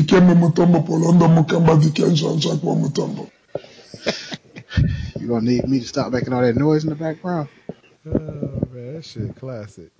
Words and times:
Dikembe 0.00 0.34
Mutombo 0.34 0.80
Polondo 0.82 1.28
Mukamba 1.28 1.76
Diken 1.76 2.16
Mutombo. 2.80 3.30
You 5.20 5.28
gonna 5.28 5.42
need 5.42 5.68
me 5.68 5.80
to 5.80 5.86
stop 5.86 6.10
making 6.10 6.32
all 6.32 6.40
that 6.40 6.56
noise 6.56 6.84
in 6.84 6.88
the 6.90 6.96
background? 6.96 7.50
Oh 8.06 8.10
man, 8.72 8.94
that 8.94 9.04
shit 9.04 9.36
classic. 9.36 9.90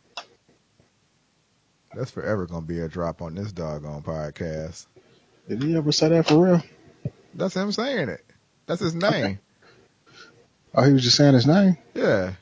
That's 1.94 2.10
forever 2.10 2.46
gonna 2.46 2.62
be 2.64 2.80
a 2.80 2.88
drop 2.88 3.20
on 3.20 3.34
this 3.34 3.52
doggone 3.52 4.02
podcast. 4.02 4.86
Did 5.46 5.62
he 5.62 5.76
ever 5.76 5.92
say 5.92 6.08
that 6.08 6.26
for 6.26 6.46
real? 6.46 6.62
That's 7.34 7.54
him 7.54 7.70
saying 7.70 8.08
it. 8.08 8.24
That's 8.66 8.80
his 8.80 8.94
name. 8.94 9.38
Oh, 10.72 10.84
he 10.84 10.92
was 10.92 11.02
just 11.02 11.16
saying 11.16 11.34
his 11.34 11.48
name. 11.48 11.76
Yeah. 11.94 12.34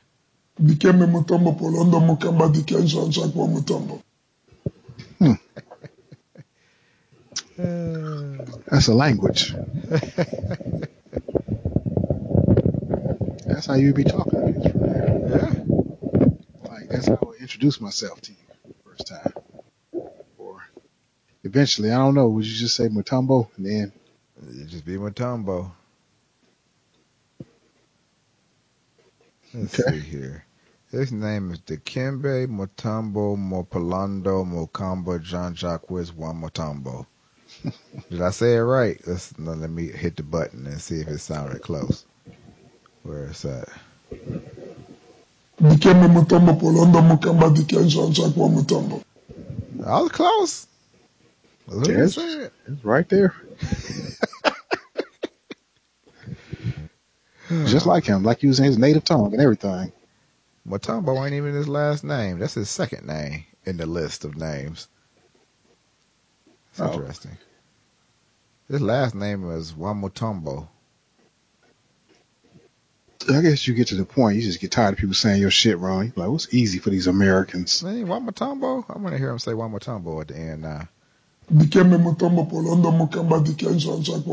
Dikembe 0.61 1.07
Mutombo 1.07 1.57
Polondo 1.57 1.99
Mukamba 1.99 2.53
Diken 2.53 2.85
Mutombo. 2.85 4.03
Mm. 7.59 8.63
That's 8.67 8.87
a 8.87 8.93
language. 8.93 9.53
That's 13.45 13.65
how 13.67 13.75
you 13.75 13.93
be 13.93 14.03
talking. 14.03 14.53
to 14.63 14.73
me. 14.77 15.29
yeah. 15.29 16.69
Like 16.71 16.89
that's 16.89 17.07
how 17.07 17.19
I 17.21 17.41
introduce 17.41 17.81
myself 17.81 18.21
to 18.21 18.31
you 18.31 18.37
first 18.85 19.07
time. 19.07 19.33
Or 20.37 20.63
eventually, 21.43 21.91
I 21.91 21.97
don't 21.97 22.15
know. 22.15 22.27
Would 22.29 22.45
you 22.45 22.55
just 22.55 22.75
say 22.75 22.87
Mutombo 22.87 23.49
and 23.57 23.65
then 23.65 23.91
It 24.49 24.67
just 24.67 24.85
be 24.85 24.95
Matumbo. 24.97 25.71
Let's 29.53 29.79
Okay. 29.79 29.91
see 29.91 29.99
here. 29.99 30.45
His 30.91 31.11
name 31.11 31.51
is 31.51 31.59
Dikembe 31.59 32.47
Motombo 32.47 33.35
Mopolando 33.37 34.45
Mokamba 34.45 35.21
Jean 35.21 35.53
Jacques 35.55 35.89
Juan 35.89 36.41
Mutombo. 36.41 37.05
Did 38.09 38.21
I 38.21 38.31
say 38.31 38.55
it 38.55 38.59
right? 38.61 38.99
Let's 39.05 39.37
let 39.39 39.69
me 39.69 39.87
hit 39.87 40.15
the 40.17 40.23
button 40.23 40.65
and 40.67 40.81
see 40.81 40.99
if 41.01 41.07
it 41.07 41.19
sounded 41.19 41.61
close. 41.61 42.05
Where 43.03 43.25
is 43.27 43.41
that? 43.43 43.69
at. 43.69 43.73
Dikembe 45.61 46.07
Mutombo 46.07 46.59
Polondo 46.59 47.01
Mukamba 47.01 47.53
Diken 47.55 47.87
Jean-Jacques 47.89 48.35
Mutombo. 48.35 49.01
I 49.85 50.01
was 50.01 50.11
close. 50.11 50.67
That's 51.67 51.77
what 51.81 51.87
he 51.91 51.93
Yes. 51.93 52.17
it's 52.17 52.83
right 52.83 53.07
there, 53.09 53.35
just 57.65 57.85
like 57.85 58.05
him, 58.05 58.23
like 58.23 58.41
using 58.43 58.65
his 58.65 58.77
native 58.77 59.03
tongue 59.03 59.33
and 59.33 59.41
everything. 59.41 59.91
Mutombo 60.67 61.23
ain't 61.25 61.33
even 61.35 61.53
his 61.53 61.67
last 61.67 62.03
name. 62.03 62.39
That's 62.39 62.53
his 62.55 62.69
second 62.69 63.05
name 63.07 63.45
in 63.65 63.77
the 63.77 63.85
list 63.85 64.25
of 64.25 64.35
names. 64.37 64.87
It's 66.71 66.81
Oh. 66.81 66.85
interesting. 66.85 67.37
His 68.69 68.81
last 68.81 69.15
name 69.15 69.49
is 69.49 69.73
Wamutombo. 69.73 70.67
I 73.27 73.41
guess 73.41 73.67
you 73.67 73.73
get 73.73 73.87
to 73.87 73.95
the 73.95 74.05
point 74.05 74.37
you 74.37 74.43
just 74.43 74.59
get 74.59 74.71
tired 74.71 74.93
of 74.93 74.99
people 74.99 75.15
saying 75.15 75.41
your 75.41 75.49
shit 75.49 75.79
wrong. 75.79 76.03
You're 76.03 76.13
like, 76.15 76.29
what's 76.29 76.53
easy 76.53 76.77
for 76.77 76.91
these 76.91 77.07
Americans? 77.07 77.83
Man, 77.83 78.05
Wamutombo? 78.05 78.85
I 78.87 78.97
want 78.99 79.13
to 79.13 79.17
hear 79.17 79.31
him 79.31 79.39
say 79.39 79.51
Wamutombo 79.53 80.21
at 80.21 80.27
the 80.27 80.37
end 80.37 80.61
now. 80.61 80.87
Dikembe 81.51 81.97
Mutombo 81.99 82.49
Polondo 82.49 82.91
Mukamba 82.95 83.43
Diken 83.43 83.79
Jean-Jacques 83.79 84.23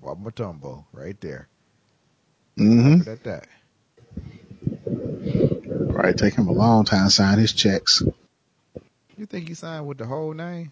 Wamutombo, 0.00 0.84
right 0.92 1.20
there. 1.20 1.48
Mm-hmm. 2.56 3.10
At 3.10 3.24
that. 3.24 3.46
Right, 5.92 6.16
take 6.16 6.34
him 6.34 6.46
a 6.46 6.52
long 6.52 6.84
time 6.84 7.06
to 7.06 7.10
sign 7.10 7.38
his 7.38 7.52
checks. 7.52 8.00
You 9.16 9.26
think 9.26 9.48
he 9.48 9.54
signed 9.54 9.88
with 9.88 9.98
the 9.98 10.06
whole 10.06 10.32
name? 10.32 10.70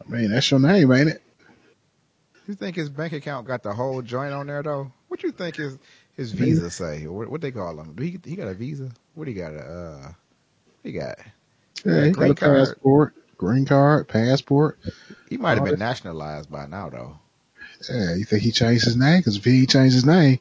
I 0.00 0.08
mean, 0.08 0.30
that's 0.30 0.48
your 0.52 0.60
name, 0.60 0.92
ain't 0.92 1.08
it? 1.08 1.22
You 2.48 2.54
think 2.54 2.76
his 2.76 2.88
bank 2.88 3.12
account 3.12 3.46
got 3.46 3.62
the 3.62 3.74
whole 3.74 4.00
joint 4.00 4.32
on 4.32 4.46
there 4.46 4.62
though? 4.62 4.90
What 5.08 5.22
you 5.22 5.32
think 5.32 5.56
his 5.56 5.78
his 6.16 6.32
visa 6.32 6.70
say? 6.70 7.06
What, 7.06 7.28
what 7.28 7.42
they 7.42 7.50
call 7.50 7.78
him? 7.78 7.92
Do 7.92 8.02
he 8.02 8.18
he 8.24 8.36
got 8.36 8.48
a 8.48 8.54
visa? 8.54 8.90
What 9.14 9.28
he 9.28 9.34
got? 9.34 9.52
A, 9.52 9.58
uh, 9.58 10.12
he 10.82 10.92
got? 10.92 11.18
Yeah, 11.84 12.06
he 12.06 12.10
got 12.12 12.16
green 12.16 12.30
a 12.30 12.34
card. 12.34 12.58
passport, 12.68 13.14
green 13.36 13.66
card, 13.66 14.08
passport. 14.08 14.78
He 15.28 15.36
might 15.36 15.58
have 15.58 15.66
been 15.66 15.78
nationalized 15.78 16.50
by 16.50 16.66
now 16.66 16.88
though. 16.88 17.18
Yeah, 17.90 18.14
you 18.14 18.24
think 18.24 18.42
he 18.42 18.50
changed 18.50 18.86
his 18.86 18.96
name? 18.96 19.20
Because 19.20 19.36
if 19.36 19.44
he 19.44 19.66
changed 19.66 19.94
his 19.94 20.06
name, 20.06 20.40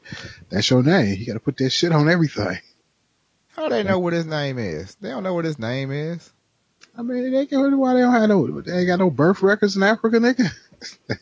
that's 0.50 0.70
your 0.70 0.84
name. 0.84 1.20
You 1.20 1.26
got 1.26 1.34
to 1.34 1.42
put 1.42 1.58
that 1.58 1.72
shit 1.72 1.92
on 1.92 2.10
everything. 2.10 2.58
How 3.50 3.68
they 3.68 3.84
know 3.84 4.00
what 4.00 4.14
his 4.14 4.26
name 4.26 4.60
is? 4.60 4.96
They 5.02 5.10
don't 5.10 5.24
know 5.24 5.34
what 5.34 5.44
his 5.44 5.60
name 5.60 5.92
is. 5.92 6.31
I 6.98 7.02
mean, 7.02 7.31
they 7.31 7.46
can't 7.46 7.78
why 7.78 7.96
they 7.96 8.00
don't 8.00 8.14
have 8.14 8.30
no, 8.30 8.62
they 8.62 8.80
ain't 8.80 8.88
got 8.88 9.00
no 9.00 9.12
birth 9.12 9.44
records 9.44 9.76
in 9.76 9.84
Africa, 9.84 10.18
nigga. 10.18 10.50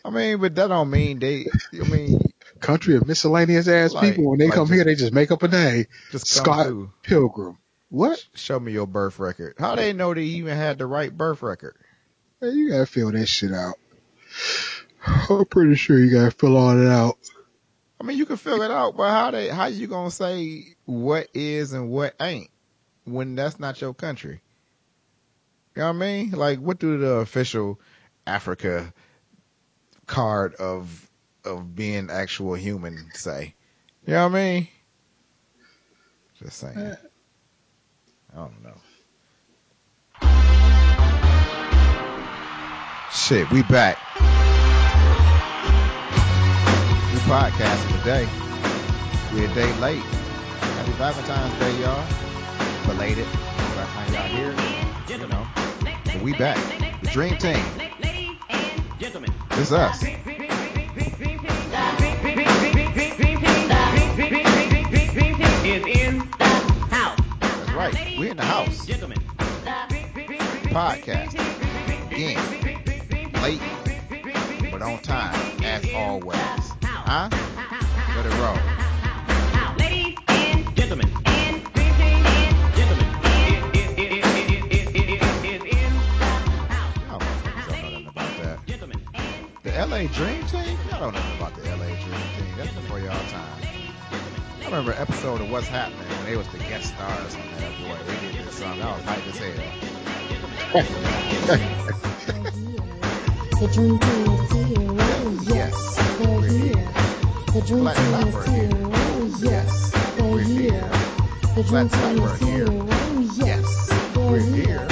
I 0.04 0.10
mean, 0.10 0.40
but 0.40 0.56
that 0.56 0.68
don't 0.68 0.90
mean 0.90 1.20
they. 1.20 1.46
I 1.74 1.88
mean, 1.88 2.20
Country 2.60 2.96
of 2.96 3.08
miscellaneous 3.08 3.68
ass 3.68 3.94
Like- 3.94 4.10
people. 4.16 4.30
When 4.32 4.40
they 4.40 4.46
like 4.46 4.54
come 4.56 4.68
just- 4.68 4.76
here, 4.76 4.84
they 4.86 4.96
just 4.96 5.14
make 5.14 5.32
up 5.32 5.44
a 5.44 5.48
name. 5.48 5.86
just 6.12 6.28
Scott 6.28 6.68
through. 6.68 6.92
Pilgrim. 7.04 7.58
What? 7.90 8.24
Show 8.34 8.60
me 8.60 8.72
your 8.72 8.88
birth 8.88 9.20
record. 9.20 9.56
How 9.60 9.76
they 9.76 9.94
know 9.94 10.14
they 10.14 10.24
even 10.24 10.56
had 10.58 10.78
the 10.80 10.86
right 10.86 11.16
birth 11.16 11.42
record? 11.42 11.76
Man, 12.42 12.58
you 12.58 12.70
gotta 12.70 12.86
fill 12.86 13.12
that 13.12 13.28
shit 13.28 13.54
out. 13.54 13.76
I'm 15.30 15.46
pretty 15.46 15.76
sure 15.76 15.98
you 16.00 16.12
gotta 16.12 16.32
fill 16.32 16.58
all 16.58 16.76
that 16.76 16.90
out. 16.92 17.18
I 18.02 18.04
mean, 18.04 18.18
you 18.18 18.26
can 18.26 18.38
fill 18.38 18.62
it 18.64 18.72
out, 18.72 18.98
but 18.98 19.10
how 19.12 19.32
they 19.32 19.48
how 19.50 19.68
you 19.68 19.88
gonna 19.88 20.12
say 20.12 20.76
what 20.86 21.28
is 21.34 21.74
and 21.74 21.90
what 21.90 22.16
ain't 22.20 22.50
when 23.06 23.36
that's 23.36 23.60
not 23.60 23.80
your 23.82 23.94
country? 23.94 24.42
You 25.76 25.82
know 25.82 25.88
what 25.90 25.96
I 25.96 26.00
mean? 26.00 26.32
Like, 26.32 26.60
what 26.60 26.80
do 26.80 26.98
the 26.98 27.12
official 27.18 27.80
Africa 28.26 28.94
card 30.08 30.56
of 30.56 31.10
of 31.44 31.76
being 31.76 32.10
actual 32.10 32.56
human 32.56 33.10
say? 33.14 33.54
You 34.06 34.14
know 34.14 34.28
what 34.28 34.38
I 34.38 34.44
mean? 34.44 34.68
Just 36.42 36.58
saying. 36.58 36.78
Eh. 36.78 36.96
I 38.34 38.38
don't 38.38 38.64
know. 38.64 38.76
Shit, 43.12 43.50
we 43.52 43.64
back. 43.64 43.98
New 47.12 47.22
podcast 47.22 48.00
today. 48.00 48.28
We're 49.34 49.50
a 49.50 49.54
day 49.54 49.74
late. 49.80 50.02
Happy 50.02 50.92
Valentine's 50.94 51.60
Day, 51.60 51.82
y'all. 51.82 52.06
Belated. 52.86 53.26
By 53.26 53.82
the 53.82 53.88
time 53.88 54.14
y'all 54.14 54.24
hear 54.24 54.54
it, 54.58 55.20
you 55.22 55.28
know. 55.28 55.48
But 56.06 56.22
we 56.22 56.34
back. 56.34 56.58
The 57.02 57.08
Dream 57.08 57.38
Team. 57.38 57.64
It's 59.58 59.72
us. 59.72 60.02
That's 67.40 67.72
right. 67.72 67.96
We're 68.20 68.32
in 68.32 68.38
the 68.38 68.44
house. 68.44 68.86
Podcast. 70.76 71.34
Again. 72.12 72.38
Late, 73.42 73.62
but 74.72 74.82
on 74.82 75.00
time, 75.00 75.64
as 75.64 75.86
always. 75.94 76.38
Huh? 76.84 77.30
Let 78.16 78.26
it 78.26 78.34
roll. 78.40 78.84
LA 89.75 90.08
Dream 90.08 90.46
Team? 90.47 90.78
Y'all 90.90 91.00
don't 91.00 91.13
know 91.13 91.22
about 91.38 91.53
the 91.56 91.62
LA 91.69 91.86
Dream 91.86 92.22
Team. 92.38 92.56
That's 92.58 92.74
before 92.74 93.00
y'all 93.00 93.16
time. 93.30 93.62
I 94.62 94.66
remember 94.66 94.91
an 94.94 94.97
episode 95.00 95.41
of 95.41 95.50
What's 95.52 95.68
Happening 95.68 96.00
when 96.08 96.25
they 96.25 96.38
was 96.38 96.47
the 96.50 96.58
guest 96.59 96.94
stars 96.94 97.36
on 97.36 97.41
that 97.59 97.72
boy. 97.80 97.97
They 98.08 98.31
did 98.31 98.46
this 98.47 98.56
song. 98.58 98.81
I 98.81 98.96
was 98.96 99.03
hyped 99.03 99.28
as 99.28 99.38
hell. 99.38 100.84
The 103.59 103.68
dream 103.74 104.00
team 104.00 104.34
is 104.34 104.52
here. 104.52 104.90
Oh, 105.00 105.40
Yes, 105.47 105.96
they're 106.17 106.29
we're 106.29 106.47
here. 106.47 106.90
The 107.53 107.61
dream 107.66 107.79
Black 107.82 107.96
team 107.96 108.28
is 108.28 108.47
here. 108.47 108.70
Oh, 108.73 109.40
yes, 109.41 109.91
they're 110.16 110.26
We're 110.28 110.41
here. 110.41 110.90
The 111.55 111.64
dream 111.64 111.90
team 111.90 112.23
is 112.23 112.40
here. 112.40 112.67
Oh, 112.70 113.20
Yes, 113.35 113.90
we're 114.16 114.40
here. 114.40 114.66
here. 114.66 114.88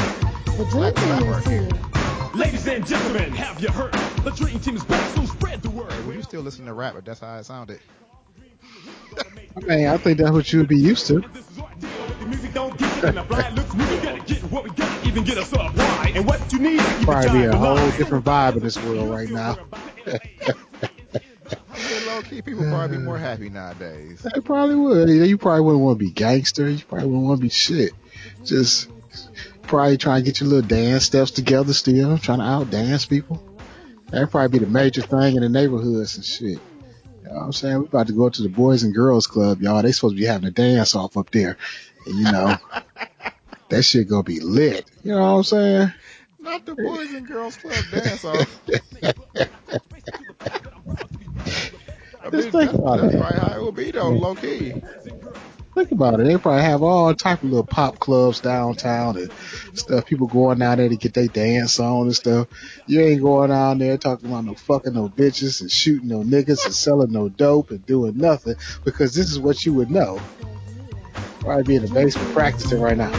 The 0.57 0.65
dream 0.69 0.93
team 0.93 1.29
is 1.33 1.45
here. 1.45 1.92
Here. 2.33 2.43
Ladies 2.43 2.67
and 2.67 2.85
gentlemen, 2.85 3.31
have 3.33 3.61
you 3.61 3.69
heard? 3.69 3.93
The 4.23 4.31
dream 4.31 4.59
team 4.59 4.75
is 4.75 4.83
back, 4.83 5.09
so 5.15 5.25
spread 5.25 5.61
the 5.61 5.69
word. 5.69 5.91
Hey, 5.91 6.01
well, 6.03 6.15
you 6.15 6.23
still 6.23 6.41
listen 6.41 6.65
to 6.65 6.73
rap, 6.73 6.93
but 6.95 7.05
that's 7.05 7.19
how 7.19 7.35
it 7.37 7.45
sounded. 7.45 7.79
I 9.55 9.59
mean, 9.59 9.87
I 9.87 9.97
think 9.97 10.17
that's 10.17 10.31
what 10.31 10.51
you'd 10.51 10.67
be 10.67 10.77
used 10.77 11.07
to. 11.07 11.15
And 11.15 11.33
this 11.33 11.49
is 11.51 11.59
our 11.59 11.69
deal. 11.75 11.89
If 11.89 12.19
the 12.19 12.25
music 12.25 12.53
don't 12.53 12.77
get 12.77 12.97
it, 12.97 13.03
and 13.03 13.17
the 13.17 13.23
fly 13.23 13.49
looks 13.49 13.73
new, 13.73 13.87
we 13.87 13.97
gotta 13.97 14.21
get 14.21 14.43
what 14.51 14.63
we 14.63 14.69
got, 14.71 15.05
even 15.05 15.23
get 15.23 15.37
us 15.37 15.53
up 15.53 15.75
wide. 15.75 16.13
And 16.15 16.25
what 16.25 16.51
you 16.51 16.59
need, 16.59 16.79
Probably 17.03 17.29
be 17.29 17.45
a 17.45 17.55
whole 17.55 17.75
different 17.91 18.25
vibe 18.25 18.55
in 18.55 18.63
this 18.63 18.81
world 18.83 19.09
right 19.09 19.29
now. 19.29 19.57
Low 22.07 22.21
key, 22.21 22.41
people 22.41 22.63
probably 22.63 22.97
be 22.97 23.03
more 23.03 23.17
happy 23.17 23.49
nowadays. 23.49 24.21
They 24.21 24.41
probably 24.41 24.75
would. 24.75 25.09
You 25.09 25.37
probably 25.37 25.61
wouldn't 25.61 25.83
want 25.83 25.99
to 25.99 26.05
be 26.05 26.11
gangster. 26.11 26.69
You 26.69 26.83
probably 26.85 27.07
wouldn't 27.07 27.25
want 27.25 27.39
to 27.39 27.41
be 27.41 27.49
shit. 27.49 27.91
Just 28.43 28.89
probably 29.63 29.97
trying 29.97 30.23
to 30.23 30.25
get 30.25 30.39
your 30.39 30.49
little 30.49 30.67
dance 30.67 31.05
steps 31.05 31.31
together 31.31 31.73
still, 31.73 32.17
trying 32.17 32.39
to 32.39 32.45
out 32.45 32.69
dance 32.69 33.05
people. 33.05 33.41
That'd 34.09 34.29
probably 34.31 34.59
be 34.59 34.65
the 34.65 34.71
major 34.71 35.01
thing 35.01 35.35
in 35.35 35.41
the 35.41 35.49
neighborhoods 35.49 36.15
and 36.15 36.25
shit. 36.25 36.59
You 37.23 37.29
know 37.29 37.33
what 37.35 37.43
I'm 37.45 37.53
saying? 37.53 37.79
We 37.79 37.85
about 37.85 38.07
to 38.07 38.13
go 38.13 38.29
to 38.29 38.41
the 38.43 38.49
Boys 38.49 38.83
and 38.83 38.93
Girls 38.93 39.25
Club, 39.27 39.61
y'all. 39.61 39.81
They 39.81 39.91
supposed 39.91 40.15
to 40.15 40.19
be 40.21 40.27
having 40.27 40.47
a 40.47 40.51
dance 40.51 40.95
off 40.95 41.17
up 41.17 41.31
there. 41.31 41.57
And 42.05 42.15
you 42.15 42.31
know, 42.31 42.57
that 43.69 43.83
shit 43.83 44.09
gonna 44.09 44.23
be 44.23 44.39
lit. 44.39 44.85
You 45.03 45.13
know 45.13 45.19
what 45.21 45.37
I'm 45.37 45.43
saying? 45.43 45.93
Not 46.39 46.65
the 46.65 46.75
Boys 46.75 47.11
and 47.13 47.25
Girls 47.25 47.55
Club 47.57 47.83
dance 47.91 48.25
off. 48.25 48.59
I 52.23 52.29
mean, 52.29 52.41
Just 52.41 52.51
think 52.51 52.53
that's, 52.53 52.73
about 52.73 52.99
that's 53.01 53.15
it. 53.15 53.19
probably 53.19 53.39
how 53.39 53.55
it 53.59 53.63
would 53.63 53.75
be 53.75 53.91
though, 53.91 54.09
low 54.09 54.35
key. 54.35 54.73
Think 55.75 55.91
about 55.91 56.19
it. 56.19 56.25
They 56.25 56.37
probably 56.37 56.61
have 56.61 56.83
all 56.83 57.15
type 57.15 57.39
of 57.41 57.49
little 57.49 57.65
pop 57.65 57.97
clubs 57.97 58.41
downtown 58.41 59.17
and 59.17 59.31
stuff. 59.73 60.05
People 60.05 60.27
going 60.27 60.59
down 60.59 60.77
there 60.77 60.89
to 60.89 60.95
get 60.95 61.15
their 61.15 61.27
dance 61.27 61.79
on 61.79 62.03
and 62.03 62.15
stuff. 62.15 62.47
You 62.85 63.01
ain't 63.01 63.21
going 63.21 63.49
down 63.49 63.79
there 63.79 63.97
talking 63.97 64.29
about 64.29 64.45
no 64.45 64.53
fucking 64.53 64.93
no 64.93 65.09
bitches 65.09 65.61
and 65.61 65.71
shooting 65.71 66.09
no 66.09 66.19
niggas 66.19 66.65
and 66.65 66.73
selling 66.73 67.11
no 67.11 67.27
dope 67.27 67.71
and 67.71 67.83
doing 67.85 68.17
nothing 68.17 68.55
because 68.83 69.15
this 69.15 69.31
is 69.31 69.39
what 69.39 69.65
you 69.65 69.73
would 69.73 69.89
know. 69.89 70.19
Probably 71.39 71.63
be 71.63 71.75
in 71.75 71.85
the 71.85 71.91
basement 71.91 72.33
practicing 72.33 72.79
right 72.79 72.97
now. 72.97 73.11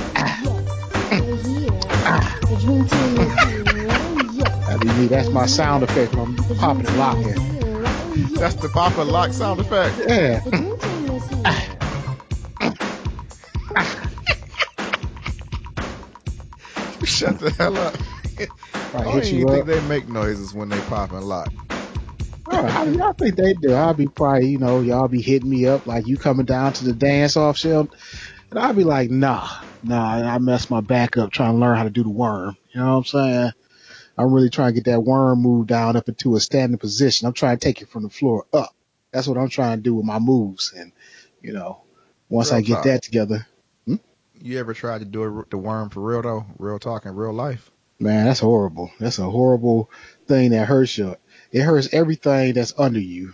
The 1.11 2.59
dream 2.61 2.87
team 2.87 3.19
is 3.19 3.43
here. 3.43 3.65
Oh, 3.91 4.31
yes. 4.33 4.67
That'd 4.67 4.81
be 4.81 4.89
me. 4.95 5.07
That's 5.09 5.29
my 5.29 5.47
sound 5.47 5.83
effect 5.83 6.15
when 6.15 6.27
I'm 6.27 6.37
popping 6.57 6.87
and 6.87 6.89
team 6.89 6.99
locking. 6.99 7.29
is 7.29 7.43
here. 7.43 7.83
Yes. 8.15 8.39
That's 8.39 8.55
the 8.57 8.69
pop 8.69 8.97
and 8.97 9.11
lock 9.11 9.33
sound 9.33 9.61
effect. 9.61 9.99
Yeah. 10.09 10.71
Shut 17.09 17.39
the 17.39 17.51
hell 17.51 17.77
up. 17.77 17.95
I 18.95 19.05
don't 19.05 19.25
even 19.25 19.39
you 19.41 19.49
think 19.49 19.61
up. 19.63 19.67
they 19.67 19.89
make 19.89 20.09
noises 20.09 20.55
when 20.55 20.69
they 20.69 20.81
pop 20.83 21.13
and 21.13 21.29
lock. 21.29 21.53
How 22.47 22.85
do 22.85 22.93
y'all 22.93 23.13
think 23.13 23.37
they 23.37 23.55
do? 23.55 23.73
I'll 23.73 23.95
be 23.95 24.07
probably, 24.07 24.49
you 24.49 24.59
know, 24.59 24.81
y'all 24.81 25.09
be 25.09 25.21
hitting 25.21 25.51
me 25.51 25.67
up 25.67 25.87
like 25.87 26.07
you 26.07 26.17
coming 26.17 26.47
down 26.47 26.73
to 26.75 26.85
the 26.85 26.93
dance 26.93 27.37
off 27.37 27.57
show. 27.57 27.89
And 28.51 28.59
I'll 28.59 28.75
be 28.75 28.85
like, 28.85 29.11
nah, 29.11 29.49
nah, 29.83 30.23
I 30.23 30.39
messed 30.39 30.71
my 30.71 30.81
back 30.81 31.17
up 31.17 31.33
trying 31.33 31.53
to 31.53 31.59
learn 31.59 31.77
how 31.77 31.85
to 31.85 31.91
do 31.91 32.03
the 32.03 32.11
worm. 32.11 32.57
You 32.73 32.81
know 32.81 32.93
what 32.93 32.97
I'm 32.97 33.05
saying? 33.05 33.53
I'm 34.17 34.33
really 34.33 34.51
trying 34.51 34.75
to 34.75 34.81
get 34.81 34.91
that 34.91 35.01
worm 35.03 35.43
move 35.43 35.67
down 35.67 35.97
up 35.97 36.09
into 36.09 36.37
a 36.37 36.41
standing 36.41 36.79
position. 36.79 37.27
I'm 37.27 37.33
trying 37.33 37.59
to 37.59 37.65
take 37.65 37.83
it 37.83 37.89
from 37.89 38.05
the 38.05 38.11
floor 38.11 38.47
up. 38.53 38.75
That's 39.13 39.27
what 39.27 39.39
I'm 39.39 39.49
trying 39.49 39.79
to 39.79 39.83
do 39.83 39.95
with 39.95 40.05
my 40.05 40.19
moves. 40.19 40.73
And, 40.77 40.93
you 41.43 41.53
know, 41.53 41.83
once 42.29 42.51
Real 42.51 42.59
I 42.59 42.63
get 42.63 42.75
talk. 42.75 42.85
that 42.85 43.03
together, 43.03 43.47
You 44.45 44.59
ever 44.59 44.75
tried 44.75 44.99
to 44.99 45.07
do 45.07 45.41
it, 45.41 45.49
the 45.49 45.57
worm 45.57 45.89
for 45.89 46.03
real 46.03 46.21
though? 46.21 46.45
Real 46.59 46.79
talk 46.79 47.07
in 47.07 47.17
real 47.17 47.33
life? 47.33 47.71
man, 47.99 48.27
that's 48.27 48.41
horrible. 48.41 48.91
That's 49.01 49.19
a 49.19 49.31
horrible 49.31 49.91
thing 50.27 50.51
that 50.51 50.69
hurts 50.69 50.99
you. 50.99 51.17
It 51.51 51.63
hurts 51.63 51.89
everything 51.93 52.53
that's 52.53 52.75
under 52.77 53.01
you. 53.01 53.33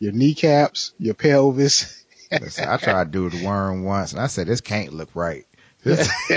Your 0.00 0.10
kneecaps, 0.10 0.94
your 0.98 1.14
pelvis. 1.14 2.04
Listen, 2.32 2.68
I 2.68 2.76
tried 2.76 3.12
to 3.12 3.30
do 3.30 3.30
the 3.30 3.46
worm 3.46 3.84
once 3.84 4.12
and 4.12 4.20
I 4.20 4.26
said, 4.26 4.48
this 4.48 4.60
can't 4.60 4.92
look 4.92 5.10
right. 5.14 5.46
This, 5.84 6.10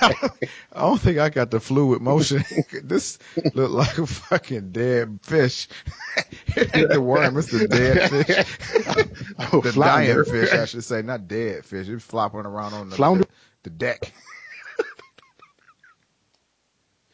I 0.00 0.30
don't 0.76 1.00
think 1.00 1.18
I 1.18 1.28
got 1.28 1.50
the 1.50 1.58
fluid 1.58 2.00
motion. 2.00 2.44
this 2.84 3.18
look 3.54 3.72
like 3.72 3.98
a 3.98 4.06
fucking 4.06 4.70
dead 4.70 5.18
fish. 5.22 5.66
it 6.56 6.74
ain't 6.74 6.90
the 6.90 7.00
worm, 7.00 7.36
it's 7.36 7.50
the 7.50 7.66
dead 7.66 8.10
fish. 8.10 9.26
Oh, 9.52 9.60
the 9.60 9.72
flounder. 9.72 10.22
dying 10.22 10.24
fish, 10.24 10.52
I 10.52 10.66
should 10.66 10.84
say, 10.84 11.02
not 11.02 11.26
dead 11.26 11.64
fish. 11.64 11.88
It's 11.88 12.04
flopping 12.04 12.46
around 12.46 12.74
on 12.74 12.90
the, 12.90 12.96
Flounder? 12.96 13.26
The, 13.66 13.70
deck. 13.70 14.12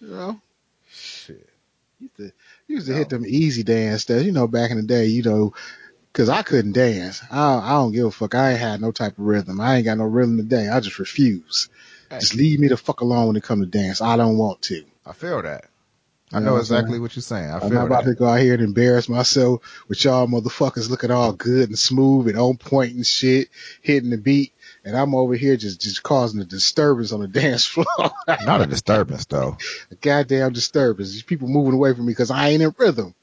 You 0.01 0.09
know? 0.09 0.41
Shit. 0.91 1.49
used 2.01 2.17
to 2.17 2.33
used 2.67 2.87
to 2.89 2.95
hit 2.95 3.09
them 3.09 3.25
easy 3.27 3.63
dance 3.63 4.03
steps. 4.03 4.25
You 4.25 4.33
know, 4.33 4.49
back 4.49 4.71
in 4.73 4.77
the 4.77 4.83
day, 4.83 5.07
you 5.07 5.23
know, 5.23 5.55
because 6.13 6.29
I 6.29 6.43
couldn't 6.43 6.73
dance. 6.73 7.23
I 7.31 7.55
I 7.59 7.71
don't 7.75 7.93
give 7.93 8.07
a 8.07 8.11
fuck. 8.11 8.35
I 8.35 8.51
ain't 8.51 8.61
had 8.61 8.81
no 8.81 8.91
type 8.91 9.13
of 9.19 9.25
rhythm. 9.25 9.61
I 9.61 9.77
ain't 9.77 9.85
got 9.85 9.99
no 9.99 10.05
rhythm 10.05 10.37
today. 10.39 10.69
I 10.69 10.81
just 10.81 10.99
refuse. 10.99 11.69
Hey. 12.11 12.19
Just 12.19 12.35
leave 12.35 12.59
me 12.61 12.69
the 12.69 12.77
fuck 12.77 13.01
alone 13.01 13.29
when 13.29 13.37
it 13.37 13.45
come 13.45 13.61
to 13.61 13.67
dance. 13.67 14.01
I 14.01 14.17
don't 14.17 14.37
want 14.37 14.61
to. 14.63 14.85
I 15.07 15.13
feel 15.13 15.41
that. 15.43 15.67
I 16.33 16.39
You 16.39 16.45
know 16.47 16.53
what 16.55 16.59
I'm 16.61 16.65
saying? 16.65 16.79
exactly 16.81 16.99
what 16.99 17.15
you're 17.15 17.23
saying. 17.23 17.51
I 17.51 17.55
I'm 17.55 17.61
feel 17.61 17.71
not 17.71 17.87
about 17.87 18.05
that. 18.05 18.11
to 18.11 18.17
go 18.17 18.27
out 18.27 18.41
here 18.41 18.55
and 18.55 18.63
embarrass 18.63 19.09
myself 19.09 19.63
with 19.89 20.03
y'all 20.03 20.27
motherfuckers 20.27 20.91
looking 20.91 21.11
all 21.11 21.33
good 21.33 21.69
and 21.69 21.79
smooth 21.79 22.27
and 22.29 22.39
on 22.39 22.57
point 22.57 22.95
and 22.95 23.07
shit, 23.07 23.49
hitting 23.83 24.11
the 24.11 24.17
beat, 24.19 24.52
and 24.85 24.97
I'm 24.97 25.15
over 25.15 25.35
here 25.35 25.57
just 25.57 25.81
just 25.81 26.03
causing 26.03 26.41
a 26.41 26.45
disturbance 26.45 27.13
on 27.13 27.21
the 27.21 27.29
dance 27.41 27.65
floor. 27.67 27.87
Not 28.45 28.63
a 28.63 28.67
disturbance 28.67 29.25
though. 29.27 29.57
a 29.91 29.95
goddamn 29.97 30.53
disturbance. 30.53 31.13
These 31.13 31.23
people 31.23 31.49
moving 31.49 31.75
away 31.75 31.95
from 31.95 32.07
me 32.07 32.13
because 32.13 32.31
I 32.31 32.49
ain't 32.49 32.63
in 32.63 32.75
rhythm. 32.79 33.15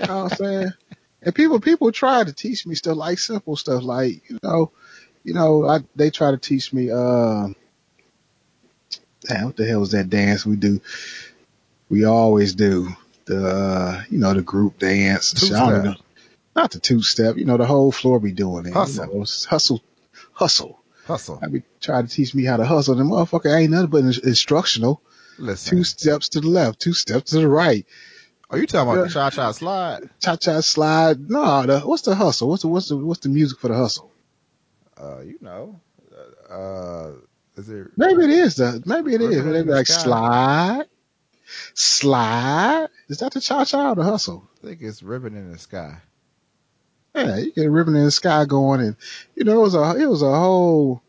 You 0.00 0.06
know 0.06 0.24
what 0.24 0.32
I'm 0.32 0.38
saying? 0.38 0.72
And 1.20 1.34
people, 1.34 1.58
people 1.58 1.90
try 1.90 2.22
to 2.22 2.32
teach 2.32 2.64
me 2.64 2.76
stuff 2.76 2.96
like 2.96 3.18
simple 3.18 3.56
stuff, 3.56 3.82
like 3.82 4.30
you 4.30 4.38
know, 4.40 4.70
you 5.24 5.34
know, 5.34 5.66
I, 5.66 5.80
they 5.96 6.10
try 6.10 6.30
to 6.30 6.36
teach 6.38 6.72
me. 6.72 6.92
Uh, 6.92 7.48
damn, 9.22 9.46
what 9.46 9.56
the 9.56 9.66
hell 9.66 9.80
was 9.80 9.90
that 9.90 10.08
dance 10.08 10.46
we 10.46 10.54
do? 10.54 10.80
We 11.88 12.04
always 12.04 12.54
do 12.54 12.90
the, 13.24 13.48
uh, 13.48 14.02
you 14.10 14.18
know, 14.18 14.32
the 14.32 14.42
group 14.42 14.78
dance. 14.78 15.32
and 15.32 15.40
shit. 15.40 15.52
I 15.52 15.58
don't 15.58 15.68
Two-step. 15.68 15.80
even 15.80 15.90
know. 15.90 15.96
Not 16.54 16.70
the 16.70 16.78
two 16.78 17.02
step. 17.02 17.36
You 17.36 17.44
know, 17.46 17.56
the 17.56 17.66
whole 17.66 17.90
floor 17.90 18.20
be 18.20 18.30
doing 18.32 18.66
it. 18.66 18.72
Hustle. 18.72 19.06
You 19.06 19.14
know, 19.14 19.26
hustle, 19.48 19.82
hustle. 20.38 20.80
Hustle. 21.06 21.40
I 21.42 21.48
be 21.48 21.62
trying 21.80 22.06
to 22.06 22.14
teach 22.14 22.34
me 22.34 22.44
how 22.44 22.56
to 22.58 22.64
hustle. 22.64 22.94
The 22.94 23.02
motherfucker 23.02 23.52
ain't 23.58 23.72
nothing 23.72 23.90
but 23.90 24.04
instructional. 24.04 25.02
Listen. 25.38 25.78
Two 25.78 25.84
steps 25.84 26.28
to 26.30 26.40
the 26.40 26.48
left, 26.48 26.80
two 26.80 26.92
steps 26.92 27.30
to 27.32 27.40
the 27.40 27.48
right. 27.48 27.84
Are 28.50 28.58
you 28.58 28.66
talking 28.66 28.92
about 28.92 29.04
the 29.08 29.12
cha 29.12 29.30
cha 29.30 29.52
slide? 29.52 30.08
cha 30.20 30.36
cha 30.36 30.60
slide. 30.60 31.28
No, 31.28 31.66
the, 31.66 31.80
what's 31.80 32.02
the 32.02 32.14
hustle? 32.14 32.48
What's 32.48 32.62
the 32.62 32.68
what's 32.68 32.88
the 32.88 32.96
what's 32.96 33.20
the 33.20 33.28
music 33.28 33.58
for 33.58 33.68
the 33.68 33.74
hustle? 33.74 34.10
Uh, 34.96 35.20
you 35.20 35.38
know. 35.40 35.80
Uh, 36.48 37.12
is 37.56 37.68
it? 37.68 37.88
Maybe 37.96 38.24
it 38.24 38.30
is 38.30 38.56
the 38.56 38.82
maybe 38.86 39.14
it 39.14 39.20
is. 39.20 39.28
Ribbon 39.28 39.44
Where 39.44 39.52
they 39.54 39.62
be 39.64 39.72
like 39.72 39.86
sky. 39.86 40.02
slide, 40.02 40.86
slide. 41.74 42.88
Is 43.08 43.18
that 43.18 43.32
the 43.32 43.40
cha 43.40 43.64
cha 43.64 43.90
or 43.90 43.96
the 43.96 44.04
hustle? 44.04 44.48
I 44.62 44.66
think 44.68 44.82
it's 44.82 45.02
ribbon 45.02 45.36
in 45.36 45.50
the 45.52 45.58
sky. 45.58 45.98
Yeah, 47.18 47.36
you 47.38 47.52
get 47.52 47.66
a 47.66 47.70
ribbon 47.70 47.96
in 47.96 48.04
the 48.04 48.10
sky 48.10 48.44
going, 48.44 48.80
and 48.80 48.96
you 49.34 49.44
know 49.44 49.58
it 49.60 49.62
was 49.62 49.74
a 49.74 49.96
it 50.00 50.06
was 50.06 50.22
a 50.22 50.30
whole. 50.34 51.02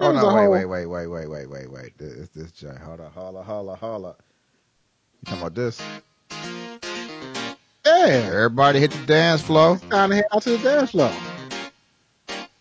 Oh 0.00 0.12
no! 0.12 0.26
Wait, 0.26 0.42
whole- 0.42 0.50
wait, 0.50 0.64
wait, 0.66 0.86
wait, 0.86 1.06
wait, 1.06 1.26
wait, 1.28 1.48
wait, 1.50 1.70
wait. 1.70 1.98
This 1.98 2.12
is 2.12 2.28
this 2.30 2.50
joint. 2.52 2.78
Hold 2.78 3.00
on, 3.00 3.10
holla, 3.12 3.42
holla, 3.42 3.76
holla. 3.76 4.14
You 5.20 5.24
talking 5.26 5.40
about 5.40 5.54
this? 5.54 5.80
Yeah, 7.86 8.30
Everybody 8.32 8.80
hit 8.80 8.90
the 8.90 9.06
dance 9.06 9.40
floor. 9.42 9.78
kind 9.88 10.12
of 10.12 10.16
head 10.16 10.26
out 10.32 10.42
to 10.42 10.50
the 10.50 10.58
dance 10.58 10.90
floor. 10.90 11.10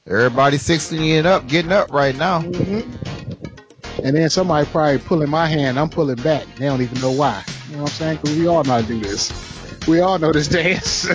Everybody 0.07 0.57
60 0.57 1.17
and 1.17 1.27
up, 1.27 1.47
getting 1.47 1.71
up 1.73 1.91
right 1.91 2.15
now. 2.15 2.41
Mm-hmm. 2.41 4.05
And 4.05 4.15
then 4.15 4.29
somebody 4.29 4.65
probably 4.67 4.99
pulling 4.99 5.29
my 5.29 5.47
hand. 5.47 5.77
I'm 5.77 5.89
pulling 5.89 6.15
back. 6.15 6.45
They 6.55 6.65
don't 6.65 6.81
even 6.81 7.01
know 7.01 7.11
why. 7.11 7.43
You 7.69 7.75
know 7.75 7.83
what 7.83 7.91
I'm 7.91 7.95
saying? 7.95 8.19
Because 8.21 8.37
we 8.37 8.47
all 8.47 8.63
know 8.63 8.71
how 8.73 8.81
to 8.81 8.87
do 8.87 8.99
this. 9.01 9.85
We 9.87 9.99
all 9.99 10.17
know 10.17 10.31
this 10.31 10.47
dance. 10.59 11.07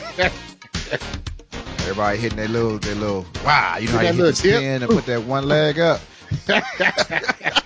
Everybody 1.83 2.19
hitting 2.19 2.37
their 2.39 2.49
little, 2.49 2.79
their 2.79 2.95
little. 2.95 3.27
Wow! 3.45 3.77
You 3.79 3.89
know 3.89 3.95
how 3.95 4.03
you 4.03 4.13
hit 4.13 4.23
the 4.23 4.35
spin 4.35 4.83
and 4.83 4.91
put 4.91 5.07
that 5.07 5.23
one 5.25 5.47
leg 5.47 5.79
up. 5.79 6.01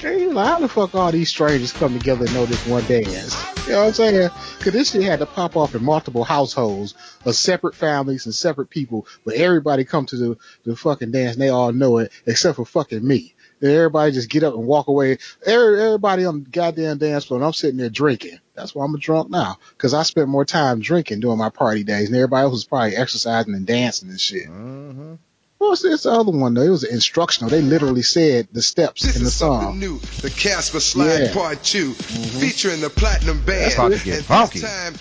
Hey, 0.00 0.20
you 0.20 0.32
like, 0.32 0.46
how 0.46 0.60
the 0.60 0.68
fuck 0.68 0.94
all 0.94 1.10
these 1.10 1.28
strangers 1.28 1.72
come 1.72 1.92
together 1.98 2.24
and 2.24 2.32
know 2.32 2.46
this 2.46 2.64
one 2.68 2.84
dance? 2.84 3.34
You 3.66 3.72
know 3.72 3.80
what 3.80 3.86
I'm 3.88 3.92
saying? 3.94 4.30
Cause 4.60 4.72
this 4.72 4.92
shit 4.92 5.02
had 5.02 5.18
to 5.18 5.26
pop 5.26 5.56
off 5.56 5.74
in 5.74 5.84
multiple 5.84 6.22
households 6.22 6.94
of 7.24 7.34
separate 7.34 7.74
families 7.74 8.24
and 8.24 8.32
separate 8.32 8.70
people, 8.70 9.08
but 9.24 9.34
everybody 9.34 9.84
come 9.84 10.06
to 10.06 10.16
the, 10.16 10.38
the 10.62 10.76
fucking 10.76 11.10
dance 11.10 11.32
and 11.32 11.42
they 11.42 11.48
all 11.48 11.72
know 11.72 11.98
it 11.98 12.12
except 12.26 12.56
for 12.56 12.64
fucking 12.64 13.04
me. 13.04 13.34
Then 13.58 13.74
everybody 13.74 14.12
just 14.12 14.30
get 14.30 14.44
up 14.44 14.54
and 14.54 14.68
walk 14.68 14.86
away. 14.86 15.18
Every, 15.44 15.82
everybody 15.82 16.24
on 16.24 16.44
the 16.44 16.50
goddamn 16.50 16.98
dance 16.98 17.24
floor 17.24 17.40
and 17.40 17.44
I'm 17.44 17.52
sitting 17.52 17.78
there 17.78 17.90
drinking. 17.90 18.38
That's 18.58 18.74
why 18.74 18.84
I'm 18.84 18.94
a 18.94 18.98
drunk 18.98 19.30
now. 19.30 19.58
Cause 19.78 19.94
I 19.94 20.02
spent 20.02 20.28
more 20.28 20.44
time 20.44 20.80
drinking 20.80 21.20
during 21.20 21.38
my 21.38 21.50
party 21.50 21.84
days 21.84 22.08
and 22.08 22.16
everybody 22.16 22.42
else 22.44 22.52
was 22.52 22.64
probably 22.64 22.96
exercising 22.96 23.54
and 23.54 23.66
dancing 23.66 24.08
and 24.10 24.20
shit. 24.20 24.48
Mm-hmm. 24.48 25.14
What 25.58 25.70
was 25.70 25.82
this 25.82 26.06
other 26.06 26.30
one 26.30 26.54
though? 26.54 26.62
It 26.62 26.68
was 26.70 26.84
instructional. 26.84 27.50
They 27.50 27.62
literally 27.62 28.02
said 28.02 28.46
the 28.52 28.62
steps 28.62 29.02
This 29.02 29.16
in 29.16 29.22
the 29.22 29.28
is 29.28 29.34
something 29.34 29.68
song. 29.70 29.78
new. 29.80 29.98
The 30.22 30.30
Casper 30.30 30.78
Slide 30.80 31.18
Yeah. 31.20 31.34
Part 31.34 31.62
2, 31.64 31.92
featuring 31.94 32.80
the 32.80 32.90
Platinum 32.90 33.38
Band. 33.44 33.62
That's 33.62 33.74
about 33.74 33.92
to 33.92 34.04
get 34.04 34.16
and 34.18 34.24
funky. 34.26 34.60
This 34.60 34.70
time, 34.70 34.94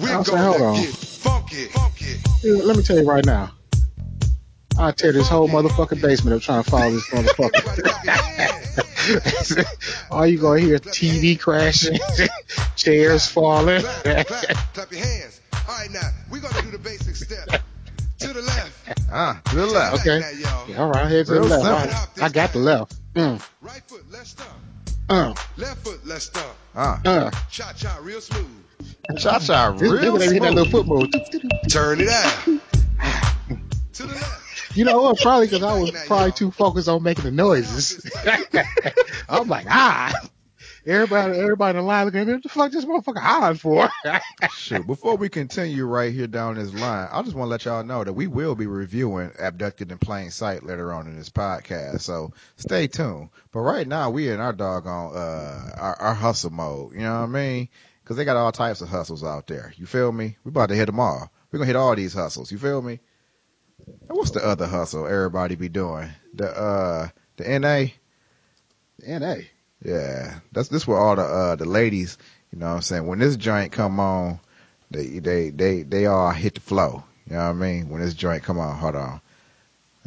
we're 0.00 0.24
gonna 0.24 0.80
get 0.80 0.94
funky. 0.94 1.64
funky. 1.66 2.18
Let 2.44 2.76
me 2.76 2.82
tell 2.82 2.96
you 2.98 3.04
right 3.08 3.24
now. 3.24 3.52
I'll 4.78 4.92
tear 4.92 5.12
this 5.12 5.28
whole 5.28 5.48
motherfucking 5.48 6.00
basement 6.02 6.36
up 6.36 6.42
trying 6.42 6.64
to 6.64 6.70
follow 6.70 6.90
this 6.90 7.08
motherfucker. 7.10 7.52
clap 7.62 8.04
your 8.04 9.20
hands. 9.20 9.64
All 10.10 10.26
you 10.26 10.38
gonna 10.38 10.60
hear 10.60 10.78
TV 10.78 11.38
crashing, 11.38 11.98
chairs 12.76 13.26
falling. 13.28 13.82
Clap, 13.82 14.26
clap, 14.26 14.56
clap 14.74 14.92
your 14.92 15.04
hands. 15.04 15.40
All 15.68 15.74
right, 15.78 15.90
now, 15.90 16.00
we're 16.30 16.40
gonna 16.40 16.62
do 16.62 16.70
the 16.70 16.78
basic 16.78 17.14
step. 17.16 17.62
To 18.20 18.28
the 18.32 18.42
left. 18.42 18.98
Ah, 19.12 19.40
to 19.50 19.56
the 19.56 19.66
left. 19.66 20.00
Okay. 20.00 20.20
Now, 20.20 20.30
y'all. 20.76 20.80
All 20.84 20.90
right, 20.90 21.10
head 21.10 21.26
to 21.26 21.34
the 21.34 21.40
left. 21.40 21.52
simple. 21.62 21.66
All 21.68 21.86
right. 21.86 22.22
I 22.22 22.28
got 22.30 22.52
the 22.52 22.58
left. 22.58 22.96
Mm. 23.14 23.46
Right 23.60 23.82
foot, 23.86 24.04
let's 24.10 24.30
start. 24.30 24.48
Uh, 25.08 25.34
Left 25.58 25.84
foot, 25.84 26.00
let's 26.06 26.24
stomp. 26.24 26.46
Uh, 26.74 26.96
uh. 27.04 27.30
Cha 27.50 27.72
cha, 27.74 27.98
real 28.00 28.20
smooth. 28.22 28.46
cha 29.18 29.38
cha, 29.38 29.72
This 29.72 29.82
real 29.92 30.16
nigga 30.16 30.32
hit 30.32 30.42
that 30.42 30.54
little 30.54 30.82
smooth. 30.82 31.10
foot 31.10 31.12
move. 31.42 31.70
Turn 31.70 32.00
it 32.00 32.08
out. 32.08 32.44
to 33.92 34.02
the 34.04 34.14
left. 34.14 34.43
You 34.74 34.84
know 34.84 35.02
what? 35.02 35.20
Probably 35.20 35.46
because 35.46 35.62
I 35.62 35.78
was 35.78 35.90
probably 36.06 36.32
too 36.32 36.50
focused 36.50 36.88
on 36.88 37.02
making 37.02 37.24
the 37.24 37.30
noises. 37.30 38.10
I'm 39.28 39.48
like, 39.48 39.66
ah. 39.68 40.12
Everybody, 40.86 41.38
everybody 41.38 41.78
in 41.78 41.82
the 41.82 41.88
line 41.88 42.04
looking 42.04 42.20
at 42.20 42.26
me. 42.26 42.34
What 42.34 42.42
the 42.42 42.48
fuck 42.50 42.70
this 42.70 42.84
motherfucker 42.84 43.18
hollering 43.18 43.56
for? 43.56 43.88
Shoot, 44.54 44.86
before 44.86 45.16
we 45.16 45.30
continue 45.30 45.86
right 45.86 46.12
here 46.12 46.26
down 46.26 46.56
this 46.56 46.74
line, 46.74 47.08
I 47.10 47.22
just 47.22 47.34
want 47.34 47.46
to 47.46 47.50
let 47.50 47.64
y'all 47.64 47.84
know 47.84 48.04
that 48.04 48.12
we 48.12 48.26
will 48.26 48.54
be 48.54 48.66
reviewing 48.66 49.32
Abducted 49.38 49.90
in 49.90 49.96
Plain 49.96 50.30
Sight 50.30 50.62
later 50.62 50.92
on 50.92 51.06
in 51.06 51.16
this 51.16 51.30
podcast. 51.30 52.02
So 52.02 52.32
stay 52.56 52.86
tuned. 52.86 53.30
But 53.50 53.60
right 53.60 53.88
now 53.88 54.10
we 54.10 54.28
in 54.28 54.40
our 54.40 54.52
doggone, 54.52 55.16
uh, 55.16 55.70
our, 55.78 55.96
our 56.02 56.14
hustle 56.14 56.50
mode. 56.50 56.92
You 56.92 57.00
know 57.00 57.20
what 57.20 57.20
I 57.20 57.26
mean? 57.26 57.68
Cause 58.04 58.18
they 58.18 58.26
got 58.26 58.36
all 58.36 58.52
types 58.52 58.82
of 58.82 58.90
hustles 58.90 59.24
out 59.24 59.46
there. 59.46 59.72
You 59.78 59.86
feel 59.86 60.12
me? 60.12 60.36
We 60.44 60.50
about 60.50 60.68
to 60.68 60.74
hit 60.74 60.86
them 60.86 61.00
all. 61.00 61.32
We're 61.50 61.58
going 61.58 61.68
to 61.68 61.72
hit 61.72 61.76
all 61.76 61.96
these 61.96 62.12
hustles. 62.12 62.52
You 62.52 62.58
feel 62.58 62.82
me? 62.82 63.00
What's 64.08 64.30
the 64.32 64.44
other 64.46 64.66
hustle 64.66 65.06
everybody 65.06 65.56
be 65.56 65.68
doing? 65.68 66.10
The, 66.34 66.50
uh, 66.50 67.08
the 67.36 67.58
NA? 67.58 67.86
The 68.98 69.08
N.A. 69.08 69.48
Yeah, 69.84 70.40
that's 70.52 70.68
this 70.68 70.86
where 70.86 70.98
all 70.98 71.16
the 71.16 71.22
uh 71.22 71.56
the 71.56 71.66
ladies, 71.66 72.16
you 72.52 72.58
know 72.58 72.68
what 72.68 72.76
I'm 72.76 72.82
saying, 72.82 73.06
when 73.06 73.18
this 73.18 73.36
joint 73.36 73.72
come 73.72 74.00
on, 74.00 74.40
they 74.90 75.18
they 75.18 75.50
they 75.50 75.82
they 75.82 76.06
all 76.06 76.30
hit 76.30 76.54
the 76.54 76.60
flow. 76.60 77.04
You 77.28 77.36
know 77.36 77.44
what 77.44 77.50
I 77.50 77.52
mean? 77.52 77.88
When 77.90 78.00
this 78.00 78.14
joint 78.14 78.42
come 78.42 78.58
on, 78.58 78.76
hold 78.78 78.96
on. 78.96 79.20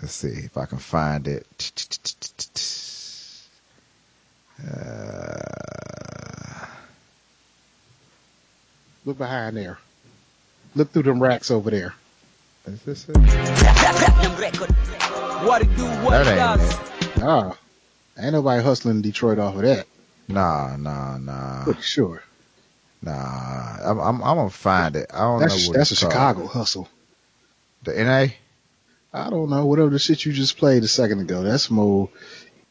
Let's 0.02 0.14
see 0.14 0.30
if 0.30 0.58
I 0.58 0.66
can 0.66 0.80
find 0.80 1.28
it. 1.28 1.46
Uh, 4.68 5.38
Look 9.06 9.18
behind 9.20 9.56
there. 9.56 9.78
Look 10.76 10.92
through 10.92 11.04
them 11.04 11.22
racks 11.24 11.50
over 11.52 11.72
there. 11.72 11.94
Is 12.68 12.82
this 12.84 13.08
it? 13.10 13.18
What 15.46 15.62
it 15.62 15.76
do, 15.78 15.86
what 16.04 16.12
That 16.12 16.28
ain't 16.28 16.60
does. 16.60 16.74
it. 16.74 17.24
Ah, 17.24 17.58
ain't 18.20 18.34
nobody 18.34 18.62
hustling 18.64 19.02
Detroit 19.02 19.40
off 19.40 19.56
of 19.56 19.62
that. 19.62 19.88
Nah, 20.28 20.76
nah, 20.78 21.18
nah, 21.18 21.64
Pretty 21.64 21.82
sure. 21.82 22.22
nah. 23.02 23.78
I'm 23.82 24.00
I'm, 24.00 24.24
I'm 24.24 24.36
gonna 24.38 24.50
find 24.50 24.96
it. 24.96 25.08
I 25.14 25.20
don't 25.20 25.40
That's 25.40 25.64
know 25.64 25.70
what 25.70 25.78
that's 25.78 25.92
a 25.92 25.96
called. 25.96 26.12
Chicago 26.12 26.48
hustle. 26.48 26.90
The 27.84 28.04
NA. 28.04 28.28
I 29.14 29.30
don't 29.30 29.50
know. 29.50 29.66
Whatever 29.66 29.90
the 29.90 30.00
shit 30.00 30.26
you 30.26 30.34
just 30.34 30.58
played 30.58 30.84
a 30.84 30.88
second 30.88 31.20
ago, 31.22 31.44
that's 31.44 31.72
more 31.72 32.10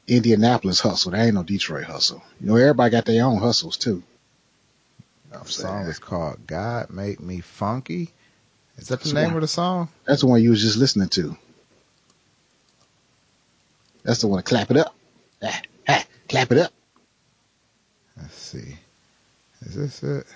Indianapolis 0.07 0.81
hustle. 0.81 1.12
That 1.12 1.25
ain't 1.25 1.35
no 1.35 1.43
Detroit 1.43 1.85
hustle. 1.85 2.23
You 2.41 2.49
know, 2.49 2.57
everybody 2.57 2.91
got 2.91 3.07
their 3.07 3.25
own 3.25 3.38
hustles 3.38 3.76
too. 3.79 4.03
The 5.33 5.45
song 5.45 5.87
is 5.87 5.99
called 5.99 6.47
"God 6.47 6.91
Make 6.91 7.21
Me 7.21 7.41
Funky." 7.41 8.11
Is 8.78 8.88
that 8.88 9.00
the 9.00 9.04
That's 9.04 9.12
name 9.14 9.26
one. 9.28 9.37
of 9.37 9.40
the 9.42 9.49
song? 9.49 9.88
That's 10.04 10.21
the 10.21 10.26
one 10.26 10.42
you 10.42 10.50
was 10.50 10.61
just 10.61 10.76
listening 10.76 11.09
to. 11.11 11.37
That's 14.02 14.21
the 14.21 14.28
one. 14.28 14.42
Clap 14.42 14.71
it 14.71 14.76
up. 14.76 14.95
Ah, 15.42 15.61
ah, 15.88 16.04
clap 16.28 16.52
it 16.52 16.59
up. 16.59 16.73
Let's 18.16 18.35
see. 18.35 18.76
Is 19.62 19.75
this 19.75 20.02
it? 20.02 20.26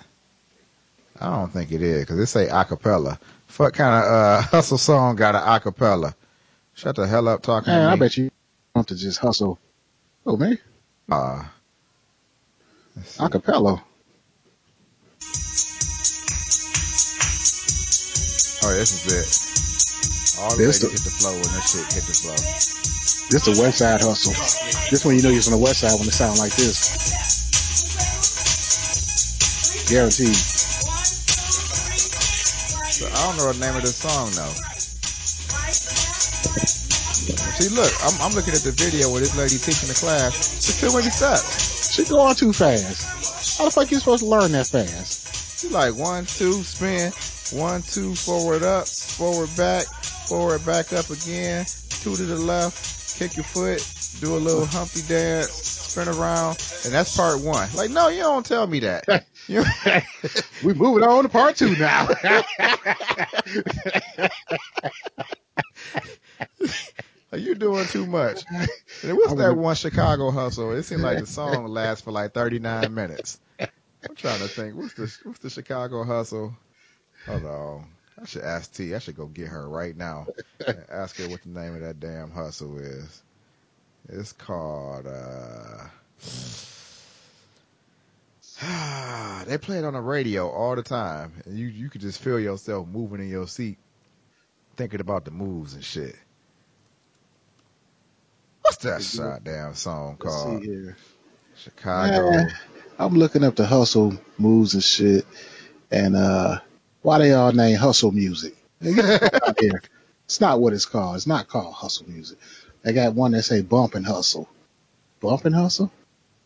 I 1.19 1.29
don't 1.29 1.51
think 1.53 1.71
it 1.71 1.81
is 1.81 2.01
because 2.01 2.19
it 2.19 2.25
say 2.27 2.47
acapella. 2.47 3.19
What 3.57 3.73
kind 3.73 4.03
of 4.03 4.11
uh, 4.11 4.41
hustle 4.51 4.77
song 4.77 5.15
got 5.15 5.35
an 5.35 5.41
acapella? 5.41 6.13
Shut 6.73 6.95
the 6.95 7.05
hell 7.07 7.27
up 7.27 7.43
talking 7.43 7.71
Man, 7.71 7.87
I 7.89 7.95
bet 7.95 8.17
you 8.17 8.31
want 8.73 8.87
to 8.87 8.95
just 8.95 9.19
hustle. 9.19 9.59
Oh 10.25 10.35
man, 10.37 10.57
Uh, 11.09 11.43
acapella. 13.17 13.81
Oh, 18.63 18.73
this 18.73 18.93
is 18.93 19.05
it. 19.13 19.27
All 20.41 20.55
the 20.55 20.65
This 20.65 20.79
the- 20.79 20.89
hit 20.89 21.03
the 21.03 21.11
flow 21.11 21.33
when 21.33 21.51
that 21.53 21.65
shit 21.67 21.85
hit 21.93 22.03
the 22.05 22.13
flow. 22.13 22.37
This 23.29 23.45
the 23.45 23.55
West 23.61 23.77
Side 23.79 24.01
hustle. 24.01 24.33
This 24.89 25.05
one 25.05 25.15
you 25.15 25.21
know 25.21 25.29
you're 25.29 25.43
on 25.45 25.51
the 25.55 25.57
West 25.61 25.79
Side 25.81 25.93
when 25.99 26.07
it 26.07 26.13
sound 26.13 26.39
like 26.39 26.51
this. 26.53 26.91
Guaranteed. 29.89 30.35
So 32.91 33.07
I 33.07 33.19
don't 33.27 33.37
know 33.37 33.51
the 33.51 33.59
name 33.59 33.75
of 33.75 33.81
this 33.81 33.95
song 33.95 34.29
though. 34.35 34.53
See, 37.61 37.69
look, 37.75 37.93
I'm, 38.03 38.15
I'm 38.21 38.33
looking 38.33 38.53
at 38.53 38.61
the 38.61 38.71
video 38.71 39.11
where 39.11 39.19
this 39.21 39.37
lady 39.37 39.57
teaching 39.57 39.87
the 39.89 39.95
class. 39.95 40.79
Too 40.79 40.89
many 40.89 41.09
steps. 41.09 41.93
She 41.93 42.03
going 42.05 42.35
too 42.35 42.53
fast. 42.53 43.57
How 43.57 43.65
the 43.65 43.71
fuck 43.71 43.91
you 43.91 43.99
supposed 43.99 44.23
to 44.23 44.29
learn 44.29 44.51
that 44.53 44.67
fast? 44.67 45.59
She 45.59 45.67
like 45.69 45.93
one, 45.95 46.25
two, 46.25 46.63
spin, 46.63 47.11
one, 47.51 47.81
two, 47.81 48.15
forward 48.15 48.63
up, 48.63 48.87
forward 48.87 49.49
back, 49.57 49.85
forward 49.85 50.65
back 50.65 50.93
up 50.93 51.09
again, 51.09 51.65
two 51.89 52.15
to 52.15 52.23
the 52.23 52.37
left, 52.37 53.19
kick 53.19 53.35
your 53.35 53.43
foot, 53.43 53.85
do 54.21 54.35
a 54.35 54.39
little 54.39 54.65
humpy 54.65 55.01
dance, 55.07 55.51
spin 55.51 56.07
around, 56.07 56.51
and 56.85 56.93
that's 56.93 57.15
part 57.15 57.41
one. 57.41 57.67
Like, 57.75 57.91
no, 57.91 58.07
you 58.07 58.19
don't 58.21 58.45
tell 58.45 58.65
me 58.67 58.79
that. 58.79 59.05
You- 59.47 59.63
We 60.63 60.73
moving 60.75 61.03
on 61.03 61.23
to 61.23 61.29
part 61.29 61.57
two 61.57 61.75
now. 61.75 62.07
Like, 67.31 67.41
you're 67.43 67.55
doing 67.55 67.85
too 67.85 68.05
much. 68.05 68.43
And 69.03 69.17
what's 69.17 69.33
that 69.35 69.55
one 69.55 69.75
Chicago 69.75 70.31
hustle? 70.31 70.71
It 70.73 70.83
seemed 70.83 71.01
like 71.01 71.19
the 71.19 71.25
song 71.39 71.67
lasts 71.67 72.03
for 72.03 72.11
like 72.11 72.33
39 72.33 72.93
minutes. 72.93 73.39
I'm 73.59 74.15
trying 74.15 74.39
to 74.39 74.47
think. 74.49 74.75
What's 74.75 74.93
the 74.95 75.17
what's 75.23 75.39
the 75.39 75.49
Chicago 75.49 76.03
hustle? 76.03 76.53
Hold 77.27 77.45
on. 77.45 77.85
I 78.21 78.25
should 78.25 78.43
ask 78.43 78.73
T. 78.73 78.93
I 78.93 78.99
should 78.99 79.15
go 79.15 79.25
get 79.25 79.47
her 79.47 79.67
right 79.67 79.95
now 79.95 80.27
and 80.65 80.83
ask 80.89 81.17
her 81.17 81.27
what 81.29 81.41
the 81.41 81.49
name 81.49 81.75
of 81.75 81.81
that 81.81 81.99
damn 81.99 82.29
hustle 82.31 82.77
is. 82.77 83.23
It's 84.09 84.33
called 84.33 85.07
uh 85.07 85.85
they 89.45 89.57
play 89.57 89.79
it 89.79 89.85
on 89.85 89.93
the 89.93 90.01
radio 90.01 90.49
all 90.49 90.75
the 90.75 90.83
time 90.83 91.33
and 91.45 91.57
you 91.57 91.67
you 91.67 91.89
could 91.89 92.01
just 92.01 92.21
feel 92.21 92.39
yourself 92.39 92.87
moving 92.87 93.21
in 93.21 93.29
your 93.29 93.47
seat 93.47 93.77
thinking 94.77 94.99
about 94.99 95.25
the 95.25 95.31
moves 95.31 95.73
and 95.73 95.83
shit. 95.83 96.15
What's 98.61 98.77
that 98.77 99.01
shot 99.03 99.43
damn 99.43 99.73
song 99.73 100.17
called? 100.17 100.61
see 100.61 100.67
here. 100.67 100.97
Chicago. 101.55 102.31
Man, 102.31 102.51
I'm 102.97 103.15
looking 103.15 103.43
up 103.43 103.55
the 103.55 103.65
hustle 103.65 104.17
moves 104.37 104.73
and 104.73 104.83
shit, 104.83 105.25
and 105.91 106.15
uh, 106.15 106.59
why 107.01 107.17
they 107.19 107.33
all 107.33 107.51
name 107.51 107.77
hustle 107.77 108.11
music? 108.11 108.55
Nigga, 108.81 108.95
get 108.95 109.05
the 109.21 109.29
fuck 109.29 109.49
out 109.49 109.59
here. 109.59 109.81
It's 110.25 110.41
not 110.41 110.59
what 110.59 110.73
it's 110.73 110.85
called. 110.85 111.15
It's 111.17 111.27
not 111.27 111.47
called 111.47 111.73
hustle 111.73 112.07
music. 112.09 112.37
They 112.83 112.93
got 112.93 113.13
one 113.13 113.31
that 113.31 113.43
say 113.43 113.61
bump 113.61 113.95
and 113.95 114.05
hustle. 114.05 114.49
Bump 115.19 115.45
and 115.45 115.53
hustle? 115.53 115.91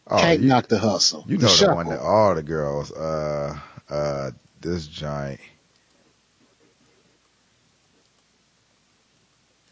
Oh, 0.07 0.17
Can't 0.17 0.41
you, 0.41 0.49
knock 0.49 0.67
the 0.67 0.77
hustle. 0.79 1.23
you 1.27 1.37
know 1.37 1.43
the 1.43 1.47
shuffle. 1.49 1.75
one 1.75 1.89
that 1.89 1.99
all 1.99 2.35
the 2.35 2.43
girls 2.43 2.91
uh 2.91 3.57
uh 3.89 4.31
this 4.61 4.85
giant 4.87 5.39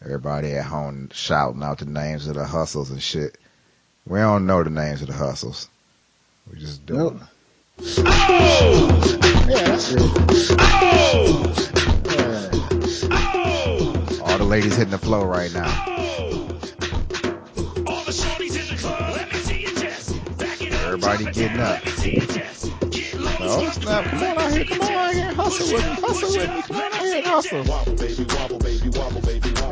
Everybody 0.02 0.52
at 0.52 0.66
home 0.66 1.08
shouting 1.12 1.62
out 1.62 1.78
the 1.78 1.86
names 1.86 2.26
of 2.26 2.34
the 2.34 2.44
hustles 2.44 2.90
and 2.90 3.02
shit. 3.02 3.38
We 4.06 4.18
don't 4.18 4.44
know 4.46 4.62
the 4.62 4.68
names 4.70 5.00
of 5.00 5.08
the 5.08 5.14
hustles. 5.14 5.68
We 6.52 6.58
just 6.58 6.84
do 6.84 6.94
Nope. 6.94 7.20
It. 7.78 7.98
Yeah, 9.48 9.64
that's. 9.64 9.92
Yeah. 9.92 10.00
All 14.22 14.38
the 14.38 14.44
ladies 14.44 14.76
hitting 14.76 14.90
the 14.90 14.98
flow 14.98 15.24
right 15.24 15.52
now. 15.52 15.70
Everybody 20.84 21.24
getting 21.32 21.60
up. 21.60 21.80
Oh 23.46 23.70
snap! 23.70 24.04
Come 24.06 24.22
on 24.22 24.38
out 24.38 24.52
here! 24.52 24.64
Come 24.64 24.80
on 24.80 24.92
out 24.92 25.14
here! 25.14 25.34
Hustle 25.34 25.74
with 25.74 25.84
me! 25.84 25.92
Hustle 26.00 26.30
with 26.30 26.48
me! 26.48 26.62
Come 26.62 26.76
on 26.76 26.82
out 26.82 27.04
here 27.04 27.22
hustle! 27.22 27.62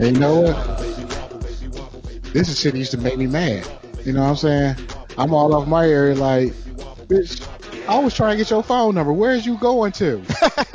And 0.02 0.16
you 0.16 0.20
know 0.20 0.40
what? 0.40 0.78
This 2.32 2.48
is 2.48 2.58
shit 2.58 2.72
that 2.72 2.78
used 2.78 2.90
to 2.90 2.98
make 2.98 3.16
me 3.16 3.26
mad. 3.26 3.66
You 4.04 4.12
know 4.12 4.22
what 4.22 4.30
I'm 4.30 4.36
saying? 4.36 4.76
I'm 5.16 5.32
all 5.32 5.54
off 5.54 5.68
my 5.68 5.86
area 5.86 6.14
like, 6.14 6.52
bitch, 7.08 7.46
I 7.88 7.98
was 7.98 8.14
trying 8.14 8.32
to 8.32 8.36
get 8.36 8.50
your 8.50 8.62
phone 8.62 8.94
number. 8.94 9.12
Where's 9.12 9.44
you 9.44 9.56
going 9.58 9.92
to? 9.92 10.22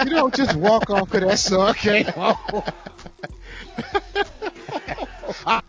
you 0.04 0.10
don't 0.10 0.34
just 0.36 0.56
walk 0.56 0.90
off 0.90 1.14
of 1.14 1.22
that 1.22 1.40
song 1.40 1.74
came 1.74 2.08
on. 2.16 2.36
I- 5.46 5.62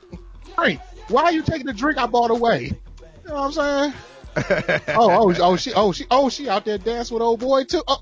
Hey, 0.61 0.80
why 1.09 1.23
are 1.25 1.33
you 1.33 1.42
taking 1.42 1.66
the 1.66 1.73
drink 1.73 1.99
I 1.99 2.07
bought 2.07 2.33
away? 2.33 2.64
You 2.64 3.28
know 3.28 3.35
what 3.35 3.59
I'm 3.59 3.92
saying? 3.92 3.92
Oh, 4.88 5.11
oh, 5.11 5.35
oh, 5.40 5.57
she, 5.57 5.73
oh, 5.75 5.92
she, 5.92 6.04
oh, 6.11 6.28
she 6.28 6.49
out 6.49 6.64
there 6.64 6.78
dancing 6.78 7.14
with 7.14 7.23
old 7.23 7.40
boy 7.40 7.64
too. 7.64 7.83
Oh. 7.88 8.00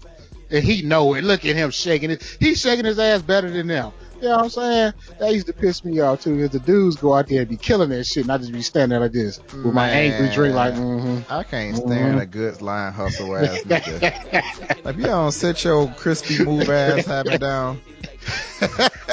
And 0.51 0.63
he 0.65 0.83
know 0.83 1.15
it. 1.15 1.25
Look 1.25 1.45
at 1.45 1.57
him 1.57 1.71
shaking 1.71 2.11
it. 2.11 2.37
He's 2.41 2.61
shaking 2.61 2.85
his 2.85 2.99
ass 2.99 3.23
better 3.23 3.51
than 3.51 3.67
them. 3.67 3.93
You 4.21 4.29
know 4.29 4.37
what 4.37 4.45
I'm 4.45 4.51
saying? 4.51 4.93
That 5.19 5.33
used 5.35 5.47
to 5.49 5.53
piss 5.53 5.85
me 5.85 6.01
off 6.01 6.23
too. 6.23 6.39
Cause 6.41 6.51
the 6.51 6.59
dudes 6.59 6.97
go 6.97 7.15
out 7.15 7.29
there 7.29 7.41
and 7.41 7.49
be 7.49 7.57
killing 7.57 7.91
that 7.91 8.05
shit, 8.05 8.23
and 8.25 8.33
I 8.33 8.39
just 8.39 8.53
be 8.53 8.63
standing 8.63 8.91
there 8.91 9.01
like 9.01 9.13
this 9.13 9.39
with 9.53 9.75
my 9.75 9.89
angry 9.91 10.31
drink, 10.31 10.55
like, 10.55 10.75
mm-hmm. 10.75 11.33
I 11.33 11.43
can't 11.43 11.77
stand 11.77 12.19
Mhm. 12.19 12.23
a 12.23 12.27
good 12.27 12.63
line 12.63 12.93
hustle 12.93 13.37
ass 13.37 13.63
nigga. 13.65 14.01
like, 14.85 14.95
if 14.95 14.97
you 14.97 15.05
don't 15.05 15.33
sit 15.33 15.63
your 15.65 15.89
crispy 15.89 16.45
move 16.45 16.69
ass 16.71 17.05
habit 17.07 17.41
down. 17.41 17.81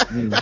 hmm 0.10 0.34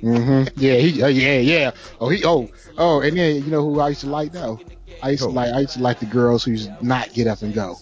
hmm 0.00 0.44
Yeah, 0.56 0.74
he, 0.74 1.02
uh, 1.02 1.06
yeah, 1.08 1.38
yeah. 1.38 1.70
Oh, 2.00 2.08
he, 2.08 2.24
oh, 2.24 2.50
oh, 2.76 3.00
and 3.00 3.16
then 3.16 3.36
you 3.36 3.50
know 3.50 3.62
who 3.62 3.80
I 3.80 3.90
used 3.90 4.02
to 4.02 4.10
like 4.10 4.32
though? 4.32 4.60
I 5.02 5.10
used 5.10 5.22
to 5.22 5.28
like, 5.30 5.52
I 5.54 5.60
used 5.60 5.74
to 5.74 5.80
like 5.82 6.00
the 6.00 6.06
girls 6.06 6.44
who 6.44 6.52
used 6.52 6.66
to 6.68 6.86
not 6.86 7.12
get 7.14 7.26
up 7.26 7.42
and 7.42 7.54
go. 7.54 7.76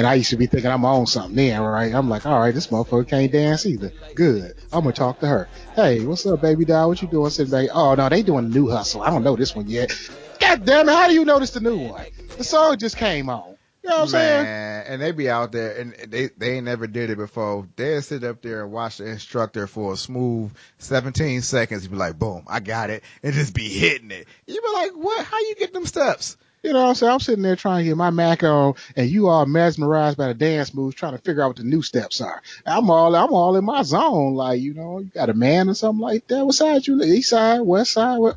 And 0.00 0.06
I 0.06 0.14
used 0.14 0.30
to 0.30 0.38
be 0.38 0.46
thinking 0.46 0.70
I'm 0.70 0.86
on 0.86 1.04
something 1.04 1.36
then, 1.36 1.60
right? 1.60 1.94
I'm 1.94 2.08
like, 2.08 2.24
all 2.24 2.40
right, 2.40 2.54
this 2.54 2.68
motherfucker 2.68 3.06
can't 3.06 3.30
dance 3.30 3.66
either. 3.66 3.92
Good. 4.14 4.54
I'm 4.72 4.80
gonna 4.80 4.94
talk 4.94 5.20
to 5.20 5.26
her. 5.26 5.46
Hey, 5.76 6.06
what's 6.06 6.24
up, 6.24 6.40
baby 6.40 6.64
doll? 6.64 6.88
What 6.88 7.02
you 7.02 7.08
doing 7.08 7.28
sitting 7.28 7.50
back? 7.50 7.68
Oh 7.74 7.94
no, 7.94 8.08
they 8.08 8.22
doing 8.22 8.48
the 8.48 8.58
new 8.58 8.70
hustle. 8.70 9.02
I 9.02 9.10
don't 9.10 9.22
know 9.22 9.36
this 9.36 9.54
one 9.54 9.68
yet. 9.68 9.92
God 10.38 10.64
damn 10.64 10.88
it, 10.88 10.92
how 10.92 11.06
do 11.08 11.12
you 11.12 11.26
notice 11.26 11.50
the 11.50 11.60
new 11.60 11.76
one? 11.76 12.06
The 12.38 12.44
song 12.44 12.78
just 12.78 12.96
came 12.96 13.28
on. 13.28 13.58
You 13.82 13.90
know 13.90 13.96
what 13.96 14.02
I'm 14.04 14.08
saying? 14.08 14.46
And 14.46 15.02
they 15.02 15.12
be 15.12 15.28
out 15.28 15.52
there 15.52 15.76
and 15.76 15.92
they 16.08 16.28
they 16.28 16.56
ain't 16.56 16.64
never 16.64 16.86
did 16.86 17.10
it 17.10 17.18
before. 17.18 17.68
They'll 17.76 18.00
sit 18.00 18.24
up 18.24 18.40
there 18.40 18.62
and 18.62 18.72
watch 18.72 18.96
the 18.96 19.06
instructor 19.06 19.66
for 19.66 19.92
a 19.92 19.96
smooth 19.98 20.50
17 20.78 21.42
seconds. 21.42 21.84
You 21.84 21.90
be 21.90 21.96
like, 21.96 22.18
boom, 22.18 22.44
I 22.46 22.60
got 22.60 22.88
it, 22.88 23.04
and 23.22 23.34
just 23.34 23.52
be 23.52 23.68
hitting 23.68 24.12
it. 24.12 24.26
You 24.46 24.62
be 24.62 24.68
like, 24.72 24.92
what? 24.92 25.26
How 25.26 25.40
you 25.40 25.56
get 25.56 25.74
them 25.74 25.84
steps? 25.84 26.38
You 26.62 26.74
know 26.74 26.82
what 26.82 26.88
I'm 26.90 26.94
saying? 26.94 27.12
I'm 27.12 27.20
sitting 27.20 27.42
there 27.42 27.56
trying 27.56 27.78
to 27.78 27.84
get 27.84 27.96
my 27.96 28.10
Mac 28.10 28.44
on, 28.44 28.74
and 28.94 29.08
you 29.08 29.28
are 29.28 29.46
mesmerized 29.46 30.18
by 30.18 30.28
the 30.28 30.34
dance 30.34 30.74
moves, 30.74 30.94
trying 30.94 31.16
to 31.16 31.22
figure 31.22 31.42
out 31.42 31.48
what 31.48 31.56
the 31.56 31.64
new 31.64 31.80
steps 31.80 32.20
are. 32.20 32.42
I'm 32.66 32.90
all, 32.90 33.16
I'm 33.16 33.32
all 33.32 33.56
in 33.56 33.64
my 33.64 33.82
zone. 33.82 34.34
Like, 34.34 34.60
you 34.60 34.74
know, 34.74 34.98
you 34.98 35.06
got 35.06 35.30
a 35.30 35.34
man 35.34 35.70
or 35.70 35.74
something 35.74 36.02
like 36.02 36.26
that. 36.28 36.44
What 36.44 36.54
side 36.54 36.86
you? 36.86 37.02
East 37.02 37.30
side, 37.30 37.60
west 37.60 37.92
side? 37.92 38.18
What? 38.18 38.36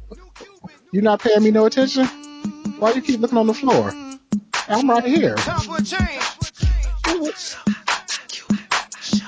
You 0.93 1.01
not 1.01 1.21
paying 1.21 1.43
me 1.43 1.51
no 1.51 1.65
attention? 1.65 2.05
Why 2.79 2.93
you 2.93 3.01
keep 3.01 3.19
looking 3.19 3.37
on 3.37 3.47
the 3.47 3.53
floor? 3.53 3.91
I'm 4.69 4.89
right 4.89 5.03
here. 5.03 5.35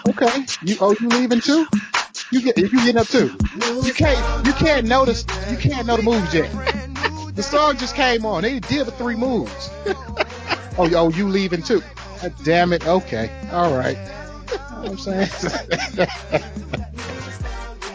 Okay. 0.07 0.45
You 0.63 0.77
oh 0.79 0.95
you 0.99 1.09
leaving 1.09 1.41
too? 1.41 1.67
You 2.31 2.41
get 2.41 2.57
you 2.57 2.69
getting 2.69 2.97
up 2.97 3.07
too? 3.07 3.35
You 3.83 3.93
can't 3.93 4.47
you 4.47 4.53
can't 4.53 4.87
notice 4.87 5.25
you 5.49 5.57
can't 5.57 5.85
know 5.85 5.97
the 5.97 6.03
moves 6.03 6.33
yet. 6.33 6.74
The 7.35 7.43
song 7.43 7.75
just 7.77 7.95
came 7.95 8.25
on. 8.25 8.43
They 8.43 8.59
did 8.59 8.87
the 8.87 8.91
three 8.91 9.17
moves. 9.17 9.69
oh, 10.77 10.89
oh, 10.95 11.09
you 11.09 11.27
leaving 11.27 11.61
too? 11.61 11.83
God 12.21 12.33
damn 12.45 12.71
it. 12.71 12.87
Okay. 12.87 13.29
All 13.51 13.77
right. 13.77 13.97
You 13.97 14.57
know 14.57 14.81
what 14.81 14.89
I'm 14.91 14.97
saying? 14.97 15.27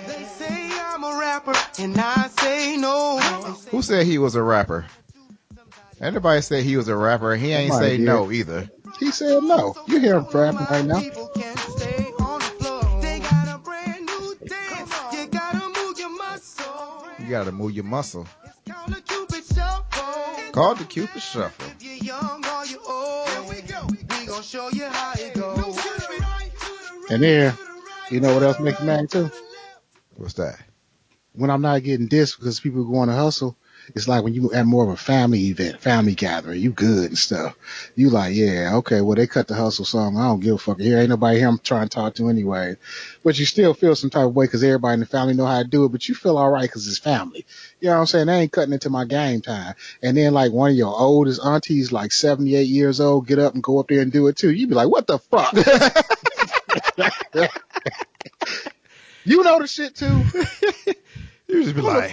They 0.06 0.24
say 0.24 0.70
I'm 0.82 1.04
a 1.04 1.18
rapper, 1.18 1.54
and 1.78 1.96
I 1.98 2.28
say 2.40 2.76
no. 2.76 3.18
Who 3.70 3.80
said 3.80 4.06
he 4.06 4.18
was 4.18 4.34
a 4.34 4.42
rapper? 4.42 4.84
Anybody 6.02 6.42
said 6.42 6.62
he 6.64 6.76
was 6.76 6.88
a 6.88 6.96
rapper? 6.96 7.34
He 7.36 7.52
ain't 7.52 7.72
Somebody 7.72 7.90
say 7.92 7.96
did. 7.96 8.06
no 8.06 8.30
either. 8.30 8.70
he 8.98 9.10
said 9.10 9.42
no. 9.42 9.74
You 9.86 10.00
hear 10.00 10.16
him 10.16 10.26
rapping 10.32 10.66
right 10.70 10.84
now? 10.84 11.00
People 11.00 11.30
can't 11.34 11.58
stay 11.58 12.12
on 12.18 12.40
the 12.40 12.46
floor. 12.46 13.00
They 13.00 13.20
got 13.20 13.54
a 13.54 13.58
brand 13.58 14.04
new 14.04 14.34
dance. 14.46 14.92
You 15.14 15.26
gotta 17.26 17.52
move 17.52 17.72
your 17.72 17.84
muscle. 17.84 18.26
Called 20.52 20.80
a 20.80 20.84
Cupid 20.84 21.08
the 21.14 21.20
Cupid 21.20 21.22
Shuffle. 21.22 21.66
If 21.66 21.82
you're 21.82 22.14
young 22.14 22.44
or 22.44 22.66
you're 22.66 22.80
old, 22.88 23.48
we 23.48 23.62
go. 23.62 23.86
We 23.88 24.26
gon' 24.26 24.42
show 24.42 24.68
you 24.70 24.84
how 24.84 25.12
it 25.16 25.34
goes. 25.34 25.78
And 27.10 27.22
then, 27.22 27.54
you 28.10 28.20
know 28.20 28.34
what 28.34 28.42
else 28.42 28.58
makes 28.58 28.80
me 28.80 28.86
mad 28.86 29.10
too? 29.10 29.30
What's 30.16 30.34
that? 30.34 30.58
When 31.32 31.50
I'm 31.50 31.62
not 31.62 31.82
getting 31.82 32.08
dissed 32.08 32.38
because 32.38 32.60
people 32.60 32.84
going 32.84 33.08
to 33.08 33.14
hustle, 33.14 33.56
it's 33.94 34.08
like 34.08 34.22
when 34.22 34.34
you 34.34 34.52
at 34.52 34.66
more 34.66 34.84
of 34.84 34.90
a 34.90 34.96
family 34.96 35.48
event, 35.48 35.80
family 35.80 36.14
gathering, 36.14 36.60
you 36.60 36.70
good 36.70 37.08
and 37.08 37.18
stuff. 37.18 37.56
You 37.94 38.10
like, 38.10 38.34
yeah, 38.34 38.76
okay, 38.76 39.00
well 39.00 39.16
they 39.16 39.26
cut 39.26 39.48
the 39.48 39.54
hustle 39.54 39.84
song. 39.84 40.16
I 40.16 40.28
don't 40.28 40.40
give 40.40 40.54
a 40.54 40.58
fuck. 40.58 40.80
Here 40.80 40.98
ain't 40.98 41.10
nobody 41.10 41.38
here 41.38 41.48
I'm 41.48 41.58
trying 41.58 41.88
to 41.88 41.94
talk 41.94 42.14
to 42.14 42.28
anyway. 42.28 42.76
But 43.22 43.38
you 43.38 43.46
still 43.46 43.74
feel 43.74 43.94
some 43.94 44.10
type 44.10 44.26
of 44.26 44.34
way 44.34 44.46
because 44.46 44.64
everybody 44.64 44.94
in 44.94 45.00
the 45.00 45.06
family 45.06 45.34
know 45.34 45.46
how 45.46 45.62
to 45.62 45.68
do 45.68 45.84
it, 45.84 45.92
but 45.92 46.08
you 46.08 46.14
feel 46.14 46.38
all 46.38 46.50
right 46.50 46.62
because 46.62 46.88
it's 46.88 46.98
family. 46.98 47.44
You 47.80 47.88
know 47.88 47.94
what 47.94 48.00
I'm 48.00 48.06
saying? 48.06 48.26
They 48.26 48.40
ain't 48.40 48.52
cutting 48.52 48.72
into 48.72 48.90
my 48.90 49.04
game 49.04 49.40
time. 49.40 49.74
And 50.02 50.16
then 50.16 50.34
like 50.34 50.52
one 50.52 50.70
of 50.70 50.76
your 50.76 50.98
oldest 50.98 51.40
aunties, 51.44 51.92
like 51.92 52.12
78 52.12 52.62
years 52.62 53.00
old, 53.00 53.26
get 53.26 53.38
up 53.38 53.54
and 53.54 53.62
go 53.62 53.78
up 53.78 53.88
there 53.88 54.00
and 54.00 54.12
do 54.12 54.26
it 54.28 54.36
too. 54.36 54.50
You'd 54.50 54.68
be 54.68 54.74
like, 54.74 54.88
what 54.88 55.06
the 55.06 55.18
fuck? 55.18 55.52
you 59.24 59.42
know 59.42 59.58
the 59.58 59.66
shit 59.66 59.94
too. 59.94 60.24
You 61.50 61.64
just 61.64 61.74
be 61.74 61.82
like, 61.82 62.10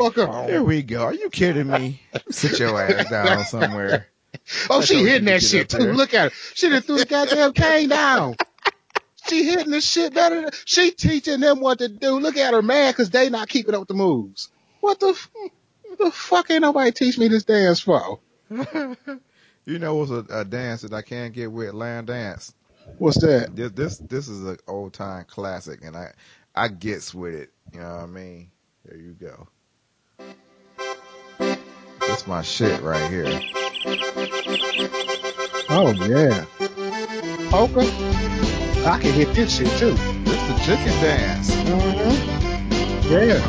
here 0.48 0.64
we 0.64 0.82
go. 0.82 1.04
Are 1.04 1.14
you 1.14 1.30
kidding 1.30 1.68
me? 1.68 2.02
Sit 2.30 2.60
your 2.60 2.82
ass 2.82 3.10
down 3.10 3.44
somewhere. 3.46 4.08
Oh, 4.70 4.82
she 4.82 5.04
hitting 5.04 5.26
that 5.26 5.42
shit 5.42 5.68
too. 5.70 5.94
Look 5.94 6.14
at 6.14 6.32
her. 6.32 6.38
She 6.54 6.70
done 6.70 6.82
threw 6.82 7.00
the 7.00 7.06
goddamn 7.06 7.54
cane 7.54 7.90
down. 7.90 8.36
She 9.28 9.44
hitting 9.44 9.72
this 9.72 9.90
shit 9.90 10.14
better 10.14 10.42
than 10.42 10.52
she 10.66 10.92
teaching 10.92 11.40
them 11.40 11.60
what 11.60 11.80
to 11.80 11.88
do. 11.90 12.20
Look 12.20 12.38
at 12.38 12.54
her 12.54 12.62
man 12.62 12.92
because 12.92 13.10
they 13.10 13.30
not 13.30 13.50
keeping 13.50 13.74
up 13.74 13.82
with 13.82 13.88
the 13.88 13.94
moves. 13.94 14.50
What 14.80 15.00
the 15.00 15.18
the 15.98 16.12
fuck 16.12 16.52
ain't 16.52 16.62
nobody 16.62 16.92
teach 16.92 17.18
me 17.18 17.28
this 17.30 17.46
dance 17.46 17.80
for? 17.80 18.20
you 18.50 19.80
know 19.80 19.96
what's 19.96 20.12
a, 20.12 20.26
a 20.30 20.46
dance 20.46 20.82
that 20.82 20.94
I 20.94 21.02
can't 21.02 21.34
get 21.34 21.52
with 21.52 21.74
land 21.74 22.08
dance? 22.08 22.54
What's 23.00 23.20
that? 23.22 23.56
This 23.56 23.72
this 23.72 23.98
this 23.98 24.28
is 24.28 24.46
an 24.46 24.58
old 24.68 24.94
time 24.94 25.26
classic, 25.26 25.84
and 25.84 25.96
I 25.96 26.14
I 26.56 26.68
gets 26.70 27.14
with 27.14 27.34
it. 27.34 27.50
You 27.74 27.80
know 27.80 27.96
what 27.96 28.04
I 28.04 28.06
mean? 28.08 28.52
There 28.88 28.98
you 28.98 29.14
go. 29.20 29.48
That's 32.00 32.26
my 32.26 32.42
shit 32.42 32.82
right 32.82 33.12
here. 33.12 33.26
Oh 35.70 35.92
yeah. 36.08 36.46
Poker. 37.50 37.82
I 38.88 38.98
can 39.02 39.12
hit 39.12 39.34
this 39.34 39.58
shit 39.58 39.68
too. 39.78 39.94
This 40.24 40.42
the 40.48 40.54
chicken 40.64 40.94
dance. 41.02 41.52
Mm-hmm. 41.52 43.12
Yeah. 43.12 43.44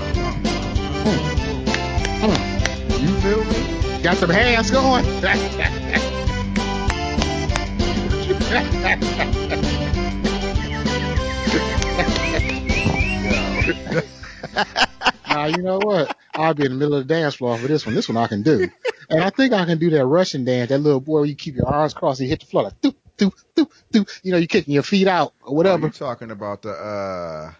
You 2.98 3.14
feel 3.20 3.44
me? 3.44 4.02
Got 4.02 4.16
some 4.16 4.30
hands 4.30 4.72
going. 4.72 5.04
Now 15.38 15.46
you 15.56 15.62
know 15.62 15.78
what? 15.78 16.16
I'll 16.34 16.54
be 16.54 16.64
in 16.64 16.72
the 16.72 16.76
middle 16.78 16.94
of 16.94 17.06
the 17.06 17.14
dance 17.14 17.36
floor 17.36 17.56
for 17.58 17.68
this 17.68 17.86
one. 17.86 17.94
This 17.94 18.08
one 18.08 18.16
I 18.16 18.26
can 18.26 18.42
do, 18.42 18.68
and 19.10 19.22
I 19.22 19.30
think 19.30 19.52
I 19.52 19.64
can 19.66 19.78
do 19.78 19.90
that 19.90 20.04
Russian 20.06 20.44
dance. 20.44 20.70
That 20.70 20.78
little 20.78 21.00
boy 21.00 21.20
where 21.20 21.24
you 21.26 21.36
keep 21.36 21.54
your 21.54 21.66
arms 21.68 21.94
crossed 21.94 22.20
and 22.20 22.28
hit 22.28 22.40
the 22.40 22.46
floor 22.46 22.64
like 22.64 22.80
doop 22.80 22.96
doop 23.16 23.32
doop 23.56 23.70
doop. 23.92 24.20
You 24.24 24.32
know, 24.32 24.38
you're 24.38 24.48
kicking 24.48 24.74
your 24.74 24.82
feet 24.82 25.06
out 25.06 25.34
or 25.42 25.50
Oh, 25.50 25.52
whatever. 25.52 25.86
you 25.86 25.92
talking 25.92 26.30
about 26.32 26.62
the 26.62 26.70
uh, 26.70 27.52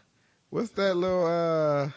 what's 0.51 0.71
that 0.71 0.95
little 0.97 1.25
uh, 1.27 1.91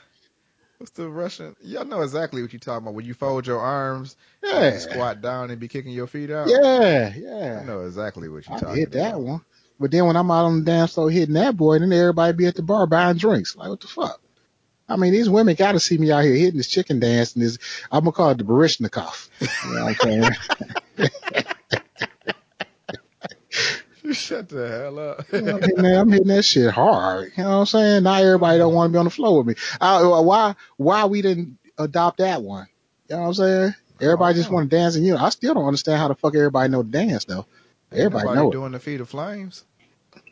what's 0.77 0.91
the 0.91 1.09
Russian? 1.09 1.55
Y'all 1.63 1.85
know 1.85 2.01
exactly 2.01 2.41
what 2.43 2.53
you're 2.53 2.59
talking 2.59 2.83
about 2.83 2.93
when 2.93 3.05
you 3.05 3.13
fold 3.15 3.47
your 3.47 3.59
arms, 3.59 4.15
Yeah. 4.43 4.73
you 4.75 4.79
squat 4.79 5.21
down 5.21 5.49
and 5.49 5.59
be 5.59 5.67
kicking 5.67 5.91
your 5.93 6.07
feet 6.07 6.29
out. 6.29 6.47
Yeah, 6.47 7.11
yeah. 7.15 7.59
I 7.61 7.65
know 7.65 7.81
exactly 7.81 8.29
what 8.29 8.47
you 8.47 8.53
I 8.55 8.59
talking 8.59 8.75
hit 8.75 8.91
that 8.91 9.19
one. 9.19 9.41
But 9.79 9.89
then 9.89 10.05
when 10.05 10.15
I'm 10.15 10.29
out 10.29 10.45
on 10.45 10.59
the 10.59 10.65
dance 10.65 10.93
floor 10.93 11.09
hitting 11.09 11.33
that 11.33 11.57
boy, 11.57 11.79
then 11.79 11.91
everybody 11.91 12.33
be 12.37 12.45
at 12.45 12.53
the 12.55 12.61
bar 12.61 12.85
buying 12.85 13.17
drinks. 13.17 13.55
Like 13.55 13.69
what 13.69 13.79
the 13.81 13.87
fuck? 13.87 14.20
I 14.91 14.97
mean, 14.97 15.13
these 15.13 15.29
women 15.29 15.55
got 15.55 15.71
to 15.71 15.79
see 15.79 15.97
me 15.97 16.11
out 16.11 16.23
here 16.23 16.35
hitting 16.35 16.57
this 16.57 16.67
chicken 16.67 16.99
dance 16.99 17.33
and 17.35 17.43
this. 17.43 17.57
I'm 17.91 18.01
gonna 18.01 18.11
call 18.11 18.29
it 18.31 18.37
the 18.37 18.43
Baryshnikov. 18.43 19.29
You 19.39 19.75
know 19.75 19.85
what 19.85 20.05
I'm? 20.05 20.33
Shut 24.13 24.49
the 24.49 24.67
hell 24.67 24.99
up. 24.99 25.25
I'm 25.31 25.45
hitting, 25.45 25.83
that, 25.83 25.97
I'm 25.99 26.11
hitting 26.11 26.27
that 26.27 26.43
shit 26.43 26.71
hard. 26.71 27.31
You 27.37 27.43
know 27.43 27.49
what 27.49 27.55
I'm 27.55 27.65
saying? 27.65 28.03
Now 28.03 28.15
everybody 28.15 28.57
don't 28.57 28.73
want 28.73 28.89
to 28.89 28.93
be 28.93 28.99
on 28.99 29.05
the 29.05 29.11
floor 29.11 29.37
with 29.37 29.47
me. 29.47 29.55
I, 29.79 29.97
uh, 29.97 30.21
why? 30.21 30.55
Why 30.75 31.05
we 31.05 31.21
didn't 31.21 31.57
adopt 31.77 32.17
that 32.17 32.41
one? 32.41 32.67
You 33.09 33.15
know 33.15 33.21
what 33.21 33.27
I'm 33.27 33.33
saying? 33.35 33.75
Everybody 34.01 34.35
just 34.35 34.49
oh, 34.49 34.55
want 34.55 34.69
to 34.69 34.75
dance, 34.75 34.95
and 34.95 35.05
you 35.05 35.13
know, 35.13 35.19
I 35.23 35.29
still 35.29 35.53
don't 35.53 35.65
understand 35.65 35.99
how 35.99 36.07
the 36.07 36.15
fuck 36.15 36.35
everybody 36.35 36.69
know 36.69 36.81
the 36.81 36.89
dance 36.89 37.25
though. 37.25 37.45
Everybody 37.91 38.25
nobody 38.25 38.39
know 38.39 38.49
it. 38.49 38.53
doing 38.53 38.71
the 38.71 38.79
feet 38.79 38.99
of 38.99 39.09
flames. 39.09 39.63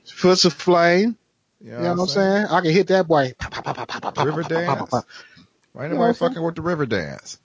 Foots 0.06 0.46
of 0.46 0.54
flame. 0.54 1.18
You 1.62 1.72
You 1.72 1.78
know 1.78 1.94
what 1.94 2.02
I'm 2.02 2.08
saying? 2.08 2.46
I 2.46 2.62
can 2.62 2.72
hit 2.72 2.88
that 2.88 3.08
boy. 3.08 3.34
River 4.24 4.44
dance. 4.44 5.06
ain't 5.76 5.92
You 5.92 5.98
know 5.98 6.14
fucking 6.14 6.42
with 6.42 6.56
the 6.56 6.62
river 6.62 6.86
dance? 6.86 7.40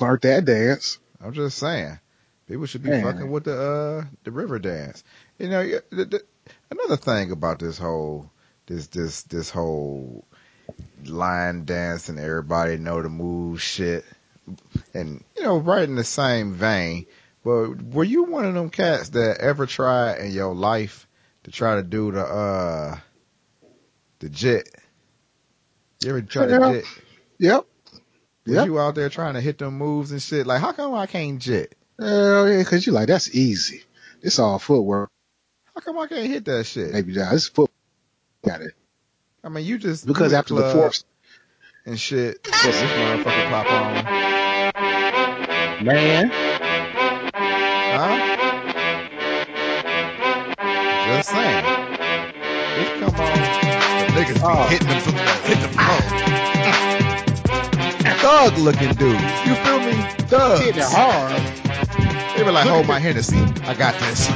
Learned 0.00 0.22
that 0.22 0.44
dance. 0.44 0.98
I'm 1.20 1.32
just 1.32 1.58
saying, 1.58 1.98
people 2.46 2.66
should 2.66 2.82
be 2.82 2.90
Man. 2.90 3.02
fucking 3.02 3.30
with 3.30 3.44
the 3.44 3.60
uh 3.60 4.04
the 4.24 4.30
river 4.30 4.58
dance. 4.58 5.04
You 5.38 5.48
know, 5.48 5.62
the, 5.90 6.04
the, 6.04 6.22
another 6.70 6.96
thing 6.96 7.32
about 7.32 7.58
this 7.58 7.78
whole 7.78 8.30
this 8.66 8.86
this 8.88 9.22
this 9.24 9.50
whole 9.50 10.24
line 11.04 11.64
dance 11.64 12.08
and 12.08 12.18
everybody 12.18 12.76
know 12.76 13.02
the 13.02 13.08
move 13.08 13.60
shit, 13.60 14.04
and 14.94 15.22
you 15.36 15.42
know, 15.42 15.58
right 15.58 15.88
in 15.88 15.96
the 15.96 16.04
same 16.04 16.54
vein. 16.54 17.06
But 17.44 17.82
were 17.82 18.04
you 18.04 18.24
one 18.24 18.44
of 18.44 18.54
them 18.54 18.70
cats 18.70 19.10
that 19.10 19.38
ever 19.40 19.66
tried 19.66 20.18
in 20.18 20.32
your 20.32 20.54
life 20.54 21.06
to 21.44 21.50
try 21.50 21.76
to 21.76 21.82
do 21.82 22.12
the 22.12 22.24
uh 22.24 22.98
the 24.20 24.28
jit. 24.28 24.68
You 26.02 26.10
ever 26.10 26.22
try 26.22 26.46
to 26.46 26.52
Yeah. 26.52 26.72
jit? 26.72 26.84
Yep. 27.38 27.66
Was 28.46 28.54
Yep. 28.56 28.66
you 28.66 28.78
out 28.78 28.94
there 28.94 29.08
trying 29.08 29.34
to 29.34 29.40
hit 29.40 29.58
them 29.58 29.76
moves 29.78 30.10
and 30.12 30.22
shit? 30.22 30.46
Like, 30.46 30.60
how 30.60 30.72
come 30.72 30.94
I 30.94 31.06
can't 31.06 31.38
jit? 31.40 31.74
Hell 31.98 32.48
yeah, 32.48 32.62
cause 32.64 32.86
you 32.86 32.92
like, 32.92 33.08
that's 33.08 33.34
easy. 33.34 33.82
It's 34.22 34.38
all 34.38 34.58
footwork. 34.58 35.10
How 35.74 35.80
come 35.80 35.98
I 35.98 36.06
can't 36.06 36.26
hit 36.26 36.44
that 36.46 36.64
shit? 36.66 36.92
Maybe 36.92 37.14
that. 37.14 37.32
It's 37.34 37.48
foot. 37.48 37.70
Got 38.44 38.62
it. 38.62 38.72
I 39.44 39.48
mean, 39.48 39.64
you 39.64 39.78
just 39.78 40.06
Because 40.06 40.32
after 40.32 40.54
the 40.54 40.70
fourth, 40.72 41.02
and 41.86 41.98
shit, 41.98 42.42
this 42.44 42.54
motherfucker 42.54 43.48
pop 43.50 43.66
on, 43.72 44.04
man, 45.84 46.30
huh? 47.94 48.18
Just 51.06 51.30
saying. 51.30 51.64
This 52.76 52.88
come 53.00 53.14
on. 53.20 53.87
The 54.18 54.24
niggas 54.24 54.34
be 54.34 54.40
Oh. 54.42 54.66
hitting 54.66 54.88
them, 54.88 55.00
hit 55.44 55.60
the 55.62 55.68
floor. 55.68 56.00
Thug 58.18 58.58
looking 58.58 58.92
dudes. 58.94 59.22
You 59.46 59.54
feel 59.54 59.78
me? 59.78 59.92
Thugs. 60.26 60.60
hitting 60.60 60.82
it 60.82 60.88
hard. 60.88 61.40
They 62.36 62.42
be 62.42 62.50
like, 62.50 62.64
Look 62.64 62.72
hold 62.74 62.84
at 62.84 62.88
my 62.88 62.98
Hennessy. 62.98 63.38
I 63.62 63.74
got 63.74 63.94
this. 64.00 64.28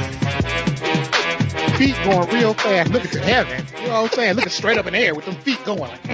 Feet 1.77 1.95
going 2.05 2.29
real 2.29 2.53
fast. 2.53 2.91
Look 2.91 3.03
at 3.05 3.11
the 3.11 3.19
heaven. 3.19 3.65
You 3.83 3.89
know 3.89 4.03
what 4.03 4.11
I'm 4.13 4.15
saying? 4.17 4.35
Looking 4.35 4.49
straight 4.49 4.77
up 4.77 4.87
in 4.87 4.93
the 4.93 4.99
air 4.99 5.13
with 5.13 5.25
them 5.25 5.35
feet 5.35 5.61
going 5.65 5.81
like. 5.81 6.01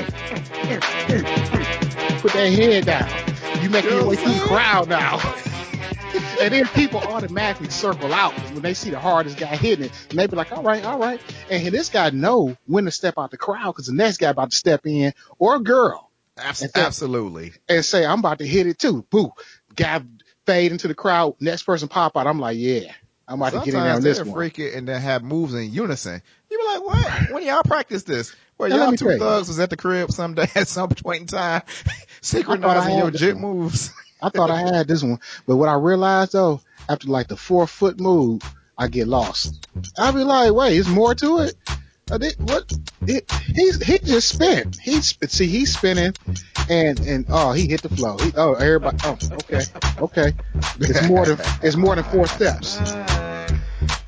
Put 2.21 2.33
that 2.33 2.51
head 2.51 2.85
down. 2.87 3.07
You 3.63 3.69
making 3.69 3.91
your 3.91 4.07
way 4.07 4.15
through 4.15 4.33
the 4.33 4.39
crowd 4.39 4.89
now. 4.89 5.17
and 6.41 6.53
then 6.53 6.65
people 6.67 6.99
automatically 6.99 7.69
circle 7.69 8.13
out 8.13 8.33
when 8.53 8.61
they 8.61 8.73
see 8.73 8.89
the 8.89 8.99
hardest 8.99 9.37
guy 9.37 9.55
hitting 9.55 9.85
it. 9.85 10.07
And 10.09 10.17
they 10.17 10.27
be 10.27 10.35
like, 10.35 10.51
all 10.51 10.63
right, 10.63 10.83
all 10.83 10.97
right. 10.97 11.21
And 11.49 11.67
this 11.67 11.89
guy 11.89 12.09
know 12.09 12.57
when 12.65 12.85
to 12.85 12.91
step 12.91 13.15
out 13.17 13.31
the 13.31 13.37
crowd 13.37 13.71
because 13.71 13.87
the 13.87 13.93
next 13.93 14.17
guy 14.17 14.29
about 14.29 14.51
to 14.51 14.55
step 14.55 14.85
in 14.85 15.13
or 15.37 15.55
a 15.55 15.59
girl 15.59 16.09
Abs- 16.37 16.61
fact- 16.61 16.77
absolutely. 16.77 17.53
and 17.67 17.83
say, 17.85 18.05
I'm 18.05 18.19
about 18.19 18.39
to 18.39 18.47
hit 18.47 18.67
it 18.67 18.79
too. 18.79 19.05
Boo. 19.09 19.31
Guy 19.75 20.01
fade 20.45 20.71
into 20.71 20.87
the 20.87 20.95
crowd. 20.95 21.35
Next 21.39 21.63
person 21.63 21.87
pop 21.87 22.17
out. 22.17 22.25
I'm 22.25 22.39
like, 22.39 22.57
yeah, 22.57 22.91
I'm 23.27 23.41
about 23.41 23.53
to 23.53 23.59
get 23.59 23.75
in 23.75 23.83
there 23.83 23.93
on 23.93 24.01
this 24.01 24.19
one. 24.19 24.33
freak 24.33 24.57
it 24.59 24.73
and 24.73 24.87
then 24.87 24.99
have 25.01 25.23
moves 25.23 25.53
in 25.53 25.71
unison. 25.71 26.21
You 26.49 26.57
be 26.57 26.63
like, 26.65 26.83
what? 26.83 27.31
When 27.31 27.45
y'all 27.45 27.61
practice 27.63 28.03
this? 28.03 28.35
Well, 28.57 28.69
y'all 28.69 28.91
two 28.91 29.17
thugs 29.17 29.47
was 29.47 29.59
at 29.59 29.69
the 29.69 29.77
crib 29.77 30.11
someday 30.11 30.47
at 30.55 30.67
some 30.67 30.89
point 30.89 31.21
in 31.21 31.27
time, 31.27 31.61
synchronizing 32.21 32.97
your 32.97 33.11
jit 33.11 33.37
moves. 33.37 33.91
I 34.21 34.29
thought 34.29 34.51
I 34.51 34.59
had 34.61 34.87
this 34.87 35.03
one, 35.03 35.19
but 35.47 35.55
what 35.57 35.69
I 35.69 35.75
realized 35.75 36.33
though, 36.33 36.61
after 36.89 37.07
like 37.07 37.27
the 37.27 37.37
four 37.37 37.67
foot 37.67 37.99
move, 37.99 38.41
I 38.77 38.87
get 38.87 39.07
lost. 39.07 39.67
I 39.97 40.11
be 40.11 40.23
like, 40.23 40.53
wait, 40.53 40.77
it's 40.77 40.89
more 40.89 41.15
to 41.15 41.39
it. 41.39 41.55
Uh, 41.69 41.75
I 42.11 42.17
did, 42.17 42.35
what? 42.39 42.71
It, 43.05 43.31
he's 43.31 43.83
he 43.83 43.99
just 43.99 44.29
spin. 44.29 44.71
He's 44.81 45.15
see 45.27 45.47
he's 45.47 45.77
spinning, 45.77 46.13
and 46.69 46.99
and 46.99 47.25
oh 47.29 47.51
he 47.51 47.67
hit 47.67 47.81
the 47.83 47.89
flow. 47.89 48.17
He, 48.17 48.31
oh 48.35 48.53
everybody. 48.53 48.97
Oh 49.03 49.17
okay 49.33 49.61
okay. 50.01 50.33
It's 50.79 51.07
more 51.07 51.25
than 51.25 51.37
it's 51.61 51.75
more 51.75 51.95
than 51.95 52.03
four 52.05 52.27
steps. 52.27 52.79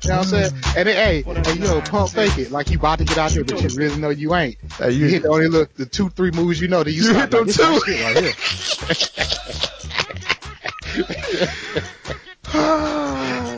You 0.02 0.08
know 0.08 0.16
what 0.18 0.18
I'm 0.18 0.24
saying? 0.24 0.52
And 0.76 0.88
then, 0.88 0.96
hey, 0.96 1.24
and 1.26 1.46
you 1.46 1.64
know, 1.64 1.80
pump 1.80 2.10
fake 2.10 2.36
it 2.36 2.50
like 2.50 2.70
you 2.70 2.78
about 2.78 2.98
to 2.98 3.04
get 3.04 3.18
out 3.18 3.30
there, 3.30 3.44
but 3.44 3.62
you 3.62 3.68
really 3.78 4.00
know 4.00 4.10
you 4.10 4.34
ain't. 4.34 4.56
Hey, 4.78 4.90
You 4.90 5.06
hit 5.06 5.22
the 5.22 5.28
only 5.28 5.48
look 5.48 5.74
the 5.74 5.86
two 5.86 6.08
three 6.10 6.32
moves 6.32 6.60
you 6.60 6.68
know 6.68 6.82
that 6.82 6.90
you, 6.90 7.04
You 7.04 7.14
hit 7.14 7.30
them 7.30 7.46
like, 7.46 7.46
this 7.46 7.58
my 7.58 7.78
too. 7.78 7.80
shit 7.86 8.02
right 8.02 8.24
here. 8.24 9.72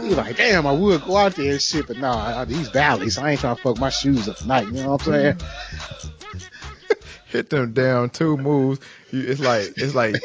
You 0.05 0.14
like, 0.16 0.37
damn, 0.37 0.66
I 0.66 0.73
would 0.73 1.03
go 1.03 1.16
out 1.16 1.35
there 1.35 1.53
and 1.53 1.61
shit, 1.62 1.87
but 1.87 1.99
nah, 1.99 2.40
I- 2.40 2.44
these 2.44 2.68
Ballys, 2.68 3.20
I 3.20 3.33
ain't 3.33 3.40
trying 3.40 3.57
to 3.57 3.62
fuck 3.62 3.79
my 3.79 3.90
shoes 3.90 4.29
up 4.29 4.37
tonight. 4.37 4.66
You 4.68 4.75
know 4.75 4.92
what 4.92 5.07
I'm 5.09 5.12
saying? 5.12 5.40
Hit 7.29 7.51
them 7.51 7.73
down 7.73 8.11
two 8.11 8.37
moves. 8.37 8.79
You, 9.11 9.20
it's 9.23 9.40
like 9.40 9.73
it's 9.77 9.94
like 9.94 10.16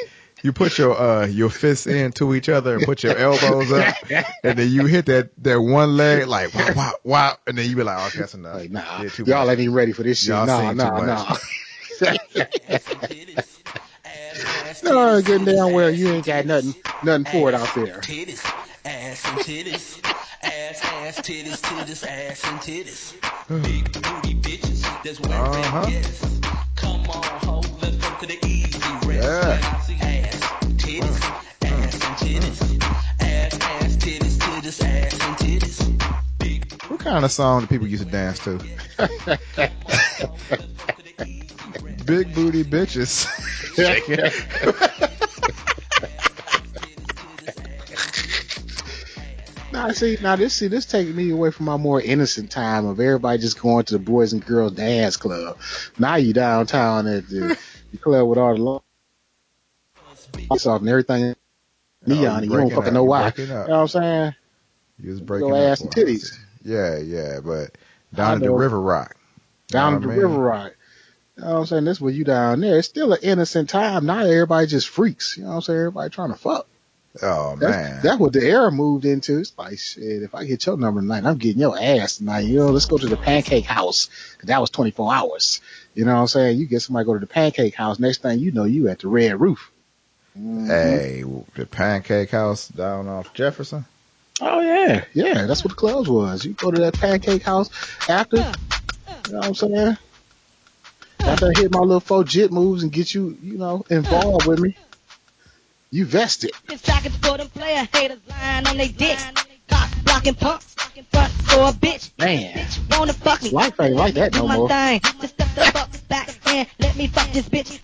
you 0.43 0.53
put 0.53 0.77
your 0.77 0.95
uh 0.99 1.25
your 1.25 1.49
fists 1.49 1.87
into 1.87 2.35
each 2.35 2.49
other 2.49 2.75
and 2.75 2.83
put 2.85 3.01
your 3.01 3.17
elbows 3.17 3.71
up, 3.71 3.95
and 4.43 4.55
then 4.57 4.69
you 4.69 4.85
hit 4.85 5.07
that 5.07 5.31
that 5.43 5.59
one 5.59 5.97
leg 5.97 6.27
like 6.27 6.53
wow 6.53 6.71
wow 6.75 6.93
wow, 7.03 7.37
and 7.47 7.57
then 7.57 7.67
you 7.67 7.75
be 7.75 7.81
like, 7.83 7.97
oh, 7.97 8.07
okay, 8.07 8.19
that's 8.19 8.35
enough. 8.35 8.57
Like, 8.57 8.69
nah, 8.69 8.99
Did 8.99 9.17
y'all 9.27 9.45
much. 9.45 9.51
ain't 9.53 9.59
even 9.61 9.73
ready 9.73 9.91
for 9.93 10.03
this 10.03 10.19
shit. 10.19 10.29
Y'all 10.29 10.45
Nah, 10.45 10.59
seen 10.59 10.77
too 10.77 11.05
nah, 11.05 11.35
nah. 14.83 14.91
no, 14.91 15.21
getting 15.21 15.45
down 15.45 15.73
where 15.73 15.89
you 15.89 16.09
ain't 16.09 16.25
got 16.25 16.45
nothing, 16.45 16.73
nothing 17.03 17.25
for 17.25 17.49
it 17.49 17.55
out 17.55 17.73
there. 17.75 17.99
Titties, 17.99 18.43
ass 18.85 19.23
and 19.25 19.39
titties, 19.39 19.99
ass, 20.43 20.81
ass, 20.83 21.19
titties, 21.19 21.61
titties, 21.61 22.05
ass 22.07 22.43
and 22.45 22.59
titties. 22.59 23.13
Big 23.63 23.91
booty 23.93 24.35
bitches 24.35 24.81
that's 25.03 25.19
wearing 25.21 25.41
Uh-huh. 25.43 25.85
yes. 25.89 26.39
Come 26.75 27.01
on, 27.09 27.23
ho, 27.41 27.61
let's 27.81 27.95
go 27.97 28.15
to 28.19 28.25
the 28.27 28.39
easy 28.45 28.79
rest. 29.07 29.23
Yeah. 29.23 29.53
And 29.55 29.65
I 29.65 29.79
see 29.81 29.95
ass, 29.95 30.41
titties, 30.77 31.21
ass 31.63 31.93
and 31.93 32.15
titties, 32.17 32.83
ass, 33.21 33.59
ass, 33.59 33.95
titties, 33.97 34.37
titties, 34.37 34.81
ass 34.85 35.13
and 35.13 35.37
titties. 35.37 36.37
Big 36.37 36.81
What 36.83 36.99
kind 36.99 37.25
of 37.25 37.31
song 37.31 37.61
do 37.61 37.67
people 37.67 37.87
used 37.87 38.03
to 38.03 38.09
dance 38.09 38.39
to? 38.39 38.59
Big 42.05 42.33
booty 42.33 42.63
bitches. 42.63 43.27
Now 49.71 49.91
see, 49.91 50.17
now 50.21 50.35
this 50.35 50.55
see 50.55 50.67
this 50.67 50.85
taking 50.85 51.15
me 51.15 51.29
away 51.29 51.51
from 51.51 51.67
my 51.67 51.77
more 51.77 52.01
innocent 52.01 52.49
time 52.51 52.85
of 52.85 52.99
everybody 52.99 53.37
just 53.37 53.61
going 53.61 53.85
to 53.85 53.93
the 53.93 53.99
boys 53.99 54.33
and 54.33 54.43
girls 54.43 54.73
dance 54.73 55.15
club. 55.15 55.57
Now 55.97 56.15
you 56.15 56.33
downtown 56.33 57.07
at 57.07 57.29
the, 57.29 57.57
the 57.91 57.97
club 58.01 58.27
with 58.27 58.39
all 58.39 58.55
the 58.55 58.61
lights 60.49 60.65
off 60.65 60.81
and 60.81 60.89
everything 60.89 61.35
neon, 62.05 62.43
and 62.43 62.51
you 62.51 62.57
don't 62.57 62.69
fucking 62.71 62.87
up, 62.87 62.93
know 62.93 63.03
why. 63.03 63.31
You 63.37 63.45
know 63.45 63.61
what 63.61 63.71
I'm 63.71 63.87
saying? 63.87 64.35
You 64.99 65.11
was 65.11 65.21
breaking 65.21 65.55
ass 65.55 65.81
and 65.81 65.91
titties. 65.91 66.37
Yeah, 66.63 66.97
yeah, 66.97 67.39
but 67.39 67.77
down 68.13 68.37
at 68.37 68.41
the. 68.41 68.51
River 68.51 68.81
Rock. 68.81 69.15
down 69.67 69.93
at 69.93 70.01
the 70.01 70.07
what 70.07 70.13
I 70.13 70.17
mean? 70.17 70.25
river 70.25 70.39
ride. 70.39 70.73
You 71.39 71.45
know 71.45 71.53
what 71.53 71.59
I'm 71.61 71.65
saying? 71.67 71.85
This 71.85 72.01
was 72.01 72.17
you 72.17 72.25
down 72.25 72.59
there. 72.59 72.79
It's 72.79 72.89
still 72.89 73.13
an 73.13 73.19
innocent 73.23 73.69
time. 73.69 74.05
Not 74.05 74.25
everybody 74.25 74.67
just 74.67 74.89
freaks. 74.89 75.37
You 75.37 75.43
know 75.43 75.51
what 75.51 75.55
I'm 75.55 75.61
saying? 75.61 75.79
Everybody 75.79 76.09
trying 76.09 76.33
to 76.33 76.37
fuck. 76.37 76.67
Oh 77.21 77.55
That's, 77.55 77.71
man. 77.71 77.99
that's 78.03 78.19
what 78.19 78.33
the 78.33 78.43
era 78.43 78.69
moved 78.71 79.05
into. 79.05 79.39
It's 79.39 79.57
like, 79.57 79.79
shit, 79.79 80.21
if 80.21 80.35
I 80.35 80.43
get 80.43 80.65
your 80.65 80.75
number 80.75 80.99
tonight, 80.99 81.23
I'm 81.23 81.37
getting 81.37 81.61
your 81.61 81.79
ass 81.79 82.17
tonight. 82.17 82.41
You 82.41 82.57
know, 82.59 82.71
let's 82.71 82.87
go 82.87 82.97
to 82.97 83.07
the 83.07 83.15
pancake 83.15 83.65
house. 83.65 84.09
That 84.43 84.59
was 84.59 84.69
24 84.69 85.13
hours. 85.13 85.61
You 85.95 86.03
know 86.03 86.13
what 86.13 86.21
I'm 86.21 86.27
saying? 86.27 86.59
You 86.59 86.67
get 86.67 86.81
somebody 86.81 87.05
go 87.05 87.13
to 87.13 87.19
the 87.19 87.25
pancake 87.25 87.73
house. 87.73 87.99
Next 87.99 88.21
thing 88.21 88.39
you 88.39 88.51
know, 88.51 88.65
you 88.65 88.89
at 88.89 88.99
the 88.99 89.07
red 89.07 89.39
roof. 89.39 89.71
Mhm. 90.37 90.67
Hey, 90.67 91.23
the 91.55 91.65
Pancake 91.65 92.31
House 92.31 92.67
down 92.67 93.07
off 93.07 93.33
Jefferson. 93.33 93.85
Oh 94.41 94.59
yeah, 94.59 95.05
yeah. 95.13 95.45
That's 95.45 95.63
what 95.63 95.71
the 95.71 95.75
clubs 95.75 96.09
was. 96.09 96.45
You 96.45 96.53
go 96.53 96.69
to 96.71 96.79
that 96.81 96.93
pancake 96.93 97.43
house 97.43 97.69
after. 98.09 98.37
You 98.37 98.43
know 99.33 99.39
what 99.39 99.47
I'm 99.47 99.55
saying? 99.55 99.97
After 101.29 101.45
I 101.55 101.59
hit 101.59 101.71
my 101.71 101.79
little 101.79 101.99
four 101.99 102.23
jit 102.23 102.51
moves 102.51 102.81
and 102.83 102.91
get 102.91 103.13
you, 103.13 103.37
you 103.41 103.57
know, 103.57 103.83
involved 103.89 104.47
with 104.47 104.59
me, 104.59 104.75
you 105.91 106.05
vested. 106.05 106.51
It's 106.69 106.81
talking 106.81 107.11
for 107.11 107.37
them 107.37 107.47
player 107.49 107.87
haters 107.93 108.19
lying 108.27 108.67
on 108.67 108.77
they 108.77 108.87
dicks. 108.87 109.23
Cock 109.69 109.89
blocking 110.03 110.33
punks, 110.33 110.73
front 111.11 111.31
for 111.31 111.69
a 111.69 111.71
bitch. 111.71 112.09
Man, 112.17 112.67
Wanna 112.89 113.13
fuck 113.13 113.43
me? 113.43 113.51
life 113.51 113.79
ain't 113.79 113.95
like 113.95 114.15
that 114.15 114.33
no 114.33 114.47
more. 114.47 114.67
thing. 114.67 114.99
Just 115.21 115.35
step 115.35 115.47
the 115.55 115.61
fuck 115.71 115.89
back 116.07 116.35
and 116.47 116.67
let 116.79 116.95
me 116.95 117.07
fuck 117.07 117.31
this 117.31 117.47
bitch. 117.47 117.79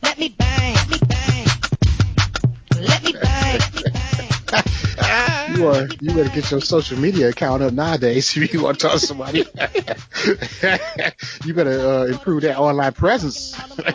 You 5.56 5.68
are 5.68 5.88
you 6.02 6.14
better 6.14 6.30
get 6.30 6.52
your 6.52 6.60
social 6.60 7.00
media 7.00 7.30
account 7.30 7.64
up 7.64 7.72
nowadays 7.72 8.36
if 8.36 8.54
you 8.54 8.64
want 8.64 8.80
to 8.80 8.88
talk 8.88 9.00
to 9.00 9.06
somebody. 9.06 9.40
you 11.46 11.54
better 11.54 11.80
uh, 11.80 12.06
improve 12.08 12.42
that 12.42 12.58
online 12.58 12.94
presence. 12.94 13.58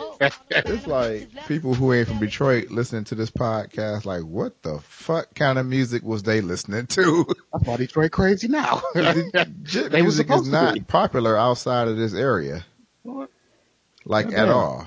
It's 0.51 0.85
like 0.85 1.29
people 1.47 1.73
who 1.73 1.93
ain't 1.93 2.07
from 2.07 2.19
Detroit 2.19 2.69
listening 2.69 3.05
to 3.05 3.15
this 3.15 3.31
podcast, 3.31 4.05
like, 4.05 4.21
what 4.21 4.61
the 4.61 4.79
fuck 4.81 5.33
kind 5.33 5.57
of 5.57 5.65
music 5.65 6.03
was 6.03 6.21
they 6.21 6.41
listening 6.41 6.85
to? 6.87 7.25
I'm 7.51 7.67
all 7.67 7.77
Detroit 7.77 8.11
crazy 8.11 8.47
now. 8.47 8.83
Jit 8.93 9.33
They 9.91 10.03
was 10.03 10.19
music 10.19 10.29
is 10.29 10.47
not 10.47 10.75
be. 10.75 10.81
popular 10.81 11.35
outside 11.35 11.87
of 11.87 11.97
this 11.97 12.13
area, 12.13 12.63
like 14.05 14.29
Yeah, 14.29 14.43
at 14.43 14.49
all. 14.49 14.85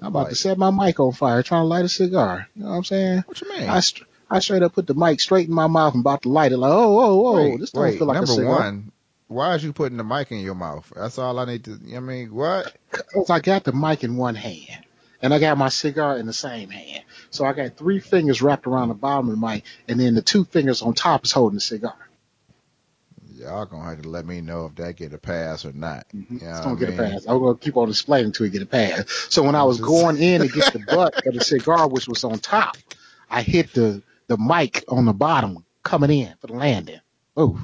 I'm 0.00 0.08
about 0.08 0.30
to 0.30 0.34
set 0.34 0.56
my 0.56 0.70
mic 0.70 0.98
on 0.98 1.12
fire 1.12 1.42
trying 1.42 1.64
to 1.64 1.66
light 1.66 1.84
a 1.84 1.88
cigar. 1.90 2.48
You 2.54 2.62
know 2.62 2.70
what 2.70 2.76
I'm 2.76 2.84
saying? 2.84 3.24
What 3.26 3.38
you 3.38 3.50
mean? 3.50 3.68
I, 3.68 3.82
I 4.30 4.38
straight 4.38 4.62
up 4.62 4.74
put 4.74 4.86
the 4.86 4.94
mic 4.94 5.20
straight 5.20 5.48
in 5.48 5.54
my 5.54 5.66
mouth 5.66 5.94
and 5.94 6.02
about 6.02 6.22
to 6.22 6.28
light 6.28 6.52
it 6.52 6.56
like, 6.56 6.72
oh, 6.72 6.98
oh, 6.98 7.26
oh, 7.26 7.34
wait, 7.34 7.60
this 7.60 7.70
don't 7.72 7.82
wait, 7.82 7.98
feel 7.98 8.06
like 8.06 8.14
number 8.14 8.32
a 8.32 8.34
cigar. 8.36 8.58
one, 8.60 8.92
why 9.26 9.54
is 9.54 9.64
you 9.64 9.72
putting 9.72 9.98
the 9.98 10.04
mic 10.04 10.30
in 10.30 10.38
your 10.38 10.54
mouth? 10.54 10.90
That's 10.94 11.18
all 11.18 11.38
I 11.38 11.44
need 11.44 11.64
to. 11.64 11.78
I 11.94 12.00
mean, 12.00 12.32
what? 12.32 12.74
Cause 12.90 13.30
I 13.30 13.40
got 13.40 13.64
the 13.64 13.72
mic 13.72 14.04
in 14.04 14.16
one 14.16 14.36
hand 14.36 14.84
and 15.20 15.34
I 15.34 15.38
got 15.38 15.58
my 15.58 15.68
cigar 15.68 16.16
in 16.16 16.26
the 16.26 16.32
same 16.32 16.70
hand. 16.70 17.04
So 17.30 17.44
I 17.44 17.52
got 17.52 17.76
three 17.76 18.00
fingers 18.00 18.40
wrapped 18.40 18.66
around 18.66 18.88
the 18.88 18.94
bottom 18.94 19.28
of 19.28 19.38
the 19.38 19.46
mic 19.46 19.64
and 19.88 19.98
then 19.98 20.14
the 20.14 20.22
two 20.22 20.44
fingers 20.44 20.82
on 20.82 20.94
top 20.94 21.24
is 21.24 21.32
holding 21.32 21.56
the 21.56 21.60
cigar. 21.60 21.96
Y'all 23.34 23.64
gonna 23.64 23.88
have 23.88 24.02
to 24.02 24.08
let 24.08 24.26
me 24.26 24.42
know 24.42 24.66
if 24.66 24.74
that 24.74 24.96
get 24.96 25.14
a 25.14 25.18
pass 25.18 25.64
or 25.64 25.72
not. 25.72 26.06
Mm-hmm. 26.14 26.34
You 26.34 26.40
know 26.40 26.50
It's 26.50 26.60
gonna 26.60 26.76
get 26.76 26.90
a 26.90 26.96
pass. 26.96 27.24
I'm 27.26 27.38
gonna 27.38 27.56
keep 27.56 27.76
on 27.76 27.88
explaining 27.88 28.26
until 28.26 28.44
we 28.44 28.50
get 28.50 28.62
a 28.62 28.66
pass. 28.66 29.28
So 29.30 29.42
when 29.42 29.54
I 29.54 29.62
was 29.62 29.80
going 29.80 30.18
in 30.18 30.42
to 30.42 30.48
get 30.48 30.72
the 30.72 30.80
butt 30.80 31.26
of 31.26 31.34
the 31.34 31.40
cigar, 31.40 31.88
which 31.88 32.06
was 32.06 32.22
on 32.22 32.38
top, 32.38 32.76
I 33.30 33.42
hit 33.42 33.72
the 33.72 34.02
the 34.30 34.38
mic 34.38 34.84
on 34.86 35.06
the 35.06 35.12
bottom 35.12 35.64
coming 35.82 36.10
in 36.10 36.32
for 36.40 36.46
the 36.46 36.52
landing. 36.52 37.00
Ooh. 37.36 37.58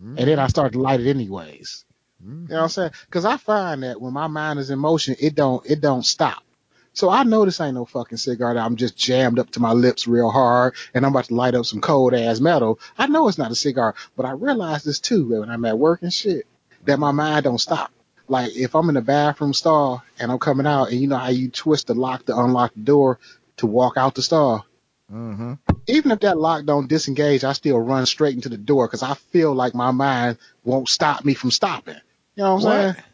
And 0.00 0.16
then 0.16 0.38
I 0.38 0.46
mm. 0.46 0.50
start 0.50 0.72
to 0.74 0.80
light 0.80 1.00
it 1.00 1.10
anyways. 1.10 1.84
You 2.24 2.30
know 2.30 2.36
what 2.42 2.60
I'm 2.60 2.68
mm. 2.68 2.70
saying? 2.70 2.90
Because 3.06 3.24
I 3.24 3.36
find 3.38 3.82
that 3.82 4.00
when 4.00 4.12
my 4.12 4.28
mind 4.28 4.60
is 4.60 4.70
in 4.70 4.78
motion, 4.78 5.16
it 5.18 5.34
don't 5.34 5.68
it 5.68 5.80
don't 5.80 6.06
stop. 6.06 6.44
So 6.92 7.10
I 7.10 7.24
know 7.24 7.44
this 7.44 7.60
ain't 7.60 7.74
no 7.74 7.84
fucking 7.84 8.18
cigar 8.18 8.54
that 8.54 8.64
I'm 8.64 8.76
just 8.76 8.96
jammed 8.96 9.40
up 9.40 9.50
to 9.50 9.60
my 9.60 9.72
lips 9.72 10.06
real 10.06 10.30
hard 10.30 10.74
and 10.94 11.04
I'm 11.04 11.12
about 11.12 11.24
to 11.24 11.34
light 11.34 11.56
up 11.56 11.66
some 11.66 11.80
cold 11.80 12.14
ass 12.14 12.38
metal. 12.38 12.78
I 12.96 13.08
know 13.08 13.26
it's 13.26 13.36
not 13.36 13.50
a 13.50 13.56
cigar, 13.56 13.96
but 14.16 14.26
I 14.26 14.30
realize 14.30 14.84
this 14.84 15.00
too 15.00 15.40
when 15.40 15.50
I'm 15.50 15.64
at 15.64 15.78
work 15.78 16.02
and 16.02 16.12
shit, 16.12 16.46
that 16.84 17.00
my 17.00 17.10
mind 17.10 17.44
don't 17.44 17.58
stop. 17.58 17.90
Like 18.28 18.54
if 18.54 18.76
I'm 18.76 18.88
in 18.90 18.94
the 18.94 19.02
bathroom 19.02 19.54
stall 19.54 20.04
and 20.20 20.30
I'm 20.30 20.38
coming 20.38 20.66
out 20.66 20.90
and 20.90 21.00
you 21.00 21.08
know 21.08 21.18
how 21.18 21.30
you 21.30 21.50
twist 21.50 21.88
the 21.88 21.94
lock 21.94 22.26
to 22.26 22.38
unlock 22.38 22.74
the 22.74 22.80
door 22.80 23.18
to 23.56 23.66
walk 23.66 23.96
out 23.96 24.14
the 24.14 24.22
stall. 24.22 24.65
Mm-hmm. 25.12 25.54
Even 25.86 26.10
if 26.10 26.20
that 26.20 26.36
lock 26.38 26.64
don't 26.64 26.88
disengage, 26.88 27.44
I 27.44 27.52
still 27.52 27.78
run 27.78 28.06
straight 28.06 28.34
into 28.34 28.48
the 28.48 28.56
door 28.56 28.86
because 28.88 29.02
I 29.02 29.14
feel 29.14 29.54
like 29.54 29.74
my 29.74 29.90
mind 29.92 30.38
won't 30.64 30.88
stop 30.88 31.24
me 31.24 31.34
from 31.34 31.50
stopping. 31.50 31.96
You 32.34 32.42
know 32.42 32.54
what 32.54 32.64
I'm 32.64 32.64
What? 32.64 32.94
saying? 32.94 33.04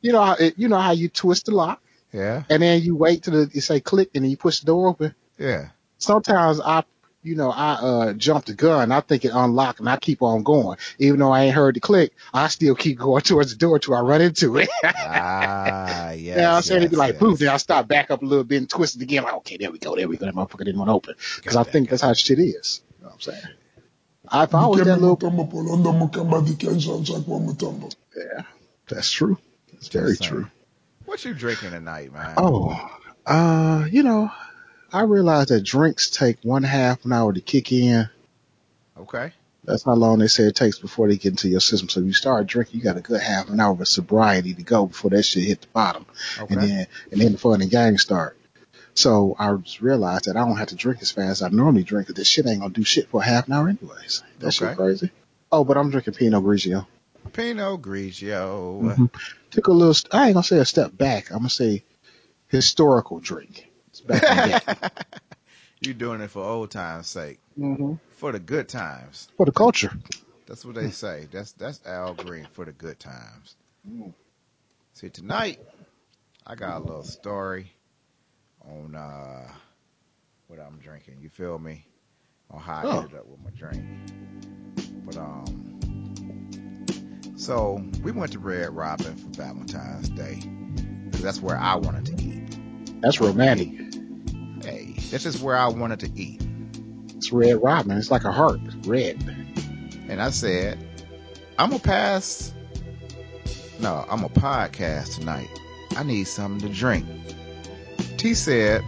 You 0.00 0.12
know 0.12 0.22
how 0.22 0.34
it, 0.34 0.54
you 0.58 0.68
know 0.68 0.78
how 0.78 0.92
you 0.92 1.08
twist 1.08 1.46
the 1.46 1.52
lock 1.52 1.82
Yeah. 2.12 2.42
and 2.50 2.62
then 2.62 2.82
you 2.82 2.94
wait 2.96 3.22
till 3.22 3.32
the, 3.34 3.50
you 3.54 3.60
say 3.60 3.80
click 3.80 4.10
and 4.14 4.24
then 4.24 4.30
you 4.30 4.36
push 4.36 4.60
the 4.60 4.66
door 4.66 4.88
open. 4.88 5.14
Yeah. 5.38 5.68
Sometimes 5.98 6.60
I, 6.60 6.84
you 7.24 7.34
know, 7.34 7.50
I 7.50 7.72
uh 7.72 8.12
jump 8.12 8.44
the 8.44 8.54
gun. 8.54 8.92
I 8.92 9.00
think 9.00 9.24
it 9.24 9.32
unlocked 9.34 9.80
and 9.80 9.88
I 9.88 9.96
keep 9.96 10.22
on 10.22 10.42
going. 10.42 10.78
Even 10.98 11.20
though 11.20 11.32
I 11.32 11.44
ain't 11.44 11.54
heard 11.54 11.74
the 11.74 11.80
click, 11.80 12.12
I 12.32 12.48
still 12.48 12.74
keep 12.74 12.98
going 12.98 13.22
towards 13.22 13.50
the 13.50 13.56
door 13.58 13.78
till 13.78 13.94
I 13.94 14.00
run 14.00 14.20
into 14.20 14.58
it. 14.58 14.68
Ah, 14.84 16.10
yes. 16.10 16.36
you 16.36 16.42
know 16.42 16.50
I'm 16.52 16.62
saying? 16.62 16.82
It'd 16.82 16.90
be 16.90 16.96
like, 16.96 17.14
yes. 17.14 17.18
poof, 17.20 17.38
then 17.38 17.48
I 17.48 17.56
stop 17.56 17.88
back 17.88 18.10
up 18.10 18.22
a 18.22 18.24
little 18.24 18.44
bit 18.44 18.58
and 18.58 18.68
twist 18.68 18.96
it 18.96 19.02
again. 19.02 19.24
Like, 19.24 19.34
okay, 19.34 19.56
there 19.56 19.70
we 19.70 19.78
go, 19.78 19.96
there 19.96 20.06
we 20.06 20.16
go. 20.16 20.26
That 20.26 20.34
motherfucker 20.34 20.58
didn't 20.64 20.78
want 20.78 20.88
to 20.88 20.92
open. 20.92 21.14
Because 21.36 21.56
I 21.56 21.62
think 21.64 21.88
that's 21.88 22.02
how 22.02 22.12
shit 22.12 22.38
is. 22.38 22.82
You 22.98 23.04
know 23.04 23.08
what 23.08 23.14
I'm 23.14 23.20
saying? 23.20 23.42
I, 24.28 24.44
if 24.44 24.54
I 24.54 24.66
was 24.66 24.78
Dike 24.78 24.86
that 24.86 25.00
little, 25.00 25.16
mutombo 25.16 25.50
polondo 25.50 25.92
mukamba 25.92 26.40
dikenzo 26.46 26.98
ansakwa 26.98 27.40
mutombo. 27.40 27.94
yeah, 28.16 28.42
that's 28.88 29.10
true. 29.10 29.38
That's 29.72 29.88
Just 29.88 29.92
very 29.92 30.14
saying. 30.16 30.30
true. 30.30 30.46
What 31.06 31.24
you 31.24 31.34
drinking 31.34 31.70
tonight, 31.70 32.12
man? 32.12 32.34
Oh, 32.38 32.90
uh, 33.26 33.86
you 33.90 34.02
know, 34.02 34.30
I 34.94 35.02
realized 35.02 35.48
that 35.48 35.64
drinks 35.64 36.08
take 36.08 36.38
one 36.44 36.62
half 36.62 37.04
an 37.04 37.12
hour 37.12 37.32
to 37.32 37.40
kick 37.40 37.72
in. 37.72 38.08
Okay. 38.96 39.32
That's 39.64 39.82
how 39.82 39.94
long 39.94 40.20
they 40.20 40.28
say 40.28 40.44
it 40.44 40.54
takes 40.54 40.78
before 40.78 41.08
they 41.08 41.16
get 41.16 41.30
into 41.32 41.48
your 41.48 41.58
system. 41.58 41.88
So 41.88 41.98
if 41.98 42.06
you 42.06 42.12
start 42.12 42.46
drinking, 42.46 42.78
you 42.78 42.84
got 42.84 42.96
a 42.96 43.00
good 43.00 43.20
half 43.20 43.48
an 43.48 43.58
hour 43.58 43.72
of 43.72 43.88
sobriety 43.88 44.54
to 44.54 44.62
go 44.62 44.86
before 44.86 45.10
that 45.10 45.24
shit 45.24 45.44
hit 45.44 45.62
the 45.62 45.66
bottom. 45.68 46.06
Okay. 46.38 46.54
And 46.54 46.62
then, 46.62 46.86
and 47.10 47.20
then 47.20 47.32
the 47.32 47.38
fun 47.38 47.60
and 47.60 47.70
games 47.70 48.02
start. 48.02 48.38
So 48.94 49.34
I 49.36 49.52
just 49.56 49.80
realized 49.80 50.26
that 50.26 50.36
I 50.36 50.46
don't 50.46 50.58
have 50.58 50.68
to 50.68 50.76
drink 50.76 51.02
as 51.02 51.10
fast 51.10 51.40
as 51.40 51.42
I 51.42 51.48
normally 51.48 51.82
drink 51.82 52.06
because 52.06 52.18
this 52.18 52.28
shit 52.28 52.46
ain't 52.46 52.60
gonna 52.60 52.72
do 52.72 52.84
shit 52.84 53.08
for 53.08 53.20
a 53.20 53.24
half 53.24 53.48
an 53.48 53.54
hour 53.54 53.68
anyways. 53.68 54.22
That 54.38 54.52
shit 54.52 54.68
Okay. 54.68 54.76
crazy. 54.76 55.10
Oh, 55.50 55.64
but 55.64 55.76
I'm 55.76 55.90
drinking 55.90 56.14
Pinot 56.14 56.44
Grigio. 56.44 56.86
Pinot 57.32 57.82
Grigio. 57.82 58.94
Mhm. 58.96 59.10
Took 59.50 59.66
a 59.66 59.72
little, 59.72 59.96
I 60.12 60.26
ain't 60.26 60.34
gonna 60.34 60.44
say 60.44 60.58
a 60.58 60.64
step 60.64 60.96
back. 60.96 61.32
I'm 61.32 61.38
gonna 61.38 61.50
say 61.50 61.82
historical 62.46 63.18
drink. 63.18 63.68
It's 63.94 64.00
back 64.00 64.28
on 64.28 64.48
deck. 64.48 65.06
you 65.80 65.94
doing 65.94 66.20
it 66.20 66.28
for 66.28 66.42
old 66.42 66.72
times' 66.72 67.06
sake, 67.06 67.38
mm-hmm. 67.56 67.94
for 68.16 68.32
the 68.32 68.40
good 68.40 68.68
times. 68.68 69.28
For 69.36 69.46
the 69.46 69.52
culture. 69.52 69.92
That's 70.48 70.64
what 70.64 70.74
they 70.74 70.90
say. 70.90 71.28
That's 71.30 71.52
that's 71.52 71.80
Al 71.86 72.14
Green 72.14 72.48
for 72.54 72.64
the 72.64 72.72
good 72.72 72.98
times. 72.98 73.54
Mm. 73.88 74.12
See 74.94 75.10
tonight, 75.10 75.60
I 76.44 76.56
got 76.56 76.78
a 76.78 76.80
little 76.80 77.04
story 77.04 77.70
on 78.68 78.96
uh 78.96 79.48
what 80.48 80.58
I'm 80.58 80.78
drinking. 80.78 81.18
You 81.20 81.28
feel 81.28 81.56
me? 81.56 81.86
On 82.50 82.58
how 82.58 82.74
I 82.78 82.82
Oh. 82.86 82.98
ended 83.02 83.16
up 83.16 83.26
with 83.28 83.38
my 83.44 83.50
drink. 83.50 83.84
But 85.06 85.16
um, 85.18 85.78
so 87.36 87.80
we 88.02 88.10
went 88.10 88.32
to 88.32 88.40
Red 88.40 88.74
Robin 88.74 89.14
for 89.14 89.28
Valentine's 89.40 90.08
Day 90.08 90.40
because 91.04 91.22
that's 91.22 91.40
where 91.40 91.56
I 91.56 91.76
wanted 91.76 92.06
to 92.06 92.24
eat. 92.24 93.00
That's 93.00 93.20
romantic. 93.20 93.83
Hey, 95.14 95.18
that's 95.18 95.36
just 95.36 95.44
where 95.44 95.54
I 95.54 95.68
wanted 95.68 96.00
to 96.00 96.10
eat. 96.20 96.42
It's 97.14 97.30
red 97.30 97.62
robin. 97.62 97.96
It's 97.96 98.10
like 98.10 98.24
a 98.24 98.32
heart. 98.32 98.58
Red. 98.84 99.22
And 100.08 100.20
I 100.20 100.30
said, 100.30 100.76
I'm 101.56 101.70
gonna 101.70 101.78
pass. 101.78 102.52
No, 103.78 104.04
I'm 104.10 104.24
a 104.24 104.28
podcast 104.28 105.20
tonight. 105.20 105.48
I 105.96 106.02
need 106.02 106.24
something 106.24 106.68
to 106.68 106.74
drink. 106.74 107.06
T 108.16 108.34
said, 108.34 108.82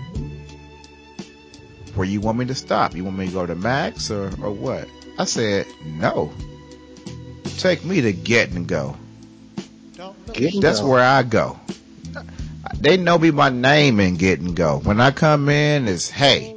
Where 1.95 2.09
you 2.09 2.21
want 2.21 2.39
me 2.39 2.47
to 2.47 2.57
stop? 2.57 2.97
You 2.97 3.05
want 3.05 3.19
me 3.19 3.29
to 3.29 3.33
go 3.33 3.47
to 3.47 3.55
Max 3.55 4.11
or, 4.11 4.25
or 4.43 4.51
what? 4.51 4.89
I 5.21 5.27
said, 5.27 5.69
No. 5.85 6.33
Take 7.59 7.85
me 7.85 8.01
to 8.01 8.12
Get 8.12 8.51
and 8.51 8.67
Go. 8.67 8.97
Get 10.33 10.55
and 10.55 10.62
That's 10.65 10.81
go. 10.81 10.89
where 10.89 11.05
I 11.05 11.23
go. 11.23 11.57
They 12.81 12.97
know 12.97 13.19
me 13.19 13.31
by 13.31 13.49
name 13.49 14.01
in 14.01 14.17
Get 14.17 14.41
and 14.41 14.55
Go. 14.55 14.79
When 14.79 15.01
I 15.01 15.11
come 15.11 15.49
in, 15.49 15.89
it's 15.89 16.11
hey. 16.11 16.55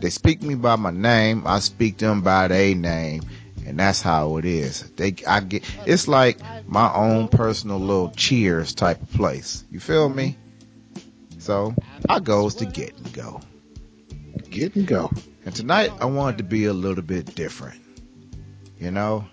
They 0.00 0.10
speak 0.10 0.42
me 0.42 0.56
by 0.56 0.76
my 0.76 0.90
name. 0.90 1.44
I 1.46 1.60
speak 1.60 1.98
them 1.98 2.22
by 2.22 2.48
their 2.48 2.74
name, 2.74 3.22
and 3.64 3.78
that's 3.78 4.02
how 4.02 4.36
it 4.38 4.44
is. 4.44 4.82
They, 4.96 5.14
I 5.26 5.40
get. 5.40 5.62
It's 5.86 6.08
like 6.08 6.38
my 6.66 6.92
own 6.92 7.28
personal 7.28 7.78
little 7.78 8.10
Cheers 8.10 8.74
type 8.74 9.00
of 9.00 9.12
place. 9.12 9.64
You 9.70 9.78
feel 9.78 10.08
me? 10.08 10.36
So 11.38 11.74
I 12.08 12.18
goes 12.18 12.56
to 12.56 12.66
Get 12.66 12.96
and 12.96 13.12
Go, 13.12 13.40
Get 14.50 14.74
and 14.74 14.86
go. 14.86 15.10
and 15.44 15.54
tonight 15.54 15.92
I 16.00 16.06
wanted 16.06 16.38
to 16.38 16.44
be 16.44 16.64
a 16.64 16.72
little 16.72 17.02
bit 17.02 17.34
different. 17.34 17.80
You 18.78 18.90
know, 18.90 19.24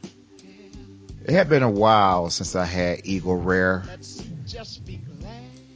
it 1.26 1.32
had 1.32 1.50
been 1.50 1.64
a 1.64 1.70
while 1.70 2.30
since 2.30 2.56
I 2.56 2.66
had 2.66 3.02
Eagle 3.06 3.38
Rare. 3.38 3.84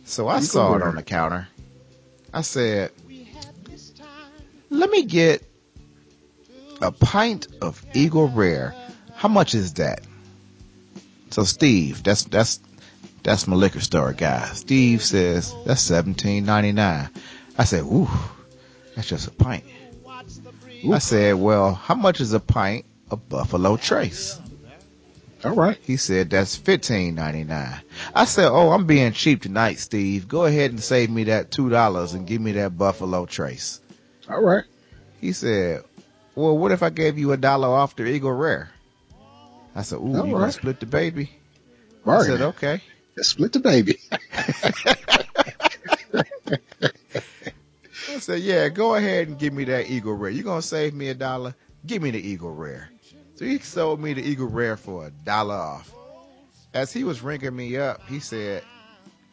So 0.05 0.27
I 0.27 0.39
saw 0.41 0.75
it 0.75 0.81
on 0.81 0.95
the 0.95 1.03
counter. 1.03 1.47
I 2.33 2.41
said, 2.41 2.91
let 4.69 4.89
me 4.89 5.03
get 5.03 5.43
a 6.81 6.91
pint 6.91 7.47
of 7.61 7.83
Eagle 7.93 8.27
Rare. 8.27 8.75
How 9.13 9.29
much 9.29 9.55
is 9.55 9.73
that? 9.75 10.01
So 11.29 11.43
Steve, 11.43 12.03
that's 12.03 12.25
that's 12.25 12.59
that's 13.23 13.47
my 13.47 13.55
liquor 13.55 13.79
store 13.79 14.13
guy. 14.13 14.45
Steve 14.53 15.01
says 15.01 15.55
that's 15.65 15.81
seventeen 15.81 16.45
ninety 16.45 16.71
nine. 16.73 17.09
I 17.57 17.63
said, 17.63 17.83
ooh, 17.83 18.09
that's 18.95 19.07
just 19.07 19.27
a 19.27 19.31
pint. 19.31 19.63
I 20.91 20.99
said, 20.99 21.35
well, 21.35 21.73
how 21.73 21.95
much 21.95 22.19
is 22.19 22.33
a 22.33 22.39
pint 22.39 22.85
of 23.09 23.29
Buffalo 23.29 23.77
Trace? 23.77 24.39
All 25.43 25.55
right. 25.55 25.77
He 25.81 25.97
said 25.97 26.29
that's 26.29 26.55
fifteen 26.55 27.15
ninety 27.15 27.43
nine. 27.43 27.81
I 28.15 28.25
said, 28.25 28.47
"Oh, 28.49 28.71
I'm 28.71 28.85
being 28.85 29.11
cheap 29.11 29.41
tonight, 29.41 29.79
Steve. 29.79 30.27
Go 30.27 30.45
ahead 30.45 30.71
and 30.71 30.81
save 30.81 31.09
me 31.09 31.25
that 31.25 31.51
two 31.51 31.69
dollars 31.69 32.13
and 32.13 32.25
give 32.25 32.39
me 32.41 32.53
that 32.53 32.77
Buffalo 32.77 33.25
Trace." 33.25 33.81
All 34.29 34.41
right. 34.41 34.63
He 35.19 35.33
said, 35.33 35.83
"Well, 36.35 36.57
what 36.57 36.71
if 36.71 36.81
I 36.81 36.89
gave 36.89 37.17
you 37.17 37.33
a 37.33 37.37
dollar 37.37 37.67
off 37.67 37.95
the 37.95 38.05
Eagle 38.05 38.31
Rare?" 38.31 38.69
I 39.75 39.81
said, 39.81 39.97
"Ooh, 39.97 40.15
All 40.15 40.25
you 40.25 40.33
gonna 40.33 40.45
right. 40.45 40.53
split 40.53 40.79
the 40.79 40.85
baby?" 40.85 41.31
I 42.05 42.23
said, 42.23 42.41
"Okay." 42.41 42.81
Let's 43.17 43.29
split 43.29 43.53
the 43.53 43.59
baby. 43.59 43.97
I 48.09 48.19
said, 48.19 48.41
"Yeah, 48.41 48.69
go 48.69 48.95
ahead 48.95 49.27
and 49.27 49.37
give 49.37 49.53
me 49.53 49.65
that 49.65 49.89
Eagle 49.89 50.13
Rare. 50.13 50.31
You're 50.31 50.45
gonna 50.45 50.61
save 50.61 50.93
me 50.93 51.09
a 51.09 51.13
dollar? 51.13 51.53
Give 51.85 52.01
me 52.01 52.11
the 52.11 52.19
Eagle 52.19 52.53
Rare." 52.53 52.89
So 53.35 53.45
he 53.45 53.59
sold 53.59 53.99
me 53.99 54.13
the 54.13 54.21
Eagle 54.21 54.47
Rare 54.47 54.77
for 54.77 55.07
a 55.07 55.11
dollar 55.11 55.55
off. 55.55 55.91
As 56.73 56.91
he 56.91 57.03
was 57.03 57.21
ringing 57.21 57.55
me 57.55 57.77
up, 57.77 58.01
he 58.07 58.19
said, 58.19 58.63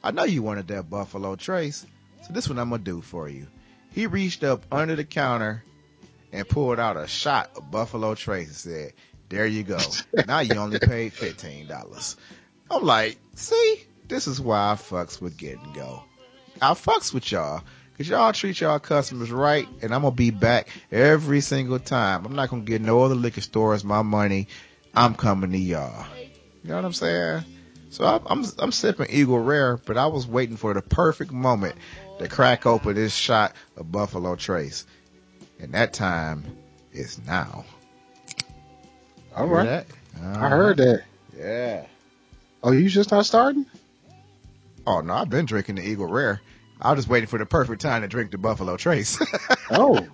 I 0.02 0.10
know 0.10 0.24
you 0.24 0.42
wanted 0.42 0.68
that 0.68 0.88
Buffalo 0.90 1.36
Trace, 1.36 1.86
so 2.22 2.32
this 2.32 2.48
one 2.48 2.58
I'm 2.58 2.70
gonna 2.70 2.82
do 2.82 3.00
for 3.00 3.28
you. 3.28 3.46
He 3.92 4.06
reached 4.06 4.44
up 4.44 4.64
under 4.70 4.96
the 4.96 5.04
counter 5.04 5.64
and 6.32 6.48
pulled 6.48 6.78
out 6.78 6.96
a 6.96 7.06
shot 7.06 7.50
of 7.56 7.70
Buffalo 7.70 8.14
Trace 8.14 8.46
and 8.48 8.56
said, 8.56 8.92
There 9.28 9.46
you 9.46 9.62
go. 9.62 9.78
now 10.26 10.40
you 10.40 10.56
only 10.56 10.78
paid 10.78 11.12
fifteen 11.12 11.66
dollars. 11.66 12.16
I'm 12.70 12.84
like, 12.84 13.18
see, 13.34 13.82
this 14.06 14.26
is 14.26 14.40
why 14.40 14.72
I 14.72 14.74
fucks 14.74 15.20
with 15.20 15.36
Get 15.36 15.58
and 15.58 15.74
Go. 15.74 16.04
I 16.62 16.72
fucks 16.72 17.12
with 17.12 17.30
y'all. 17.32 17.62
Cause 18.00 18.08
y'all 18.08 18.32
treat 18.32 18.58
y'all 18.58 18.78
customers 18.78 19.30
right, 19.30 19.68
and 19.82 19.94
I'm 19.94 20.00
gonna 20.00 20.14
be 20.14 20.30
back 20.30 20.68
every 20.90 21.42
single 21.42 21.78
time. 21.78 22.24
I'm 22.24 22.34
not 22.34 22.48
gonna 22.48 22.62
get 22.62 22.80
no 22.80 23.02
other 23.02 23.14
liquor 23.14 23.42
stores 23.42 23.84
my 23.84 24.00
money. 24.00 24.48
I'm 24.94 25.14
coming 25.14 25.52
to 25.52 25.58
y'all. 25.58 26.06
You 26.64 26.70
know 26.70 26.76
what 26.76 26.86
I'm 26.86 26.94
saying? 26.94 27.44
So 27.90 28.06
I'm, 28.06 28.22
I'm 28.24 28.50
I'm 28.58 28.72
sipping 28.72 29.08
Eagle 29.10 29.40
Rare, 29.40 29.76
but 29.76 29.98
I 29.98 30.06
was 30.06 30.26
waiting 30.26 30.56
for 30.56 30.72
the 30.72 30.80
perfect 30.80 31.30
moment 31.30 31.74
to 32.18 32.26
crack 32.26 32.64
open 32.64 32.94
this 32.94 33.14
shot 33.14 33.52
of 33.76 33.92
Buffalo 33.92 34.34
Trace, 34.34 34.86
and 35.58 35.74
that 35.74 35.92
time 35.92 36.46
is 36.92 37.20
now. 37.26 37.66
All 39.36 39.46
right. 39.46 39.64
that? 39.66 39.86
I 40.22 40.48
heard 40.48 40.78
that. 40.78 41.04
Yeah. 41.36 41.84
Oh, 42.62 42.72
you 42.72 42.88
just 42.88 43.10
not 43.10 43.26
starting? 43.26 43.66
Oh 44.86 45.02
no, 45.02 45.12
I've 45.12 45.28
been 45.28 45.44
drinking 45.44 45.74
the 45.74 45.86
Eagle 45.86 46.08
Rare. 46.08 46.40
I 46.82 46.90
was 46.92 46.98
just 47.00 47.08
waiting 47.08 47.28
for 47.28 47.38
the 47.38 47.46
perfect 47.46 47.82
time 47.82 48.02
to 48.02 48.08
drink 48.08 48.30
the 48.30 48.38
Buffalo 48.38 48.76
Trace. 48.76 49.18
Oh. 49.72 50.04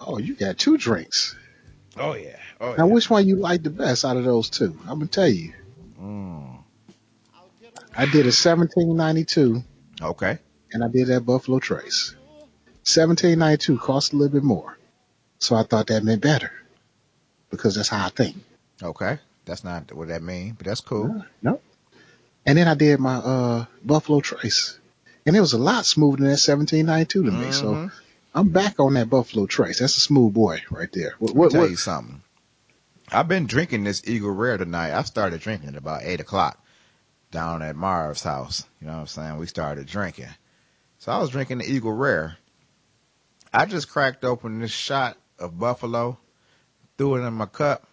oh, 0.00 0.18
you 0.18 0.34
got 0.34 0.58
two 0.58 0.76
drinks. 0.76 1.36
oh 1.96 2.14
yeah. 2.14 2.36
Oh 2.60 2.74
Now, 2.74 2.86
which 2.88 3.08
one 3.08 3.26
you 3.28 3.36
like 3.36 3.62
the 3.62 3.70
best 3.70 4.04
out 4.04 4.16
of 4.16 4.24
those 4.24 4.50
two? 4.50 4.76
I'm 4.82 4.98
gonna 4.98 5.06
tell 5.06 5.28
you. 5.28 5.52
Mm. 6.00 6.58
I 7.96 8.04
did 8.06 8.26
a 8.26 8.34
1792, 8.34 9.62
Okay. 10.02 10.38
and 10.72 10.82
I 10.84 10.88
did 10.88 11.06
that 11.08 11.20
Buffalo 11.24 11.58
Trace. 11.60 12.14
1792 12.84 13.78
cost 13.78 14.12
a 14.12 14.16
little 14.16 14.32
bit 14.32 14.42
more, 14.44 14.76
so 15.38 15.54
I 15.56 15.62
thought 15.62 15.86
that 15.88 16.02
meant 16.04 16.20
better 16.22 16.50
because 17.50 17.76
that's 17.76 17.88
how 17.88 18.06
I 18.06 18.08
think. 18.10 18.36
Okay. 18.82 19.18
That's 19.44 19.62
not 19.64 19.92
what 19.92 20.08
that 20.08 20.22
mean, 20.22 20.54
but 20.58 20.66
that's 20.66 20.80
cool. 20.80 21.24
No. 21.42 21.60
And 22.44 22.58
then 22.58 22.66
I 22.68 22.74
did 22.74 22.98
my 22.98 23.16
uh 23.16 23.64
Buffalo 23.84 24.20
Trace, 24.20 24.78
and 25.26 25.36
it 25.36 25.40
was 25.40 25.52
a 25.52 25.58
lot 25.58 25.84
smoother 25.84 26.18
than 26.18 26.26
that 26.26 26.38
1792 26.40 27.24
to 27.24 27.30
me. 27.32 27.50
So 27.50 27.74
Mhm. 27.74 27.92
I'm 28.34 28.48
back 28.50 28.78
on 28.80 28.94
that 28.94 29.10
Buffalo 29.10 29.46
Trace. 29.46 29.80
That's 29.80 29.96
a 29.96 30.00
smooth 30.00 30.32
boy 30.32 30.62
right 30.70 30.90
there. 30.92 31.14
What? 31.18 31.28
Let 31.28 31.34
me 31.34 31.40
what, 31.40 31.50
tell 31.50 31.60
what 31.62 31.70
you 31.70 31.76
something. 31.76 32.22
I've 33.10 33.28
been 33.28 33.46
drinking 33.46 33.84
this 33.84 34.02
Eagle 34.06 34.32
Rare 34.32 34.56
tonight. 34.58 34.92
I 34.92 35.02
started 35.02 35.40
drinking 35.40 35.70
at 35.70 35.76
about 35.76 36.02
eight 36.04 36.20
o'clock 36.20 36.58
down 37.30 37.62
at 37.62 37.76
Marv's 37.76 38.22
house. 38.22 38.64
You 38.80 38.86
know 38.86 38.94
what 38.94 39.00
I'm 39.00 39.06
saying? 39.06 39.36
We 39.38 39.46
started 39.46 39.86
drinking. 39.86 40.28
So 40.98 41.12
I 41.12 41.18
was 41.18 41.30
drinking 41.30 41.58
the 41.58 41.70
Eagle 41.70 41.92
Rare. 41.92 42.36
I 43.52 43.64
just 43.66 43.88
cracked 43.88 44.24
open 44.24 44.60
this 44.60 44.70
shot 44.70 45.16
of 45.38 45.58
Buffalo, 45.58 46.18
threw 46.98 47.16
it 47.16 47.26
in 47.26 47.34
my 47.34 47.46
cup. 47.46 47.86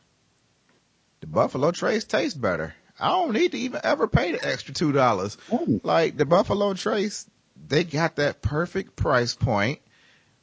The 1.22 1.28
Buffalo 1.28 1.72
Trace 1.72 2.04
tastes 2.04 2.38
better. 2.38 2.74
I 3.04 3.10
don't 3.10 3.34
need 3.34 3.52
to 3.52 3.58
even 3.58 3.82
ever 3.84 4.08
pay 4.08 4.32
the 4.32 4.48
extra 4.48 4.74
two 4.74 4.92
dollars. 4.94 5.38
Like 5.84 6.16
the 6.18 6.26
Buffalo 6.26 6.74
Trace, 6.74 7.26
they 7.68 7.84
got 7.84 8.16
that 8.16 8.42
perfect 8.42 8.96
price 8.96 9.36
point 9.36 9.80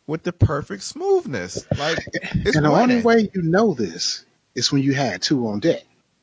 with 0.07 0.23
the 0.23 0.33
perfect 0.33 0.83
smoothness. 0.83 1.67
Like 1.77 1.99
it's 2.13 2.57
and 2.57 2.65
the 2.67 2.71
only 2.71 3.03
way 3.03 3.31
you 3.33 3.43
know 3.43 3.75
this 3.75 4.25
is 4.55 4.71
when 4.71 4.83
you 4.83 4.93
had 4.95 5.23
two 5.23 5.47
on 5.49 5.61
deck. 5.61 5.83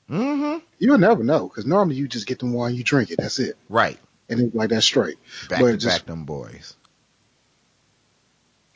Mm-hmm. 0.10 0.64
You'll 0.80 0.98
never 1.00 1.24
know 1.24 1.48
because 1.48 1.66
normally 1.66 1.96
you 1.96 2.08
just 2.08 2.28
get 2.28 2.40
the 2.40 2.46
one 2.46 2.76
you 2.76 2.84
drink 2.84 3.10
it. 3.12 3.18
That's 3.18 3.40
it, 3.40 3.58
Right. 3.68 3.98
and 4.30 4.40
it's 4.40 4.56
like 4.56 4.70
that 4.70 4.84
straight. 4.84 5.18
Back 5.50 5.60
But 5.62 5.72
to 5.72 5.78
just- 5.78 5.98
back 6.00 6.06
them 6.06 6.24
boys. 6.26 6.76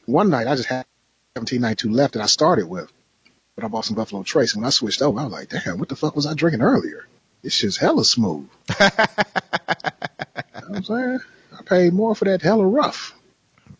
One 0.05 0.29
night 0.29 0.47
I 0.47 0.55
just 0.55 0.67
had 0.67 0.85
1792 1.35 1.89
left 1.91 2.13
that 2.15 2.23
I 2.23 2.25
started 2.25 2.67
with, 2.67 2.91
but 3.55 3.63
I 3.63 3.67
bought 3.67 3.85
some 3.85 3.95
Buffalo 3.95 4.23
Trace. 4.23 4.53
And 4.53 4.61
when 4.61 4.67
I 4.67 4.71
switched 4.71 5.01
over, 5.01 5.19
I 5.19 5.23
was 5.23 5.31
like, 5.31 5.49
damn, 5.49 5.77
what 5.77 5.89
the 5.89 5.95
fuck 5.95 6.15
was 6.15 6.25
I 6.25 6.33
drinking 6.33 6.61
earlier? 6.61 7.05
This 7.41 7.53
shit's 7.53 7.77
hella 7.77 8.05
smooth. 8.05 8.49
You 10.71 10.77
know 10.77 10.77
I'm 10.77 10.83
saying? 10.83 11.19
I 11.57 11.63
paid 11.63 11.93
more 11.93 12.15
for 12.15 12.25
that 12.25 12.41
hella 12.41 12.65
rough. 12.65 13.13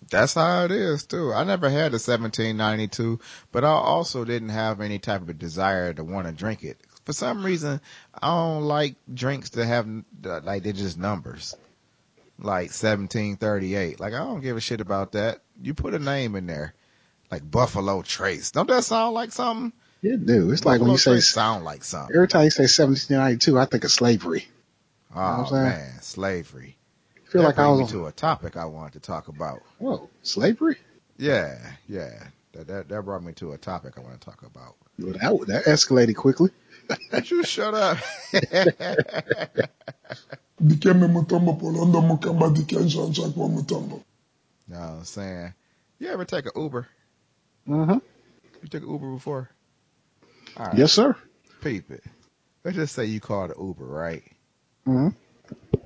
That's 0.09 0.33
how 0.33 0.65
it 0.65 0.71
is 0.71 1.05
too. 1.05 1.33
I 1.33 1.45
never 1.45 1.69
had 1.69 1.93
a 1.93 2.01
1792, 2.01 3.19
but 3.51 3.63
I 3.63 3.69
also 3.69 4.25
didn't 4.25 4.49
have 4.49 4.81
any 4.81 4.99
type 4.99 5.21
of 5.21 5.39
desire 5.39 5.93
to 5.93 6.03
want 6.03 6.27
to 6.27 6.33
drink 6.33 6.63
it. 6.63 6.81
For 7.05 7.13
some 7.13 7.45
reason, 7.45 7.79
I 8.13 8.27
don't 8.27 8.63
like 8.63 8.95
drinks 9.11 9.51
that 9.51 9.65
have 9.65 9.87
like 10.21 10.63
they're 10.63 10.73
just 10.73 10.97
numbers. 10.97 11.55
Like 12.37 12.71
1738. 12.71 13.99
Like 13.99 14.13
I 14.13 14.17
don't 14.17 14.41
give 14.41 14.57
a 14.57 14.61
shit 14.61 14.81
about 14.81 15.13
that. 15.13 15.41
You 15.61 15.73
put 15.73 15.93
a 15.93 15.99
name 15.99 16.35
in 16.35 16.45
there. 16.45 16.73
Like 17.31 17.49
Buffalo 17.49 18.01
Trace. 18.01 18.51
Don't 18.51 18.67
that 18.67 18.83
sound 18.83 19.13
like 19.13 19.31
something? 19.31 19.71
It 20.03 20.25
do. 20.25 20.51
It's 20.51 20.65
like 20.65 20.81
when 20.81 20.91
you 20.91 20.97
say, 20.97 21.19
sound 21.19 21.63
like 21.63 21.83
something. 21.83 22.15
every 22.15 22.27
time 22.27 22.45
you 22.45 22.49
say 22.49 22.63
1792, 22.63 23.59
I 23.59 23.65
think 23.65 23.83
of 23.83 23.91
slavery. 23.91 24.47
Oh 25.15 25.19
what 25.19 25.23
I'm 25.23 25.45
saying? 25.47 25.63
man, 25.63 26.01
slavery. 26.01 26.77
I 27.15 27.29
feel 27.29 27.41
that 27.43 27.49
like 27.49 27.59
I 27.59 27.67
was, 27.67 27.81
me 27.81 27.87
to 27.99 28.07
a 28.07 28.11
topic 28.11 28.57
I 28.57 28.65
wanted 28.65 28.93
to 28.93 28.99
talk 28.99 29.27
about. 29.27 29.61
oh, 29.81 30.09
slavery? 30.23 30.77
Yeah, 31.17 31.59
yeah. 31.87 32.23
That, 32.53 32.67
that 32.67 32.89
that 32.89 33.03
brought 33.03 33.23
me 33.23 33.33
to 33.33 33.51
a 33.51 33.57
topic 33.57 33.93
I 33.97 34.01
want 34.01 34.19
to 34.19 34.25
talk 34.25 34.41
about. 34.43 34.75
Well, 34.97 35.13
that, 35.13 35.47
that 35.47 35.65
escalated 35.65 36.15
quickly. 36.15 36.49
You 37.23 37.43
shut 37.43 37.73
up? 37.73 37.97
Dikembe 40.61 41.07
mutombo 41.07 41.53
polondo 41.53 42.01
mukamba 42.01 42.49
dikenzo 42.49 43.03
ansakwa 43.03 43.49
mutombo. 43.49 44.03
know 44.67 44.79
what 44.79 44.89
I'm 44.89 45.05
saying? 45.05 45.53
You 45.99 46.09
ever 46.09 46.25
take 46.25 46.45
an 46.47 46.51
Uber? 46.55 46.87
Uh-huh. 47.69 47.99
You 48.61 48.67
took 48.67 48.83
an 48.83 48.89
Uber 48.89 49.11
before? 49.13 49.49
Right. 50.57 50.77
Yes, 50.77 50.93
sir. 50.93 51.15
Peep 51.61 51.91
it. 51.91 52.03
Let's 52.63 52.77
just 52.77 52.95
say 52.95 53.05
you 53.05 53.19
called 53.19 53.51
an 53.51 53.63
Uber, 53.63 53.85
right? 53.85 54.23
hmm 54.85 55.09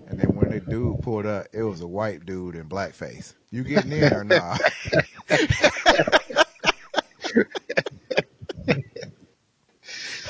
And 0.08 0.20
then 0.20 0.36
when 0.36 0.50
the 0.50 0.60
dude 0.60 1.02
pulled 1.02 1.26
up, 1.26 1.48
it 1.54 1.64
was 1.64 1.82
a 1.82 1.88
white 1.88 2.26
dude 2.26 2.56
in 2.56 2.68
blackface. 2.68 3.34
You 3.52 3.64
getting 3.64 3.92
in 3.92 4.14
or 4.14 4.24
not? 4.24 4.62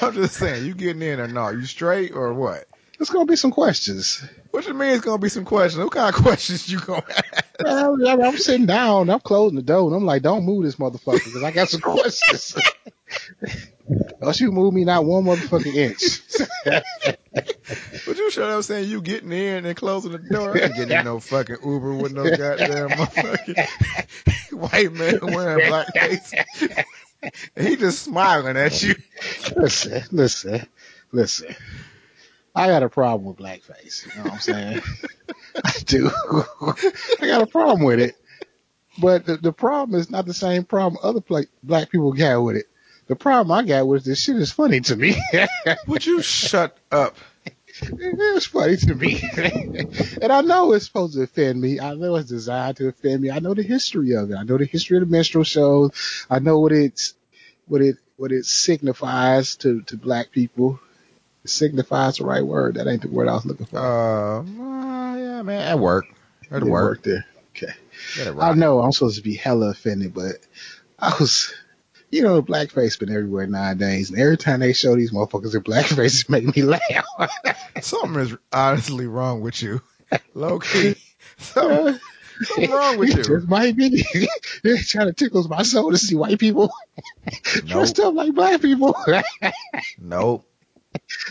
I'm 0.01 0.13
just 0.13 0.35
saying, 0.35 0.65
you 0.65 0.73
getting 0.73 1.01
in 1.01 1.19
or 1.19 1.27
not? 1.27 1.55
You 1.55 1.65
straight 1.65 2.13
or 2.13 2.33
what? 2.33 2.65
There's 2.97 3.09
going 3.09 3.27
to 3.27 3.31
be 3.31 3.35
some 3.35 3.51
questions. 3.51 4.23
What 4.51 4.65
you 4.67 4.73
mean 4.73 4.95
it's 4.95 5.03
gonna 5.03 5.17
be 5.17 5.27
some 5.27 5.43
questions? 5.43 5.83
What 5.83 5.91
kind 5.93 6.15
of 6.15 6.21
questions 6.23 6.71
you 6.71 6.79
gonna 6.79 7.03
ask? 7.09 7.55
Well, 7.59 8.07
I'm, 8.07 8.21
I'm 8.21 8.37
sitting 8.37 8.65
down. 8.65 9.09
I'm 9.09 9.19
closing 9.19 9.57
the 9.57 9.61
door, 9.61 9.87
and 9.87 9.95
I'm 9.95 10.05
like, 10.05 10.21
"Don't 10.21 10.45
move 10.45 10.63
this 10.63 10.77
motherfucker," 10.77 11.25
because 11.25 11.43
I 11.43 11.51
got 11.51 11.67
some 11.67 11.81
questions. 11.91 12.55
Oh, 14.25 14.29
Don't 14.29 14.39
you 14.39 14.51
move 14.51 14.73
me 14.73 14.85
not 14.85 15.05
one 15.05 15.23
motherfucking 15.23 15.75
inch. 15.75 16.19
But 18.05 18.17
you 18.17 18.29
shut 18.29 18.49
up 18.49 18.63
saying 18.63 18.89
you 18.89 19.01
getting 19.01 19.31
in 19.31 19.65
and 19.65 19.75
closing 19.75 20.11
the 20.11 20.19
door. 20.19 20.55
I 20.55 20.65
ain't 20.65 20.75
getting 20.75 20.97
in 20.97 21.03
no 21.03 21.19
fucking 21.19 21.57
Uber 21.65 21.95
with 21.95 22.11
no 22.13 22.29
goddamn 22.29 22.91
motherfucking 22.91 24.51
white 24.53 24.91
man 24.93 25.19
wearing 25.33 25.61
blackface. 25.61 26.33
And 27.55 27.67
he 27.67 27.75
just 27.75 28.03
smiling 28.03 28.57
at 28.57 28.81
you. 28.83 28.95
listen, 29.55 30.03
listen, 30.11 30.67
listen. 31.11 31.55
I 32.53 32.67
got 32.67 32.83
a 32.83 32.89
problem 32.89 33.25
with 33.25 33.37
blackface. 33.37 34.05
You 34.05 34.19
know 34.19 34.25
what 34.25 34.33
I'm 34.33 34.39
saying? 34.39 34.81
I 35.63 35.71
do. 35.85 36.11
I 37.21 37.27
got 37.27 37.41
a 37.41 37.47
problem 37.47 37.83
with 37.83 37.99
it. 37.99 38.15
But 38.99 39.25
the, 39.25 39.37
the 39.37 39.53
problem 39.53 39.99
is 39.99 40.09
not 40.09 40.25
the 40.25 40.33
same 40.33 40.63
problem 40.63 40.99
other 41.03 41.21
pla 41.21 41.41
black 41.63 41.89
people 41.89 42.13
got 42.13 42.43
with 42.43 42.57
it. 42.57 42.67
The 43.07 43.15
problem 43.15 43.51
I 43.51 43.63
got 43.63 43.87
with 43.87 44.03
this 44.03 44.21
shit 44.21 44.37
is 44.37 44.51
funny 44.51 44.81
to 44.81 44.95
me. 44.95 45.15
Would 45.87 46.05
you 46.05 46.21
shut 46.21 46.77
up? 46.91 47.15
it 47.81 48.33
was 48.33 48.45
funny 48.45 48.77
to 48.77 48.95
me. 48.95 49.21
and 50.21 50.31
I 50.31 50.41
know 50.41 50.73
it's 50.73 50.85
supposed 50.85 51.15
to 51.15 51.23
offend 51.23 51.59
me. 51.59 51.79
I 51.79 51.93
know 51.93 52.15
it's 52.15 52.29
designed 52.29 52.77
to 52.77 52.87
offend 52.87 53.21
me. 53.21 53.29
I 53.29 53.39
know 53.39 53.53
the 53.53 53.63
history 53.63 54.15
of 54.15 54.31
it. 54.31 54.35
I 54.35 54.43
know 54.43 54.57
the 54.57 54.65
history 54.65 54.97
of 54.97 55.01
the 55.01 55.11
minstrel 55.11 55.43
shows. 55.43 56.25
I 56.29 56.39
know 56.39 56.59
what 56.59 56.71
it's 56.71 57.13
what 57.67 57.81
it 57.81 57.97
what 58.17 58.31
it 58.31 58.45
signifies 58.45 59.57
to, 59.57 59.81
to 59.83 59.97
black 59.97 60.31
people. 60.31 60.79
It 61.43 61.49
signifies 61.49 62.17
the 62.17 62.25
right 62.25 62.45
word. 62.45 62.75
That 62.75 62.87
ain't 62.87 63.01
the 63.01 63.09
word 63.09 63.27
I 63.27 63.33
was 63.33 63.45
looking 63.45 63.65
for. 63.65 63.77
Uh, 63.77 64.43
yeah, 64.43 65.41
man, 65.41 65.61
at 65.61 65.79
work. 65.79 66.05
At 66.49 66.63
work. 66.63 66.83
worked 66.83 67.03
there. 67.03 67.25
Okay. 67.51 67.73
I 68.39 68.53
know 68.53 68.81
I'm 68.81 68.91
supposed 68.91 69.17
to 69.17 69.23
be 69.23 69.35
hella 69.35 69.71
offended, 69.71 70.13
but 70.13 70.35
I 70.99 71.13
was, 71.19 71.53
you 72.15 72.21
know, 72.23 72.41
blackface 72.41 72.97
been 72.97 73.09
everywhere 73.09 73.45
nowadays, 73.47 74.09
and 74.09 74.17
every 74.19 74.37
time 74.37 74.61
they 74.61 74.71
show 74.73 74.95
these 74.95 75.11
motherfuckers 75.11 75.53
in 75.53 75.61
blackface, 75.63 76.21
it 76.23 76.29
make 76.29 76.55
me 76.55 76.63
laugh. 76.63 76.81
Something 77.81 78.15
is 78.21 78.35
honestly 78.53 79.05
wrong 79.05 79.41
with 79.41 79.61
you. 79.61 79.81
Low 80.33 80.59
key. 80.59 80.95
Something, 81.37 81.99
something 82.43 82.71
wrong 82.71 82.97
with 82.97 83.09
It 83.09 83.17
you. 83.17 83.23
just 83.35 83.47
might 83.49 83.75
be. 83.75 84.05
They're 84.63 84.77
trying 84.77 85.07
to 85.07 85.13
tickle 85.13 85.45
my 85.49 85.63
soul 85.63 85.91
to 85.91 85.97
see 85.97 86.15
white 86.15 86.39
people 86.39 86.71
dressed 87.65 87.99
up 87.99 88.13
like 88.13 88.33
black 88.33 88.61
people, 88.61 88.95
Nope. 89.99 90.45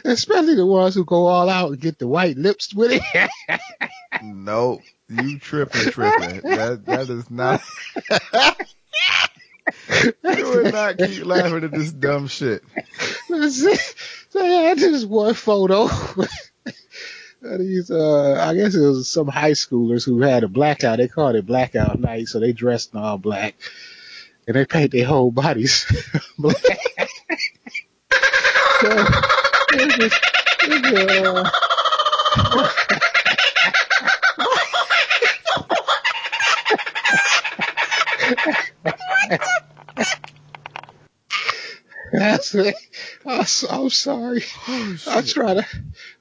especially 0.05 0.57
the 0.57 0.67
ones 0.67 0.95
who 0.95 1.07
go 1.07 1.27
all 1.27 1.49
out 1.49 1.71
and 1.71 1.81
get 1.81 1.99
the 1.99 2.07
white 2.07 2.37
lips 2.37 2.75
with 2.75 2.91
it. 2.93 3.31
Nope. 4.23 4.83
You 5.09 5.39
tripping, 5.39 5.91
tripping. 5.93 6.41
That 6.43 6.85
that 6.87 7.09
is 7.09 7.31
not. 7.31 7.63
you 10.05 10.13
would 10.23 10.73
not 10.73 10.99
keep 10.99 11.25
laughing 11.25 11.65
at 11.65 11.71
this 11.71 11.93
dumb 11.93 12.29
shit. 12.29 12.63
so 13.29 14.41
I 14.41 14.45
had 14.45 14.79
this 14.79 15.05
one 15.05 15.35
photo. 15.35 15.89
These, 17.59 17.91
uh, 17.91 18.39
I 18.41 18.55
guess 18.55 18.75
it 18.75 18.81
was 18.81 19.09
some 19.09 19.29
high 19.29 19.51
schoolers 19.51 20.05
who 20.05 20.23
had 20.23 20.45
a 20.45 20.49
blackout. 20.49 20.97
They 20.97 21.09
called 21.09 21.37
it 21.37 21.45
blackout 21.45 22.01
night, 22.01 22.29
so 22.29 22.41
they 22.41 22.53
dressed 22.53 22.95
in 22.95 23.01
all 23.01 23.19
black, 23.19 23.55
and 24.47 24.57
they 24.57 24.65
paint 24.65 24.93
their 24.93 25.05
whole 25.05 25.31
bodies 25.31 25.85
black. 26.39 26.57
so, 28.81 28.89
uh, 28.89 29.21
It. 42.55 42.75
I'm, 43.27 43.45
so- 43.45 43.69
I'm 43.69 43.91
sorry. 43.91 44.43
Oh, 44.69 44.97
I 45.09 45.23
try 45.23 45.55
to, 45.55 45.67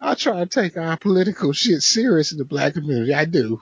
I 0.02 0.16
try 0.16 0.40
to 0.40 0.46
take 0.46 0.78
our 0.78 0.98
political 0.98 1.54
shit 1.54 1.82
serious 1.82 2.32
in 2.32 2.38
the 2.38 2.46
black 2.46 2.74
community. 2.74 3.14
I 3.14 3.26
do. 3.26 3.62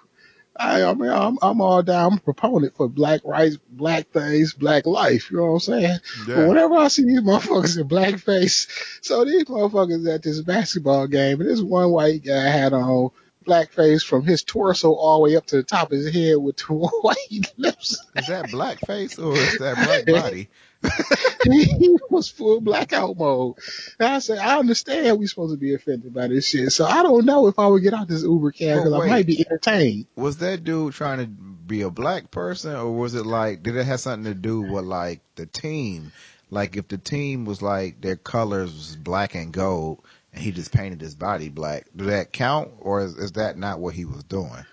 I, 0.55 0.83
I 0.83 0.93
mean, 0.93 1.09
I'm, 1.09 1.39
I'm 1.41 1.61
all 1.61 1.81
down. 1.81 2.11
I'm 2.11 2.17
a 2.17 2.21
proponent 2.21 2.75
for 2.75 2.89
black 2.89 3.21
rights, 3.23 3.57
black 3.69 4.09
things, 4.09 4.53
black 4.53 4.85
life. 4.85 5.31
You 5.31 5.37
know 5.37 5.43
what 5.45 5.51
I'm 5.53 5.59
saying? 5.61 5.97
But 6.27 6.31
Yeah. 6.37 6.47
whenever 6.47 6.75
I 6.75 6.87
see 6.89 7.03
these 7.05 7.21
motherfuckers 7.21 7.79
in 7.79 7.87
blackface, 7.87 8.67
so 9.01 9.23
these 9.23 9.45
motherfuckers 9.45 10.13
at 10.13 10.23
this 10.23 10.41
basketball 10.41 11.07
game, 11.07 11.39
and 11.39 11.49
this 11.49 11.61
one 11.61 11.89
white 11.91 12.23
guy 12.25 12.49
had 12.49 12.73
on 12.73 13.09
blackface 13.45 14.05
from 14.05 14.23
his 14.23 14.43
torso 14.43 14.93
all 14.93 15.17
the 15.17 15.23
way 15.23 15.35
up 15.35 15.45
to 15.47 15.57
the 15.57 15.63
top 15.63 15.91
of 15.91 15.97
his 15.97 16.13
head 16.13 16.37
with 16.37 16.55
two 16.55 16.73
white 17.01 17.53
lips. 17.57 18.05
Is 18.15 18.27
that 18.27 18.45
blackface 18.45 19.23
or 19.23 19.33
is 19.33 19.57
that 19.59 19.75
black 19.75 20.05
body? 20.05 20.49
he 21.43 21.97
was 22.09 22.29
full 22.29 22.59
blackout 22.61 23.17
mode. 23.17 23.55
And 23.99 24.09
I 24.09 24.19
said, 24.19 24.39
I 24.39 24.57
understand 24.57 25.19
we're 25.19 25.27
supposed 25.27 25.53
to 25.53 25.59
be 25.59 25.73
offended 25.73 26.13
by 26.13 26.27
this 26.27 26.47
shit. 26.47 26.71
So 26.71 26.85
I 26.85 27.03
don't 27.03 27.25
know 27.25 27.47
if 27.47 27.59
I 27.59 27.67
would 27.67 27.83
get 27.83 27.93
out 27.93 28.07
this 28.07 28.23
Uber 28.23 28.51
cab 28.51 28.83
because 28.83 28.93
I 28.93 29.07
might 29.07 29.27
be 29.27 29.45
entertained. 29.45 30.07
Was 30.15 30.37
that 30.37 30.63
dude 30.63 30.93
trying 30.93 31.19
to 31.19 31.27
be 31.27 31.81
a 31.81 31.89
black 31.89 32.31
person 32.31 32.75
or 32.75 32.91
was 32.91 33.15
it 33.15 33.25
like, 33.25 33.63
did 33.63 33.75
it 33.75 33.85
have 33.85 33.99
something 33.99 34.31
to 34.31 34.33
do 34.33 34.61
with 34.61 34.85
like 34.85 35.21
the 35.35 35.45
team? 35.45 36.11
Like 36.49 36.75
if 36.75 36.87
the 36.87 36.97
team 36.97 37.45
was 37.45 37.61
like 37.61 38.01
their 38.01 38.17
colors 38.17 38.73
was 38.73 38.95
black 38.95 39.35
and 39.35 39.53
gold 39.53 40.03
and 40.33 40.41
he 40.41 40.51
just 40.51 40.71
painted 40.71 41.01
his 41.01 41.15
body 41.15 41.49
black, 41.49 41.85
do 41.95 42.05
that 42.05 42.31
count 42.31 42.71
or 42.79 43.01
is, 43.01 43.17
is 43.17 43.31
that 43.33 43.57
not 43.57 43.79
what 43.79 43.93
he 43.93 44.05
was 44.05 44.23
doing? 44.23 44.65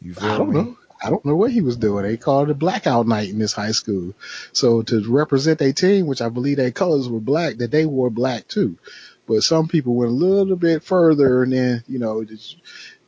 You 0.00 0.14
feel 0.14 0.30
I 0.30 0.38
don't 0.38 0.50
me? 0.50 0.54
know. 0.54 0.76
I 1.04 1.10
don't 1.10 1.24
know 1.24 1.34
what 1.34 1.50
he 1.50 1.62
was 1.62 1.76
doing. 1.76 2.04
They 2.04 2.16
called 2.16 2.48
it 2.48 2.52
a 2.52 2.54
blackout 2.54 3.08
night 3.08 3.28
in 3.30 3.38
this 3.38 3.52
high 3.52 3.72
school. 3.72 4.14
So 4.52 4.82
to 4.82 5.10
represent 5.10 5.58
their 5.58 5.72
team, 5.72 6.06
which 6.06 6.22
I 6.22 6.28
believe 6.28 6.58
their 6.58 6.70
colors 6.70 7.08
were 7.08 7.20
black, 7.20 7.56
that 7.56 7.72
they 7.72 7.86
wore 7.86 8.10
black 8.10 8.46
too. 8.46 8.78
But 9.26 9.42
some 9.42 9.66
people 9.66 9.94
went 9.94 10.12
a 10.12 10.14
little 10.14 10.56
bit 10.56 10.84
further 10.84 11.42
and 11.42 11.52
then, 11.52 11.84
you 11.88 11.98
know, 11.98 12.24
just, 12.24 12.56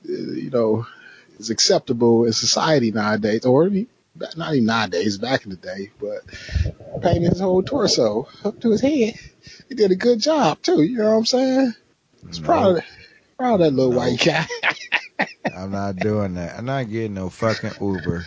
uh, 0.08 0.12
you 0.12 0.50
know, 0.50 0.86
is 1.38 1.50
acceptable 1.50 2.24
in 2.24 2.32
society 2.32 2.90
nowadays, 2.90 3.44
or 3.44 3.68
even- 4.16 4.28
not 4.36 4.52
even 4.54 4.66
nowadays, 4.66 5.18
back 5.18 5.44
in 5.44 5.50
the 5.50 5.56
day, 5.56 5.90
but 6.00 6.22
painted 7.02 7.30
his 7.30 7.40
whole 7.40 7.62
torso 7.62 8.28
up 8.44 8.60
to 8.60 8.70
his 8.70 8.80
head. 8.80 9.14
He 9.68 9.74
did 9.74 9.90
a 9.90 9.96
good 9.96 10.20
job 10.20 10.62
too. 10.62 10.82
You 10.82 10.98
know 10.98 11.10
what 11.12 11.16
I'm 11.18 11.26
saying? 11.26 11.74
It's 12.28 12.38
proud 12.38 12.78
of, 12.78 12.84
proud 13.36 13.54
of 13.54 13.60
that 13.60 13.70
little 13.72 13.92
No. 13.92 13.98
white 13.98 14.20
guy. 14.24 14.46
I'm 15.56 15.70
not 15.70 15.96
doing 15.96 16.34
that. 16.34 16.56
I'm 16.58 16.64
not 16.64 16.88
getting 16.90 17.14
no 17.14 17.28
fucking 17.30 17.72
Uber. 17.80 18.24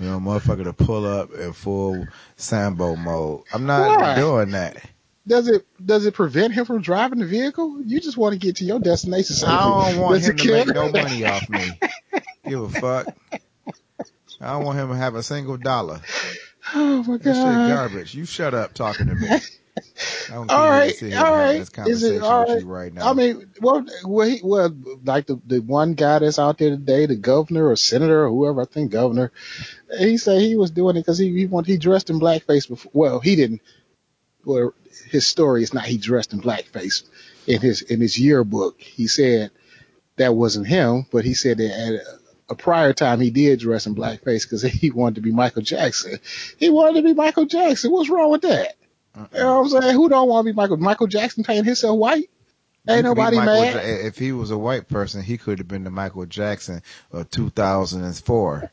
You 0.00 0.06
know, 0.06 0.18
motherfucker 0.20 0.64
to 0.64 0.72
pull 0.72 1.04
up 1.06 1.32
in 1.34 1.52
full 1.52 2.06
Sambo 2.36 2.96
mode. 2.96 3.42
I'm 3.52 3.66
not 3.66 4.00
Why? 4.00 4.14
doing 4.16 4.50
that. 4.52 4.76
Does 5.26 5.46
it 5.48 5.64
does 5.84 6.04
it 6.06 6.14
prevent 6.14 6.52
him 6.54 6.64
from 6.64 6.80
driving 6.82 7.20
the 7.20 7.26
vehicle? 7.26 7.80
You 7.84 8.00
just 8.00 8.16
want 8.16 8.32
to 8.32 8.38
get 8.38 8.56
to 8.56 8.64
your 8.64 8.80
destination 8.80 9.36
safely. 9.36 9.54
I 9.54 9.92
don't 9.92 10.00
want 10.00 10.14
Does 10.16 10.28
him 10.28 10.36
to 10.36 10.52
make 10.52 10.66
no 10.68 10.90
money 10.90 11.24
off 11.24 11.48
me. 11.48 11.78
Give 12.48 12.62
a 12.62 12.68
fuck. 12.68 13.14
I 14.42 14.52
don't 14.52 14.64
want 14.64 14.78
him 14.78 14.88
to 14.88 14.96
have 14.96 15.14
a 15.14 15.22
single 15.22 15.56
dollar. 15.56 16.00
Oh 16.74 17.02
my 17.02 17.18
That 17.18 17.34
shit 17.34 17.44
god! 17.44 17.66
garbage. 17.66 18.14
You 18.14 18.24
shut 18.24 18.54
up 18.54 18.72
talking 18.72 19.08
to 19.08 19.14
me. 19.14 19.28
I 20.30 20.34
don't 20.34 20.48
All 20.48 20.70
here 21.10 21.18
all 21.18 21.34
right. 21.34 21.56
this 21.56 21.72
Is 21.86 22.02
it 22.04 22.22
all 22.22 22.44
right? 22.44 22.64
right 22.64 22.92
now. 22.94 23.10
I 23.10 23.14
mean, 23.14 23.50
well, 23.60 23.84
well, 24.04 24.28
he, 24.28 24.40
well, 24.42 24.74
like 25.04 25.26
the 25.26 25.40
the 25.46 25.60
one 25.60 25.94
guy 25.94 26.20
that's 26.20 26.38
out 26.38 26.58
there 26.58 26.70
today, 26.70 27.06
the 27.06 27.16
governor 27.16 27.68
or 27.68 27.76
senator 27.76 28.24
or 28.26 28.30
whoever, 28.30 28.62
I 28.62 28.64
think 28.66 28.92
governor, 28.92 29.32
he 29.98 30.18
said 30.18 30.40
he 30.40 30.56
was 30.56 30.70
doing 30.70 30.96
it 30.96 31.00
because 31.00 31.18
he 31.18 31.32
he 31.36 31.46
wanted 31.46 31.70
he 31.72 31.78
dressed 31.78 32.10
in 32.10 32.20
blackface 32.20 32.68
before. 32.68 32.90
Well, 32.94 33.20
he 33.20 33.34
didn't. 33.36 33.60
Well, 34.44 34.72
his 35.10 35.26
story 35.26 35.62
is 35.62 35.74
not 35.74 35.84
he 35.84 35.98
dressed 35.98 36.32
in 36.32 36.40
blackface 36.40 37.04
in 37.46 37.60
his 37.60 37.82
in 37.82 38.00
his 38.00 38.18
yearbook. 38.18 38.80
He 38.80 39.06
said 39.08 39.50
that 40.16 40.34
wasn't 40.34 40.66
him, 40.68 41.06
but 41.10 41.24
he 41.24 41.34
said 41.34 41.58
that 41.58 41.70
at 41.72 42.21
a, 42.52 42.56
prior 42.56 42.92
time 42.92 43.20
he 43.20 43.30
did 43.30 43.60
dress 43.60 43.86
in 43.86 43.94
mm-hmm. 43.94 44.02
blackface 44.02 44.42
because 44.42 44.62
he 44.80 44.90
wanted 44.90 45.16
to 45.16 45.20
be 45.20 45.32
Michael 45.32 45.62
Jackson. 45.62 46.18
He 46.58 46.70
wanted 46.70 47.00
to 47.00 47.08
be 47.08 47.14
Michael 47.14 47.46
Jackson. 47.46 47.90
What's 47.90 48.10
wrong 48.10 48.30
with 48.30 48.42
that? 48.42 48.76
Uh-uh. 49.14 49.26
You 49.32 49.38
know 49.38 49.60
what 49.60 49.74
I'm 49.74 49.82
saying? 49.82 49.94
Who 49.94 50.08
don't 50.08 50.28
want 50.28 50.46
to 50.46 50.52
be 50.52 50.56
Michael? 50.56 50.76
Michael 50.78 51.06
Jackson 51.06 51.44
painting 51.44 51.64
himself 51.64 51.98
white? 51.98 52.30
Ain't 52.88 53.04
nobody 53.04 53.36
mad. 53.36 53.74
Ja- 53.74 54.06
if 54.06 54.18
he 54.18 54.32
was 54.32 54.50
a 54.50 54.58
white 54.58 54.88
person, 54.88 55.22
he 55.22 55.38
could 55.38 55.58
have 55.58 55.68
been 55.68 55.84
the 55.84 55.90
Michael 55.90 56.26
Jackson 56.26 56.82
of 57.12 57.30
2004. 57.30 58.72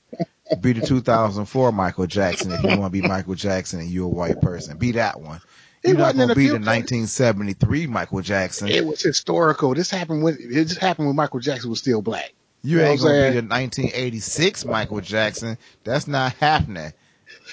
be 0.61 0.73
the 0.73 0.85
2004 0.85 1.71
Michael 1.71 2.07
Jackson 2.07 2.51
if 2.51 2.63
you 2.63 2.69
want 2.69 2.85
to 2.93 3.01
be 3.01 3.07
Michael 3.07 3.35
Jackson 3.35 3.81
and 3.81 3.89
you're 3.89 4.05
a 4.05 4.09
white 4.09 4.41
person. 4.41 4.77
Be 4.77 4.93
that 4.93 5.21
one. 5.21 5.41
He 5.83 5.89
You're 5.89 5.97
not 5.97 6.15
going 6.15 6.29
to 6.29 6.35
be 6.35 6.47
the 6.47 6.53
1973 6.53 7.87
Michael 7.87 8.21
Jackson. 8.21 8.67
It 8.67 8.85
was 8.85 9.01
historical. 9.01 9.75
This 9.75 9.91
happened 9.91 10.23
when 10.23 10.37
it 10.39 10.65
just 10.65 10.79
happened 10.79 11.07
when 11.07 11.15
Michael 11.15 11.39
Jackson 11.39 11.69
was 11.69 11.79
still 11.79 12.01
black. 12.01 12.33
You 12.61 12.81
ain't 12.81 12.99
gonna 13.01 13.13
be 13.29 13.39
the 13.41 13.47
1986 13.47 14.65
Michael 14.65 15.01
Jackson. 15.01 15.57
That's 15.83 16.07
not 16.07 16.33
happening. 16.33 16.93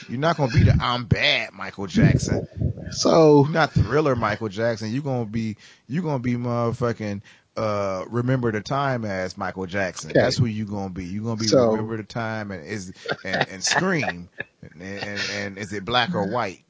You're 0.09 0.19
not 0.19 0.37
gonna 0.37 0.53
be 0.53 0.65
the 0.65 0.77
I'm 0.81 1.05
bad 1.05 1.53
Michael 1.53 1.87
Jackson. 1.87 2.49
So 2.91 3.45
You're 3.45 3.53
not 3.53 3.73
thriller 3.73 4.17
Michael 4.17 4.49
Jackson. 4.49 4.91
You're 4.93 5.03
gonna 5.03 5.27
be 5.27 5.57
you 5.89 6.03
gonna 6.03 6.19
be 6.19 6.35
motherfucking 6.35 7.23
uh 7.57 8.05
remember 8.09 8.53
the 8.53 8.61
time 8.61 9.05
as 9.05 9.37
Michael 9.39 9.67
Jackson. 9.67 10.11
Okay. 10.11 10.21
That's 10.21 10.37
who 10.37 10.47
you 10.47 10.65
gonna 10.65 10.91
be. 10.91 11.05
You're 11.05 11.25
gonna 11.25 11.37
be 11.37 11.47
So- 11.47 11.71
remember 11.71 11.97
the 11.97 12.03
time 12.03 12.51
and 12.51 12.67
is 12.67 12.93
and, 13.25 13.49
and 13.49 13.65
scream 13.65 14.29
and, 14.63 14.83
and 14.83 15.21
and 15.35 15.59
is 15.59 15.73
it 15.73 15.85
black 15.85 16.15
or 16.15 16.27
white? 16.27 16.63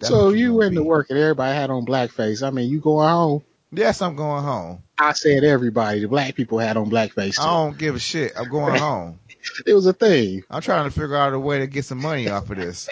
That's 0.00 0.08
so 0.08 0.30
you 0.30 0.48
gonna 0.48 0.58
went 0.58 0.74
to 0.76 0.82
work 0.82 1.10
and 1.10 1.18
everybody 1.18 1.54
had 1.54 1.70
on 1.70 1.84
blackface. 1.84 2.46
I 2.46 2.50
mean, 2.50 2.70
you 2.70 2.80
going 2.80 3.08
home? 3.08 3.42
Yes, 3.76 4.02
I'm 4.02 4.16
going 4.16 4.44
home. 4.44 4.82
I 4.98 5.12
said 5.12 5.44
everybody. 5.44 6.00
The 6.00 6.08
black 6.08 6.34
people 6.34 6.58
had 6.58 6.76
on 6.76 6.90
blackface. 6.90 7.36
Too. 7.36 7.42
I 7.42 7.46
don't 7.46 7.76
give 7.76 7.94
a 7.96 7.98
shit. 7.98 8.32
I'm 8.36 8.48
going 8.48 8.78
home. 8.78 9.20
It 9.66 9.74
was 9.74 9.84
a 9.84 9.92
thing. 9.92 10.42
I'm 10.50 10.62
trying 10.62 10.84
to 10.84 10.90
figure 10.90 11.16
out 11.16 11.34
a 11.34 11.38
way 11.38 11.58
to 11.58 11.66
get 11.66 11.84
some 11.84 11.98
money 11.98 12.28
off 12.30 12.48
of 12.48 12.56
this. 12.56 12.88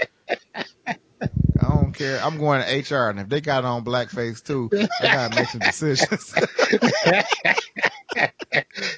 I 0.87 0.97
don't 1.61 1.93
care. 1.93 2.21
I'm 2.23 2.37
going 2.39 2.63
to 2.63 2.95
HR, 2.95 3.09
and 3.09 3.19
if 3.21 3.29
they 3.29 3.41
got 3.41 3.65
on 3.65 3.85
blackface 3.85 4.45
too, 4.45 4.69
I 5.01 5.05
gotta 5.05 5.35
make 5.35 5.49
some 5.49 5.61
decisions. 5.61 6.35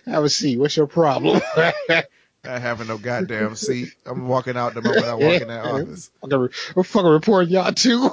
Have 0.06 0.24
a 0.24 0.28
seat. 0.28 0.58
What's 0.58 0.76
your 0.76 0.88
problem? 0.88 1.40
Not 1.58 2.04
having 2.44 2.88
no 2.88 2.98
goddamn 2.98 3.54
seat. 3.56 3.94
I'm 4.04 4.26
walking 4.28 4.56
out 4.56 4.74
the 4.74 4.82
moment 4.82 5.04
I 5.04 5.14
walk 5.14 5.40
in 5.40 5.48
that 5.48 5.64
office. 5.64 6.10
I'm 6.22 6.82
fucking 6.82 7.10
reporting 7.10 7.52
y'all 7.54 7.72
too. 7.72 8.10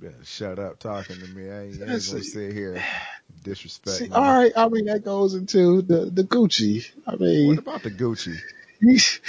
Better 0.00 0.24
shut 0.24 0.58
up 0.58 0.78
talking 0.78 1.16
to 1.16 1.26
me. 1.28 1.50
I 1.50 1.62
ain't, 1.64 1.72
ain't 1.74 1.80
gonna 1.86 2.00
sit 2.00 2.52
here 2.52 2.82
disrespect 3.44 3.96
See, 3.98 4.10
all 4.10 4.22
right. 4.22 4.52
I 4.56 4.68
mean, 4.68 4.86
that 4.86 5.04
goes 5.04 5.34
into 5.34 5.82
the 5.82 6.06
the 6.06 6.24
Gucci. 6.24 6.90
I 7.06 7.16
mean, 7.16 7.48
What 7.48 7.58
about 7.58 7.82
the 7.82 7.90
Gucci? 7.90 8.36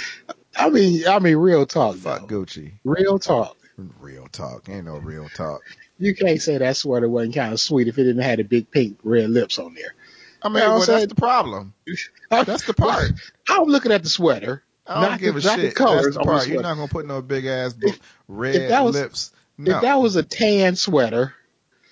I 0.56 0.70
mean, 0.70 1.06
I 1.08 1.18
mean, 1.18 1.36
real 1.36 1.66
talk. 1.66 1.96
Fuck 1.96 2.28
though. 2.28 2.44
Gucci. 2.44 2.72
Real 2.84 3.18
talk. 3.18 3.56
Real 4.00 4.26
talk. 4.28 4.68
Ain't 4.68 4.86
no 4.86 4.96
real 4.98 5.28
talk. 5.30 5.60
You 5.98 6.14
can't 6.14 6.40
say 6.40 6.58
that 6.58 6.76
sweater 6.76 7.08
wasn't 7.08 7.34
kind 7.34 7.52
of 7.52 7.60
sweet 7.60 7.88
if 7.88 7.98
it 7.98 8.04
didn't 8.04 8.22
have 8.22 8.38
the 8.38 8.42
big 8.44 8.70
pink 8.70 8.98
red 9.02 9.30
lips 9.30 9.58
on 9.58 9.74
there. 9.74 9.94
I 10.42 10.48
mean, 10.48 10.56
You 10.56 10.60
know 10.68 10.76
well, 10.78 10.86
that's 10.86 11.06
the 11.06 11.14
problem. 11.14 11.74
That's 12.30 12.64
the 12.66 12.74
part. 12.74 13.12
I'm 13.48 13.64
looking 13.64 13.92
at 13.92 14.02
the 14.02 14.08
sweater. 14.08 14.62
I 14.86 14.94
don't 15.02 15.10
Not 15.12 15.20
give 15.20 15.34
the- 15.34 15.40
a 15.40 15.44
not 15.44 15.56
the 15.58 15.62
shit. 15.66 15.74
colors 15.76 16.04
That's 16.04 16.14
the 16.16 16.20
on 16.22 16.26
the 16.26 16.32
part. 16.32 16.48
You're 16.48 16.62
not 16.62 16.74
gonna 16.76 16.88
put 16.88 17.06
no 17.06 17.22
big 17.22 17.44
ass 17.46 17.74
bu- 17.74 17.92
red 18.26 18.70
that 18.70 18.82
was- 18.84 18.94
lips. 18.96 19.32
No. 19.64 19.76
If 19.76 19.82
that 19.82 19.94
was 20.00 20.16
a 20.16 20.22
tan 20.22 20.76
sweater 20.76 21.34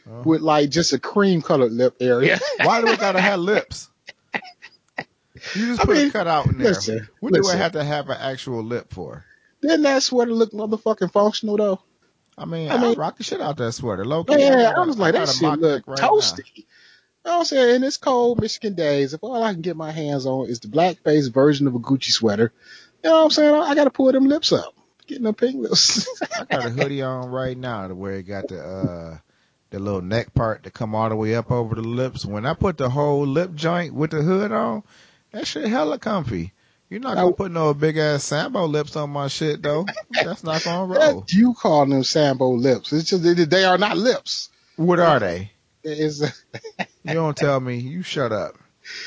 Uh-huh. 0.07 0.23
with 0.25 0.41
like 0.41 0.71
just 0.71 0.93
a 0.93 0.99
cream 0.99 1.43
colored 1.43 1.73
lip 1.73 1.97
area, 2.01 2.39
Why 2.65 2.81
do 2.81 2.87
we 2.87 2.97
gotta 2.97 3.21
have 3.21 3.41
lips? 3.41 3.89
You 5.55 5.67
just 5.69 5.81
I 5.81 5.85
put 5.85 5.97
mean, 5.97 6.09
a 6.09 6.11
cutout 6.11 6.47
in 6.47 6.59
there. 6.59 6.69
listen, 6.69 7.09
what 7.21 7.33
do 7.33 7.39
I 7.39 7.43
listen. 7.43 7.59
have 7.59 7.73
to 7.73 7.85
have 7.85 8.09
an 8.11 8.19
actual 8.21 8.63
lip 8.63 8.93
for? 8.93 9.25
didn't 9.63 9.83
that 9.83 10.03
sweater 10.03 10.33
look 10.33 10.53
motherfucking 10.53 11.13
functional 11.13 11.57
though? 11.57 11.81
I 12.37 12.45
mean, 12.47 12.71
I 12.71 12.75
I, 12.77 12.81
mean- 12.81 12.99
rock 12.99 13.17
the 13.19 13.25
shit 13.25 13.41
out 13.41 13.57
that 13.59 13.73
sweater. 13.73 14.05
Low 14.05 14.25
key, 14.25 14.39
Yeah, 14.39 14.73
I 14.77 14.83
a- 14.83 14.87
was 14.87 14.99
like, 14.99 15.13
that 15.15 15.29
shit 15.29 15.59
look 15.59 15.87
right 15.87 15.99
toasty. 15.99 16.43
You 16.57 16.65
know 17.27 17.33
what 17.33 17.39
I'm 17.41 17.45
saying? 17.45 17.77
In 17.77 17.83
this 17.83 17.99
cold 17.99 18.41
Michigan 18.41 18.75
days, 18.75 19.13
if 19.13 19.23
all 19.23 19.43
I 19.43 19.53
can 19.53 19.61
get 19.61 19.77
my 19.77 19.91
hands 19.93 20.25
on 20.27 20.49
is 20.49 20.61
the 20.61 20.69
blackface 20.69 21.31
version 21.33 21.67
of 21.67 21.75
a 21.75 21.79
Gucci 21.79 22.11
sweater, 22.11 22.53
you 23.05 23.11
know 23.11 23.17
what 23.19 23.25
I'm 23.25 23.31
saying? 23.31 23.55
I 23.55 23.75
got 23.75 23.85
to 23.85 23.91
pull 23.91 24.11
them 24.11 24.27
lips 24.27 24.53
up. 24.53 24.75
Getting 25.11 25.25
them 25.25 25.35
pink 25.35 25.67
I 26.39 26.45
got 26.45 26.67
a 26.67 26.71
hoodie 26.71 27.03
on 27.03 27.31
right 27.31 27.59
now 27.59 27.89
to 27.89 27.97
where 27.97 28.13
it 28.13 28.23
got 28.29 28.47
the 28.47 28.63
uh 28.65 29.19
the 29.71 29.81
little 29.81 30.03
neck 30.03 30.33
part 30.35 30.63
to 30.63 30.71
come 30.71 30.95
all 30.95 31.09
the 31.09 31.17
way 31.17 31.35
up 31.35 31.51
over 31.51 31.75
the 31.75 31.83
lips. 31.83 32.25
When 32.25 32.47
I 32.47 32.55
put 32.55 32.79
the 32.79 32.89
whole 32.89 33.27
lip 33.27 33.53
joint 33.57 33.93
with 33.93 34.13
the 34.13 34.23
hood 34.23 34.53
on, 34.53 34.85
that 35.33 35.49
shit 35.49 35.67
hella 35.67 35.99
comfy. 35.99 36.53
You're 36.89 37.01
not 37.01 37.17
gonna 37.17 37.31
I- 37.31 37.33
put 37.33 37.51
no 37.51 37.75
big 37.75 37.97
ass 37.97 38.23
Sambo 38.23 38.67
lips 38.67 38.95
on 38.95 39.11
my 39.11 39.27
shit 39.27 39.63
though. 39.63 39.85
That's 40.23 40.45
not 40.45 40.63
gonna 40.63 40.87
roll. 40.95 41.23
That 41.23 41.33
you 41.33 41.55
call 41.55 41.87
them 41.87 42.05
Sambo 42.05 42.51
lips. 42.51 42.93
It's 42.93 43.11
just, 43.11 43.25
they, 43.25 43.35
they 43.35 43.65
are 43.65 43.79
not 43.79 43.97
lips. 43.99 44.49
What 44.77 45.01
are 45.01 45.19
they? 45.19 45.51
It's, 45.83 46.23
You 47.03 47.15
don't 47.15 47.37
tell 47.37 47.59
me. 47.59 47.79
You 47.79 48.05
shut 48.05 48.31
up. 48.31 48.55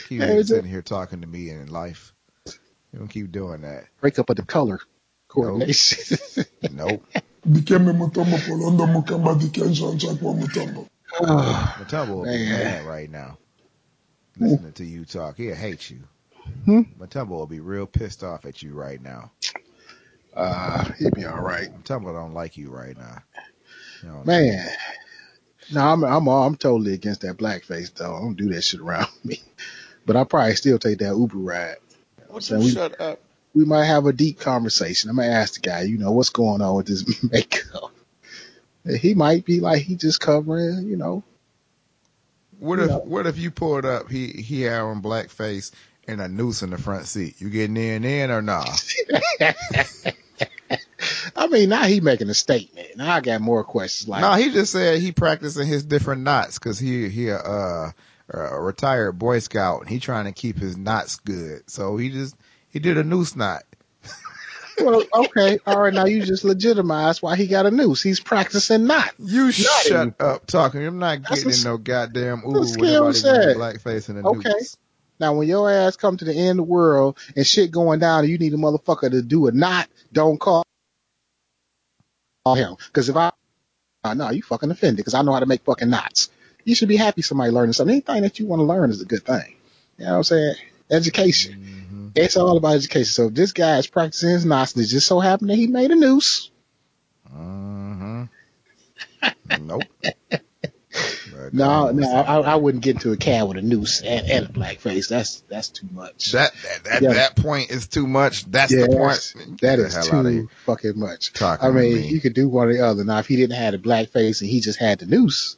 Keep 0.09 0.21
Hey, 0.21 0.43
sitting 0.43 0.69
here 0.69 0.81
talking 0.81 1.21
to 1.21 1.27
me 1.27 1.49
in 1.49 1.67
life. 1.67 2.11
You 2.45 2.99
don't 2.99 3.07
keep 3.07 3.31
doing 3.31 3.61
that. 3.61 3.85
Break 4.01 4.19
up 4.19 4.29
of 4.29 4.35
the 4.35 4.43
color 4.43 4.81
coordination. 5.33 6.17
Nope. 6.71 7.03
Dikembe 7.47 7.91
Mutombo 7.93 8.37
Polondo 8.37 8.85
Mukamba 8.87 9.35
Dikenzo 9.39 9.91
Ansakwa 9.91 10.33
Mutombo. 10.35 10.87
Oh, 11.19 11.75
Matumbo 11.79 12.15
will 12.15 12.23
be 12.23 12.29
Man. 12.29 12.49
mad 12.49 12.85
right 12.85 13.09
now. 13.11 13.37
Listening 14.39 14.71
to 14.73 14.83
you 14.85 15.05
talk. 15.05 15.37
He'll 15.37 15.53
hate 15.53 15.91
you. 15.91 15.99
Hmm? 16.65 16.81
Matumbo 16.99 17.29
will 17.29 17.45
be 17.45 17.59
real 17.59 17.85
pissed 17.85 18.23
off 18.23 18.45
at 18.45 18.63
you 18.63 18.73
right 18.73 18.99
now. 19.01 19.29
uh, 20.35 20.85
he'd 20.97 21.13
be 21.13 21.25
all 21.25 21.39
right. 21.41 21.69
Matumbo 21.71 22.13
don't 22.13 22.33
like 22.33 22.57
you 22.57 22.71
right 22.71 22.97
now. 22.97 23.21
You 24.01 24.09
know, 24.09 24.21
Man. 24.25 24.67
No, 25.71 25.81
I'm 25.81 26.03
I'm 26.03 26.27
I'm 26.27 26.55
totally 26.55 26.93
against 26.93 27.21
that 27.21 27.37
blackface 27.37 27.93
though. 27.93 28.15
I 28.15 28.19
don't 28.19 28.35
do 28.35 28.49
that 28.53 28.63
shit 28.63 28.79
around 28.81 29.07
me. 29.23 29.39
But 30.05 30.15
I 30.15 30.23
probably 30.23 30.55
still 30.55 30.79
take 30.79 30.97
that 30.99 31.15
Uber 31.15 31.37
ride. 31.37 31.75
Would 32.31 32.43
So 32.43 32.57
you 32.57 32.65
we- 32.65 32.71
shut 32.71 32.99
up? 32.99 33.19
We 33.53 33.65
might 33.65 33.85
have 33.85 34.05
a 34.05 34.13
deep 34.13 34.39
conversation. 34.39 35.09
I'm 35.09 35.15
gonna 35.17 35.27
ask 35.29 35.55
the 35.55 35.59
guy, 35.61 35.81
you 35.81 35.97
know, 35.97 36.11
what's 36.11 36.29
going 36.29 36.61
on 36.61 36.75
with 36.75 36.87
this 36.87 37.23
makeup. 37.31 37.91
He 38.99 39.13
might 39.13 39.45
be 39.45 39.59
like 39.59 39.81
he 39.83 39.95
just 39.95 40.19
covering, 40.19 40.87
you 40.87 40.97
know. 40.97 41.23
What 42.59 42.79
You 42.79 42.85
if 42.85 42.89
know. 42.89 42.99
what 42.99 43.27
if 43.27 43.37
you 43.37 43.51
pulled 43.51 43.85
up? 43.85 44.09
He 44.09 44.27
he 44.27 44.61
had 44.61 44.81
on 44.81 45.01
blackface 45.01 45.71
and 46.07 46.19
a 46.21 46.27
noose 46.27 46.63
in 46.63 46.69
the 46.71 46.77
front 46.77 47.05
seat. 47.07 47.39
You 47.39 47.49
getting 47.49 47.77
in 47.77 48.03
in 48.03 48.31
or 48.31 48.41
nah? 48.41 48.65
I 51.35 51.47
mean, 51.47 51.69
now 51.69 51.83
he 51.83 51.99
making 52.01 52.29
a 52.29 52.33
statement. 52.33 52.95
Now 52.95 53.13
I 53.15 53.21
got 53.21 53.41
more 53.41 53.63
questions. 53.63 54.07
Like, 54.07 54.21
no, 54.21 54.33
he 54.33 54.51
just 54.51 54.71
said 54.71 54.99
he 54.99 55.11
practicing 55.11 55.67
his 55.67 55.83
different 55.83 56.21
knots 56.23 56.57
because 56.59 56.79
he 56.79 57.09
he 57.09 57.29
a, 57.29 57.37
uh, 57.37 57.91
a 58.29 58.59
retired 58.61 59.13
Boy 59.13 59.39
Scout 59.39 59.81
and 59.81 59.89
he 59.89 59.99
trying 59.99 60.25
to 60.25 60.31
keep 60.31 60.57
his 60.57 60.77
knots 60.77 61.17
good. 61.17 61.69
So 61.69 61.97
he 61.97 62.09
just 62.09 62.35
he 62.73 62.79
did 62.79 62.97
a 62.97 63.03
noose 63.03 63.35
knot. 63.35 63.63
well, 64.79 65.03
okay, 65.13 65.59
all 65.65 65.79
right. 65.79 65.93
Now 65.93 66.05
you 66.05 66.23
just 66.23 66.43
legitimize 66.43 67.21
why 67.21 67.35
he 67.37 67.47
got 67.47 67.65
a 67.67 67.71
noose. 67.71 68.01
He's 68.01 68.19
practicing 68.19 68.87
not. 68.87 69.11
You 69.19 69.51
shut 69.51 70.19
up 70.19 70.47
talking. 70.47 70.85
I'm 70.85 70.97
not 70.99 71.21
That's 71.21 71.43
getting 71.43 71.61
a- 71.61 71.63
no 71.63 71.77
goddamn 71.77 72.43
a 72.43 72.49
with 72.49 72.67
skill 72.69 73.05
nobody 73.13 73.19
blackface 73.55 74.09
and 74.09 74.17
a 74.17 74.27
Okay. 74.27 74.49
noose. 74.49 74.77
Now, 75.19 75.35
when 75.35 75.47
your 75.47 75.69
ass 75.71 75.95
come 75.95 76.17
to 76.17 76.25
the 76.25 76.33
end 76.33 76.51
of 76.59 76.65
the 76.65 76.71
world 76.71 77.17
and 77.35 77.45
shit 77.45 77.69
going 77.71 77.99
down, 77.99 78.21
and 78.21 78.29
you 78.29 78.37
need 78.39 78.53
a 78.53 78.57
motherfucker 78.57 79.11
to 79.11 79.21
do 79.21 79.47
a 79.47 79.51
knot, 79.51 79.87
don't 80.11 80.39
call 80.39 80.63
him. 82.47 82.75
Because 82.87 83.09
if 83.09 83.15
I, 83.15 83.31
uh, 84.03 84.15
no, 84.15 84.31
you 84.31 84.41
fucking 84.41 84.71
offended. 84.71 84.97
Because 84.97 85.13
I 85.13 85.21
know 85.21 85.31
how 85.33 85.39
to 85.39 85.45
make 85.45 85.63
fucking 85.63 85.89
knots. 85.89 86.29
You 86.65 86.75
should 86.75 86.89
be 86.89 86.97
happy 86.97 87.21
somebody 87.21 87.51
learning 87.51 87.73
something. 87.73 87.93
Anything 87.93 88.23
that 88.23 88.39
you 88.39 88.47
want 88.47 88.59
to 88.61 88.63
learn 88.63 88.89
is 88.89 89.01
a 89.01 89.05
good 89.05 89.23
thing. 89.23 89.55
You 89.97 90.05
know 90.05 90.11
what 90.11 90.17
I'm 90.17 90.23
saying? 90.23 90.55
Education. 90.89 91.82
It's 92.15 92.37
all 92.37 92.57
about 92.57 92.75
education. 92.75 93.05
So 93.05 93.29
this 93.29 93.53
guy 93.53 93.77
is 93.77 93.87
practicing 93.87 94.29
his 94.29 94.45
knots, 94.45 94.73
and 94.75 94.83
it 94.83 94.87
just 94.87 95.07
so 95.07 95.19
happened 95.19 95.49
that 95.49 95.55
he 95.55 95.67
made 95.67 95.91
a 95.91 95.95
noose. 95.95 96.51
Mm-hmm. 97.33 98.23
nope. 99.67 99.83
No, 101.51 101.91
no. 101.91 102.07
I, 102.09 102.39
I 102.39 102.55
wouldn't 102.55 102.83
get 102.83 102.95
into 102.95 103.11
a 103.11 103.17
cab 103.17 103.47
with 103.47 103.57
a 103.57 103.61
noose 103.61 104.01
and, 104.01 104.27
and 104.29 104.45
a 104.45 104.49
blackface. 104.49 105.09
That's 105.09 105.41
that's 105.49 105.69
too 105.69 105.87
much. 105.91 106.31
That 106.31 106.51
that 106.63 106.83
that, 106.85 107.01
Yeah. 107.01 107.13
that 107.13 107.35
point 107.35 107.69
is 107.71 107.87
too 107.87 108.07
much. 108.07 108.45
That's 108.45 108.71
Yeah, 108.71 108.81
the 108.81 108.87
point. 108.87 109.61
that 109.61 109.79
is 109.79 109.93
too 110.07 110.49
fucking 110.65 110.99
much. 110.99 111.31
I 111.41 111.69
mean, 111.71 111.95
me. 111.95 112.01
he 112.01 112.19
could 112.19 112.33
do 112.33 112.47
one 112.47 112.69
or 112.69 112.73
the 112.73 112.85
other. 112.85 113.03
Now, 113.03 113.19
if 113.19 113.27
he 113.27 113.35
didn't 113.35 113.57
have 113.57 113.73
the 113.73 113.77
blackface 113.79 114.41
and 114.41 114.49
he 114.49 114.61
just 114.61 114.79
had 114.79 114.99
the 114.99 115.05
noose, 115.05 115.57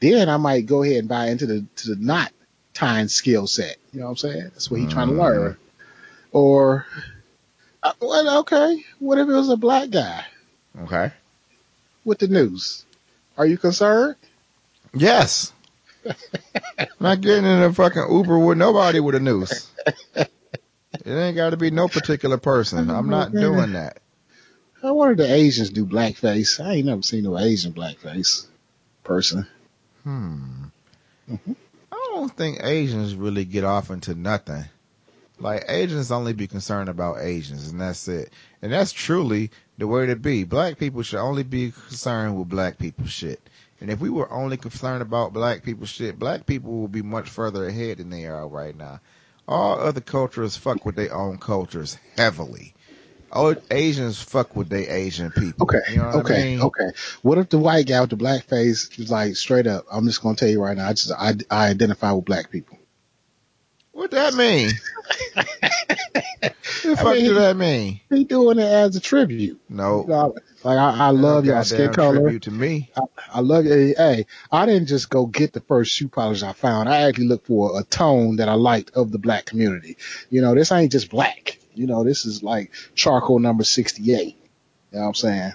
then 0.00 0.28
I 0.28 0.36
might 0.38 0.66
go 0.66 0.82
ahead 0.82 0.98
and 0.98 1.08
buy 1.08 1.26
into 1.26 1.46
the 1.46 1.66
to 1.76 1.94
the 1.94 1.96
knot 2.00 2.32
tying 2.76 3.08
skill 3.08 3.46
set. 3.46 3.76
You 3.92 4.00
know 4.00 4.06
what 4.06 4.10
I'm 4.12 4.16
saying? 4.18 4.42
That's 4.52 4.70
what 4.70 4.80
he's 4.80 4.92
trying 4.92 5.08
to 5.08 5.14
Mhm. 5.14 5.18
learn. 5.18 5.56
Or, 6.32 6.86
uh, 7.82 7.92
well, 8.00 8.38
okay, 8.40 8.84
what 8.98 9.18
if 9.18 9.26
it 9.28 9.32
was 9.32 9.48
a 9.48 9.56
black 9.56 9.88
guy 9.90 10.24
Okay. 10.80 11.10
with 12.04 12.18
the 12.18 12.28
noose? 12.28 12.84
Are 13.38 13.46
you 13.46 13.56
concerned? 13.56 14.16
Yes. 14.94 15.52
Not 17.00 17.20
getting 17.22 17.44
in 17.44 17.62
a 17.62 17.72
fucking 17.72 18.06
Uber 18.10 18.38
with 18.38 18.58
nobody 18.58 19.00
with 19.00 19.14
a 19.14 19.20
noose. 19.20 19.70
It 21.04 21.12
ain't 21.12 21.36
got 21.36 21.50
to 21.50 21.56
be 21.56 21.70
no 21.70 21.86
particular 21.86 22.36
person. 22.36 22.90
I'm 22.90 23.08
not 23.08 23.30
doing 23.30 23.74
that. 23.74 23.98
I 24.82 24.90
wonder 24.90 25.14
the 25.14 25.32
Asians 25.32 25.70
do 25.70 25.86
blackface. 25.86 26.58
I 26.58 26.72
ain't 26.74 26.86
never 26.86 27.02
seen 27.02 27.22
no 27.22 27.38
Asian 27.38 27.72
blackface 27.72 28.46
person. 29.04 29.46
Hmm. 30.02 30.64
Mhm. 31.30 31.54
Don't 32.16 32.34
think 32.34 32.60
Asians 32.62 33.14
really 33.14 33.44
get 33.44 33.62
off 33.62 33.90
into 33.90 34.14
nothing. 34.14 34.64
Like 35.38 35.66
Asians 35.68 36.10
only 36.10 36.32
be 36.32 36.46
concerned 36.46 36.88
about 36.88 37.20
Asians, 37.20 37.68
and 37.68 37.78
that's 37.78 38.08
it. 38.08 38.32
And 38.62 38.72
that's 38.72 38.90
truly 38.90 39.50
the 39.76 39.86
way 39.86 40.06
to 40.06 40.16
be. 40.16 40.44
Black 40.44 40.78
people 40.78 41.02
should 41.02 41.20
only 41.20 41.42
be 41.42 41.72
concerned 41.72 42.38
with 42.38 42.48
black 42.48 42.78
people 42.78 43.04
shit. 43.04 43.38
And 43.82 43.90
if 43.90 44.00
we 44.00 44.08
were 44.08 44.32
only 44.32 44.56
concerned 44.56 45.02
about 45.02 45.34
black 45.34 45.62
people 45.62 45.84
shit, 45.84 46.18
black 46.18 46.46
people 46.46 46.80
would 46.80 46.92
be 46.92 47.02
much 47.02 47.28
further 47.28 47.68
ahead 47.68 47.98
than 47.98 48.08
they 48.08 48.24
are 48.24 48.48
right 48.48 48.74
now. 48.74 49.00
All 49.46 49.78
other 49.78 50.00
cultures 50.00 50.56
fuck 50.56 50.86
with 50.86 50.96
their 50.96 51.14
own 51.14 51.36
cultures 51.36 51.98
heavily. 52.16 52.72
Oh, 53.32 53.54
Asians 53.70 54.22
fuck 54.22 54.54
with 54.56 54.68
they 54.68 54.86
Asian 54.88 55.30
people. 55.30 55.64
Okay, 55.64 55.80
You 55.90 55.96
know 55.98 56.06
what 56.06 56.14
okay, 56.16 56.40
I 56.40 56.44
mean? 56.44 56.60
okay. 56.62 56.90
What 57.22 57.38
if 57.38 57.48
the 57.48 57.58
white 57.58 57.86
guy 57.86 58.00
with 58.00 58.10
the 58.10 58.16
black 58.16 58.44
face 58.44 58.88
is 58.98 59.10
like 59.10 59.36
straight 59.36 59.66
up? 59.66 59.84
I'm 59.90 60.06
just 60.06 60.22
gonna 60.22 60.36
tell 60.36 60.48
you 60.48 60.62
right 60.62 60.76
now. 60.76 60.88
I 60.88 60.92
just 60.92 61.12
I, 61.12 61.34
I 61.50 61.68
identify 61.68 62.12
with 62.12 62.24
black 62.24 62.50
people. 62.50 62.78
What 63.92 64.10
that 64.12 64.34
mean? 64.34 64.70
What 66.86 66.98
the 66.98 67.04
fuck 67.04 67.14
mean, 67.14 67.24
do 67.24 67.34
that 67.34 67.56
mean? 67.56 68.00
He 68.10 68.24
doing 68.24 68.58
it 68.58 68.64
as 68.64 68.94
a 68.94 69.00
tribute. 69.00 69.60
No. 69.68 70.02
You 70.02 70.08
know, 70.08 70.34
like 70.62 70.78
I, 70.78 71.06
I 71.06 71.10
love 71.10 71.44
y'all 71.44 71.64
skin 71.64 71.92
color. 71.92 72.20
Tribute 72.20 72.42
to 72.44 72.50
me. 72.50 72.90
I, 72.96 73.00
I 73.34 73.40
love 73.40 73.64
you. 73.64 73.94
Hey, 73.96 74.26
I 74.52 74.66
didn't 74.66 74.86
just 74.86 75.10
go 75.10 75.26
get 75.26 75.52
the 75.52 75.60
first 75.60 75.92
shoe 75.92 76.08
polish 76.08 76.42
I 76.42 76.52
found. 76.52 76.88
I 76.88 77.02
actually 77.02 77.26
looked 77.26 77.46
for 77.48 77.78
a 77.80 77.82
tone 77.82 78.36
that 78.36 78.48
I 78.48 78.54
liked 78.54 78.92
of 78.96 79.10
the 79.10 79.18
black 79.18 79.46
community. 79.46 79.96
You 80.30 80.42
know, 80.42 80.54
this 80.54 80.70
ain't 80.70 80.92
just 80.92 81.10
black. 81.10 81.55
You 81.76 81.86
know, 81.86 82.04
this 82.04 82.24
is 82.24 82.42
like 82.42 82.72
charcoal 82.94 83.38
number 83.38 83.64
68. 83.64 84.26
You 84.26 84.34
know 84.92 85.00
what 85.00 85.06
I'm 85.08 85.14
saying? 85.14 85.52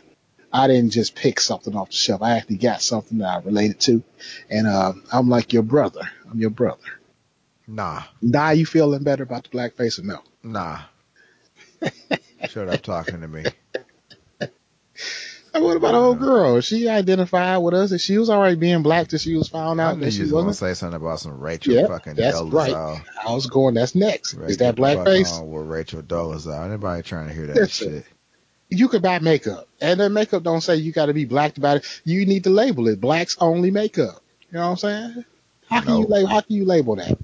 I 0.54 0.68
didn't 0.68 0.92
just 0.92 1.16
pick 1.16 1.40
something 1.40 1.76
off 1.76 1.90
the 1.90 1.96
shelf. 1.96 2.22
I 2.22 2.38
actually 2.38 2.58
got 2.58 2.82
something 2.82 3.20
that 3.20 3.30
I 3.30 3.40
related 3.40 3.80
to. 3.82 4.04
And, 4.50 4.68
uh, 4.68 4.94
I'm 5.12 5.30
like 5.30 5.54
your 5.54 5.64
brother. 5.64 6.02
I'm 6.30 6.40
your 6.40 6.50
brother. 6.50 6.84
Nah, 7.68 8.04
Now 8.22 8.50
you 8.50 8.66
feeling 8.66 9.04
better 9.04 9.24
about 9.24 9.44
the 9.44 9.50
blackface 9.50 9.98
or 9.98 10.04
no? 10.04 10.20
nah. 10.44 10.80
Shut 12.50 12.68
up 12.68 12.82
talking 12.82 13.22
to 13.22 13.28
me. 13.28 13.46
And 15.54 15.66
what 15.66 15.76
about 15.76 15.96
old 15.96 16.18
uh, 16.18 16.20
girl? 16.20 16.62
She 16.62 16.88
identified 16.88 17.62
with 17.62 17.74
us 17.74 17.92
and 17.92 18.00
she 18.00 18.18
was 18.18 18.30
already 18.30 18.56
being 18.56 18.84
black 18.84 19.10
till 19.10 19.20
she 19.20 19.36
was 19.36 19.50
found 19.50 19.82
out 19.82 20.00
that 20.00 20.14
she 20.14 20.22
was 20.22 20.32
gonna 20.32 20.46
wasn't. 20.46 20.70
say 20.70 20.80
something 20.80 20.96
about 20.96 21.20
some 21.20 21.40
Rachel 21.40 21.74
Yeah, 21.74 21.88
fucking 21.88 22.14
that's 22.16 22.38
Dolezal. 22.38 23.04
I 23.26 23.34
was 23.34 23.48
going, 23.48 23.76
that's 23.76 23.94
next. 23.94 24.36
Right, 24.36 24.50
Is 24.50 24.58
that 24.58 24.76
blackface? 24.76 25.46
With 25.46 25.68
Rachel 25.68 26.02
Dolezal. 26.02 26.66
Anybody 26.66 27.04
trying 27.04 27.28
to 27.28 27.34
hear 27.34 27.48
that 27.48 27.56
Listen. 27.58 27.94
shit? 27.96 28.06
You 28.70 28.88
could 28.88 29.02
buy 29.02 29.20
makeup, 29.20 29.68
and 29.82 30.00
that 30.00 30.12
makeup 30.12 30.44
don't 30.44 30.62
say 30.62 30.78
you 30.78 30.94
got 30.94 31.08
to 31.08 31.14
be 31.14 31.26
black 31.26 31.58
about 31.58 31.78
it. 31.78 32.02
You 32.06 32.26
need 32.26 32.46
to 32.46 32.50
label 32.50 32.88
it 32.88 33.02
blacks 33.02 33.36
only 33.42 33.70
makeup. 33.70 34.24
You 34.50 34.60
know 34.60 34.62
what 34.62 34.72
I'm 34.72 34.78
saying? 34.78 35.26
How 35.68 35.82
can 35.82 35.98
you 35.98 36.06
label? 36.06 36.30
How 36.30 36.40
can 36.40 36.56
you 36.56 36.64
label 36.64 36.96
that? 36.96 37.18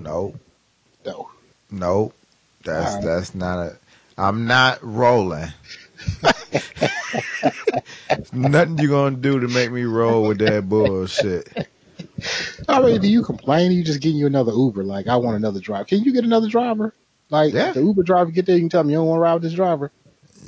Nope. 0.00 0.36
No. 1.06 1.30
Nope. 1.70 2.14
That's 2.64 2.94
right. 2.96 3.04
that's 3.04 3.34
not 3.34 3.58
a. 3.66 3.76
I'm 4.18 4.46
not 4.46 4.82
rolling. 4.82 5.48
Nothing 8.32 8.78
you 8.78 8.88
gonna 8.88 9.16
do 9.16 9.40
to 9.40 9.48
make 9.48 9.70
me 9.70 9.84
roll 9.84 10.26
with 10.28 10.38
that 10.38 10.68
bullshit. 10.68 11.48
I 12.68 12.80
mean, 12.80 13.00
do 13.00 13.08
you 13.08 13.22
complain? 13.22 13.72
You 13.72 13.84
just 13.84 14.00
getting 14.00 14.18
you 14.18 14.26
another 14.26 14.52
Uber? 14.52 14.84
Like, 14.84 15.08
I 15.08 15.16
want 15.16 15.36
another 15.36 15.60
driver. 15.60 15.84
Can 15.84 16.04
you 16.04 16.12
get 16.12 16.24
another 16.24 16.48
driver? 16.48 16.94
Like, 17.30 17.54
Yeah. 17.54 17.72
the 17.72 17.80
Uber 17.80 18.02
driver 18.02 18.30
get 18.30 18.46
there, 18.46 18.56
you 18.56 18.62
can 18.62 18.68
tell 18.68 18.84
me 18.84 18.92
you 18.92 18.98
don't 18.98 19.06
want 19.06 19.18
to 19.18 19.22
ride 19.22 19.34
with 19.34 19.42
this 19.44 19.54
driver. 19.54 19.90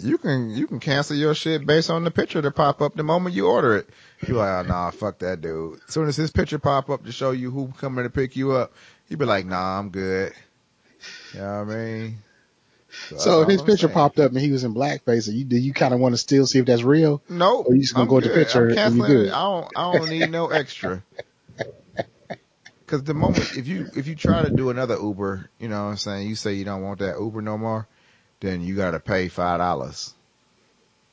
You 0.02 0.18
can 0.18 0.50
you 0.50 0.66
can 0.66 0.80
cancel 0.80 1.16
your 1.16 1.34
shit 1.34 1.64
based 1.64 1.88
on 1.88 2.02
the 2.02 2.10
picture 2.10 2.40
that 2.40 2.50
pop 2.52 2.82
up 2.82 2.96
the 2.96 3.04
moment 3.04 3.36
you 3.36 3.46
order 3.46 3.76
it. 3.76 3.88
You 4.26 4.34
like, 4.34 4.64
oh, 4.64 4.68
nah, 4.68 4.90
fuck 4.90 5.20
that 5.20 5.40
dude. 5.40 5.78
As 5.86 5.94
soon 5.94 6.08
as 6.08 6.16
his 6.16 6.32
picture 6.32 6.58
pop 6.58 6.90
up 6.90 7.04
to 7.04 7.12
show 7.12 7.30
you 7.30 7.50
who 7.52 7.72
coming 7.78 8.02
to 8.04 8.10
pick 8.10 8.34
you 8.34 8.52
up, 8.52 8.72
you 9.08 9.16
be 9.16 9.24
like, 9.24 9.46
nah, 9.46 9.78
I'm 9.78 9.90
good. 9.90 10.32
You 11.32 11.40
know 11.40 11.64
what 11.64 11.74
I 11.74 11.76
mean? 11.76 12.18
So 13.16 13.42
if 13.42 13.48
his 13.48 13.60
I'm 13.60 13.66
picture 13.66 13.86
saying. 13.86 13.94
popped 13.94 14.18
up 14.18 14.30
and 14.32 14.40
he 14.40 14.50
was 14.50 14.64
in 14.64 14.74
blackface, 14.74 15.32
you 15.32 15.44
do 15.44 15.56
you 15.56 15.72
kind 15.72 15.94
of 15.94 16.00
want 16.00 16.14
to 16.14 16.18
still 16.18 16.46
see 16.46 16.58
if 16.58 16.66
that's 16.66 16.82
real? 16.82 17.22
Nope. 17.28 17.66
Or 17.68 17.74
you 17.74 17.80
just 17.82 17.94
gonna 17.94 18.04
I'm 18.04 18.08
go 18.08 18.16
with 18.16 18.24
the 18.24 18.30
picture 18.30 18.68
and 18.68 18.94
you 18.96 19.02
good? 19.02 19.28
I 19.30 19.42
don't. 19.42 19.68
I 19.76 19.82
don't 19.82 20.08
need 20.10 20.30
no 20.30 20.48
extra. 20.48 21.02
Because 22.86 23.02
the 23.02 23.14
moment 23.14 23.56
if 23.56 23.66
you 23.66 23.86
if 23.96 24.06
you 24.06 24.14
try 24.14 24.42
to 24.42 24.50
do 24.50 24.68
another 24.70 24.96
Uber, 25.00 25.48
you 25.58 25.68
know 25.68 25.84
what 25.84 25.90
I'm 25.90 25.96
saying. 25.96 26.28
You 26.28 26.34
say 26.34 26.52
you 26.54 26.64
don't 26.66 26.82
want 26.82 26.98
that 26.98 27.18
Uber 27.18 27.40
no 27.40 27.56
more, 27.56 27.88
then 28.40 28.60
you 28.60 28.76
got 28.76 28.90
to 28.90 29.00
pay 29.00 29.28
five 29.28 29.58
dollars. 29.58 30.12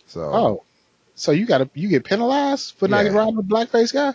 So 0.07 0.21
Oh, 0.21 0.63
so 1.15 1.31
you 1.31 1.45
got 1.45 1.59
to 1.59 1.69
you 1.73 1.87
get 1.87 2.03
penalized 2.03 2.75
for 2.75 2.89
not 2.89 3.05
Yeah. 3.05 3.13
riding 3.13 3.37
with 3.37 3.45
a 3.45 3.49
blackface 3.49 3.93
guy? 3.93 4.13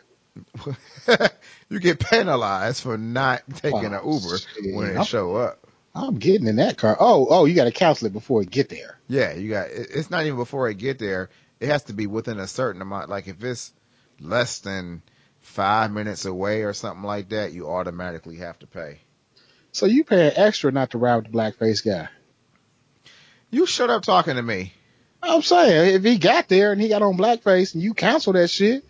you 1.70 1.80
get 1.80 1.98
penalized 1.98 2.82
for 2.82 2.98
not 2.98 3.42
oh, 3.50 3.58
taking 3.58 3.84
an 3.86 4.00
Oh, 4.04 4.18
Uber 4.20 4.36
shit. 4.36 4.74
when 4.74 4.96
it 4.96 5.06
show 5.06 5.36
up. 5.36 5.65
I'm 5.96 6.16
getting 6.16 6.46
in 6.46 6.56
that 6.56 6.76
car. 6.76 6.96
Oh, 7.00 7.26
oh, 7.30 7.44
you 7.46 7.54
got 7.54 7.64
to 7.64 7.72
cancel 7.72 8.06
it 8.06 8.12
before 8.12 8.42
it 8.42 8.50
get 8.50 8.68
there. 8.68 8.98
Yeah, 9.08 9.32
you 9.32 9.48
got. 9.50 9.68
It's 9.70 10.10
not 10.10 10.26
even 10.26 10.36
before 10.36 10.68
it 10.68 10.76
get 10.76 10.98
there. 10.98 11.30
It 11.58 11.68
has 11.68 11.84
to 11.84 11.94
be 11.94 12.06
within 12.06 12.38
a 12.38 12.46
certain 12.46 12.82
amount. 12.82 13.08
Like 13.08 13.28
if 13.28 13.42
it's 13.42 13.72
less 14.20 14.58
than 14.58 15.02
five 15.40 15.90
minutes 15.90 16.26
away 16.26 16.62
or 16.64 16.74
something 16.74 17.02
like 17.02 17.30
that, 17.30 17.52
you 17.52 17.68
automatically 17.68 18.36
have 18.36 18.58
to 18.58 18.66
pay. 18.66 19.00
So 19.72 19.86
you 19.86 20.04
paying 20.04 20.32
extra 20.36 20.70
not 20.70 20.90
to 20.90 20.98
ride 20.98 21.16
with 21.16 21.32
the 21.32 21.38
blackface 21.38 21.84
guy. 21.84 22.08
You 23.50 23.64
shut 23.64 23.88
up 23.88 24.02
talking 24.02 24.34
to 24.36 24.42
me. 24.42 24.74
I'm 25.22 25.42
saying 25.42 25.94
if 25.94 26.02
he 26.02 26.18
got 26.18 26.48
there 26.48 26.72
and 26.72 26.80
he 26.80 26.88
got 26.88 27.02
on 27.02 27.16
blackface 27.16 27.72
and 27.72 27.82
you 27.82 27.94
cancel 27.94 28.34
that 28.34 28.48
shit, 28.48 28.84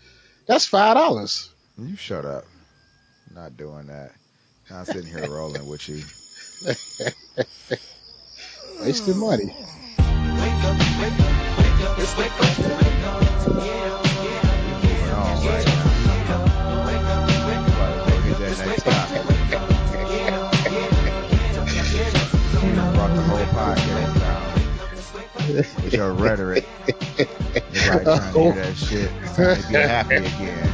that's 0.47 0.67
five 0.67 0.97
dollars. 0.97 1.51
You 1.79 1.95
shut 1.95 2.25
up. 2.25 2.47
Not 3.33 3.57
doing 3.57 3.87
that. 3.87 4.13
I'm 4.71 4.85
sitting 4.87 5.07
here 5.07 5.29
rolling 5.29 5.69
with 5.69 5.89
you. 5.89 6.03
Wasting 8.81 9.19
money. 9.19 9.55
With 25.83 25.95
your 25.95 26.13
rhetoric. 26.15 26.67
Everybody 27.75 28.07
trying 28.07 28.35
to 28.35 28.41
hear 28.41 28.53
that 28.53 28.77
shit. 28.77 29.11
To 29.71 29.89
happy 29.89 30.17
again. 30.17 30.73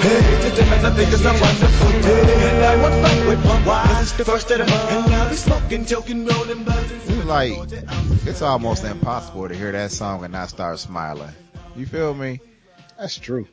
Hey, 0.00 0.50
today 0.50 0.70
man, 0.70 0.84
I 0.86 0.90
think 0.94 1.12
it's 1.12 1.24
a 1.24 1.32
wonderful 1.32 2.00
day. 2.02 2.50
And 2.50 2.64
I 2.64 2.76
want 2.80 2.94
fun 3.04 3.26
with 3.26 3.44
one 3.44 3.64
why 3.64 3.98
it's 4.00 4.12
the 4.12 4.24
first 4.24 4.48
of 4.52 4.58
the 4.58 4.64
month. 4.64 4.92
And 4.92 5.14
I'll 5.14 5.28
be 5.28 5.34
smoking, 5.34 5.86
joking, 5.86 6.24
rolling 6.24 6.50
and 6.50 6.68
It's 6.68 7.24
like 7.24 7.52
it's 8.24 8.40
almost 8.40 8.84
impossible 8.84 9.48
to 9.48 9.56
hear 9.56 9.72
that 9.72 9.90
song 9.90 10.22
and 10.22 10.32
not 10.32 10.50
start 10.50 10.78
smiling. 10.78 11.32
You 11.74 11.86
feel 11.86 12.14
me? 12.14 12.40
That's 12.96 13.18
true. 13.18 13.48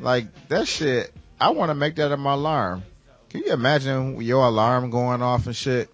Like 0.00 0.26
that 0.48 0.66
shit. 0.66 1.12
I 1.40 1.50
want 1.50 1.70
to 1.70 1.74
make 1.74 1.94
that 1.96 2.10
in 2.10 2.18
my 2.18 2.32
alarm. 2.32 2.82
Can 3.30 3.42
you 3.42 3.52
imagine 3.52 4.20
your 4.20 4.46
alarm 4.46 4.90
going 4.90 5.22
off 5.22 5.46
and 5.46 5.54
shit, 5.54 5.88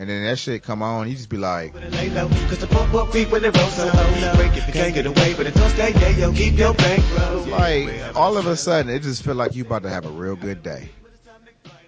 and 0.00 0.08
then 0.08 0.24
that 0.24 0.38
shit 0.38 0.62
come 0.62 0.82
on? 0.82 1.08
You 1.08 1.14
just 1.14 1.28
be 1.28 1.36
like, 1.36 1.74
Lay 1.74 2.08
low, 2.08 2.26
cause 2.48 2.58
the 2.58 2.66
pump 2.66 2.94
up 2.94 3.12
beat 3.12 3.30
when 3.30 3.44
it 3.44 3.54
rolls 3.54 3.74
so. 3.74 3.90
Break 4.36 4.56
if 4.56 4.66
you 4.66 4.72
can't 4.72 4.94
get 4.94 5.04
away, 5.04 5.34
but 5.34 5.46
it 5.46 5.54
don't 5.54 5.68
stay, 5.68 5.92
yeah, 5.92 6.08
yo, 6.16 6.32
keep 6.32 6.56
your 6.56 6.72
bankroll. 6.72 7.44
like 7.48 8.16
all 8.16 8.38
of 8.38 8.46
a 8.46 8.56
sudden 8.56 8.90
it 8.90 9.02
just 9.02 9.22
feel 9.22 9.34
like 9.34 9.54
you 9.54 9.62
about 9.62 9.82
to 9.82 9.90
have 9.90 10.06
a 10.06 10.10
real 10.10 10.36
good 10.36 10.62
day. 10.62 10.88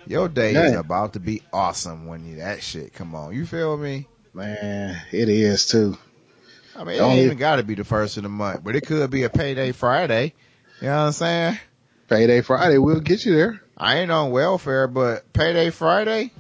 Your 0.07 0.29
day 0.29 0.53
is 0.53 0.75
about 0.75 1.15
to 1.15 1.21
be 1.21 1.43
awesome 1.55 2.07
when 2.07 2.27
you, 2.27 2.37
that 2.37 2.63
shit 2.63 2.93
come 2.93 3.15
on. 3.15 3.35
You 3.35 3.47
feel 3.47 3.79
me? 3.79 4.07
Man, 4.35 5.01
it 5.11 5.31
is 5.31 5.65
too. 5.65 5.97
I 6.77 6.85
mean, 6.85 6.97
it 6.97 6.99
Don't 6.99 7.13
ain't 7.13 7.25
even 7.25 7.39
got 7.39 7.57
to 7.57 7.63
be 7.63 7.77
the 7.77 7.85
first 7.85 8.19
of 8.19 8.25
the 8.25 8.29
month, 8.29 8.63
but 8.63 8.77
it 8.77 8.87
could 8.87 9.11
be 9.11 9.23
a 9.23 9.31
payday 9.31 9.73
Friday. 9.73 10.35
You 10.83 10.89
know 10.89 10.97
what 10.97 11.03
I'm 11.03 11.13
saying? 11.13 11.59
Payday 12.09 12.43
Friday 12.43 12.77
will 12.77 13.01
get 13.01 13.25
you 13.25 13.35
there. 13.35 13.63
I 13.79 13.99
ain't 13.99 14.11
on 14.11 14.33
welfare, 14.33 14.87
but 14.87 15.33
payday 15.33 15.71
Friday, 15.71 16.31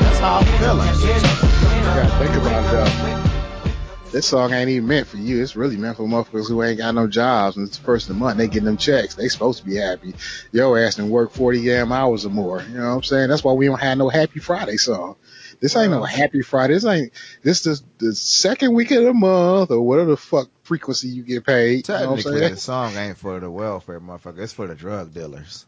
that's 0.00 0.18
how 0.20 0.38
I'm 0.38 0.44
feeling. 0.60 0.88
You 1.02 1.82
gotta 1.84 2.10
think 2.18 2.34
about 2.36 2.88
it. 2.88 4.12
This 4.12 4.26
song 4.26 4.52
ain't 4.52 4.68
even 4.68 4.86
meant 4.86 5.06
for 5.06 5.16
you. 5.16 5.42
It's 5.42 5.56
really 5.56 5.78
meant 5.78 5.96
for 5.96 6.02
motherfuckers 6.02 6.46
who 6.46 6.62
ain't 6.62 6.78
got 6.78 6.94
no 6.94 7.06
jobs 7.06 7.56
and 7.56 7.66
it's 7.66 7.78
the 7.78 7.84
first 7.84 8.10
of 8.10 8.14
the 8.14 8.20
month. 8.20 8.36
They 8.36 8.46
getting 8.46 8.66
them 8.66 8.76
checks. 8.76 9.14
They 9.14 9.28
supposed 9.28 9.60
to 9.60 9.64
be 9.64 9.76
happy. 9.76 10.14
Yo 10.52 10.76
ass 10.76 10.98
and 10.98 11.10
work 11.10 11.32
40 11.32 11.64
damn 11.64 11.90
hours 11.92 12.26
or 12.26 12.28
more. 12.28 12.62
You 12.62 12.74
know 12.76 12.90
what 12.90 12.96
I'm 12.96 13.02
saying? 13.02 13.30
That's 13.30 13.42
why 13.42 13.54
we 13.54 13.66
don't 13.66 13.80
have 13.80 13.96
no 13.96 14.10
Happy 14.10 14.38
Friday 14.38 14.76
song. 14.76 15.16
This 15.60 15.74
ain't 15.76 15.92
no 15.92 16.02
Happy 16.02 16.42
Friday. 16.42 16.74
This 16.74 16.84
ain't, 16.84 17.12
this 17.42 17.66
is 17.66 17.82
the 17.98 18.14
second 18.14 18.74
week 18.74 18.90
of 18.90 19.02
the 19.02 19.14
month 19.14 19.70
or 19.70 19.80
whatever 19.80 20.10
the 20.10 20.16
fuck 20.18 20.48
frequency 20.62 21.08
you 21.08 21.22
get 21.22 21.46
paid. 21.46 21.88
You 21.88 21.94
know 21.94 22.00
what 22.00 22.08
I'm 22.10 22.16
Technically, 22.16 22.40
saying? 22.40 22.54
the 22.54 22.60
song 22.60 22.96
ain't 22.96 23.16
for 23.16 23.40
the 23.40 23.50
welfare 23.50 23.98
motherfucker. 23.98 24.40
It's 24.40 24.52
for 24.52 24.66
the 24.66 24.74
drug 24.74 25.14
dealers. 25.14 25.64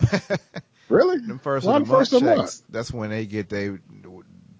Really? 0.88 1.18
Them 1.18 1.38
first 1.38 1.66
Why 1.66 1.76
of 1.76 1.86
the 1.86 1.92
month 1.92 2.12
of 2.12 2.22
month? 2.22 2.40
checks. 2.42 2.62
That's 2.70 2.92
when 2.92 3.10
they 3.10 3.26
get 3.26 3.48
they. 3.48 3.70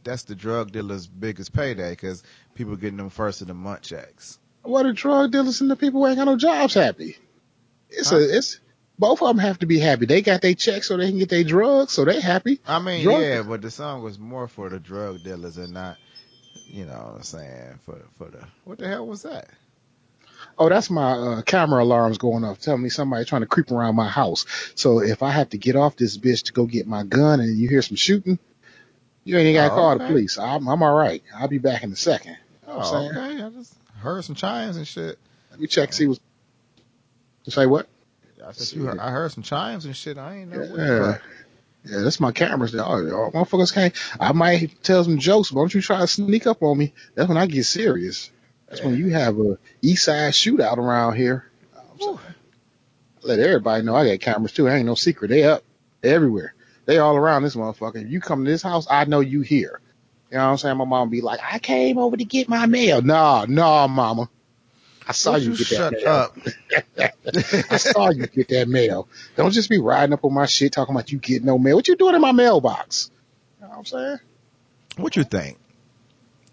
That's 0.04 0.22
the 0.24 0.34
drug 0.34 0.72
dealers' 0.72 1.06
biggest 1.06 1.52
payday 1.52 1.90
because 1.90 2.22
people 2.54 2.76
getting 2.76 2.96
them 2.96 3.10
first 3.10 3.40
of 3.42 3.48
the 3.48 3.54
month 3.54 3.82
checks. 3.82 4.38
What 4.62 4.84
the 4.84 4.92
drug 4.92 5.32
dealers 5.32 5.60
and 5.60 5.70
the 5.70 5.76
people 5.76 6.00
who 6.00 6.06
ain't 6.08 6.16
got 6.16 6.24
no 6.24 6.36
jobs 6.36 6.74
happy? 6.74 7.16
It's 7.90 8.10
Huh? 8.10 8.16
a, 8.16 8.36
it's, 8.38 8.60
both 8.98 9.20
of 9.22 9.28
them 9.28 9.38
have 9.38 9.58
to 9.60 9.66
be 9.66 9.78
happy. 9.78 10.06
They 10.06 10.22
got 10.22 10.42
their 10.42 10.54
checks 10.54 10.88
so 10.88 10.96
they 10.96 11.08
can 11.10 11.18
get 11.18 11.28
their 11.28 11.44
drugs, 11.44 11.92
so 11.92 12.04
they 12.04 12.20
happy. 12.20 12.60
I 12.66 12.78
mean, 12.80 13.02
Drug- 13.04 13.20
yeah, 13.20 13.42
but 13.42 13.62
the 13.62 13.70
song 13.70 14.02
was 14.02 14.18
more 14.18 14.48
for 14.48 14.68
the 14.68 14.78
drug 14.80 15.22
dealers 15.22 15.56
and 15.58 15.72
not, 15.72 15.96
you 16.66 16.84
know, 16.86 16.92
what 16.92 17.16
I'm 17.16 17.22
saying 17.22 17.78
for 17.84 18.00
for 18.16 18.30
the 18.30 18.44
what 18.64 18.78
the 18.78 18.88
hell 18.88 19.06
was 19.06 19.22
that? 19.22 19.48
Oh, 20.58 20.68
that's 20.68 20.88
my 20.88 21.12
uh, 21.12 21.42
camera 21.42 21.82
alarms 21.82 22.18
going 22.18 22.44
off, 22.44 22.60
telling 22.60 22.82
me 22.82 22.88
somebody 22.88 23.24
trying 23.26 23.42
to 23.42 23.46
creep 23.46 23.70
around 23.70 23.94
my 23.94 24.08
house. 24.08 24.46
So 24.74 25.00
if 25.02 25.22
I 25.22 25.30
have 25.30 25.50
to 25.50 25.58
get 25.58 25.76
off 25.76 25.96
this 25.96 26.16
bitch 26.16 26.44
to 26.44 26.52
go 26.52 26.64
get 26.64 26.86
my 26.86 27.02
gun 27.04 27.40
and 27.40 27.56
you 27.58 27.68
hear 27.68 27.82
some 27.82 27.96
shooting, 27.96 28.38
you 29.24 29.36
ain't 29.36 29.54
got 29.56 29.64
to 29.66 29.72
Oh, 29.72 29.74
call 29.74 29.98
the 29.98 30.04
police. 30.04 30.38
I'm, 30.38 30.66
I'm 30.68 30.82
all 30.82 30.94
right. 30.94 31.22
I'll 31.34 31.48
be 31.48 31.58
back 31.58 31.82
in 31.82 31.92
a 31.92 31.96
second. 31.96 32.38
You 32.66 32.74
know 32.74 32.80
Oh, 32.80 33.08
okay. 33.10 33.42
I 33.42 33.50
just 33.50 33.74
heard 33.98 34.24
some 34.24 34.34
chimes 34.34 34.76
and 34.76 34.86
shit. 34.86 35.18
Let 35.50 35.60
me 35.60 35.66
check 35.66 35.92
see 35.92 36.06
what's. 36.06 36.20
Say 37.48 37.66
what? 37.66 37.86
I 38.44 38.52
said 38.52 38.76
you 38.76 38.86
heard, 38.86 38.98
I 38.98 39.10
heard 39.10 39.32
some 39.32 39.42
chimes 39.42 39.84
and 39.84 39.96
shit. 39.96 40.18
I 40.18 40.36
ain't 40.38 40.52
know. 40.52 40.62
Yeah. 40.76 41.18
Yeah, 41.84 42.00
that's 42.00 42.18
my 42.18 42.32
cameras. 42.32 42.74
Oh, 42.74 42.80
oh, 42.84 43.30
motherfuckers 43.32 43.72
can't. 43.72 43.94
I 44.18 44.32
might 44.32 44.82
tell 44.82 45.04
some 45.04 45.18
jokes, 45.18 45.50
but 45.50 45.60
don't 45.60 45.72
you 45.74 45.80
try 45.80 46.00
to 46.00 46.06
sneak 46.08 46.46
up 46.46 46.62
on 46.62 46.76
me. 46.76 46.92
That's 47.14 47.28
when 47.28 47.38
I 47.38 47.46
get 47.46 47.64
serious. 47.64 48.30
That's 48.68 48.82
when 48.82 48.96
you 48.96 49.10
have 49.10 49.38
a 49.38 49.58
east 49.80 50.04
side 50.04 50.32
shootout 50.32 50.76
around 50.78 51.16
here. 51.16 51.50
Let 53.22 53.38
everybody 53.38 53.82
know 53.84 53.94
I 53.94 54.08
got 54.08 54.20
cameras 54.20 54.52
too. 54.52 54.68
Ain't 54.68 54.86
no 54.86 54.94
secret. 54.94 55.28
They 55.28 55.44
up 55.44 55.64
everywhere. 56.02 56.54
They 56.84 56.98
all 56.98 57.16
around 57.16 57.42
this 57.42 57.56
motherfucker. 57.56 58.04
If 58.04 58.10
you 58.10 58.20
come 58.20 58.44
to 58.44 58.50
this 58.50 58.62
house, 58.62 58.86
I 58.88 59.04
know 59.04 59.20
you 59.20 59.40
here. 59.40 59.80
You 60.30 60.38
know 60.38 60.44
what 60.44 60.50
I'm 60.52 60.58
saying? 60.58 60.76
My 60.76 60.84
mom 60.84 61.10
be 61.10 61.20
like, 61.20 61.40
I 61.42 61.58
came 61.58 61.98
over 61.98 62.16
to 62.16 62.24
get 62.24 62.48
my 62.48 62.66
mail. 62.66 63.02
Nah, 63.02 63.46
nah, 63.48 63.86
mama. 63.86 64.28
I 65.08 65.12
saw 65.12 65.36
you, 65.36 65.50
you 65.50 65.56
get 65.56 65.66
shut 65.66 65.92
that 65.92 66.04
mail. 66.04 66.14
up? 66.14 67.70
I 67.70 67.76
saw 67.76 68.10
you 68.10 68.26
get 68.26 68.48
that 68.48 68.68
mail. 68.68 69.08
Don't 69.36 69.52
just 69.52 69.70
be 69.70 69.78
riding 69.78 70.12
up 70.12 70.24
on 70.24 70.34
my 70.34 70.46
shit 70.46 70.72
talking 70.72 70.94
about 70.94 71.12
you 71.12 71.18
get 71.18 71.44
no 71.44 71.58
mail. 71.58 71.76
What 71.76 71.86
you 71.86 71.96
doing 71.96 72.16
in 72.16 72.20
my 72.20 72.32
mailbox? 72.32 73.10
You 73.60 73.64
know 73.64 73.70
what 73.70 73.78
I'm 73.78 73.84
saying? 73.84 74.18
What 74.96 75.16
you 75.16 75.24
think? 75.24 75.58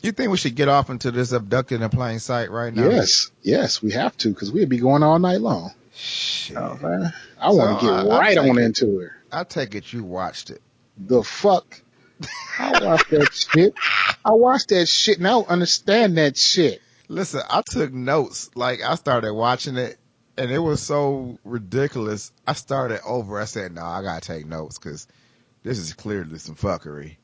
You 0.04 0.12
think 0.12 0.30
we 0.32 0.38
should 0.38 0.56
get 0.56 0.68
off 0.68 0.90
into 0.90 1.12
this 1.12 1.32
abducted 1.32 1.82
in 1.82 1.90
plain 1.90 2.20
sight 2.20 2.52
right 2.52 2.74
now? 2.74 2.90
Yes, 2.90 3.32
yes, 3.42 3.82
we 3.82 3.92
have 3.94 4.16
to 4.18 4.30
because 4.30 4.52
we'd 4.52 4.68
be 4.70 4.78
going 4.80 5.02
all 5.02 5.18
night 5.18 5.40
long. 5.42 5.72
Shit. 5.96 6.58
Oh, 6.58 6.78
man. 6.82 7.14
I 7.40 7.50
So, 7.50 7.56
want 7.56 7.80
to 7.80 7.86
get 7.86 7.94
I- 7.94 8.20
right 8.20 8.38
on 8.38 8.58
it- 8.60 8.64
into 8.64 9.00
it. 9.00 9.12
I 9.32 9.44
take 9.46 9.74
it 9.76 9.92
you 9.94 10.04
watched 10.04 10.50
it. 10.52 10.62
The 10.98 11.24
fuck? 11.24 11.82
I 12.60 12.84
watched 12.84 13.10
that 13.12 13.34
shit. 13.54 13.74
I 14.26 14.32
watched 14.32 14.70
that 14.70 14.88
shit 14.88 15.18
and 15.18 15.28
I 15.28 15.32
don't 15.32 15.50
understand 15.50 16.18
that 16.18 16.38
shit. 16.38 16.82
Listen, 17.08 17.42
I 17.50 17.62
took 17.66 17.92
notes. 17.94 18.50
Like 18.56 18.82
I 18.84 18.96
started 18.96 19.34
watching 19.34 19.78
it, 19.78 19.98
and 20.38 20.52
it 20.52 20.60
was 20.60 20.82
so 20.82 21.38
ridiculous. 21.44 22.32
I 22.46 22.54
started 22.54 23.02
over. 23.06 23.40
I 23.40 23.46
said, 23.46 23.74
"No, 23.74 23.84
I 23.84 24.02
gotta 24.02 24.22
take 24.22 24.46
notes 24.48 24.78
because 24.80 25.08
this 25.64 25.80
is 25.80 25.94
clearly 25.94 26.38
some 26.40 26.56
fuckery." 26.56 27.18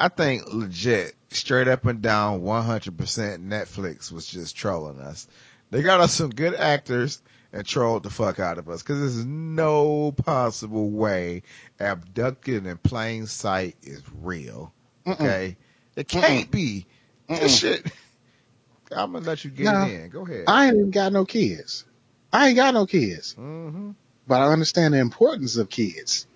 I 0.00 0.08
think 0.08 0.44
legit, 0.50 1.14
straight 1.28 1.68
up 1.68 1.84
and 1.84 2.00
down, 2.00 2.40
100% 2.40 2.90
Netflix 2.96 4.10
was 4.10 4.26
just 4.26 4.56
trolling 4.56 4.98
us. 4.98 5.28
They 5.70 5.82
got 5.82 6.00
us 6.00 6.14
some 6.14 6.30
good 6.30 6.54
actors 6.54 7.20
and 7.52 7.66
trolled 7.66 8.04
the 8.04 8.10
fuck 8.10 8.38
out 8.40 8.56
of 8.56 8.70
us 8.70 8.82
because 8.82 8.98
there's 8.98 9.26
no 9.26 10.10
possible 10.12 10.88
way 10.90 11.42
abducted 11.78 12.64
in 12.66 12.78
plain 12.78 13.26
sight 13.26 13.76
is 13.82 14.02
real. 14.22 14.72
Okay, 15.06 15.58
it 15.96 16.08
can't 16.08 16.50
be. 16.50 16.86
This 17.28 17.58
shit. 17.58 17.84
I'm 18.90 19.12
gonna 19.12 19.26
let 19.26 19.44
you 19.44 19.50
get 19.50 19.64
No. 19.64 19.84
it 19.84 20.00
in. 20.00 20.08
Go 20.08 20.24
ahead. 20.24 20.44
I 20.46 20.66
ain't 20.66 20.76
even 20.76 20.90
got 20.90 21.12
no 21.12 21.26
kids. 21.26 21.84
I 22.32 22.48
ain't 22.48 22.56
got 22.56 22.72
no 22.72 22.86
kids, 22.86 23.34
hmm 23.34 23.90
but 24.26 24.40
I 24.40 24.52
understand 24.52 24.94
the 24.94 24.98
importance 24.98 25.56
of 25.56 25.68
kids 25.68 26.26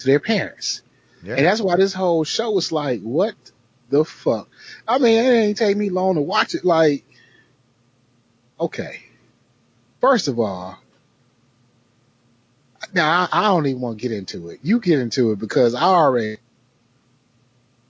to 0.00 0.06
their 0.06 0.20
parents. 0.20 0.82
Yeah. 1.24 1.34
And 1.36 1.46
that's 1.46 1.60
why 1.60 1.76
this 1.76 1.94
whole 1.94 2.24
show 2.24 2.56
is 2.58 2.70
like, 2.72 3.00
what 3.00 3.34
the 3.90 4.04
fuck? 4.04 4.48
I 4.86 4.98
mean, 4.98 5.24
it 5.24 5.28
ain't 5.30 5.58
take 5.58 5.76
me 5.76 5.90
long 5.90 6.14
to 6.16 6.20
watch 6.20 6.54
it. 6.54 6.64
Like, 6.64 7.04
okay. 8.60 9.00
First 10.00 10.28
of 10.28 10.38
all, 10.38 10.78
now 12.92 13.28
I, 13.32 13.40
I 13.40 13.42
don't 13.44 13.66
even 13.66 13.80
want 13.80 13.98
to 13.98 14.02
get 14.08 14.16
into 14.16 14.50
it. 14.50 14.60
You 14.62 14.78
get 14.80 14.98
into 14.98 15.32
it 15.32 15.38
because 15.38 15.74
I 15.74 15.82
already, 15.82 16.36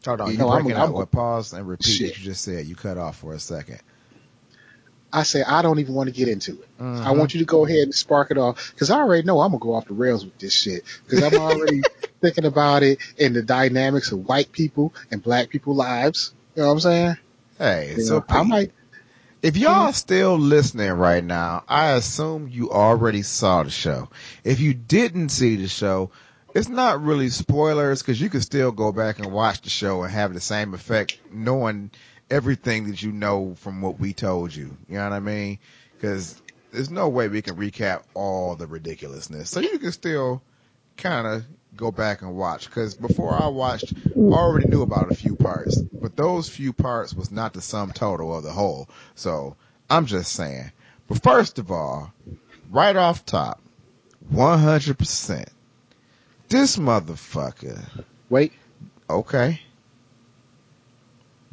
Hold 0.06 0.20
on, 0.20 0.26
You 0.28 0.32
you 0.34 0.38
know, 0.38 0.48
I'm- 0.50 0.62
breaking 0.64 0.78
I'm- 0.80 0.90
up. 0.90 0.94
Well, 0.94 1.06
pause 1.06 1.52
and 1.54 1.66
repeat 1.66 1.86
Shit. 1.86 2.10
what 2.10 2.18
you 2.18 2.24
just 2.24 2.44
said. 2.44 2.66
You 2.66 2.76
cut 2.76 2.98
off 2.98 3.16
for 3.16 3.32
a 3.32 3.40
second. 3.40 3.80
I 5.14 5.22
say 5.22 5.42
I 5.42 5.62
don't 5.62 5.78
even 5.78 5.94
want 5.94 6.08
to 6.08 6.14
get 6.14 6.28
into 6.28 6.52
it. 6.60 6.68
I 6.78 6.82
Mhm. 7.12 7.16
want 7.16 7.34
you 7.34 7.40
to 7.40 7.46
go 7.46 7.64
ahead 7.64 7.78
and 7.84 7.94
spark 7.94 8.30
it 8.30 8.38
off 8.38 8.72
because 8.74 8.90
I 8.90 8.96
already 8.98 9.22
know 9.22 9.40
I'm 9.40 9.50
gonna 9.52 9.60
go 9.60 9.74
off 9.74 9.86
the 9.86 9.94
rails 9.94 10.24
with 10.24 10.38
this 10.38 10.52
shit 10.52 10.82
because 11.04 11.22
I'm 11.22 11.38
already 11.38 11.82
thinking 12.20 12.44
about 12.44 12.82
it 12.82 12.98
and 13.18 13.34
the 13.34 13.42
dynamics 13.42 14.10
of 14.12 14.26
white 14.26 14.50
people 14.52 14.92
and 15.10 15.22
black 15.22 15.50
people 15.50 15.74
lives. 15.74 16.34
You 16.56 16.62
know 16.62 16.68
what 16.68 16.74
I'm 16.74 16.80
saying? 16.80 17.16
Hey, 17.58 17.94
You 17.96 18.02
so 18.02 18.14
know, 18.16 18.24
I 18.28 18.42
might. 18.42 18.72
if 19.42 19.56
y'all 19.56 19.92
still 19.92 20.36
listening 20.36 20.90
right 20.92 21.22
now, 21.22 21.62
I 21.68 21.92
assume 21.92 22.48
you 22.48 22.70
already 22.70 23.22
saw 23.22 23.62
the 23.62 23.70
show. 23.70 24.08
If 24.42 24.60
you 24.60 24.74
didn't 24.74 25.28
see 25.28 25.56
the 25.56 25.68
show, 25.68 26.10
it's 26.54 26.68
not 26.68 27.02
really 27.02 27.28
spoilers 27.28 28.02
because 28.02 28.20
you 28.20 28.30
can 28.30 28.40
still 28.40 28.72
go 28.72 28.90
back 28.92 29.18
and 29.18 29.32
watch 29.32 29.60
the 29.60 29.70
show 29.70 30.02
and 30.02 30.12
have 30.12 30.32
the 30.34 30.40
same 30.40 30.72
effect 30.74 31.18
knowing 31.30 31.90
everything 32.30 32.88
that 32.88 33.02
you 33.02 33.12
know 33.12 33.54
from 33.56 33.80
what 33.82 33.98
we 33.98 34.12
told 34.12 34.54
you. 34.54 34.76
You 34.88 34.96
know 34.96 35.04
what 35.04 35.12
I 35.12 35.20
mean? 35.20 35.58
Because 35.96 36.40
there's 36.72 36.90
no 36.90 37.08
way 37.08 37.28
we 37.28 37.42
can 37.42 37.56
recap 37.56 38.02
all 38.14 38.56
the 38.56 38.66
ridiculousness. 38.66 39.50
So 39.50 39.60
you 39.60 39.78
can 39.78 39.92
still 39.92 40.42
kind 40.96 41.26
of 41.26 41.44
go 41.76 41.90
back 41.90 42.22
and 42.22 42.36
watch. 42.36 42.66
Because 42.66 42.94
before 42.94 43.34
I 43.34 43.48
watched, 43.48 43.94
I 44.16 44.34
already 44.34 44.66
knew 44.66 44.82
about 44.82 45.08
a 45.08 45.12
few 45.12 45.36
parts, 45.36 45.82
but 46.00 46.16
those 46.16 46.48
few 46.48 46.72
parts 46.72 47.14
was 47.14 47.30
not 47.30 47.52
the 47.54 47.60
sum 47.60 47.92
total 47.92 48.36
of 48.36 48.42
the 48.42 48.52
whole. 48.52 48.88
So 49.14 49.56
I'm 49.90 50.06
just 50.06 50.32
saying. 50.32 50.72
But 51.08 51.22
first 51.22 51.58
of 51.58 51.70
all, 51.70 52.12
right 52.70 52.96
off 52.96 53.26
top, 53.26 53.60
100%. 54.32 55.46
This 56.48 56.76
motherfucker. 56.76 58.04
Wait, 58.30 58.52
Okay. 59.08 59.60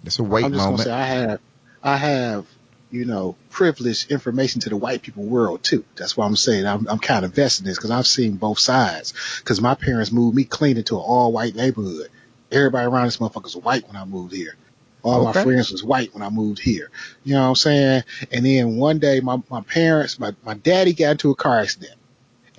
It's 0.05 0.19
a 0.19 0.23
wait 0.23 0.45
I'm 0.45 0.51
just 0.53 0.63
moment. 0.63 0.77
gonna 0.77 0.83
say 0.85 0.91
I 0.91 1.05
have, 1.05 1.39
I 1.83 1.97
have, 1.97 2.45
you 2.89 3.05
know, 3.05 3.35
privileged 3.49 4.11
information 4.11 4.61
to 4.61 4.69
the 4.69 4.77
white 4.77 5.01
people 5.01 5.23
world 5.23 5.63
too. 5.63 5.85
That's 5.95 6.17
why 6.17 6.25
I'm 6.25 6.35
saying 6.35 6.65
I'm, 6.65 6.87
I'm 6.87 6.99
kind 6.99 7.23
of 7.25 7.33
vested 7.33 7.65
in 7.65 7.69
this 7.69 7.77
because 7.77 7.91
I've 7.91 8.07
seen 8.07 8.35
both 8.37 8.59
sides. 8.59 9.13
Because 9.39 9.61
my 9.61 9.75
parents 9.75 10.11
moved 10.11 10.35
me 10.35 10.43
clean 10.43 10.77
into 10.77 10.95
an 10.95 11.01
all 11.05 11.31
white 11.31 11.55
neighborhood. 11.55 12.09
Everybody 12.51 12.85
around 12.87 13.05
this 13.05 13.17
motherfucker 13.17 13.43
was 13.43 13.55
white 13.55 13.87
when 13.87 13.95
I 13.95 14.03
moved 14.05 14.33
here. 14.33 14.55
All 15.03 15.25
Okay. 15.27 15.39
my 15.39 15.43
friends 15.43 15.71
was 15.71 15.83
white 15.83 16.13
when 16.13 16.21
I 16.21 16.29
moved 16.29 16.59
here. 16.59 16.91
You 17.23 17.33
know 17.35 17.43
what 17.43 17.47
I'm 17.49 17.55
saying? 17.55 18.03
And 18.31 18.45
then 18.45 18.75
one 18.77 18.99
day 18.99 19.19
my, 19.21 19.41
my 19.49 19.61
parents, 19.61 20.19
my, 20.19 20.35
my 20.45 20.53
daddy 20.55 20.93
got 20.93 21.11
into 21.11 21.31
a 21.31 21.35
car 21.35 21.59
accident. 21.59 21.93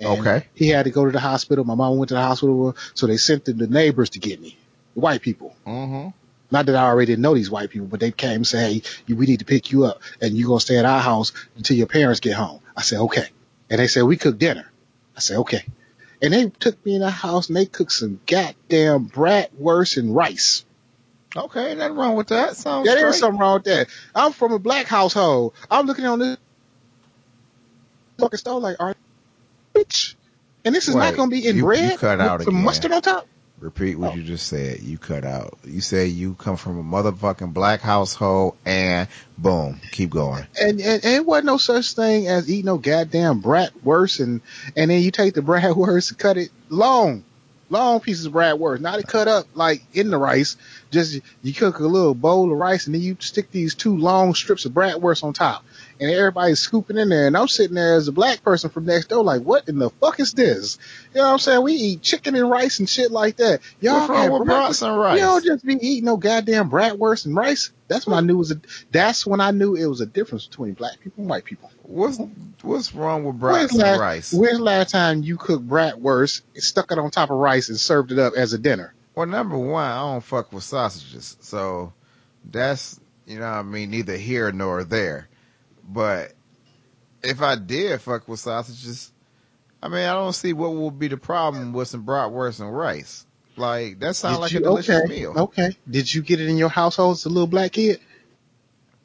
Okay. 0.01 0.47
He 0.53 0.67
had 0.69 0.83
to 0.85 0.91
go 0.91 1.05
to 1.05 1.11
the 1.11 1.19
hospital. 1.19 1.63
My 1.63 1.75
mom 1.75 1.97
went 1.97 2.09
to 2.09 2.15
the 2.15 2.21
hospital. 2.21 2.75
So 2.95 3.07
they 3.07 3.17
sent 3.17 3.45
the, 3.45 3.53
the 3.53 3.67
neighbors 3.67 4.09
to 4.11 4.19
get 4.19 4.41
me. 4.41 4.57
The 4.95 4.99
white 4.99 5.21
people. 5.21 5.55
Mm-hmm. 5.65 6.09
Not 6.53 6.67
that 6.67 6.75
I 6.75 6.83
already 6.83 7.07
didn't 7.13 7.23
know 7.23 7.33
these 7.33 7.49
white 7.49 7.71
people, 7.71 7.87
but 7.87 7.99
they 7.99 8.11
came 8.11 8.35
and 8.35 8.47
said, 8.47 8.71
hey, 9.07 9.13
we 9.13 9.25
need 9.25 9.39
to 9.39 9.45
pick 9.45 9.71
you 9.71 9.85
up 9.85 10.01
and 10.21 10.37
you're 10.37 10.47
going 10.47 10.59
to 10.59 10.65
stay 10.65 10.77
at 10.77 10.85
our 10.85 10.99
house 11.01 11.31
until 11.57 11.75
your 11.75 11.87
parents 11.87 12.19
get 12.19 12.35
home. 12.35 12.61
I 12.77 12.83
said, 12.83 12.99
okay. 12.99 13.25
And 13.71 13.79
they 13.79 13.87
said, 13.87 14.03
we 14.03 14.17
cook 14.17 14.37
dinner. 14.37 14.71
I 15.17 15.19
said, 15.19 15.37
okay. 15.39 15.65
And 16.21 16.31
they 16.31 16.49
took 16.49 16.85
me 16.85 16.93
in 16.93 17.01
the 17.01 17.09
house 17.09 17.47
and 17.47 17.57
they 17.57 17.65
cooked 17.65 17.91
some 17.91 18.19
goddamn 18.27 19.09
bratwurst 19.09 19.97
and 19.97 20.15
rice. 20.15 20.63
Okay, 21.35 21.73
nothing 21.73 21.97
wrong 21.97 22.15
with 22.15 22.27
that. 22.27 22.55
Sounds 22.55 22.87
Yeah, 22.87 22.93
there's 22.93 23.17
something 23.17 23.39
wrong 23.39 23.55
with 23.55 23.63
that. 23.63 23.87
I'm 24.13 24.31
from 24.31 24.51
a 24.51 24.59
black 24.59 24.85
household. 24.85 25.55
I'm 25.71 25.87
looking 25.87 26.05
on 26.05 26.19
this 26.19 26.37
fucking 28.19 28.37
stove 28.37 28.61
like, 28.61 28.77
are 28.79 28.95
bitch? 29.75 30.13
And 30.63 30.75
this 30.75 30.87
is 30.87 30.93
Wait, 30.95 31.01
not 31.01 31.15
going 31.15 31.31
to 31.31 31.35
be 31.35 31.47
in 31.47 31.55
you- 31.57 31.63
bread 31.63 31.93
you 31.93 31.97
cut 31.97 32.19
with 32.19 32.27
out 32.27 32.41
some 32.41 32.53
again. 32.53 32.63
mustard 32.63 32.91
on 32.91 33.01
top? 33.01 33.27
Repeat 33.63 33.95
what 33.95 34.11
Oh. 34.11 34.15
you 34.15 34.23
just 34.23 34.47
said. 34.47 34.81
You 34.81 34.97
cut 34.97 35.23
out. 35.23 35.57
You 35.63 35.79
say 35.79 36.07
you 36.07 36.33
come 36.33 36.57
from 36.57 36.77
a 36.77 36.83
motherfucking 36.83 37.53
black 37.53 37.79
household 37.79 38.57
and 38.65 39.07
boom, 39.37 39.79
keep 39.93 40.09
going. 40.09 40.45
and, 40.59 40.81
and, 40.81 41.05
and 41.05 41.15
it 41.15 41.25
wasn't 41.25 41.45
no 41.45 41.55
such 41.57 41.93
thing 41.93 42.27
as 42.27 42.49
eating 42.51 42.65
no 42.65 42.77
goddamn 42.77 43.41
bratwurst 43.41 44.19
and 44.21 44.41
and 44.75 44.91
then 44.91 45.01
you 45.01 45.11
take 45.11 45.33
the 45.33 45.41
bratwurst 45.51 46.09
and 46.11 46.19
cut 46.19 46.35
it 46.35 46.49
long, 46.67 47.23
long 47.69 48.01
pieces 48.01 48.25
of 48.25 48.33
bratwurst. 48.33 48.81
Not 48.81 48.99
it 48.99 49.07
cut 49.07 49.29
up 49.29 49.45
like 49.53 49.81
in 49.93 50.09
the 50.11 50.17
rice. 50.17 50.57
Just 50.91 51.21
you 51.41 51.53
cook 51.53 51.79
a 51.79 51.83
little 51.87 52.13
bowl 52.15 52.51
of 52.51 52.57
rice 52.57 52.85
and 52.85 52.93
then 52.93 53.01
you 53.01 53.15
stick 53.21 53.49
these 53.51 53.75
two 53.75 53.95
long 53.95 54.35
strips 54.35 54.65
of 54.65 54.73
bratwurst 54.73 55.23
on 55.23 55.31
top, 55.31 55.63
and 55.99 56.11
everybody's 56.11 56.59
scooping 56.59 56.97
in 56.97 57.09
there. 57.09 57.27
And 57.27 57.37
I'm 57.37 57.47
sitting 57.47 57.75
there 57.75 57.95
as 57.95 58.07
a 58.07 58.11
black 58.11 58.43
person 58.43 58.69
from 58.69 58.85
next 58.85 59.07
door, 59.07 59.23
like, 59.23 59.41
what 59.41 59.67
in 59.67 59.79
the 59.79 59.89
fuck 59.89 60.19
is 60.19 60.33
this? 60.33 60.77
You 61.13 61.21
know 61.21 61.27
what 61.27 61.33
I'm 61.33 61.39
saying? 61.39 61.63
We 61.63 61.73
eat 61.73 62.01
chicken 62.01 62.35
and 62.35 62.49
rice 62.49 62.79
and 62.79 62.89
shit 62.89 63.11
like 63.11 63.37
that. 63.37 63.61
Y'all 63.79 64.07
wrong 64.07 64.31
with 64.31 64.47
brats 64.47 64.81
and 64.81 64.97
rice? 64.97 65.19
You 65.19 65.25
don't 65.25 65.45
just 65.45 65.65
be 65.65 65.75
eating 65.75 66.05
no 66.05 66.17
goddamn 66.17 66.69
bratwurst 66.69 67.25
and 67.25 67.35
rice. 67.35 67.71
That's 67.87 68.07
when 68.07 68.17
I 68.17 68.21
knew 68.21 68.35
it 68.35 68.37
was 68.37 68.51
a. 68.51 68.61
That's 68.91 69.25
when 69.25 69.39
I 69.39 69.51
knew 69.51 69.75
it 69.75 69.85
was 69.85 70.01
a 70.01 70.05
difference 70.05 70.47
between 70.47 70.73
black 70.73 70.99
people 70.99 71.21
and 71.21 71.29
white 71.29 71.45
people. 71.45 71.69
What's 71.83 72.19
what's 72.61 72.95
wrong 72.95 73.23
with 73.23 73.39
brats 73.39 73.73
and 73.73 73.81
last, 73.81 73.99
rice? 73.99 74.33
When's 74.33 74.57
the 74.57 74.63
last 74.63 74.91
time 74.91 75.21
you 75.21 75.37
cooked 75.37 75.67
bratwurst, 75.67 76.41
stuck 76.55 76.91
it 76.91 76.97
on 76.97 77.11
top 77.11 77.29
of 77.29 77.37
rice, 77.37 77.69
and 77.69 77.79
served 77.79 78.11
it 78.11 78.19
up 78.19 78.33
as 78.35 78.53
a 78.53 78.57
dinner? 78.57 78.93
Well, 79.15 79.27
number 79.27 79.57
one, 79.57 79.85
I 79.85 79.99
don't 79.99 80.23
fuck 80.23 80.51
with 80.51 80.63
sausages, 80.63 81.37
so 81.41 81.93
that's 82.49 82.99
you 83.27 83.39
know 83.39 83.45
what 83.45 83.57
I 83.57 83.61
mean 83.63 83.91
neither 83.91 84.17
here 84.17 84.51
nor 84.51 84.83
there. 84.83 85.27
But 85.87 86.33
if 87.21 87.41
I 87.41 87.55
did 87.55 87.99
fuck 88.01 88.27
with 88.27 88.39
sausages, 88.39 89.11
I 89.81 89.89
mean 89.89 90.05
I 90.05 90.13
don't 90.13 90.33
see 90.33 90.53
what 90.53 90.73
would 90.73 90.99
be 90.99 91.07
the 91.07 91.17
problem 91.17 91.73
with 91.73 91.87
some 91.87 92.05
bratwurst 92.05 92.59
and 92.59 92.75
rice. 92.75 93.25
Like 93.55 93.99
that 93.99 94.15
sounds 94.15 94.39
like 94.39 94.51
you- 94.51 94.59
a 94.59 94.63
delicious 94.63 95.03
okay, 95.03 95.07
meal. 95.13 95.33
Okay. 95.35 95.77
Did 95.89 96.13
you 96.13 96.21
get 96.21 96.39
it 96.41 96.49
in 96.49 96.57
your 96.57 96.69
household 96.69 97.17
as 97.17 97.25
a 97.25 97.29
little 97.29 97.47
black 97.47 97.73
kid? 97.73 97.99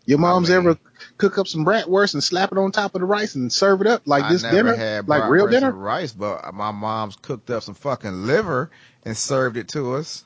Your 0.06 0.18
mom's 0.18 0.48
mean- 0.48 0.58
ever 0.58 0.78
cook 1.18 1.36
up 1.36 1.46
some 1.46 1.66
bratwurst 1.66 2.14
and 2.14 2.24
slap 2.24 2.50
it 2.50 2.56
on 2.56 2.72
top 2.72 2.94
of 2.94 3.00
the 3.02 3.06
rice 3.06 3.34
and 3.34 3.52
serve 3.52 3.82
it 3.82 3.86
up 3.86 4.02
like 4.06 4.24
I 4.24 4.32
this 4.32 4.42
dinner, 4.42 5.02
like 5.06 5.28
real 5.28 5.46
dinner? 5.48 5.68
and 5.68 5.84
rice, 5.84 6.12
but 6.12 6.54
my 6.54 6.70
mom's 6.70 7.16
cooked 7.16 7.50
up 7.50 7.62
some 7.62 7.74
fucking 7.74 8.26
liver 8.26 8.70
and 9.04 9.14
served 9.16 9.58
it 9.58 9.68
to 9.68 9.96
us. 9.96 10.24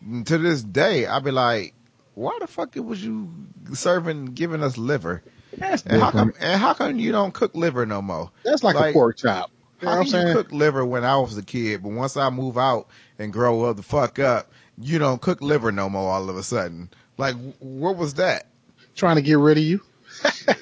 And 0.00 0.26
to 0.28 0.38
this 0.38 0.62
day, 0.62 1.06
I'd 1.06 1.24
be 1.24 1.30
like, 1.30 1.74
why 2.14 2.38
the 2.40 2.46
fuck 2.46 2.74
was 2.76 3.04
you 3.04 3.30
serving, 3.74 4.26
giving 4.26 4.62
us 4.62 4.78
liver? 4.78 5.22
That's 5.58 5.82
And 5.84 6.00
how 6.00 6.10
come, 6.10 6.32
and 6.40 6.60
how 6.60 6.74
come 6.74 6.98
you 6.98 7.12
don't 7.12 7.32
cook 7.32 7.54
liver 7.54 7.86
no 7.86 8.02
more? 8.02 8.30
That's 8.44 8.62
like, 8.64 8.74
like- 8.76 8.90
a 8.90 8.92
pork 8.92 9.16
chop. 9.18 9.50
You 9.80 9.86
know 9.86 9.90
How 9.92 9.98
what 9.98 10.06
I'm 10.06 10.10
can 10.10 10.10
saying? 10.12 10.28
you 10.28 10.34
cook 10.42 10.52
liver 10.52 10.86
when 10.86 11.04
I 11.04 11.16
was 11.18 11.36
a 11.36 11.42
kid, 11.42 11.82
but 11.82 11.90
once 11.90 12.16
I 12.16 12.30
move 12.30 12.56
out 12.56 12.88
and 13.18 13.30
grow 13.30 13.64
up 13.64 13.76
the 13.76 13.82
fuck 13.82 14.18
up, 14.18 14.50
you 14.78 14.98
don't 14.98 15.20
cook 15.20 15.42
liver 15.42 15.70
no 15.70 15.90
more 15.90 16.10
all 16.12 16.30
of 16.30 16.36
a 16.38 16.42
sudden? 16.42 16.88
Like, 17.18 17.34
what 17.58 17.96
was 17.98 18.14
that? 18.14 18.46
Trying 18.94 19.16
to 19.16 19.22
get 19.22 19.36
rid 19.36 19.58
of 19.58 19.64
you. 19.64 19.82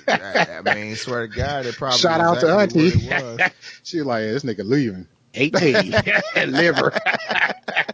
I, 0.08 0.62
I 0.66 0.74
mean, 0.74 0.96
swear 0.96 1.28
to 1.28 1.32
God, 1.36 1.64
it 1.66 1.76
probably 1.76 1.98
Shout 1.98 2.20
out 2.20 2.40
to 2.40 2.48
Auntie. 2.56 2.90
what 2.90 2.94
it 3.12 3.40
was. 3.40 3.50
she 3.84 3.98
was 3.98 4.06
like, 4.06 4.22
this 4.22 4.42
nigga 4.42 4.64
leaving. 4.64 5.06
18. 5.34 5.92
Liver. 6.52 6.92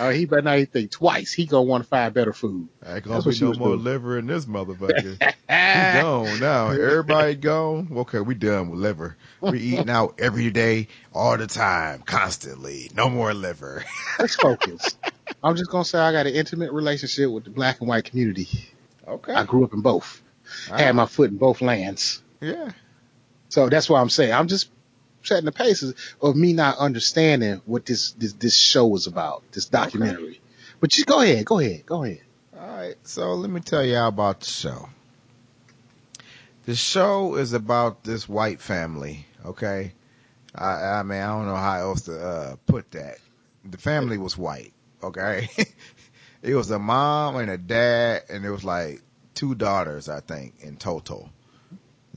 oh, 0.00 0.10
he 0.10 0.24
better 0.24 0.42
not 0.42 0.56
even 0.56 0.66
think 0.66 0.90
twice. 0.90 1.32
He 1.32 1.46
gonna 1.46 1.62
want 1.62 1.84
to 1.84 1.88
find 1.88 2.12
better 2.12 2.32
food. 2.32 2.68
Ain't 2.84 3.04
gonna 3.04 3.22
be 3.22 3.38
no 3.40 3.52
more 3.54 3.68
doing. 3.68 3.84
liver 3.84 4.18
in 4.18 4.26
this 4.26 4.46
motherfucker. 4.46 5.34
He 5.50 6.00
gone 6.00 6.40
now. 6.40 6.70
Everybody 6.70 7.34
gone. 7.34 7.88
Okay, 7.92 8.20
we 8.20 8.34
done 8.34 8.70
with 8.70 8.80
liver. 8.80 9.16
We 9.40 9.58
eating 9.58 9.90
out 9.90 10.14
every 10.20 10.50
day, 10.50 10.88
all 11.12 11.36
the 11.36 11.48
time, 11.48 12.02
constantly. 12.02 12.90
No 12.94 13.10
more 13.10 13.34
liver. 13.34 13.84
Let's 14.18 14.36
focus. 14.36 14.96
I'm 15.42 15.56
just 15.56 15.70
gonna 15.70 15.84
say 15.84 15.98
I 15.98 16.12
got 16.12 16.26
an 16.26 16.34
intimate 16.34 16.72
relationship 16.72 17.30
with 17.30 17.44
the 17.44 17.50
black 17.50 17.80
and 17.80 17.88
white 17.88 18.04
community. 18.04 18.48
Okay. 19.06 19.32
I 19.34 19.44
grew 19.44 19.64
up 19.64 19.72
in 19.74 19.80
both. 19.80 20.22
Had 20.68 20.94
my 20.94 21.06
foot 21.06 21.30
in 21.30 21.36
both 21.36 21.60
lands. 21.60 22.22
yeah. 22.40 22.70
So 23.48 23.68
that's 23.68 23.90
what 23.90 24.00
I'm 24.00 24.10
saying. 24.10 24.32
I'm 24.32 24.46
just 24.46 24.70
setting 25.22 25.44
the 25.44 25.52
paces 25.52 25.94
of 26.20 26.36
me 26.36 26.52
not 26.52 26.78
understanding 26.78 27.62
what 27.66 27.86
this 27.86 28.12
this, 28.12 28.32
this 28.34 28.56
show 28.56 28.86
was 28.86 29.06
about, 29.06 29.42
this 29.52 29.66
documentary. 29.66 30.40
But 30.80 30.96
you 30.96 31.04
go 31.04 31.20
ahead, 31.20 31.44
go 31.44 31.58
ahead, 31.58 31.84
go 31.86 32.04
ahead. 32.04 32.22
All 32.58 32.66
right, 32.66 32.96
so 33.04 33.34
let 33.34 33.50
me 33.50 33.60
tell 33.60 33.84
y'all 33.84 34.08
about 34.08 34.40
the 34.40 34.46
show. 34.46 34.88
The 36.66 36.74
show 36.74 37.36
is 37.36 37.52
about 37.52 38.04
this 38.04 38.28
white 38.28 38.60
family, 38.60 39.26
okay? 39.44 39.92
I, 40.54 40.98
I 40.98 41.02
mean, 41.02 41.20
I 41.20 41.26
don't 41.28 41.46
know 41.46 41.56
how 41.56 41.80
else 41.80 42.02
to 42.02 42.20
uh, 42.20 42.56
put 42.66 42.90
that. 42.92 43.18
The 43.64 43.78
family 43.78 44.18
was 44.18 44.36
white, 44.36 44.72
okay? 45.02 45.48
it 46.42 46.54
was 46.54 46.70
a 46.70 46.78
mom 46.78 47.36
and 47.36 47.50
a 47.50 47.58
dad, 47.58 48.24
and 48.28 48.44
it 48.44 48.50
was 48.50 48.64
like 48.64 49.00
two 49.34 49.54
daughters, 49.54 50.08
I 50.08 50.20
think, 50.20 50.54
in 50.60 50.76
total. 50.76 51.30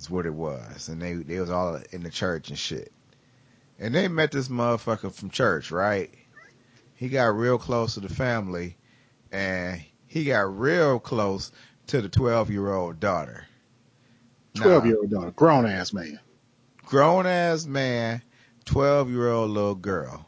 That's 0.04 0.12
what 0.12 0.26
it 0.26 0.34
was, 0.34 0.90
and 0.90 1.02
they 1.02 1.14
they 1.14 1.40
was 1.40 1.50
all 1.50 1.80
in 1.94 2.04
the 2.04 2.10
church 2.10 2.50
and 2.50 2.60
shit. 2.60 2.92
And 3.80 3.96
they 3.96 4.10
met 4.10 4.34
this 4.34 4.50
motherfucker 4.50 5.14
from 5.14 5.30
church, 5.30 5.72
right? 5.72 6.14
He 6.94 7.08
got 7.08 7.38
real 7.38 7.58
close 7.58 7.94
to 7.94 8.02
the 8.02 8.10
family, 8.10 8.76
and 9.32 9.82
he 10.06 10.26
got 10.26 10.60
real 10.60 11.00
close 11.00 11.54
to 11.88 12.02
the 12.02 12.10
12 12.10 12.52
year 12.52 12.74
old 12.74 13.00
daughter. 13.00 13.46
Twelve 14.56 14.86
year 14.86 14.98
old 14.98 15.10
daughter, 15.10 15.32
grown 15.32 15.66
ass 15.66 15.94
man. 15.94 16.20
Grown 16.86 17.26
ass 17.26 17.66
man, 17.66 18.22
12 18.66 19.10
year 19.10 19.32
old 19.32 19.52
little 19.52 19.74
girl. 19.74 20.26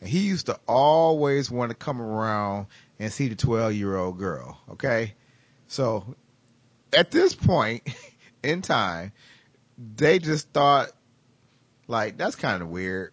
And 0.00 0.08
he 0.08 0.20
used 0.20 0.46
to 0.46 0.60
always 0.68 1.50
want 1.50 1.70
to 1.70 1.74
come 1.74 2.00
around 2.00 2.68
and 3.00 3.12
see 3.12 3.26
the 3.26 3.34
12 3.34 3.72
year 3.72 3.96
old 3.96 4.16
girl. 4.16 4.60
Okay. 4.70 5.14
So 5.66 6.14
at 6.92 7.10
this 7.10 7.34
point 7.34 7.82
in 8.42 8.62
time, 8.62 9.12
they 9.96 10.18
just 10.18 10.48
thought, 10.50 10.90
like, 11.88 12.16
that's 12.16 12.36
kind 12.36 12.62
of 12.62 12.68
weird. 12.68 13.12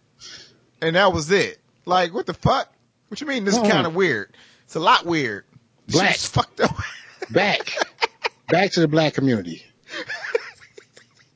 And 0.80 0.96
that 0.96 1.12
was 1.12 1.30
it. 1.30 1.58
Like, 1.84 2.14
what 2.14 2.26
the 2.26 2.34
fuck? 2.34 2.72
What 3.08 3.20
you 3.20 3.26
mean 3.26 3.44
this 3.44 3.56
is 3.56 3.68
kind 3.68 3.86
of 3.86 3.94
weird? 3.94 4.36
It's 4.64 4.76
a 4.76 4.80
lot 4.80 5.04
weird. 5.04 5.44
Black. 5.88 6.16
Fucked 6.16 6.60
up. 6.60 6.76
Back. 7.30 7.76
Back 8.48 8.72
to 8.72 8.80
the 8.80 8.88
black 8.88 9.14
community. 9.14 9.64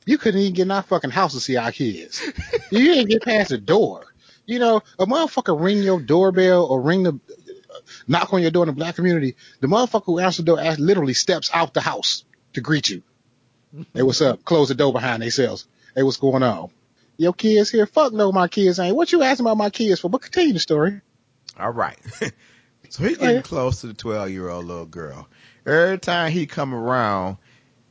You 0.07 0.19
couldn't 0.19 0.41
even 0.41 0.55
get 0.55 0.63
in 0.63 0.71
our 0.71 0.83
fucking 0.83 1.11
house 1.11 1.33
to 1.33 1.41
see 1.41 1.57
our 1.57 1.73
kids. 1.73 2.23
You 2.71 2.95
didn't 2.95 3.09
get 3.09 3.23
past 3.23 3.51
the 3.51 3.59
door. 3.59 4.05
You 4.47 4.59
know, 4.59 4.83
a 4.99 5.07
motherfucker 5.07 5.59
ring 5.59 5.79
your 5.83 6.01
doorbell 6.01 6.67
or 6.67 6.81
ring 6.81 7.03
the 7.05 7.19
knock 8.07 8.33
on 8.33 8.43
your 8.43 8.51
door 8.51 8.65
in 8.65 8.69
the 8.69 8.73
black 8.75 8.97
community. 8.97 9.37
The 9.61 9.67
motherfucker 9.67 10.05
who 10.05 10.19
answers 10.19 10.45
the 10.45 10.57
door 10.57 10.63
literally 10.79 11.15
steps 11.15 11.51
out 11.53 11.75
the 11.75 11.81
house 11.81 12.25
to 12.53 12.61
greet 12.61 12.89
you. 12.89 13.03
Hey, 13.93 14.03
what's 14.03 14.21
up? 14.21 14.45
Close 14.45 14.69
the 14.69 14.75
door 14.75 14.93
behind 14.93 15.23
themselves. 15.23 15.67
Hey, 15.97 16.03
what's 16.03 16.17
going 16.19 16.43
on? 16.43 16.71
Your 17.17 17.33
kids 17.33 17.71
here? 17.71 17.87
Fuck 17.87 18.13
no, 18.13 18.31
my 18.31 18.47
kids 18.49 18.79
ain't. 18.79 18.95
What 18.97 19.11
you 19.11 19.23
asking 19.23 19.47
about 19.47 19.57
my 19.57 19.71
kids 19.71 20.01
for? 20.01 20.09
But 20.09 20.23
continue 20.23 20.53
the 20.53 20.61
story. 20.61 21.01
All 21.59 21.71
right. 21.73 21.99
so 22.91 23.03
he 23.05 23.15
getting 23.17 23.37
Yeah. 23.37 23.43
close 23.43 23.81
to 23.81 23.89
the 23.89 23.95
12 23.95 24.31
year 24.31 24.49
old 24.49 24.67
little 24.67 24.87
girl. 24.87 25.29
Every 25.67 25.99
time 25.99 26.31
he 26.31 26.47
come 26.47 26.75
around, 26.75 27.39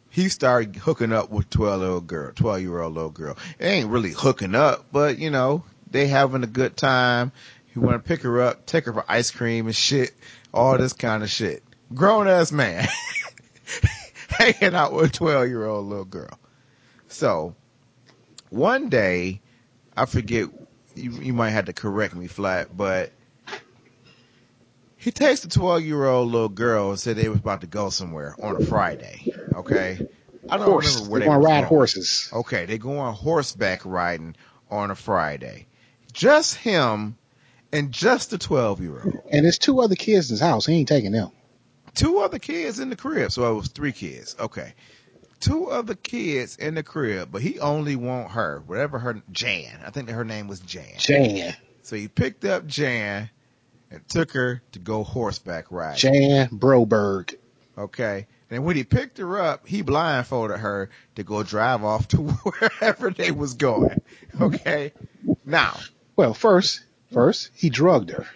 he 0.10 0.30
started 0.30 0.76
hooking 0.76 1.12
up 1.12 1.30
with 1.32 1.50
12 1.50 1.82
year 1.82 1.90
old 1.90 2.08
girl, 2.08 2.32
12 2.34 2.62
year 2.62 2.80
old 2.80 2.94
little 2.94 3.10
girl. 3.10 3.38
It 3.60 3.66
ain't 3.66 3.90
really 3.90 4.12
hooking 4.12 4.56
up, 4.56 4.86
but 4.92 5.18
you 5.20 5.32
know, 5.32 5.64
they 5.90 6.08
having 6.08 6.44
a 6.44 6.48
good 6.48 6.78
time. 6.78 7.32
He 7.74 7.80
want 7.80 8.02
to 8.02 8.08
pick 8.08 8.22
her 8.22 8.42
up, 8.42 8.66
take 8.66 8.86
her 8.86 8.94
for 8.94 9.06
ice 9.10 9.32
cream 9.32 9.66
and 9.66 9.76
shit, 9.76 10.12
all 10.54 10.78
this 10.78 10.94
kind 10.94 11.24
of 11.24 11.30
shit. 11.30 11.64
Grown 11.94 12.28
ass 12.28 12.52
man 12.52 12.88
hanging 14.38 14.76
out 14.76 14.94
with 14.94 15.06
a 15.10 15.14
12 15.14 15.48
year 15.48 15.66
old 15.66 15.86
little 15.88 16.06
girl. 16.06 16.38
So 17.08 17.56
one 18.50 18.90
day, 18.90 19.42
I 19.96 20.06
forget, 20.06 20.50
you, 20.96 21.12
you 21.12 21.34
might 21.34 21.52
have 21.52 21.66
to 21.66 21.74
correct 21.74 22.16
me 22.16 22.28
flat, 22.28 22.76
but 22.76 23.12
he 24.98 25.12
takes 25.12 25.42
the 25.42 25.50
12 25.50 25.84
year 25.84 26.06
old 26.06 26.32
little 26.32 26.50
girl 26.50 26.90
and 26.92 27.00
said 27.00 27.16
they 27.18 27.30
was 27.30 27.40
about 27.40 27.62
to 27.62 27.68
go 27.68 27.90
somewhere 27.90 28.36
on 28.42 28.56
a 28.62 28.66
Friday. 28.66 29.34
Okay. 29.54 30.08
I 30.50 30.58
don't 30.58 30.68
Horse. 30.68 30.96
remember 30.96 31.12
where 31.12 31.20
They 31.20 31.26
they, 31.26 31.30
want 31.30 31.40
was 31.42 31.48
to 31.48 31.50
ride 31.54 31.60
going. 31.62 31.70
horses. 31.70 32.30
Okay. 32.34 32.66
They 32.66 32.78
going 32.78 33.14
horseback 33.14 33.86
riding 33.86 34.36
on 34.70 34.92
a 34.92 34.96
Friday. 34.96 35.68
Just 36.14 36.56
him 36.56 37.18
and 37.72 37.92
just 37.92 38.30
the 38.30 38.38
12 38.38 38.82
year 38.82 39.02
old. 39.04 39.20
And 39.32 39.46
there's 39.46 39.58
two 39.58 39.82
other 39.82 39.96
kids 39.96 40.30
in 40.30 40.34
his 40.36 40.42
house. 40.42 40.66
He 40.66 40.74
ain't 40.76 40.88
taking 40.88 41.12
them. 41.12 41.32
Two 41.96 42.20
other 42.20 42.40
kids 42.40 42.80
in 42.80 42.90
the 42.90 42.96
crib. 42.96 43.32
So 43.32 43.52
it 43.52 43.56
was 43.56 43.68
three 43.68 43.92
kids. 43.92 44.36
Okay. 44.40 44.74
Two 45.40 45.70
other 45.70 45.96
kids 45.96 46.56
in 46.56 46.76
the 46.76 46.84
crib, 46.84 47.30
but 47.32 47.42
he 47.42 47.60
only 47.60 47.96
want 47.98 48.32
her, 48.32 48.64
whatever 48.66 48.98
her, 49.00 49.22
Jan. 49.32 49.82
I 49.86 49.90
think 49.90 50.08
that 50.08 50.14
her 50.14 50.24
name 50.24 50.48
was 50.48 50.62
Jan. 50.62 50.98
Jan. 50.98 51.54
So 51.82 51.98
he 51.98 52.08
picked 52.08 52.46
up 52.46 52.66
Jan 52.66 53.30
and 53.92 54.08
took 54.08 54.32
her 54.32 54.62
to 54.72 54.80
go 54.80 55.04
horseback 55.04 55.66
riding. 55.70 55.98
Jan 56.00 56.48
Broberg. 56.48 57.36
Okay. 57.78 58.28
And 58.50 58.64
when 58.64 58.76
he 58.76 58.84
picked 58.84 59.18
her 59.18 59.40
up, 59.40 59.68
he 59.68 59.82
blindfolded 59.82 60.60
her 60.60 60.90
to 61.16 61.24
go 61.24 61.44
drive 61.44 61.84
off 61.84 62.08
to 62.10 62.18
wherever 62.22 63.10
they 63.10 63.32
was 63.32 63.56
going. 63.56 64.00
Okay. 64.40 64.94
Now, 65.44 65.78
Well, 66.16 66.34
first, 66.34 66.84
first 67.12 67.50
he 67.54 67.70
drugged 67.70 68.12
her. 68.12 68.28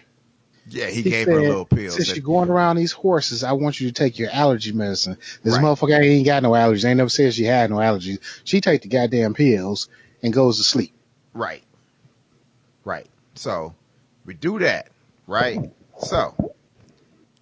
Yeah, 0.70 0.86
he, 0.86 1.02
He 1.02 1.10
gave 1.10 1.26
her 1.26 1.38
a 1.38 1.42
little 1.42 1.64
pill. 1.64 1.90
Since 1.90 2.08
Said, 2.08 2.16
you're 2.16 2.24
going 2.24 2.48
around 2.50 2.76
these 2.76 2.92
horses, 2.92 3.42
I 3.44 3.52
want 3.52 3.80
you 3.80 3.88
to 3.88 3.92
take 3.92 4.18
your 4.18 4.30
allergy 4.30 4.72
medicine. 4.72 5.16
This 5.42 5.54
Right. 5.54 5.62
motherfucker 5.64 5.98
ain't 5.98 6.26
got 6.26 6.42
no 6.42 6.50
allergies. 6.50 6.84
Ain't 6.84 6.98
never 6.98 7.08
said 7.08 7.34
she 7.34 7.44
had 7.44 7.70
no 7.70 7.76
allergies. 7.76 8.18
She 8.44 8.60
take 8.60 8.82
the 8.82 8.88
goddamn 8.88 9.34
pills 9.34 9.88
and 10.22 10.32
goes 10.32 10.58
to 10.58 10.64
sleep. 10.64 10.92
right. 11.34 11.62
Right. 12.84 13.06
So 13.34 13.74
we 14.24 14.34
do 14.34 14.58
that. 14.60 14.88
Right. 15.26 15.70
So 16.00 16.52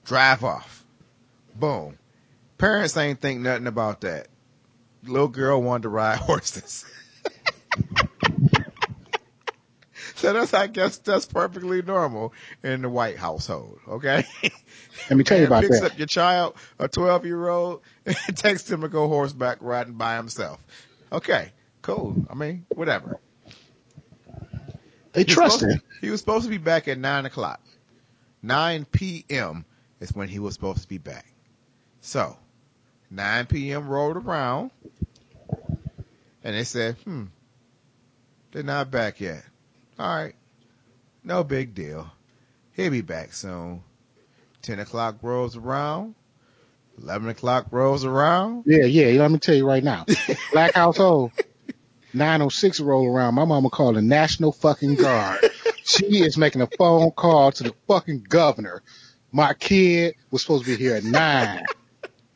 drive 0.04 0.42
off. 0.44 0.84
Boom. 1.54 1.98
Parents 2.58 2.96
ain't 2.96 3.20
think 3.20 3.40
nothing 3.42 3.66
about 3.66 4.00
that. 4.02 4.28
Little 5.04 5.28
girl 5.28 5.62
wanted 5.62 5.84
to 5.84 5.88
ride 5.90 6.18
horses. 6.20 6.84
so 10.16 10.32
that's, 10.32 10.52
I 10.54 10.66
guess, 10.66 10.98
that's 10.98 11.26
perfectly 11.26 11.82
normal 11.82 12.32
in 12.62 12.82
the 12.82 12.88
white 12.88 13.16
household. 13.16 13.78
Okay. 13.88 14.24
Let 15.08 15.16
me 15.16 15.24
tell 15.24 15.38
you 15.38 15.46
about 15.46 15.62
picks 15.62 15.80
that. 15.80 15.92
up 15.92 15.98
your 15.98 16.06
child, 16.06 16.56
a 16.78 16.88
12 16.88 17.24
year 17.26 17.48
old, 17.48 17.82
and 18.06 18.16
takes 18.36 18.68
him 18.70 18.80
to 18.82 18.88
go 18.88 19.08
horseback 19.08 19.58
riding 19.60 19.94
by 19.94 20.16
himself. 20.16 20.60
Okay, 21.12 21.52
cool. 21.82 22.26
I 22.28 22.34
mean, 22.34 22.66
whatever. 22.74 23.20
They 25.12 25.20
He 25.22 25.24
trust 25.26 25.62
him. 25.62 25.70
to- 25.78 25.82
He 26.00 26.10
was 26.10 26.20
supposed 26.20 26.44
to 26.44 26.50
be 26.50 26.58
back 26.58 26.88
at 26.88 26.98
9 26.98 27.26
o'clock. 27.26 27.60
9 28.42 28.84
p.m. 28.86 29.64
is 30.00 30.12
when 30.12 30.28
he 30.28 30.38
was 30.38 30.54
supposed 30.54 30.82
to 30.82 30.88
be 30.88 30.98
back. 30.98 31.26
So, 32.00 32.36
9 33.10 33.46
p.m. 33.46 33.88
rolled 33.88 34.16
around, 34.16 34.70
and 36.44 36.54
they 36.54 36.64
said, 36.64 36.96
hmm, 37.04 37.24
they're 38.52 38.62
not 38.62 38.90
back 38.90 39.20
yet. 39.20 39.42
All 39.98 40.14
right, 40.14 40.34
no 41.24 41.42
big 41.44 41.74
deal. 41.74 42.10
He'll 42.72 42.90
be 42.90 43.00
back 43.00 43.32
soon. 43.32 43.82
10 44.62 44.80
o'clock 44.80 45.16
rolls 45.22 45.56
around. 45.56 46.14
11 47.02 47.28
o'clock 47.28 47.66
rolls 47.70 48.04
around. 48.04 48.64
Yeah, 48.66 48.84
yeah. 48.84 49.20
Let 49.20 49.30
me 49.30 49.38
tell 49.38 49.54
you 49.54 49.66
right 49.66 49.84
now. 49.84 50.04
Black 50.52 50.74
household. 50.74 51.32
906 52.14 52.80
roll 52.80 53.06
around. 53.06 53.34
My 53.34 53.44
mama 53.44 53.68
called 53.70 53.96
the 53.96 54.02
National 54.02 54.52
fucking 54.52 54.94
Guard. 54.96 55.38
she 55.84 56.22
is 56.22 56.38
making 56.38 56.62
a 56.62 56.68
phone 56.78 57.10
call 57.12 57.52
to 57.52 57.62
the 57.62 57.74
fucking 57.86 58.26
governor. 58.28 58.82
My 59.32 59.52
kid 59.54 60.14
was 60.30 60.42
supposed 60.42 60.64
to 60.64 60.70
be 60.70 60.82
here 60.82 60.96
at 60.96 61.04
nine. 61.04 61.64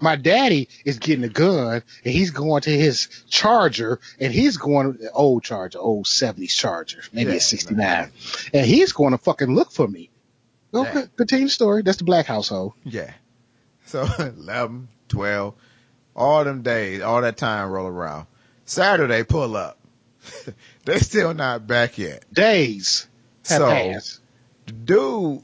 My 0.01 0.16
daddy 0.16 0.68
is 0.84 0.98
getting 0.98 1.24
a 1.24 1.28
gun 1.28 1.82
and 2.05 2.14
he's 2.14 2.30
going 2.30 2.62
to 2.62 2.70
his 2.70 3.09
charger 3.28 4.01
and 4.18 4.32
he's 4.32 4.57
going 4.57 4.98
to 4.98 5.11
old 5.12 5.42
charger, 5.44 5.78
old 5.78 6.07
70s 6.07 6.51
charger, 6.57 7.03
maybe 7.12 7.30
Yeah, 7.32 7.36
a 7.36 7.40
69. 7.40 8.11
And 8.55 8.66
he's 8.66 8.92
going 8.92 9.12
to 9.12 9.18
fucking 9.18 9.55
look 9.55 9.70
for 9.72 9.86
me. 9.86 10.11
Okay, 10.72 11.01
Yeah. 11.01 11.07
continue 11.16 11.46
the 11.46 11.51
story. 11.51 11.82
That's 11.82 11.98
the 11.98 12.05
black 12.05 12.26
household. 12.26 12.72
Yeah. 12.84 13.12
So 13.86 14.07
11, 14.18 14.88
12, 15.09 15.55
all 16.16 16.44
them 16.44 16.62
days, 16.62 17.03
all 17.03 17.20
that 17.22 17.36
time 17.36 17.70
roll 17.70 17.86
around. 17.86 18.26
Saturday 18.64 19.24
pull 19.24 19.57
up. 19.57 19.78
they 20.84 20.98
still 20.98 21.34
not 21.34 21.66
back 21.66 21.98
yet. 21.98 22.24
Days 22.32 23.07
have 23.48 23.59
So- 23.59 23.66
passed. 23.70 24.20
Dude, 24.84 25.42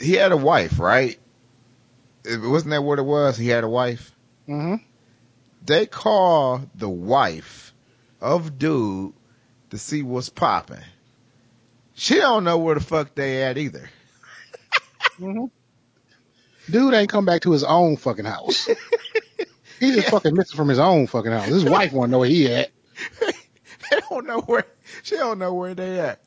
he 0.00 0.12
had 0.12 0.30
a 0.30 0.36
wife, 0.36 0.78
right? 0.78 1.18
It- 2.24 2.40
Wasn't 2.40 2.70
that 2.70 2.82
what 2.82 2.98
it 2.98 3.02
was? 3.04 3.36
He 3.36 3.48
had 3.48 3.64
a 3.64 3.68
wife. 3.68 4.12
hmm 4.46 4.76
They 5.64 5.86
call 5.86 6.62
the 6.74 6.88
wife 6.88 7.72
of 8.20 8.58
dude 8.58 9.12
to 9.70 9.78
see 9.78 10.02
what's 10.02 10.28
popping. 10.28 10.82
She 11.94 12.16
don't 12.16 12.44
know 12.44 12.58
where 12.58 12.74
the 12.74 12.80
fuck 12.80 13.14
they 13.14 13.42
at 13.44 13.58
either. 13.58 13.88
hmm 15.18 15.46
Dude 16.70 16.94
ain't 16.94 17.10
come 17.10 17.26
back 17.26 17.42
to 17.42 17.52
his 17.52 17.62
own 17.64 17.96
fucking 17.96 18.24
house. 18.24 18.68
He 19.80 19.92
just 19.92 20.08
fucking 20.08 20.34
missing 20.34 20.56
from 20.56 20.68
his 20.68 20.78
own 20.78 21.08
fucking 21.08 21.32
house. 21.32 21.48
His 21.48 21.64
wife 21.64 21.92
want 21.92 22.08
to 22.08 22.12
know 22.12 22.20
where 22.20 22.28
he 22.28 22.50
at. 22.50 22.70
they 23.20 24.00
don't 24.08 24.24
know 24.24 24.40
where 24.40 24.64
she 25.02 25.16
don't 25.16 25.40
know 25.40 25.52
where 25.52 25.74
they 25.74 25.98
at. 25.98 26.22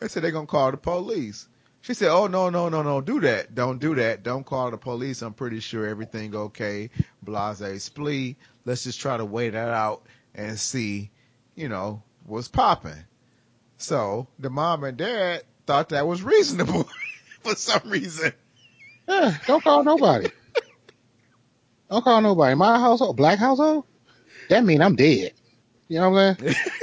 They 0.00 0.08
said 0.08 0.22
they're 0.24 0.30
gonna 0.32 0.46
call 0.46 0.70
the 0.70 0.78
police. 0.78 1.46
She 1.86 1.94
said, 1.94 2.10
"Oh 2.10 2.26
no, 2.26 2.50
no, 2.50 2.68
no, 2.68 2.82
no, 2.82 3.00
do 3.00 3.20
that. 3.20 3.54
Don't 3.54 3.78
do 3.78 3.94
that. 3.94 4.24
Don't 4.24 4.44
call 4.44 4.72
the 4.72 4.76
police. 4.76 5.22
I'm 5.22 5.34
pretty 5.34 5.60
sure 5.60 5.86
everything 5.86 6.34
okay. 6.34 6.90
Blase 7.22 7.88
splee. 7.88 8.34
Let's 8.64 8.82
just 8.82 9.00
try 9.00 9.16
to 9.16 9.24
wait 9.24 9.50
that 9.50 9.68
out 9.68 10.04
and 10.34 10.58
see, 10.58 11.12
you 11.54 11.68
know, 11.68 12.02
what's 12.24 12.48
popping." 12.48 13.04
So 13.78 14.26
the 14.40 14.50
mom 14.50 14.82
and 14.82 14.96
dad 14.96 15.44
thought 15.64 15.90
that 15.90 16.08
was 16.08 16.24
reasonable 16.24 16.88
for 17.44 17.54
some 17.54 17.88
reason. 17.88 18.32
Yeah, 19.06 19.36
don't 19.46 19.62
call 19.62 19.84
nobody. 19.84 20.26
don't 21.88 22.02
call 22.02 22.20
nobody. 22.20 22.56
My 22.56 22.80
household, 22.80 23.16
black 23.16 23.38
household, 23.38 23.84
that 24.48 24.64
mean 24.64 24.82
I'm 24.82 24.96
dead. 24.96 25.34
You 25.86 26.00
know 26.00 26.10
what 26.10 26.18
I'm 26.18 26.36
saying? 26.38 26.54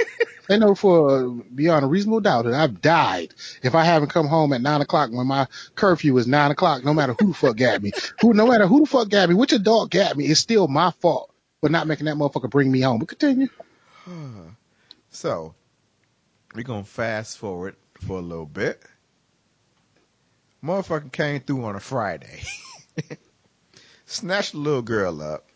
they 0.48 0.58
know 0.58 0.74
for 0.74 1.10
uh, 1.10 1.28
beyond 1.54 1.84
a 1.84 1.88
reasonable 1.88 2.20
doubt 2.20 2.44
that 2.44 2.54
I've 2.54 2.80
died 2.80 3.34
if 3.62 3.74
I 3.74 3.84
haven't 3.84 4.10
come 4.10 4.26
home 4.26 4.52
at 4.52 4.60
nine 4.60 4.80
o'clock 4.80 5.10
when 5.10 5.26
my 5.26 5.46
curfew 5.74 6.16
is 6.18 6.26
nine 6.26 6.50
o'clock. 6.50 6.84
No 6.84 6.94
matter 6.94 7.14
who 7.18 7.28
the 7.28 7.34
fuck 7.34 7.56
got 7.56 7.82
me, 7.82 7.92
who, 8.20 8.34
no 8.34 8.46
matter 8.46 8.66
who 8.66 8.80
the 8.80 8.86
fuck 8.86 9.08
got 9.08 9.28
me, 9.28 9.34
which 9.34 9.52
adult 9.52 9.90
got 9.90 10.16
me, 10.16 10.26
it's 10.26 10.40
still 10.40 10.68
my 10.68 10.90
fault 10.90 11.32
for 11.60 11.68
not 11.68 11.86
making 11.86 12.06
that 12.06 12.16
motherfucker 12.16 12.50
bring 12.50 12.70
me 12.70 12.80
home. 12.80 12.98
But 12.98 13.08
continue. 13.08 13.48
So 15.10 15.54
we're 16.54 16.64
gonna 16.64 16.82
fast 16.82 17.38
forward 17.38 17.76
for 18.00 18.18
a 18.18 18.22
little 18.22 18.46
bit. 18.46 18.82
Motherfucker 20.62 21.12
came 21.12 21.40
through 21.40 21.64
on 21.64 21.76
a 21.76 21.80
Friday. 21.80 22.42
Snatched 24.06 24.52
the 24.52 24.58
little 24.58 24.82
girl 24.82 25.22
up. 25.22 25.46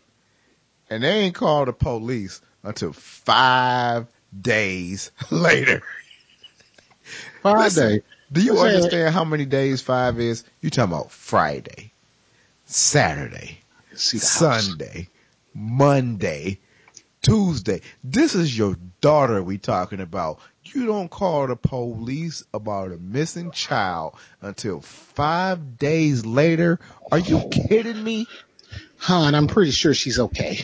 and 0.89 1.03
they 1.03 1.09
ain't 1.09 1.35
called 1.35 1.67
the 1.67 1.73
police 1.73 2.41
until 2.63 2.93
five 2.93 4.07
days 4.37 5.11
later. 5.29 5.81
Days. 7.89 8.03
Do 8.31 8.41
you 8.41 8.59
understand 8.59 9.13
how 9.13 9.23
many 9.23 9.45
days 9.45 9.81
five 9.81 10.19
is? 10.19 10.43
You 10.61 10.69
talking 10.69 10.93
about 10.93 11.11
Friday, 11.11 11.91
Saturday, 12.65 13.59
the 13.89 13.95
house. 13.95 14.09
Sunday, 14.11 15.07
Monday, 15.53 16.59
Tuesday. 17.21 17.81
This 18.03 18.35
is 18.35 18.55
your 18.55 18.77
daughter 19.01 19.41
we 19.41 19.57
talking 19.57 19.99
about. 19.99 20.39
You 20.63 20.85
don't 20.85 21.09
call 21.09 21.47
the 21.47 21.55
police 21.55 22.43
about 22.53 22.91
a 22.91 22.97
missing 22.97 23.49
child 23.51 24.15
until 24.41 24.81
five 24.81 25.79
days 25.79 26.25
later. 26.25 26.79
Are 27.11 27.17
you 27.17 27.49
kidding 27.49 28.03
me? 28.03 28.27
Han, 28.99 29.33
I'm 29.33 29.47
pretty 29.47 29.71
sure 29.71 29.95
she's 29.95 30.19
okay. 30.19 30.59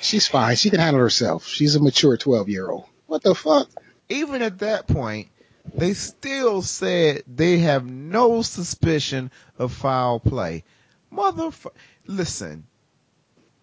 She's 0.00 0.28
fine. 0.28 0.56
She 0.56 0.70
can 0.70 0.78
handle 0.78 1.00
herself. 1.00 1.46
She's 1.46 1.74
a 1.74 1.80
mature 1.80 2.16
12 2.16 2.48
year 2.48 2.70
old. 2.70 2.84
What 3.12 3.22
the 3.22 3.34
fuck? 3.34 3.68
Even 4.08 4.40
at 4.40 4.60
that 4.60 4.86
point, 4.86 5.28
they 5.74 5.92
still 5.92 6.62
said 6.62 7.22
they 7.26 7.58
have 7.58 7.84
no 7.84 8.40
suspicion 8.40 9.30
of 9.58 9.74
foul 9.74 10.18
play. 10.18 10.64
Motherfucker, 11.12 11.74
listen, 12.06 12.66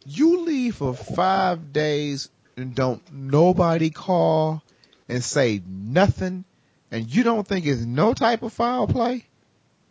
you 0.06 0.42
leave 0.42 0.76
for 0.76 0.94
five 0.94 1.74
days 1.74 2.30
and 2.58 2.76
don't 2.76 3.02
nobody 3.12 3.90
call 3.90 4.62
and 5.08 5.24
say 5.24 5.64
nothing, 5.68 6.46
and 6.92 7.12
you 7.12 7.24
don't 7.24 7.48
think 7.48 7.66
it's 7.66 7.82
no 7.82 8.14
type 8.14 8.44
of 8.44 8.54
foul 8.54 8.86
play? 8.86 9.26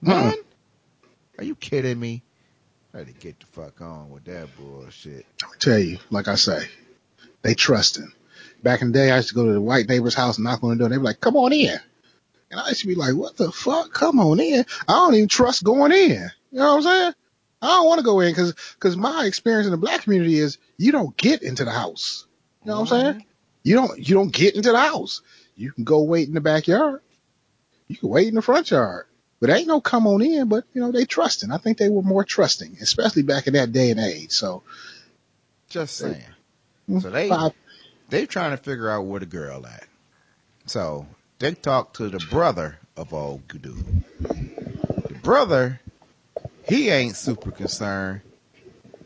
None? 0.01 0.35
Are 1.37 1.45
you 1.45 1.57
kidding 1.57 1.99
me? 1.99 2.23
I 2.95 2.99
had 2.99 3.09
to 3.09 3.13
get 3.13 3.41
the 3.41 3.47
fuck 3.47 3.81
on 3.81 4.11
with 4.11 4.23
that 4.27 4.57
bullshit. 4.57 5.27
I 5.43 5.49
tell 5.59 5.81
you, 5.81 5.99
like 6.11 6.29
I 6.29 6.37
say, 6.37 6.69
they 7.43 7.55
trust 7.55 7.97
him. 7.97 8.15
Back 8.63 8.83
in 8.83 8.93
the 8.93 8.99
day, 8.99 9.11
I 9.11 9.17
used 9.17 9.29
to 9.29 9.35
go 9.35 9.47
to 9.47 9.53
the 9.53 9.61
white 9.61 9.89
neighbor's 9.89 10.15
house 10.15 10.37
and 10.37 10.45
knock 10.45 10.63
on 10.63 10.71
the 10.71 10.77
door. 10.77 10.87
and 10.87 10.95
They'd 10.95 10.99
be 10.99 11.05
like, 11.05 11.21
come 11.21 11.37
on 11.37 11.53
in. 11.53 11.79
And 12.51 12.61
I 12.61 12.69
used 12.69 12.81
to 12.81 12.87
be 12.87 12.95
like, 12.95 13.15
what 13.15 13.37
the 13.37 13.53
fuck? 13.53 13.93
Come 13.93 14.19
on 14.21 14.41
in. 14.41 14.65
I 14.89 14.93
don't 14.93 15.15
even 15.15 15.29
trust 15.29 15.65
going 15.65 15.93
in. 15.93 16.31
You 16.51 16.59
know 16.59 16.77
what 16.77 16.77
I'm 16.77 16.83
saying? 16.83 17.15
I 17.61 17.67
don't 17.67 17.87
want 17.87 17.99
to 17.99 18.05
go 18.05 18.21
in 18.21 18.31
because 18.31 18.55
cause 18.79 18.97
my 18.97 19.27
experience 19.27 19.67
in 19.67 19.73
the 19.73 19.79
black 19.79 20.03
community 20.03 20.39
is 20.39 20.59
you 20.77 20.93
don't 20.93 21.17
get 21.17 21.43
into 21.43 21.65
the 21.65 21.73
house. 21.73 22.27
You 22.65 22.71
know 22.71 22.81
what 22.81 22.93
I'm 22.93 23.15
saying? 23.15 23.27
You 23.65 23.75
don't, 23.75 23.99
you 23.99 24.15
don't 24.15 24.33
get 24.33 24.55
into 24.55 24.73
the 24.73 24.79
house. 24.79 25.23
You 25.57 25.73
can 25.73 25.85
go 25.85 26.03
wait 26.03 26.29
in 26.29 26.35
the 26.35 26.41
backyard. 26.41 27.01
You 27.89 27.97
can 27.97 28.09
wait 28.09 28.29
in 28.29 28.35
the 28.35 28.43
front 28.43 28.71
yard. 28.71 29.07
But 29.41 29.51
ain't 29.51 29.69
no 29.69 29.81
come 29.81 30.07
on 30.07 30.23
in, 30.23 30.49
but 30.49 30.65
you 30.73 30.81
know, 30.81 30.91
they 30.91 31.05
trusting. 31.05 31.51
I 31.51 31.59
think 31.59 31.79
they 31.79 31.89
were 31.89 32.03
more 32.03 32.25
trusting, 32.25 32.79
especially 32.81 33.23
back 33.23 33.47
in 33.47 33.55
that 33.55 33.73
day 33.73 33.91
and 33.91 34.01
age. 34.01 34.33
So 34.33 34.63
Just 35.69 35.97
saying. 35.97 36.23
So 36.89 36.95
mm, 36.95 37.13
they 37.13 37.29
five, 37.29 37.53
they 38.09 38.27
trying 38.27 38.51
to 38.51 38.57
figure 38.57 38.91
out 38.91 39.07
where 39.07 39.21
the 39.21 39.27
girl 39.27 39.67
at. 39.67 39.87
So 40.67 41.07
they 41.39 41.55
talked 41.55 41.97
to 41.97 42.09
the 42.09 42.25
brother 42.31 42.79
of 42.97 43.15
old 43.15 43.47
dude. 43.49 44.05
The 44.21 45.19
brother, 45.23 45.81
he 46.69 46.91
ain't 46.91 47.17
super 47.17 47.51
concerned. 47.51 48.23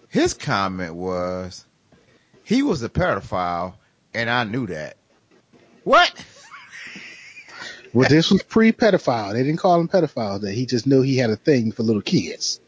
His 0.09 0.35
comment 0.35 0.95
was, 0.95 1.65
he 2.45 2.63
was 2.63 2.83
a 2.83 2.89
pedophile, 2.89 3.75
and 4.15 4.29
I 4.29 4.45
knew 4.45 4.67
that. 4.67 4.97
What? 5.85 6.13
Well, 7.95 8.09
this 8.09 8.31
was 8.31 8.43
pre-pedophile. 8.43 9.35
They 9.35 9.43
didn't 9.43 9.59
call 9.59 9.79
him 9.79 9.87
pedophile. 9.87 10.41
That 10.41 10.53
he 10.53 10.65
just 10.65 10.87
knew 10.87 11.03
he 11.03 11.19
had 11.19 11.29
a 11.29 11.37
thing 11.37 11.73
for 11.73 11.83
little 11.83 12.01
kids, 12.01 12.59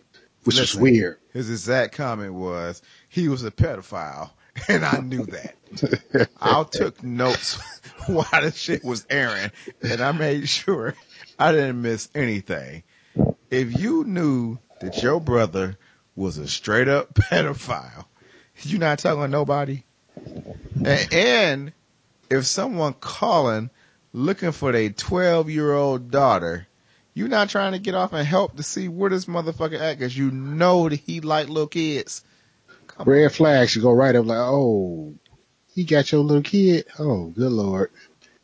which 0.44 0.56
Listen. 0.56 0.82
was 0.82 0.90
weird. 0.90 1.18
His 1.32 1.48
exact 1.48 1.94
comment 1.94 2.34
was, 2.34 2.82
he 3.08 3.28
was 3.28 3.42
a 3.42 3.50
pedophile, 3.50 4.28
and 4.68 4.84
I 4.84 4.98
knew 4.98 5.26
that. 5.26 6.28
I 6.40 6.64
took 6.70 7.02
notes 7.02 7.58
while 8.06 8.26
the 8.32 8.52
shit 8.52 8.84
was 8.84 9.06
airing, 9.10 9.50
and 9.82 10.00
I 10.00 10.12
made 10.12 10.48
sure 10.48 10.94
I 11.38 11.52
didn't 11.52 11.82
miss 11.82 12.08
anything. 12.14 12.82
If 13.50 13.78
you 13.78 14.04
knew 14.04 14.58
that 14.80 15.02
your 15.02 15.20
brother 15.20 15.76
was 16.16 16.38
a 16.38 16.46
straight 16.46 16.88
up 16.88 17.14
pedophile, 17.14 18.04
you 18.62 18.78
not 18.78 18.98
telling 18.98 19.30
nobody. 19.30 19.82
And, 20.84 21.12
and 21.12 21.72
if 22.30 22.46
someone 22.46 22.94
calling 22.94 23.70
looking 24.12 24.52
for 24.52 24.72
their 24.72 24.90
12 24.90 25.50
year 25.50 25.72
old 25.72 26.10
daughter, 26.10 26.66
you 27.14 27.28
not 27.28 27.48
trying 27.48 27.72
to 27.72 27.78
get 27.78 27.94
off 27.94 28.12
and 28.12 28.26
help 28.26 28.56
to 28.56 28.62
see 28.62 28.88
where 28.88 29.10
this 29.10 29.26
motherfucker 29.26 29.78
at 29.78 29.98
because 29.98 30.16
you 30.16 30.30
know 30.30 30.88
that 30.88 30.96
he 31.00 31.20
like 31.20 31.48
little 31.48 31.66
kids. 31.68 32.24
Come 32.96 33.08
Red 33.08 33.32
flag 33.32 33.68
should 33.68 33.82
go 33.82 33.92
right 33.92 34.14
up 34.14 34.26
like, 34.26 34.38
oh, 34.38 35.14
he 35.74 35.84
got 35.84 36.12
your 36.12 36.22
little 36.22 36.42
kid. 36.42 36.86
Oh, 36.98 37.26
good 37.26 37.50
lord. 37.50 37.90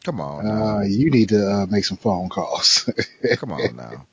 Come 0.04 0.20
on. 0.20 0.46
Uh, 0.46 0.80
you 0.80 1.10
need 1.10 1.28
to 1.28 1.46
uh, 1.46 1.66
make 1.66 1.84
some 1.84 1.98
phone 1.98 2.28
calls. 2.28 2.88
Come 3.36 3.52
on 3.52 3.76
now. 3.76 4.06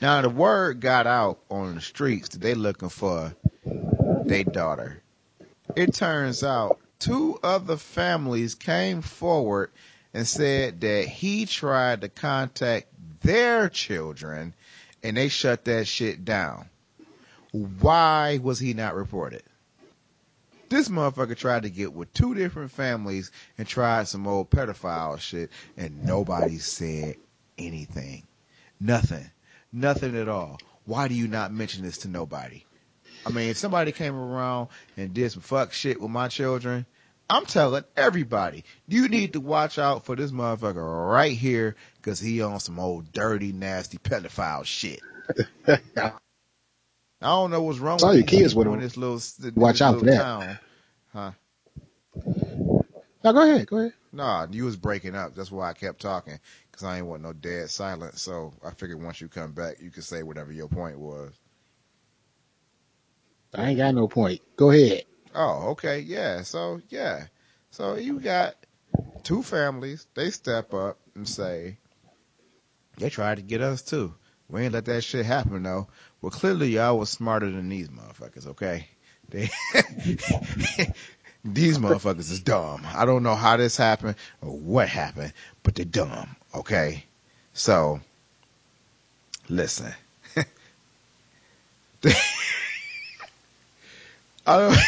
Now 0.00 0.22
the 0.22 0.30
word 0.30 0.80
got 0.80 1.06
out 1.06 1.40
on 1.50 1.74
the 1.74 1.80
streets 1.80 2.30
that 2.30 2.40
they 2.40 2.54
looking 2.54 2.88
for 2.88 3.34
their 4.24 4.44
daughter. 4.44 5.02
It 5.76 5.94
turns 5.94 6.44
out 6.44 6.78
two 6.98 7.38
other 7.42 7.76
families 7.76 8.54
came 8.54 9.02
forward 9.02 9.70
and 10.14 10.26
said 10.26 10.80
that 10.82 11.06
he 11.06 11.46
tried 11.46 12.02
to 12.02 12.08
contact 12.08 12.86
their 13.22 13.68
children 13.68 14.54
and 15.02 15.16
they 15.16 15.28
shut 15.28 15.64
that 15.64 15.86
shit 15.86 16.24
down. 16.24 16.68
Why 17.52 18.38
was 18.42 18.58
he 18.58 18.74
not 18.74 18.94
reported? 18.94 19.42
This 20.70 20.88
motherfucker 20.88 21.36
tried 21.36 21.64
to 21.64 21.68
get 21.70 21.92
with 21.92 22.12
two 22.14 22.32
different 22.32 22.70
families 22.70 23.32
and 23.58 23.66
tried 23.66 24.06
some 24.06 24.28
old 24.28 24.50
pedophile 24.50 25.18
shit 25.18 25.50
and 25.76 26.04
nobody 26.04 26.58
said 26.58 27.16
anything. 27.58 28.22
Nothing. 28.78 29.28
Nothing 29.72 30.16
at 30.16 30.28
all. 30.28 30.60
Why 30.84 31.08
do 31.08 31.14
you 31.14 31.26
not 31.26 31.52
mention 31.52 31.82
this 31.82 31.98
to 31.98 32.08
nobody? 32.08 32.64
I 33.26 33.30
mean, 33.30 33.50
if 33.50 33.56
somebody 33.56 33.90
came 33.90 34.14
around 34.14 34.68
and 34.96 35.12
did 35.12 35.32
some 35.32 35.42
fuck 35.42 35.72
shit 35.72 36.00
with 36.00 36.12
my 36.12 36.28
children, 36.28 36.86
I'm 37.28 37.46
telling 37.46 37.82
everybody, 37.96 38.62
you 38.86 39.08
need 39.08 39.32
to 39.32 39.40
watch 39.40 39.76
out 39.76 40.04
for 40.04 40.14
this 40.14 40.30
motherfucker 40.30 41.10
right 41.10 41.36
here 41.36 41.74
because 41.96 42.20
he 42.20 42.42
on 42.42 42.60
some 42.60 42.78
old 42.78 43.10
dirty, 43.10 43.52
nasty 43.52 43.98
pedophile 43.98 44.64
shit. 44.64 45.00
I 47.22 47.28
don't 47.28 47.50
know 47.50 47.62
what's 47.62 47.78
wrong 47.78 48.00
with 48.00 48.14
your 48.14 48.24
kids 48.24 48.54
with 48.54 48.66
him. 48.66 48.80
this 48.80 48.96
little, 48.96 49.16
this 49.16 49.52
Watch 49.54 49.82
out 49.82 49.98
for 49.98 50.06
that. 50.06 50.16
town. 50.16 50.58
Huh? 51.12 51.32
now 53.22 53.32
go 53.32 53.42
ahead, 53.42 53.66
go 53.66 53.78
ahead. 53.78 53.92
Nah, 54.12 54.46
you 54.50 54.64
was 54.64 54.76
breaking 54.76 55.14
up. 55.14 55.34
That's 55.34 55.52
why 55.52 55.68
I 55.68 55.72
kept 55.72 56.00
talking 56.00 56.40
because 56.70 56.84
I 56.84 56.98
ain't 56.98 57.06
want 57.06 57.22
no 57.22 57.32
dead 57.32 57.70
silence. 57.70 58.22
So 58.22 58.52
I 58.64 58.70
figured 58.70 59.02
once 59.02 59.20
you 59.20 59.28
come 59.28 59.52
back, 59.52 59.76
you 59.80 59.90
could 59.90 60.04
say 60.04 60.22
whatever 60.22 60.52
your 60.52 60.68
point 60.68 60.98
was. 60.98 61.32
I 63.54 63.70
ain't 63.70 63.78
got 63.78 63.94
no 63.94 64.08
point. 64.08 64.40
Go 64.56 64.70
ahead. 64.70 65.04
Oh, 65.34 65.70
okay. 65.70 66.00
Yeah. 66.00 66.42
So, 66.42 66.80
yeah. 66.88 67.26
So 67.70 67.96
you 67.96 68.20
got 68.20 68.54
two 69.22 69.42
families. 69.42 70.06
They 70.14 70.30
step 70.30 70.72
up 70.74 70.98
and 71.14 71.28
say, 71.28 71.78
they 72.98 73.10
tried 73.10 73.36
to 73.36 73.42
get 73.42 73.60
us 73.60 73.82
too. 73.82 74.14
We 74.48 74.62
ain't 74.62 74.74
let 74.74 74.86
that 74.86 75.04
shit 75.04 75.24
happen 75.24 75.62
though. 75.62 75.88
Well, 76.20 76.30
clearly 76.30 76.68
y'all 76.70 76.98
was 76.98 77.10
smarter 77.10 77.50
than 77.50 77.68
these 77.68 77.88
motherfuckers, 77.88 78.46
okay? 78.48 78.88
They, 79.30 79.48
these 81.44 81.78
motherfuckers 81.78 82.30
is 82.30 82.40
dumb. 82.40 82.84
I 82.84 83.04
don't 83.04 83.22
know 83.22 83.36
how 83.36 83.56
this 83.56 83.76
happened 83.76 84.16
or 84.42 84.50
what 84.50 84.88
happened, 84.88 85.32
but 85.62 85.76
they're 85.76 85.84
dumb, 85.84 86.34
okay? 86.54 87.04
So, 87.54 88.00
listen. 89.48 89.92
I 94.46 94.84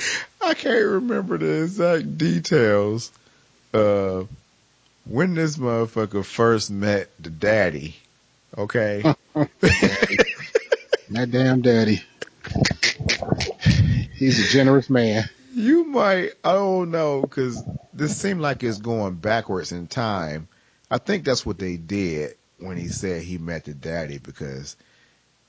I 0.42 0.54
can't 0.54 0.86
remember 0.86 1.38
the 1.38 1.64
exact 1.64 2.18
details 2.18 3.10
of 3.72 4.28
when 5.04 5.34
this 5.34 5.56
motherfucker 5.56 6.24
first 6.24 6.70
met 6.70 7.10
the 7.18 7.30
daddy. 7.30 7.96
Okay. 8.56 9.02
That 11.10 11.30
damn 11.30 11.62
daddy. 11.62 12.02
He's 14.14 14.44
a 14.44 14.52
generous 14.52 14.90
man. 14.90 15.24
You 15.54 15.84
might, 15.84 16.32
I 16.42 16.52
don't 16.52 16.90
know, 16.90 17.22
cause 17.22 17.62
this 17.94 18.16
seemed 18.16 18.40
like 18.40 18.64
it's 18.64 18.78
going 18.78 19.14
backwards 19.14 19.70
in 19.70 19.86
time. 19.86 20.48
I 20.90 20.98
think 20.98 21.24
that's 21.24 21.46
what 21.46 21.58
they 21.58 21.76
did 21.76 22.36
when 22.58 22.76
he 22.76 22.88
said 22.88 23.22
he 23.22 23.38
met 23.38 23.64
the 23.64 23.74
daddy 23.74 24.18
because, 24.18 24.76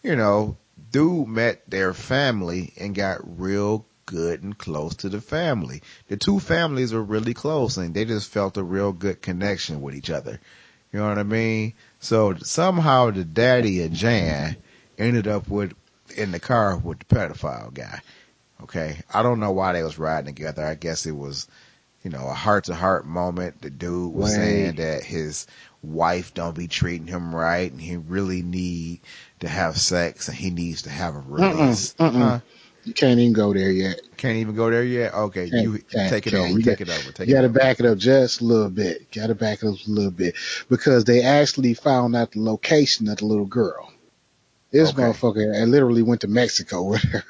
you 0.04 0.16
know, 0.16 0.58
dude 0.92 1.28
met 1.28 1.68
their 1.70 1.94
family 1.94 2.74
and 2.78 2.94
got 2.94 3.40
real 3.40 3.86
good 4.06 4.44
and 4.44 4.58
close 4.58 4.96
to 4.98 5.10
the 5.10 5.22
family. 5.22 5.82
The 6.08 6.18
two 6.18 6.40
families 6.40 6.94
were 6.94 7.04
really 7.04 7.34
close 7.34 7.78
and 7.78 7.96
they 7.96 8.06
just 8.06 8.30
felt 8.30 8.58
a 8.58 8.64
real 8.64 8.94
good 8.94 9.24
connection 9.24 9.82
with 9.82 9.96
each 9.96 10.12
other. 10.12 10.40
You 10.94 11.00
know 11.00 11.10
what 11.10 11.18
I 11.18 11.24
mean? 11.24 11.74
So 12.00 12.36
somehow 12.36 13.12
the 13.12 13.24
daddy 13.24 13.82
and 13.82 13.94
Jan 13.96 14.56
ended 14.98 15.28
up 15.28 15.48
with, 15.50 15.74
in 16.16 16.32
the 16.32 16.40
car 16.40 16.78
with 16.78 17.00
the 17.00 17.06
pedophile 17.06 17.74
guy. 17.74 18.02
Okay. 18.64 18.98
I 19.14 19.24
don't 19.24 19.40
know 19.40 19.52
why 19.52 19.74
they 19.74 19.84
was 19.84 20.00
riding 20.00 20.34
together. 20.34 20.64
I 20.66 20.76
guess 20.76 21.06
it 21.06 21.12
was, 21.16 21.48
you 22.04 22.10
know, 22.12 22.28
a 22.28 22.34
heart 22.34 22.66
to 22.66 22.76
heart 22.76 23.06
moment. 23.06 23.62
The 23.62 23.70
dude 23.70 24.14
was 24.14 24.30
Right. 24.36 24.44
saying 24.44 24.76
that 24.76 25.04
his 25.04 25.48
wife 25.84 26.34
don't 26.34 26.56
be 26.56 26.68
treating 26.68 27.08
him 27.08 27.34
right 27.34 27.72
and 27.72 27.80
he 27.80 27.98
really 27.98 28.42
need 28.42 29.00
to 29.40 29.48
have 29.48 29.78
sex 29.78 30.28
and 30.28 30.38
he 30.38 30.50
needs 30.50 30.84
to 30.84 30.90
have 30.90 31.16
a 31.16 31.20
release. 31.20 31.94
Mm-mm, 31.94 32.12
mm-mm. 32.12 32.20
Huh? 32.20 32.40
You 32.88 32.94
can't 32.94 33.20
even 33.20 33.34
go 33.34 33.54
there 33.54 33.70
yet. 33.70 34.00
Can't 34.16 34.38
even 34.38 34.56
go 34.56 34.70
there 34.72 34.84
yet? 34.84 35.14
Okay. 35.14 35.50
Can't- 35.50 35.62
you, 35.64 35.80
can't- 35.80 36.10
take 36.10 36.26
it 36.26 36.34
over. 36.34 36.48
You 36.48 36.62
take 36.64 36.80
got- 36.80 36.88
it 36.88 37.00
over. 37.00 37.12
Take 37.12 37.28
You 37.28 37.34
got 37.36 37.42
to 37.42 37.50
back 37.50 37.80
it 37.82 37.86
up 37.86 37.98
just 37.98 38.40
a 38.40 38.46
little 38.46 38.70
bit. 38.70 39.12
Got 39.12 39.28
to 39.28 39.36
back 39.36 39.62
it 39.62 39.68
up 39.68 39.76
a 39.86 39.92
little 39.92 40.12
bit 40.12 40.36
because 40.70 41.04
they 41.04 41.22
actually 41.22 41.74
found 41.74 42.16
out 42.16 42.32
the 42.32 42.40
location 42.42 43.10
of 43.10 43.18
the 43.18 43.26
little 43.26 43.46
girl. 43.46 43.92
This 44.72 44.90
Okay. 44.92 45.02
motherfucker 45.02 45.68
literally 45.68 46.02
went 46.02 46.22
to 46.22 46.28
Mexico 46.30 46.84
with 46.92 47.02
her. 47.04 47.24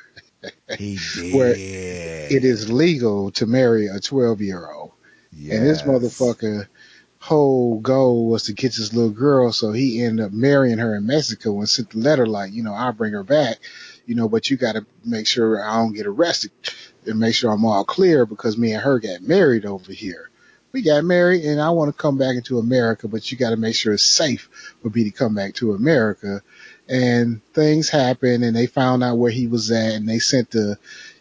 He 0.78 1.00
did. 1.16 1.34
Where 1.34 1.54
It 1.56 2.46
is 2.46 2.72
legal 2.72 3.32
to 3.32 3.46
marry 3.48 3.88
a 3.88 4.00
12 4.00 4.42
year 4.42 4.70
old. 4.72 4.92
And 5.34 5.66
this 5.68 5.82
motherfucker 5.82 6.68
whole 7.20 7.80
goal 7.80 8.28
was 8.30 8.44
to 8.44 8.54
get 8.54 8.74
this 8.76 8.94
little 8.94 9.10
girl, 9.12 9.52
so 9.52 9.72
he 9.72 10.02
ended 10.04 10.26
up 10.28 10.32
marrying 10.32 10.78
her 10.78 10.96
in 10.96 11.06
Mexico 11.08 11.58
and 11.60 11.68
sent 11.68 11.90
the 11.90 11.98
letter 11.98 12.26
like, 12.28 12.54
you 12.54 12.64
know, 12.64 12.74
I'll 12.74 12.94
bring 12.94 13.14
her 13.14 13.24
back, 13.24 13.58
you 14.08 14.16
know, 14.16 14.28
but 14.28 14.50
you 14.50 14.58
gotta 14.58 14.86
make 15.06 15.28
sure 15.28 15.64
I 15.64 15.76
don't 15.76 15.94
get 15.94 16.08
arrested 16.08 16.52
and 17.06 17.20
make 17.20 17.36
sure 17.36 17.52
I'm 17.52 17.66
all 17.66 17.86
clear 17.86 18.26
because 18.26 18.58
me 18.58 18.72
and 18.72 18.82
her 18.82 19.00
got 19.00 19.22
married 19.22 19.66
over 19.66 19.92
here. 19.92 20.32
We 20.72 20.82
got 20.82 21.04
married 21.04 21.44
and 21.44 21.62
I 21.62 21.70
want 21.70 21.96
to 21.96 22.02
come 22.02 22.18
back 22.18 22.36
into 22.36 22.58
America, 22.58 23.08
but 23.08 23.30
you 23.30 23.38
gotta 23.38 23.58
make 23.58 23.76
sure 23.76 23.94
it's 23.94 24.04
safe 24.04 24.50
for 24.82 24.90
me 24.90 25.04
to 25.04 25.12
come 25.12 25.36
back 25.36 25.54
to 25.56 25.74
America. 25.74 26.42
And 26.88 27.42
things 27.54 27.90
happened 27.90 28.44
and 28.44 28.56
they 28.56 28.66
found 28.66 29.04
out 29.04 29.18
where 29.18 29.32
he 29.32 29.48
was 29.48 29.70
at 29.72 29.94
and 29.94 30.08
they 30.08 30.20
sent 30.20 30.52
the, 30.52 30.78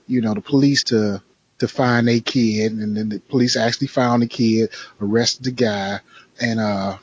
you 0.06 0.20
know, 0.20 0.34
the 0.34 0.40
police 0.40 0.84
to 0.84 1.20
to 1.58 1.68
find 1.68 2.08
a 2.08 2.20
kid, 2.20 2.72
and 2.72 2.96
then 2.96 3.08
the 3.08 3.18
police 3.18 3.56
actually 3.56 3.86
found 3.86 4.22
the 4.22 4.26
kid, 4.26 4.70
arrested 5.00 5.44
the 5.44 5.50
guy, 5.50 6.00
and 6.38 6.60
uh, 6.60 6.98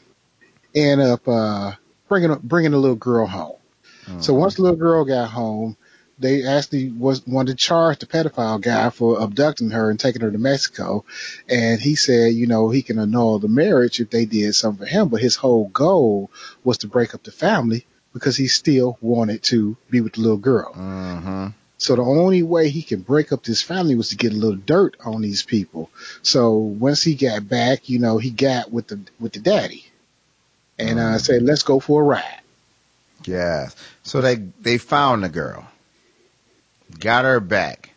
end 0.75 1.01
up 1.01 1.27
uh 1.27 1.71
bringing 2.07 2.35
bringing 2.43 2.71
the 2.71 2.77
little 2.77 2.95
girl 2.95 3.25
home. 3.25 3.57
So 4.19 4.33
once 4.33 4.55
the 4.55 4.63
little 4.63 4.77
girl 4.77 5.05
got 5.05 5.29
home, 5.29 5.77
they 6.19 6.45
actually 6.45 6.89
was 6.91 7.25
wanted 7.25 7.57
to 7.57 7.57
charge 7.57 7.99
the 7.99 8.05
pedophile 8.05 8.61
guy 8.61 8.89
for 8.89 9.19
abducting 9.19 9.71
her 9.71 9.89
and 9.89 9.99
taking 9.99 10.21
her 10.21 10.31
to 10.31 10.37
Mexico, 10.37 11.05
and 11.49 11.81
he 11.81 11.95
said, 11.95 12.33
you 12.33 12.47
know, 12.47 12.69
he 12.69 12.81
can 12.81 12.99
annul 12.99 13.39
the 13.39 13.47
marriage 13.47 13.99
if 13.99 14.09
they 14.09 14.25
did 14.25 14.55
something 14.55 14.85
for 14.85 14.91
him, 14.91 15.09
but 15.09 15.21
his 15.21 15.35
whole 15.35 15.67
goal 15.69 16.29
was 16.63 16.79
to 16.79 16.87
break 16.87 17.13
up 17.13 17.23
the 17.23 17.31
family 17.31 17.85
because 18.13 18.37
he 18.37 18.47
still 18.47 18.97
wanted 19.01 19.41
to 19.43 19.75
be 19.89 20.01
with 20.01 20.13
the 20.13 20.21
little 20.21 20.37
girl. 20.37 20.71
Mm-hmm. 20.73 21.47
So 21.79 21.95
the 21.95 22.03
only 22.03 22.43
way 22.43 22.69
he 22.69 22.81
can 22.81 23.01
break 23.01 23.33
up 23.33 23.43
this 23.43 23.61
family 23.61 23.95
was 23.95 24.09
to 24.09 24.15
get 24.15 24.31
a 24.31 24.37
little 24.37 24.55
dirt 24.55 24.95
on 25.03 25.21
these 25.21 25.43
people. 25.43 25.89
So 26.21 26.53
once 26.53 27.03
he 27.03 27.15
got 27.15 27.49
back, 27.49 27.89
you 27.89 27.99
know, 27.99 28.19
he 28.19 28.29
got 28.29 28.71
with 28.71 28.87
the 28.87 29.01
with 29.19 29.33
the 29.33 29.39
daddy, 29.39 29.85
and 30.79 30.99
uh, 30.99 31.17
said, 31.17 31.41
"Let's 31.41 31.63
go 31.63 31.81
for 31.81 32.01
a 32.01 32.05
ride." 32.05 32.39
Yes. 33.25 33.75
So 34.03 34.21
they 34.21 34.35
they 34.35 34.77
found 34.77 35.23
the 35.23 35.29
girl, 35.29 35.65
got 36.99 37.25
her 37.25 37.39
back, 37.39 37.93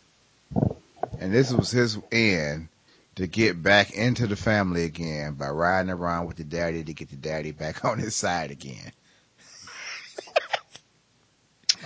and 1.18 1.34
this 1.34 1.52
was 1.52 1.70
his 1.70 1.98
end 2.12 2.68
to 3.16 3.26
get 3.26 3.60
back 3.62 3.90
into 3.92 4.26
the 4.26 4.36
family 4.36 4.84
again 4.84 5.34
by 5.34 5.48
riding 5.48 5.90
around 5.90 6.26
with 6.26 6.36
the 6.36 6.44
daddy 6.44 6.84
to 6.84 6.92
get 6.92 7.10
the 7.10 7.16
daddy 7.16 7.50
back 7.50 7.84
on 7.84 7.98
his 7.98 8.14
side 8.14 8.50
again. 8.50 8.92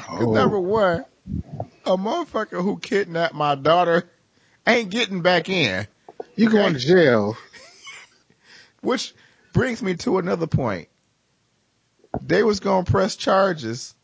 Oh, 0.08 0.32
Number 0.32 0.58
one, 0.58 1.04
a 1.84 1.96
motherfucker 1.96 2.62
who 2.62 2.78
kidnapped 2.78 3.34
my 3.34 3.54
daughter 3.54 4.08
ain't 4.66 4.90
getting 4.90 5.20
back 5.20 5.48
in. 5.48 5.86
you 6.36 6.48
okay. 6.48 6.56
going 6.56 6.72
to 6.72 6.78
jail? 6.78 7.36
Which 8.80 9.14
brings 9.52 9.82
me 9.82 9.96
to 9.96 10.18
another 10.18 10.46
point. 10.46 10.88
They 12.22 12.42
was 12.42 12.60
gonna 12.60 12.84
press 12.84 13.14
charges, 13.14 13.94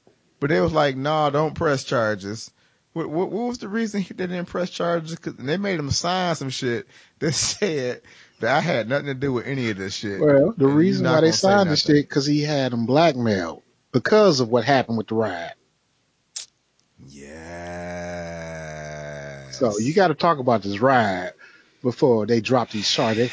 but 0.40 0.50
they 0.50 0.60
was 0.60 0.72
like, 0.72 0.96
"Nah, 0.96 1.30
don't 1.30 1.54
press 1.54 1.84
charges." 1.84 2.50
What, 2.92 3.10
what, 3.10 3.30
what 3.30 3.48
was 3.48 3.58
the 3.58 3.68
reason 3.68 4.00
he- 4.00 4.14
they 4.14 4.26
didn't 4.26 4.46
press 4.46 4.70
charges? 4.70 5.16
Cause 5.18 5.34
they 5.36 5.58
made 5.58 5.78
him 5.78 5.90
sign 5.90 6.34
some 6.34 6.50
shit 6.50 6.86
that 7.18 7.32
said 7.36 8.02
that 8.40 8.56
I 8.56 8.60
had 8.60 8.88
nothing 8.88 9.06
to 9.06 9.14
do 9.14 9.32
with 9.32 9.46
any 9.46 9.70
of 9.70 9.76
this 9.76 9.94
shit. 9.94 10.20
Well, 10.20 10.54
the 10.56 10.66
And 10.66 10.76
reason 10.76 11.06
why 11.06 11.20
they 11.20 11.32
signed 11.32 11.70
the 11.70 11.76
shit 11.76 12.08
because 12.08 12.26
he 12.26 12.42
had 12.42 12.72
them 12.72 12.86
blackmailed 12.86 13.62
because 13.92 14.40
of 14.40 14.48
what 14.48 14.64
happened 14.64 14.98
with 14.98 15.08
the 15.08 15.14
ride. 15.14 15.52
Yeah. 17.08 18.30
So 19.50 19.78
you 19.78 19.94
got 19.94 20.08
to 20.08 20.14
talk 20.14 20.38
about 20.38 20.62
this 20.62 20.80
ride 20.80 21.32
before 21.82 22.26
they 22.26 22.40
drop 22.40 22.70
these 22.70 22.90
charges. 22.90 23.30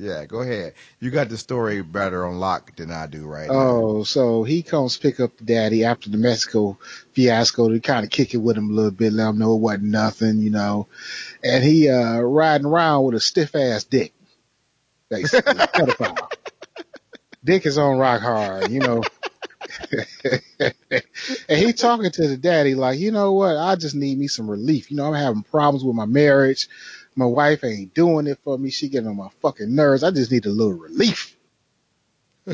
Yeah, 0.00 0.24
go 0.24 0.40
ahead. 0.40 0.72
You 0.98 1.10
got 1.10 1.28
the 1.28 1.36
story 1.36 1.82
better 1.82 2.24
on 2.24 2.40
lock 2.40 2.74
than 2.74 2.90
I 2.90 3.06
do 3.06 3.26
right 3.26 3.48
now. 3.48 3.54
Oh, 3.54 4.02
so 4.02 4.44
he 4.44 4.62
comes 4.62 4.96
pick 4.96 5.20
up 5.20 5.36
the 5.36 5.44
daddy 5.44 5.84
after 5.84 6.08
the 6.08 6.16
Mexico 6.16 6.78
fiasco 7.12 7.68
to 7.68 7.80
kind 7.80 8.04
of 8.04 8.10
kick 8.10 8.32
it 8.32 8.38
with 8.38 8.56
him 8.56 8.70
a 8.70 8.72
little 8.72 8.92
bit, 8.92 9.12
let 9.12 9.28
him 9.28 9.38
know 9.38 9.54
it 9.54 9.60
wasn't 9.60 9.84
nothing, 9.84 10.38
you 10.38 10.48
know. 10.48 10.88
And 11.44 11.62
he 11.62 11.90
uh 11.90 12.18
riding 12.20 12.66
around 12.66 13.04
with 13.04 13.16
a 13.16 13.20
stiff 13.20 13.54
ass 13.54 13.84
dick. 13.84 14.14
Basically. 15.10 15.54
Dick 17.44 17.66
is 17.66 17.78
on 17.78 17.98
rock 17.98 18.22
hard, 18.22 18.70
you 18.70 18.80
know. 18.80 19.02
and 21.48 21.58
he 21.58 21.72
talking 21.72 22.10
to 22.10 22.28
the 22.28 22.36
daddy 22.36 22.74
like, 22.74 22.98
you 22.98 23.10
know 23.10 23.32
what? 23.32 23.56
I 23.56 23.76
just 23.76 23.94
need 23.94 24.18
me 24.18 24.28
some 24.28 24.50
relief. 24.50 24.90
You 24.90 24.96
know, 24.96 25.06
I'm 25.06 25.14
having 25.14 25.42
problems 25.42 25.84
with 25.84 25.96
my 25.96 26.06
marriage. 26.06 26.68
My 27.20 27.26
wife 27.26 27.64
ain't 27.64 27.92
doing 27.92 28.26
it 28.26 28.38
for 28.42 28.56
me. 28.56 28.70
She 28.70 28.88
getting 28.88 29.10
on 29.10 29.16
my 29.16 29.28
fucking 29.42 29.74
nerves. 29.74 30.02
I 30.02 30.10
just 30.10 30.32
need 30.32 30.46
a 30.46 30.50
little 30.50 30.72
relief. 30.72 31.36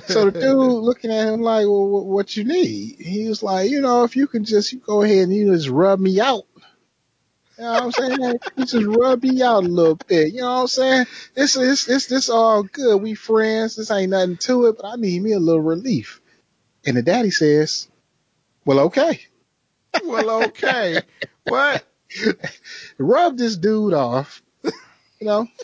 So 0.09 0.29
the 0.29 0.41
dude 0.41 0.57
looking 0.83 1.12
at 1.12 1.29
him 1.29 1.41
like, 1.41 1.67
well, 1.67 1.87
what, 1.87 2.05
what 2.05 2.37
you 2.37 2.43
need? 2.43 2.97
He 2.99 3.29
was 3.29 3.45
like, 3.45 3.71
you 3.71 3.81
know, 3.81 4.03
if 4.03 4.17
you 4.17 4.27
can 4.27 4.45
just 4.45 4.73
you 4.73 4.81
go 4.81 5.03
ahead 5.03 5.29
and 5.29 5.33
you 5.33 5.55
just 5.55 5.69
rub 5.69 6.01
me 6.01 6.21
out. 6.21 6.47
You 7.57 7.62
know 7.62 7.73
what 7.75 7.83
I'm 7.85 7.93
saying? 7.93 8.35
You 8.57 8.64
just 8.67 8.87
rub 8.87 9.23
me 9.23 9.41
out 9.41 9.62
a 9.62 9.69
little 9.69 9.95
bit. 10.09 10.33
You 10.33 10.41
know 10.41 10.55
what 10.55 10.61
I'm 10.62 10.67
saying? 10.67 11.07
This 11.35 11.55
is 11.55 11.87
this 11.87 12.07
this 12.07 12.29
all 12.29 12.64
good. 12.64 13.01
We 13.01 13.14
friends. 13.14 13.77
This 13.77 13.93
ain't 13.93 14.11
nothing 14.11 14.37
to 14.39 14.67
it, 14.67 14.79
but 14.79 14.87
I 14.87 14.97
need 14.97 15.23
me 15.23 15.31
a 15.31 15.39
little 15.39 15.62
relief. 15.62 16.21
And 16.85 16.97
the 16.97 17.03
daddy 17.03 17.31
says, 17.31 17.87
well, 18.64 18.81
okay. 18.81 19.21
Well, 20.05 20.43
okay. 20.47 21.03
what? 21.45 21.85
Rub 22.99 23.39
this 23.39 23.57
dude 23.57 23.95
off. 23.95 24.43
You 25.21 25.27
know. 25.27 25.49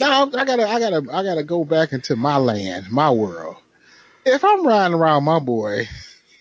Now 0.00 0.26
I 0.26 0.44
gotta, 0.44 0.68
I 0.68 0.78
gotta, 0.78 1.04
I 1.12 1.24
gotta 1.24 1.42
go 1.42 1.64
back 1.64 1.92
into 1.92 2.14
my 2.14 2.36
land, 2.36 2.88
my 2.88 3.10
world. 3.10 3.56
If 4.24 4.44
I'm 4.44 4.64
riding 4.64 4.94
around 4.94 5.24
my 5.24 5.40
boy, 5.40 5.88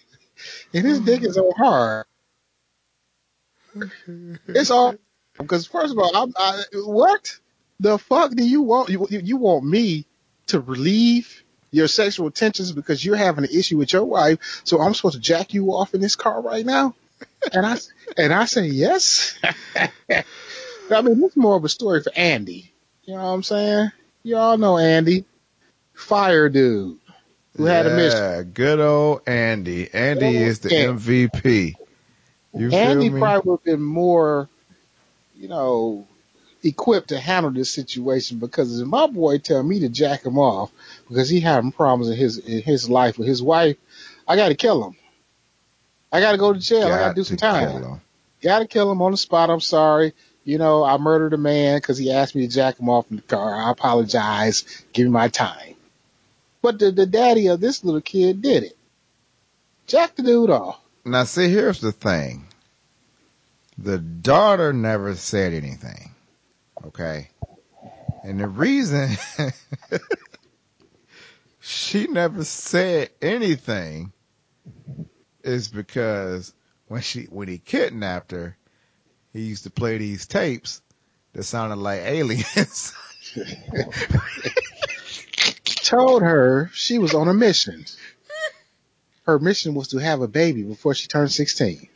and 0.75 0.85
his 0.85 0.99
dick 0.99 1.23
is 1.23 1.33
so 1.33 1.51
hard, 1.57 2.05
it's 4.47 4.69
all 4.69 4.95
because 5.37 5.65
first 5.65 5.91
of 5.91 5.99
all, 5.99 6.15
I'm, 6.15 6.33
I, 6.37 6.63
what 6.73 7.39
the 7.79 7.97
fuck 7.97 8.31
do 8.31 8.47
you 8.47 8.61
want? 8.61 8.89
You, 8.89 9.07
you 9.09 9.37
want 9.37 9.65
me 9.65 10.05
to 10.47 10.59
relieve 10.59 11.43
your 11.71 11.87
sexual 11.87 12.31
tensions 12.31 12.71
because 12.71 13.03
you're 13.03 13.15
having 13.15 13.43
an 13.43 13.49
issue 13.51 13.77
with 13.77 13.91
your 13.93 14.05
wife? 14.05 14.61
So 14.63 14.79
I'm 14.81 14.93
supposed 14.93 15.15
to 15.15 15.21
jack 15.21 15.53
you 15.53 15.69
off 15.73 15.93
in 15.93 16.01
this 16.01 16.15
car 16.15 16.41
right 16.41 16.65
now? 16.65 16.95
And 17.51 17.65
I 17.65 17.77
and 18.17 18.33
I 18.33 18.45
say 18.45 18.67
yes. 18.67 19.37
I 20.91 21.01
mean, 21.01 21.19
this 21.19 21.31
is 21.31 21.37
more 21.37 21.55
of 21.55 21.65
a 21.65 21.69
story 21.69 22.01
for 22.01 22.11
Andy. 22.15 22.71
You 23.03 23.15
know 23.15 23.23
what 23.23 23.29
I'm 23.29 23.43
saying? 23.43 23.91
You 24.23 24.37
all 24.37 24.57
know 24.57 24.77
Andy, 24.77 25.25
fire 25.93 26.49
dude, 26.49 26.97
who 27.55 27.65
had 27.65 27.85
a 27.85 27.95
mission. 27.95 28.19
Yeah, 28.19 28.43
good 28.43 28.79
old 28.79 29.21
Andy. 29.27 29.89
Andy 29.93 30.35
is 30.35 30.59
the. 30.59 30.69
MVP. 30.69 31.75
You 32.53 32.71
Andy 32.71 33.05
feel 33.05 33.13
me? 33.13 33.19
probably 33.19 33.51
would 33.51 33.59
have 33.59 33.65
been 33.65 33.81
more, 33.81 34.49
you 35.35 35.47
know, 35.47 36.07
equipped 36.63 37.09
to 37.09 37.19
handle 37.19 37.51
this 37.51 37.71
situation 37.71 38.39
because 38.39 38.79
if 38.79 38.87
my 38.87 39.07
boy 39.07 39.37
tell 39.37 39.63
me 39.63 39.79
to 39.79 39.89
jack 39.89 40.25
him 40.25 40.37
off 40.39 40.71
because 41.07 41.29
he 41.29 41.39
having 41.39 41.71
problems 41.71 42.09
in 42.09 42.17
his 42.17 42.37
in 42.37 42.61
his 42.61 42.89
life 42.89 43.17
with 43.17 43.27
his 43.27 43.43
wife, 43.43 43.77
I 44.27 44.35
got 44.35 44.49
to 44.49 44.55
kill 44.55 44.83
him. 44.83 44.95
I 46.11 46.19
got 46.19 46.31
to 46.31 46.37
go 46.37 46.53
to 46.53 46.59
jail. 46.59 46.87
I 46.87 46.97
got 46.97 47.09
to 47.09 47.15
do 47.15 47.23
some 47.23 47.37
time. 47.37 48.01
Got 48.41 48.59
to 48.59 48.67
kill 48.67 48.91
him 48.91 49.01
on 49.01 49.11
the 49.11 49.17
spot. 49.17 49.49
I'm 49.49 49.61
sorry. 49.61 50.13
You 50.47 50.57
know, 50.57 50.85
I 50.85 50.95
murdered 50.97 51.33
a 51.33 51.37
man 51.37 51.79
because 51.79 51.97
he 51.97 52.09
asked 52.09 52.33
me 52.33 52.47
to 52.47 52.53
jack 52.53 52.79
him 52.79 52.87
off 52.87 53.11
in 53.11 53.17
the 53.17 53.21
car. 53.21 53.53
I 53.53 53.69
apologize. 53.69 54.63
Give 54.93 55.07
me 55.07 55.11
my 55.11 55.27
time. 55.27 55.75
But 56.61 56.79
the, 56.79 56.89
the 56.89 57.05
daddy 57.05 57.47
of 57.47 57.59
this 57.59 57.83
little 57.83 57.99
kid 57.99 58.41
did 58.41 58.63
it. 58.63 58.77
Jack 59.87 60.15
the 60.15 60.23
dude 60.23 60.49
off. 60.49 60.79
Now, 61.03 61.25
see, 61.25 61.49
here's 61.49 61.81
the 61.81 61.91
thing. 61.91 62.47
The 63.77 63.97
daughter 63.97 64.71
never 64.71 65.15
said 65.15 65.51
anything. 65.51 66.11
Okay. 66.85 67.27
And 68.23 68.39
the 68.39 68.47
reason 68.47 69.17
she 71.59 72.07
never 72.07 72.45
said 72.45 73.09
anything 73.21 74.13
is 75.43 75.67
because 75.67 76.53
when 76.87 77.01
she 77.01 77.23
when 77.23 77.49
he 77.49 77.57
kidnapped 77.57 78.31
her, 78.31 78.55
he 79.37 79.43
used 79.43 79.63
to 79.63 79.69
play 79.69 79.97
these 79.97 80.25
tapes 80.25 80.81
that 81.33 81.43
sounded 81.43 81.77
like 81.77 82.01
aliens. 82.01 82.93
Told 85.83 86.21
her 86.21 86.69
she 86.73 86.97
was 86.97 87.13
on 87.13 87.27
a 87.27 87.33
mission. 87.33 87.85
Her 89.25 89.39
mission 89.39 89.75
was 89.75 89.89
to 89.89 89.97
have 89.97 90.21
a 90.21 90.27
baby 90.27 90.63
before 90.63 90.93
she 90.93 91.07
turned 91.07 91.31
16. 91.31 91.87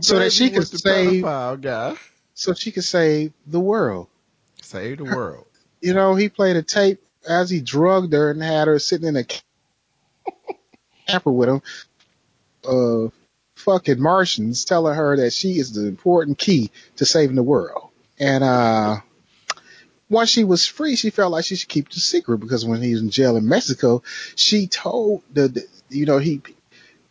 So 0.00 0.18
that 0.18 0.32
she 0.32 0.50
could 0.50 0.66
save- 0.66 1.22
guy. 1.22 1.96
So 2.34 2.54
she 2.54 2.72
could 2.72 2.84
save 2.84 3.32
the 3.46 3.60
world. 3.60 4.08
Save 4.62 4.98
the 4.98 5.04
world. 5.04 5.46
You 5.80 5.94
know, 5.94 6.14
he 6.14 6.28
played 6.28 6.56
a 6.56 6.62
tape 6.62 7.02
as 7.28 7.50
he 7.50 7.60
drugged 7.60 8.12
her 8.12 8.30
and 8.30 8.42
had 8.42 8.68
her 8.68 8.78
sitting 8.78 9.08
in 9.08 9.16
a 9.16 9.24
camper 11.06 11.32
with 11.32 11.48
him. 11.48 11.62
Uh, 12.66 13.08
fucking 13.62 14.00
Martians 14.00 14.64
telling 14.64 14.94
her 14.94 15.16
that 15.16 15.32
she 15.32 15.58
is 15.58 15.72
the 15.72 15.86
important 15.86 16.38
key 16.38 16.70
to 16.96 17.04
saving 17.04 17.36
the 17.36 17.42
world. 17.42 17.90
And, 18.18 18.44
uh, 18.44 19.00
once 20.12 20.28
she 20.28 20.44
was 20.44 20.66
free, 20.66 20.94
she 20.94 21.08
felt 21.08 21.32
like 21.32 21.46
she 21.46 21.56
should 21.56 21.70
keep 21.70 21.88
the 21.88 21.98
secret 21.98 22.38
because 22.38 22.66
when 22.66 22.82
he 22.82 22.92
was 22.92 23.00
in 23.00 23.10
jail 23.10 23.36
in 23.36 23.48
Mexico, 23.48 24.02
she 24.36 24.66
told 24.66 25.22
the, 25.32 25.48
the 25.48 25.66
you 25.88 26.04
know, 26.04 26.18
he, 26.18 26.42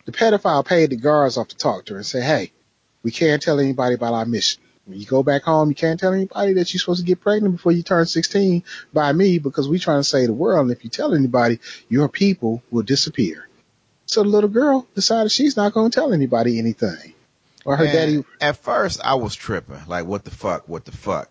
the 0.06 0.12
pedophile 0.12 0.64
paid 0.64 0.92
the 0.92 0.96
guards 0.96 1.36
off 1.36 1.48
to 1.50 1.58
talk 1.58 1.86
to 1.86 1.94
her 1.94 1.98
and 1.98 2.06
say, 2.06 2.22
Hey, 2.22 2.52
we 3.02 3.10
can't 3.12 3.42
tell 3.42 3.60
anybody 3.60 3.96
about 3.96 4.14
our 4.14 4.26
mission. 4.26 4.62
When 4.86 5.00
you 5.00 5.06
go 5.06 5.24
back 5.24 5.44
home, 5.44 5.70
you 5.70 5.76
can't 5.76 6.00
tell 6.00 6.14
anybody 6.14 6.54
that 6.54 6.74
you're 6.74 6.80
supposed 6.80 7.00
to 7.00 7.06
get 7.06 7.22
pregnant 7.22 7.56
before 7.56 7.72
you 7.72 7.84
turn 7.84 8.06
16 8.06 8.64
by 8.94 9.14
me 9.14 9.40
because 9.40 9.68
we're 9.68 9.80
trying 9.80 10.00
to 10.00 10.04
save 10.04 10.28
the 10.28 10.34
world. 10.34 10.62
And 10.68 10.72
if 10.72 10.84
you 10.84 10.90
tell 10.90 11.14
anybody, 11.14 11.60
your 11.90 12.10
people 12.10 12.62
will 12.72 12.84
disappear. 12.84 13.48
So 14.12 14.24
the 14.24 14.30
little 14.30 14.50
girl 14.50 14.86
decided 14.94 15.32
she's 15.32 15.56
not 15.56 15.72
going 15.72 15.90
to 15.90 15.96
tell 15.96 16.12
anybody 16.12 16.60
anything. 16.60 17.14
Or 17.64 17.78
her 17.78 17.86
And 17.86 17.94
daddy, 17.94 18.24
At 18.42 18.58
first, 18.58 19.00
I 19.02 19.16
was 19.16 19.34
tripping. 19.36 19.80
Like, 19.88 20.06
what 20.06 20.26
the 20.26 20.32
fuck? 20.32 20.68
What 20.68 20.84
the 20.84 20.92
fuck? 20.92 21.30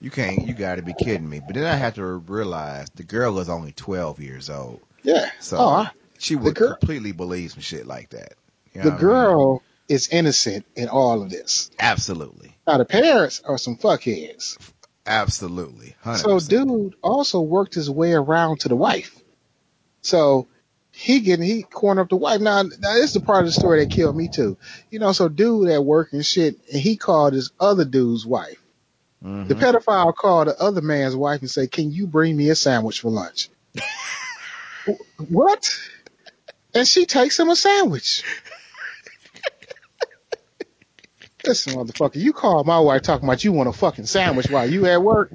You 0.00 0.12
can't. 0.12 0.46
You 0.46 0.54
got 0.54 0.76
to 0.76 0.82
be 0.82 0.94
kidding 0.94 1.28
me. 1.28 1.40
But 1.44 1.56
then 1.56 1.66
I 1.66 1.74
had 1.74 1.96
to 1.96 2.04
realize 2.04 2.88
the 2.94 3.02
girl 3.02 3.34
was 3.34 3.48
only 3.48 3.72
12 3.72 4.20
years 4.20 4.48
old. 4.48 4.80
yeah. 5.02 5.28
So 5.40 5.56
oh, 5.58 5.68
I- 5.70 5.90
she 6.18 6.36
would 6.36 6.54
girl- 6.54 6.76
completely 6.76 7.10
believe 7.10 7.50
some 7.50 7.62
shit 7.62 7.84
like 7.86 8.10
that. 8.10 8.34
You 8.74 8.82
know 8.82 8.84
the 8.84 8.90
what 8.90 9.00
I 9.00 9.02
mean? 9.02 9.10
girl 9.10 9.62
is 9.88 10.08
innocent 10.10 10.66
in 10.76 10.88
all 10.88 11.22
of 11.22 11.30
this. 11.30 11.68
Absolutely. 11.80 12.54
Now 12.64 12.78
the 12.78 12.84
parents 12.84 13.42
are 13.44 13.58
some 13.58 13.76
fuckheads. 13.76 14.56
Absolutely. 15.04 15.96
100%. 16.04 16.16
So 16.18 16.38
dude 16.38 16.94
also 17.02 17.40
worked 17.40 17.74
his 17.74 17.90
way 17.90 18.12
around 18.12 18.60
to 18.60 18.68
the 18.68 18.76
wife. 18.76 19.18
So 20.02 20.46
he 21.00 21.20
getting 21.20 21.46
he 21.46 21.62
cornered 21.62 22.02
up 22.02 22.08
the 22.10 22.16
wife. 22.16 22.42
Now, 22.42 22.62
now 22.62 22.94
this 22.94 23.06
is 23.06 23.12
the 23.14 23.20
part 23.20 23.40
of 23.40 23.46
the 23.46 23.52
story 23.52 23.82
that 23.82 23.90
killed 23.90 24.14
me 24.14 24.28
too. 24.28 24.58
You 24.90 24.98
know, 24.98 25.12
so 25.12 25.28
dude 25.28 25.70
at 25.70 25.82
work 25.82 26.12
and 26.12 26.24
shit, 26.24 26.56
and 26.70 26.80
he 26.80 26.96
called 26.96 27.32
his 27.32 27.50
other 27.58 27.86
dude's 27.86 28.26
wife. 28.26 28.62
Mhm. 29.24 29.48
The 29.48 29.54
pedophile 29.54 30.14
called 30.14 30.48
the 30.48 30.60
other 30.60 30.82
man's 30.82 31.16
wife 31.16 31.40
and 31.40 31.50
said, 31.50 31.72
"Can 31.72 31.90
you 31.90 32.06
bring 32.06 32.36
me 32.36 32.50
a 32.50 32.54
sandwich 32.54 33.00
for 33.00 33.10
lunch?" 33.10 33.48
What? 35.28 35.70
And 36.74 36.88
she 36.88 37.06
takes 37.06 37.38
him 37.38 37.48
a 37.48 37.56
sandwich. 37.56 38.24
Listen, 41.46 41.74
motherfucker, 41.74 42.16
you 42.16 42.32
called 42.32 42.66
my 42.66 42.80
wife 42.80 43.02
talking 43.02 43.28
about 43.28 43.44
you 43.44 43.52
want 43.52 43.68
a 43.68 43.72
fucking 43.72 44.06
sandwich 44.06 44.50
while 44.50 44.68
you 44.68 44.86
at 44.86 45.02
work. 45.02 45.32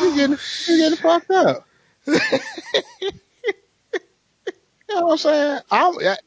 You 0.00 0.14
getting 0.16 0.38
you 0.66 0.78
getting 0.78 0.98
fucked 0.98 1.30
up. 1.30 1.66
you 4.88 4.94
know 4.94 5.06
what 5.06 5.12
I'm 5.12 5.18
saying? 5.18 5.60
I'm 5.70 5.94
that- 6.02 6.22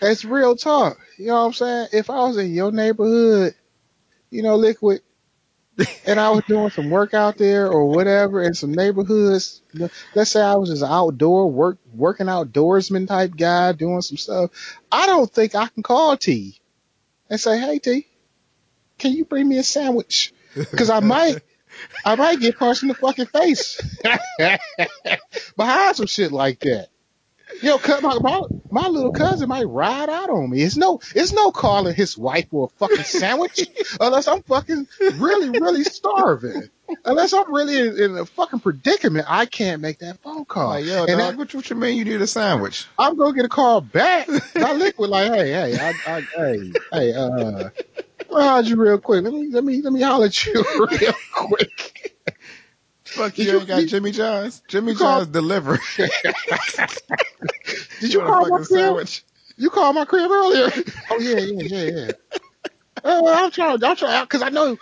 that's 0.00 0.24
real 0.24 0.56
talk. 0.56 0.98
You 1.18 1.26
know 1.26 1.34
what 1.34 1.46
I'm 1.46 1.52
saying? 1.52 1.88
If 1.92 2.08
I 2.10 2.20
was 2.26 2.38
in 2.38 2.54
your 2.54 2.72
neighborhood, 2.72 3.54
you 4.30 4.42
know, 4.42 4.56
liquid, 4.56 5.02
and 6.06 6.18
I 6.20 6.30
was 6.30 6.42
doing 6.46 6.70
some 6.70 6.90
work 6.90 7.14
out 7.14 7.36
there 7.36 7.68
or 7.68 7.86
whatever 7.86 8.42
in 8.42 8.54
some 8.54 8.72
neighborhoods, 8.72 9.62
let's 10.14 10.30
say 10.30 10.40
I 10.40 10.54
was 10.54 10.70
just 10.70 10.82
outdoor 10.82 11.50
work 11.50 11.78
working 11.94 12.26
outdoorsman 12.26 13.08
type 13.08 13.36
guy 13.36 13.72
doing 13.72 14.00
some 14.02 14.16
stuff, 14.16 14.50
I 14.90 15.06
don't 15.06 15.30
think 15.30 15.54
I 15.54 15.68
can 15.68 15.82
call 15.82 16.16
T 16.16 16.60
and 17.28 17.40
say, 17.40 17.58
Hey 17.58 17.78
T, 17.78 18.06
can 18.98 19.12
you 19.12 19.24
bring 19.24 19.48
me 19.48 19.58
a 19.58 19.62
sandwich? 19.62 20.32
Cause 20.76 20.90
I 20.90 21.00
might 21.00 21.38
I 22.04 22.14
might 22.16 22.40
get 22.40 22.58
punched 22.58 22.82
in 22.82 22.88
the 22.88 22.94
fucking 22.94 23.26
face 23.26 23.80
behind 25.56 25.96
some 25.96 26.06
shit 26.06 26.32
like 26.32 26.60
that. 26.60 26.88
Yo, 27.62 27.78
cut 27.78 28.02
my, 28.02 28.18
my 28.18 28.42
my 28.70 28.88
little 28.88 29.12
cousin 29.12 29.48
might 29.48 29.64
ride 29.64 30.08
out 30.08 30.30
on 30.30 30.50
me. 30.50 30.62
It's 30.62 30.76
no 30.76 31.00
it's 31.14 31.32
no 31.32 31.50
calling 31.50 31.94
his 31.94 32.16
wife 32.16 32.48
for 32.50 32.66
a 32.66 32.78
fucking 32.78 33.04
sandwich 33.04 33.66
unless 34.00 34.28
I'm 34.28 34.42
fucking 34.42 34.86
really 35.14 35.50
really 35.50 35.84
starving. 35.84 36.70
Unless 37.04 37.32
I'm 37.32 37.52
really 37.52 37.78
in, 37.78 37.98
in 37.98 38.18
a 38.18 38.26
fucking 38.26 38.60
predicament, 38.60 39.26
I 39.28 39.46
can't 39.46 39.80
make 39.80 39.98
that 39.98 40.20
phone 40.22 40.44
call. 40.44 40.70
Like, 40.70 40.84
yo, 40.84 41.00
and 41.00 41.08
dog, 41.08 41.18
that, 41.18 41.36
what, 41.36 41.54
what 41.54 41.70
you 41.70 41.76
mean 41.76 41.98
you 41.98 42.04
need 42.04 42.20
a 42.20 42.26
sandwich? 42.26 42.86
I'm 42.98 43.16
gonna 43.16 43.34
get 43.34 43.44
a 43.44 43.48
call 43.48 43.80
back. 43.80 44.28
Not 44.54 44.76
liquid 44.76 45.10
like, 45.10 45.30
hey, 45.30 45.52
hey, 45.52 45.78
I, 45.78 45.94
I, 46.06 46.20
hey, 46.20 46.72
hey, 46.92 47.12
uh, 47.14 47.70
well, 48.28 48.48
how'd 48.48 48.66
you 48.66 48.76
real 48.76 48.98
quick? 48.98 49.22
Let 49.24 49.32
me, 49.32 49.48
let 49.50 49.64
me, 49.64 49.82
let 49.82 49.92
me 49.92 50.00
holler 50.00 50.26
at 50.26 50.46
you 50.46 50.54
real 50.90 51.14
quick. 51.32 51.99
Fuck 53.12 53.38
you, 53.38 53.44
you- 53.44 53.58
ain't 53.58 53.68
got 53.68 53.82
Jimmy 53.86 54.10
John's. 54.12 54.62
Jimmy 54.68 54.92
you 54.92 54.98
call- 54.98 55.18
John's 55.20 55.28
delivery. 55.32 55.78
Did 58.00 58.12
you 58.12 58.20
want 58.20 58.30
a 58.30 58.32
call 58.32 58.40
my 58.42 58.48
fucking 58.48 58.56
crib? 58.66 58.66
sandwich? 58.66 59.24
You 59.56 59.70
called 59.70 59.94
my 59.96 60.04
crib 60.04 60.30
earlier? 60.30 60.70
Oh 61.10 61.18
yeah, 61.18 61.38
yeah, 61.38 61.62
yeah, 61.62 62.06
yeah. 62.06 62.10
Oh, 63.04 63.22
well, 63.22 63.44
I'm 63.44 63.50
trying, 63.50 63.82
I'm 63.84 63.96
trying, 63.96 64.26
cause 64.26 64.42
I 64.42 64.48
know, 64.50 64.76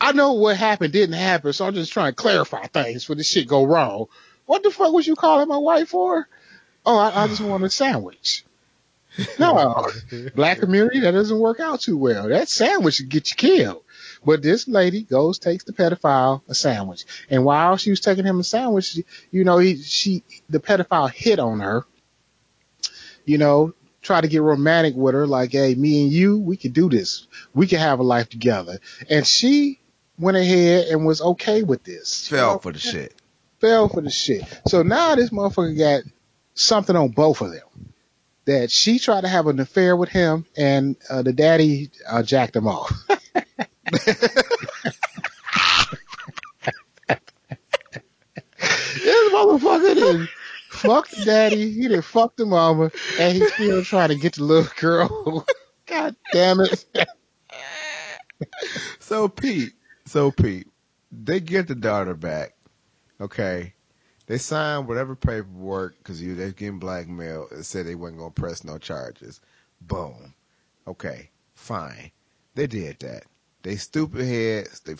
I 0.00 0.12
know 0.12 0.34
what 0.34 0.56
happened 0.56 0.92
didn't 0.92 1.16
happen, 1.16 1.52
so 1.52 1.66
I'm 1.66 1.74
just 1.74 1.92
trying 1.92 2.12
to 2.12 2.16
clarify 2.16 2.66
things 2.66 3.04
for 3.04 3.14
this 3.14 3.26
shit 3.28 3.48
go 3.48 3.64
wrong. 3.64 4.06
What 4.46 4.62
the 4.62 4.70
fuck 4.70 4.92
was 4.92 5.06
you 5.06 5.14
calling 5.16 5.48
my 5.48 5.56
wife 5.58 5.88
for? 5.88 6.28
Oh, 6.86 6.96
I, 6.98 7.24
I 7.24 7.26
just 7.28 7.40
want 7.40 7.64
a 7.64 7.70
sandwich. 7.70 8.44
No, 9.38 9.90
black 10.36 10.60
community, 10.60 11.00
that 11.00 11.10
doesn't 11.10 11.40
work 11.40 11.58
out 11.58 11.80
too 11.80 11.96
well. 11.96 12.28
That 12.28 12.48
sandwich 12.48 13.00
would 13.00 13.08
get 13.08 13.30
you 13.30 13.36
killed. 13.36 13.82
But 14.24 14.42
this 14.42 14.68
lady 14.68 15.02
goes, 15.02 15.38
takes 15.38 15.64
the 15.64 15.72
pedophile 15.72 16.42
a 16.48 16.54
sandwich. 16.54 17.04
And 17.30 17.44
while 17.44 17.76
she 17.76 17.90
was 17.90 18.00
taking 18.00 18.24
him 18.24 18.40
a 18.40 18.44
sandwich, 18.44 18.98
you 19.30 19.44
know, 19.44 19.58
he, 19.58 19.76
she, 19.82 20.22
the 20.48 20.60
pedophile 20.60 21.10
hit 21.10 21.38
on 21.38 21.60
her, 21.60 21.84
you 23.24 23.38
know, 23.38 23.74
try 24.02 24.20
to 24.20 24.28
get 24.28 24.42
romantic 24.42 24.94
with 24.94 25.14
her, 25.14 25.26
like, 25.26 25.52
hey, 25.52 25.74
me 25.74 26.04
and 26.04 26.12
you, 26.12 26.38
we 26.38 26.56
could 26.56 26.72
do 26.72 26.88
this. 26.88 27.26
We 27.54 27.66
could 27.66 27.78
have 27.78 28.00
a 28.00 28.02
life 28.04 28.28
together. 28.28 28.78
And 29.08 29.26
she 29.26 29.80
went 30.18 30.36
ahead 30.36 30.88
and 30.88 31.06
was 31.06 31.20
okay 31.20 31.62
with 31.62 31.84
this. 31.84 32.28
Fell 32.28 32.58
for 32.58 32.72
the 32.72 32.78
shit. 32.78 33.14
Fell 33.60 33.88
for 33.88 34.00
the 34.00 34.10
shit. 34.10 34.44
So 34.66 34.82
now 34.82 35.14
this 35.14 35.30
motherfucker 35.30 35.76
got 35.76 36.02
something 36.54 36.96
on 36.96 37.08
both 37.08 37.40
of 37.40 37.52
them. 37.52 37.92
That 38.46 38.70
she 38.70 38.98
tried 38.98 39.22
to 39.22 39.28
have 39.28 39.46
an 39.46 39.60
affair 39.60 39.94
with 39.94 40.08
him 40.08 40.46
and 40.56 40.96
uh, 41.10 41.20
the 41.20 41.34
daddy 41.34 41.90
uh, 42.08 42.22
jacked 42.22 42.56
him 42.56 42.66
off. 42.66 42.90
this 43.90 44.32
motherfucker 49.32 49.94
did 49.94 50.28
fuck 50.68 51.08
the 51.08 51.24
daddy, 51.24 51.72
he 51.72 51.88
did 51.88 52.04
fuck 52.04 52.36
the 52.36 52.46
mama, 52.46 52.90
and 53.18 53.36
he's 53.36 53.52
still 53.52 53.84
trying 53.84 54.08
to 54.10 54.16
get 54.16 54.34
the 54.34 54.44
little 54.44 54.70
girl. 54.78 55.46
God 55.86 56.16
damn 56.32 56.60
it. 56.60 56.84
So 59.00 59.28
Pete, 59.28 59.72
so 60.06 60.30
Pete, 60.30 60.68
they 61.10 61.40
get 61.40 61.66
the 61.66 61.74
daughter 61.74 62.14
back. 62.14 62.54
Okay. 63.20 63.72
They 64.26 64.36
signed 64.36 64.86
whatever 64.86 65.16
paperwork 65.16 65.96
because 65.98 66.20
you 66.20 66.34
they're 66.34 66.50
getting 66.50 66.78
blackmail 66.78 67.48
and 67.50 67.64
said 67.64 67.86
they 67.86 67.94
wasn't 67.94 68.18
gonna 68.18 68.30
press 68.30 68.62
no 68.62 68.76
charges. 68.76 69.40
Boom. 69.80 70.34
Okay, 70.86 71.30
fine. 71.54 72.10
They 72.54 72.66
did 72.66 72.98
that. 73.00 73.24
They 73.68 73.76
stupid 73.76 74.24
heads. 74.24 74.80
They 74.80 74.94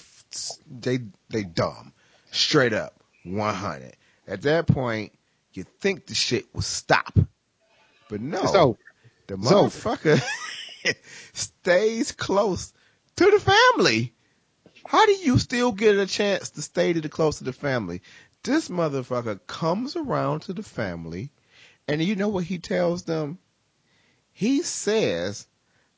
they 0.69 0.99
they 1.31 1.43
dumb. 1.43 1.95
Straight 2.31 2.75
up, 2.75 3.03
one 3.25 3.55
hundred. 3.55 3.97
At 4.27 4.43
that 4.43 4.67
point, 4.67 5.19
you 5.55 5.65
think 5.81 6.05
the 6.05 6.15
shit 6.15 6.55
would 6.55 6.65
stop, 6.65 7.19
but 8.11 8.21
no. 8.21 8.43
Over. 8.43 8.79
The 9.27 9.37
motherfucker 9.37 10.23
stays 11.33 12.13
close 12.13 12.75
to 13.17 13.31
the 13.31 13.41
family. 13.41 14.13
How 14.85 15.07
do 15.07 15.13
you 15.13 15.39
still 15.39 15.73
get 15.73 15.97
a 15.97 16.05
chance 16.05 16.51
to 16.51 16.61
stay 16.61 16.93
to 16.93 17.01
the 17.01 17.09
close 17.09 17.39
to 17.39 17.45
the 17.45 17.55
family? 17.55 18.03
This 18.43 18.69
motherfucker 18.69 19.41
comes 19.47 19.97
around 19.97 20.41
to 20.41 20.53
the 20.53 20.63
family, 20.63 21.31
and 21.89 22.05
you 22.05 22.17
know 22.17 22.29
what 22.29 22.45
he 22.45 22.59
tells 22.59 23.05
them? 23.05 23.39
He 24.31 24.61
says 24.61 25.47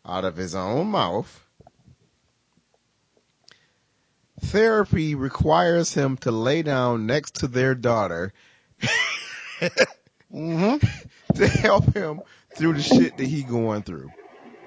out 0.07 0.25
of 0.25 0.37
his 0.37 0.55
own 0.55 0.87
mouth, 0.87 1.49
therapy 4.51 5.15
requires 5.15 5.95
him 5.95 6.17
to 6.19 6.31
lay 6.31 6.63
down 6.63 7.07
next 7.07 7.37
to 7.37 7.49
their 7.49 7.75
daughter 7.75 8.33
Mm-hmm. 10.33 10.77
to 11.35 11.47
help 11.49 11.93
him 11.95 12.23
through 12.55 12.75
the 12.75 12.83
shit 12.83 13.17
that 13.17 13.27
he 13.27 13.43
going 13.43 13.83
through. 13.83 14.11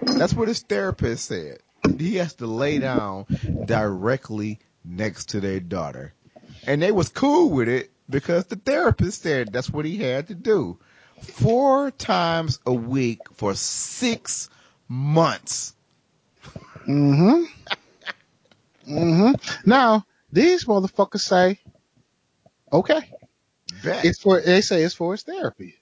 That's 0.02 0.34
what 0.34 0.50
his 0.50 0.60
therapist 0.60 1.26
said. 1.26 1.60
He 1.98 2.18
has 2.18 2.34
to 2.36 2.48
lay 2.48 2.80
down 2.80 3.26
directly 3.66 4.60
next 4.84 5.30
to 5.30 5.40
their 5.40 5.60
daughter. 5.60 6.14
And 6.68 6.82
they 6.82 6.92
was 6.92 7.10
cool 7.10 7.50
with 7.50 7.70
it 7.70 7.92
because 8.10 8.46
the 8.46 8.58
therapist 8.58 9.22
said 9.22 9.54
that's 9.54 9.70
what 9.70 9.86
he 9.86 9.98
had 9.98 10.28
to 10.28 10.36
do. 10.36 10.80
Four 11.22 11.92
times 11.92 12.60
a 12.66 12.74
week 12.74 13.22
for 13.36 13.54
six 13.56 14.50
months. 14.90 15.74
Mm-hmm. 16.88 17.44
Mm-hmm. 18.88 19.70
Now, 19.70 20.06
these 20.32 20.66
motherfuckers 20.66 21.22
say, 21.22 21.60
okay. 22.72 23.02
Bet. 23.84 24.06
It's 24.06 24.20
for 24.20 24.40
they 24.42 24.62
say 24.62 24.84
it's 24.84 24.94
for 24.94 25.14
his 25.14 25.24
therapy. 25.24 25.76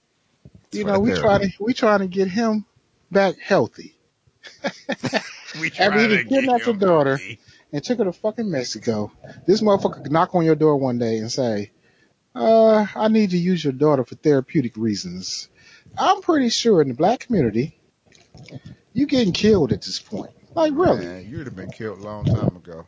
you 0.72 0.84
know, 0.84 0.98
we 0.98 1.12
try 1.12 1.38
to 1.38 1.50
we 1.60 1.74
trying 1.74 2.00
to 2.00 2.06
get 2.06 2.28
him 2.28 2.64
back 3.10 3.38
healthy. 3.38 3.94
we 5.60 5.70
After 5.78 6.00
he 6.00 6.16
done 6.16 6.26
kidnapped 6.28 6.66
your 6.66 6.74
daughter 6.74 7.18
and 7.72 7.84
took 7.84 7.98
her 7.98 8.04
to 8.04 8.12
fucking 8.12 8.50
Mexico, 8.50 9.12
this 9.46 9.60
motherfucker 9.60 10.02
could 10.02 10.12
knock 10.12 10.34
on 10.34 10.44
your 10.44 10.54
door 10.54 10.76
one 10.76 10.98
day 10.98 11.18
and 11.18 11.30
say, 11.30 11.70
uh, 12.34 12.86
I 12.94 13.08
need 13.08 13.30
to 13.30 13.38
use 13.38 13.62
your 13.62 13.72
daughter 13.72 14.04
for 14.04 14.14
therapeutic 14.16 14.76
reasons. 14.76 15.48
I'm 15.96 16.22
pretty 16.22 16.48
sure 16.48 16.80
in 16.80 16.88
the 16.88 16.94
black 16.94 17.20
community, 17.20 17.78
you're 18.92 19.06
getting 19.06 19.32
killed 19.32 19.72
at 19.72 19.82
this 19.82 19.98
point. 19.98 20.32
Like 20.54 20.72
really. 20.74 21.06
Man, 21.06 21.26
you'd 21.28 21.46
have 21.46 21.56
been 21.56 21.70
killed 21.70 22.00
a 22.00 22.02
long 22.02 22.24
time 22.24 22.56
ago. 22.56 22.86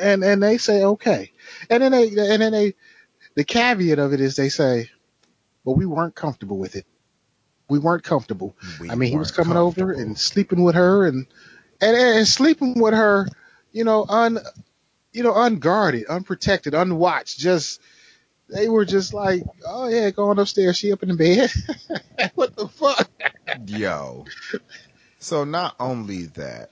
and 0.00 0.24
and 0.24 0.42
they 0.42 0.58
say 0.58 0.84
okay, 0.84 1.32
and 1.70 1.82
then 1.82 1.92
they 1.92 2.08
and 2.08 2.42
then 2.42 2.52
they 2.52 2.74
the 3.34 3.44
caveat 3.44 3.98
of 3.98 4.12
it 4.12 4.20
is 4.20 4.36
they 4.36 4.48
say, 4.48 4.90
but 5.64 5.72
we 5.72 5.86
weren't 5.86 6.14
comfortable 6.14 6.58
with 6.58 6.76
it. 6.76 6.86
We 7.68 7.78
weren't 7.78 8.02
comfortable. 8.04 8.56
We 8.80 8.90
I 8.90 8.94
mean, 8.94 9.10
he 9.10 9.16
was 9.16 9.30
coming 9.30 9.56
over 9.56 9.92
and 9.92 10.18
sleeping 10.18 10.62
with 10.62 10.74
her 10.74 11.06
and 11.06 11.26
and 11.80 11.96
and 11.96 12.28
sleeping 12.28 12.80
with 12.80 12.94
her, 12.94 13.26
you 13.72 13.84
know, 13.84 14.04
un 14.08 14.38
you 15.12 15.22
know, 15.22 15.32
unguarded, 15.34 16.06
unprotected, 16.06 16.74
unwatched. 16.74 17.38
Just 17.38 17.80
they 18.48 18.68
were 18.68 18.84
just 18.84 19.14
like, 19.14 19.42
oh 19.66 19.88
yeah, 19.88 20.10
going 20.10 20.38
upstairs, 20.38 20.76
she 20.76 20.92
up 20.92 21.02
in 21.02 21.08
the 21.08 21.16
bed. 21.16 21.50
what 22.34 22.54
the 22.56 22.68
fuck? 22.68 23.10
Yo. 23.66 24.26
So 25.24 25.44
not 25.44 25.74
only 25.80 26.24
that, 26.36 26.68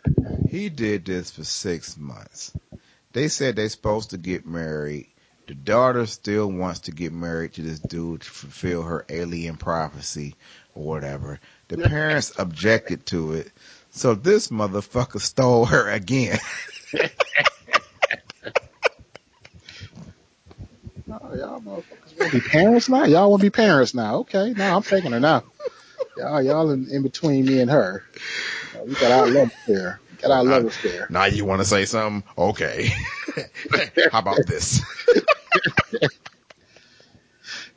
he 0.51 0.69
did 0.69 1.07
this 1.07 1.31
for 1.31 1.43
six 1.43 1.97
months. 1.97 2.53
They 3.15 3.29
said 3.29 3.57
they're 3.57 3.71
supposed 3.71 4.11
to 4.11 4.19
get 4.19 4.45
married. 4.47 5.07
The 5.47 5.55
daughter 5.55 6.05
still 6.05 6.53
wants 6.53 6.81
to 6.81 6.91
get 6.91 7.15
married 7.15 7.55
to 7.55 7.63
this 7.63 7.79
dude 7.79 8.21
to 8.21 8.29
fulfill 8.29 8.83
her 8.83 9.07
alien 9.09 9.57
prophecy 9.57 10.35
or 10.75 10.85
whatever. 10.85 11.41
The 11.69 11.79
parents 11.79 12.35
objected 12.39 13.07
to 13.07 13.33
it. 13.33 13.51
So 13.91 14.15
this 14.15 14.49
motherfucker 14.49 15.23
stole 15.23 15.65
her 15.65 15.89
again. 15.89 16.39
Oh, 21.11 21.35
y'all 21.35 21.61
motherfuckers 21.61 22.19
want 22.19 22.33
to 22.33 22.41
be 22.41 22.41
parents 22.41 22.89
now? 22.89 23.05
Y'all 23.05 23.31
want 23.31 23.41
to 23.41 23.47
be 23.47 23.51
parents 23.51 23.95
now? 23.95 24.17
Okay, 24.21 24.55
now 24.57 24.77
I'm 24.77 24.83
taking 24.83 25.13
her 25.13 25.21
now. 25.21 25.43
Y'all, 26.17 26.43
y'all 26.43 26.71
in, 26.71 26.89
in 26.91 27.03
between 27.03 27.47
me 27.47 27.61
and 27.61 27.71
her. 27.71 28.05
Uh, 28.75 28.85
we 28.85 28.95
got 28.95 29.11
our 29.11 29.27
love 29.29 29.49
affair. 29.49 30.01
We 30.11 30.17
got 30.19 30.31
our 30.31 30.45
love 30.45 30.65
affair. 30.67 31.07
Now 31.09 31.25
you 31.25 31.45
want 31.45 31.61
to 31.61 31.65
say 31.65 31.85
something? 31.85 32.23
Okay. 32.37 32.91
How 34.13 34.19
about 34.19 34.47
this? 34.47 34.83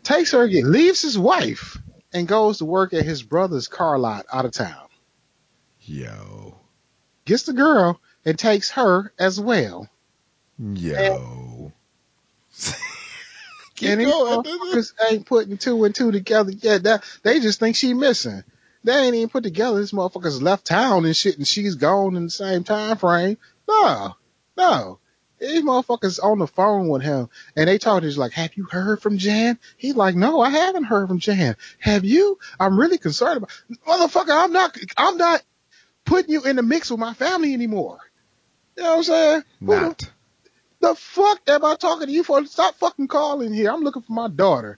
Takes 0.04 0.32
her 0.34 0.44
again, 0.44 0.72
leaves 0.72 1.02
his 1.02 1.18
wife, 1.18 1.78
and 2.14 2.28
goes 2.28 2.60
to 2.60 2.66
work 2.66 2.94
at 2.94 3.06
his 3.06 3.24
brother's 3.24 3.68
car 3.68 3.98
lot 3.98 4.26
out 4.32 4.46
of 4.46 4.52
town. 4.52 4.88
Yo. 5.82 6.58
Gets 7.26 7.44
the 7.44 7.54
girl 7.54 8.00
and 8.24 8.38
takes 8.38 8.70
her 8.72 9.12
as 9.18 9.40
well. 9.40 9.90
Yo. 10.60 11.72
Keep 13.76 13.90
and 13.90 14.02
these 14.02 14.10
going. 14.10 14.44
motherfuckers 14.44 14.94
ain't 15.10 15.26
putting 15.26 15.58
two 15.58 15.84
and 15.84 15.94
two 15.94 16.12
together 16.12 16.52
yet. 16.52 16.84
That, 16.84 17.04
they 17.24 17.40
just 17.40 17.60
think 17.60 17.76
she 17.76 17.94
missing. 17.94 18.44
They 18.84 18.94
ain't 18.94 19.16
even 19.16 19.30
put 19.30 19.44
together. 19.44 19.80
This 19.80 19.92
motherfucker's 19.92 20.42
left 20.42 20.66
town 20.66 21.06
and 21.06 21.16
shit, 21.16 21.38
and 21.38 21.48
she's 21.48 21.76
gone 21.76 22.16
in 22.16 22.26
the 22.26 22.30
same 22.30 22.64
time 22.64 22.98
frame. 22.98 23.38
No, 23.68 24.16
no. 24.56 25.00
These 25.40 25.64
motherfuckers 25.64 26.24
on 26.24 26.40
the 26.40 26.48
phone 26.48 26.88
with 26.88 27.02
him, 27.02 27.30
and 27.58 27.68
they 27.68 27.78
talking. 27.78 28.08
He's 28.08 28.18
like, 28.18 28.32
"Have 28.34 28.56
you 28.56 28.66
heard 28.72 29.02
from 29.02 29.18
Jan?" 29.18 29.60
He's 29.76 29.96
like, 29.96 30.16
"No, 30.16 30.40
I 30.40 30.50
haven't 30.50 30.86
heard 30.86 31.10
from 31.10 31.20
Jan. 31.20 31.58
Have 31.80 32.06
you? 32.06 32.40
I'm 32.58 32.80
really 32.80 32.98
concerned 32.98 33.38
about 33.38 33.52
motherfucker. 33.86 34.44
I'm 34.46 34.54
not. 34.54 34.78
I'm 34.96 35.18
not 35.18 35.44
putting 36.06 36.32
you 36.32 36.44
in 36.44 36.56
the 36.56 36.64
mix 36.64 36.90
with 36.90 37.00
my 37.00 37.14
family 37.14 37.54
anymore. 37.54 38.00
You 38.78 38.84
know 38.84 38.90
what 38.92 38.98
I'm 38.98 39.04
saying? 39.04 39.44
Not. 39.60 40.05
The 40.90 40.96
fuck 40.96 41.42
am 41.48 41.66
I 41.66 41.76
talking 41.76 42.08
to 42.08 42.14
you 42.14 42.24
for? 42.24 42.46
Stop 42.46 42.76
fucking 42.76 43.08
calling 43.08 43.54
here. 43.54 43.72
I'm 43.72 43.82
looking 43.82 44.02
for 44.04 44.14
my 44.14 44.28
daughter. 44.28 44.78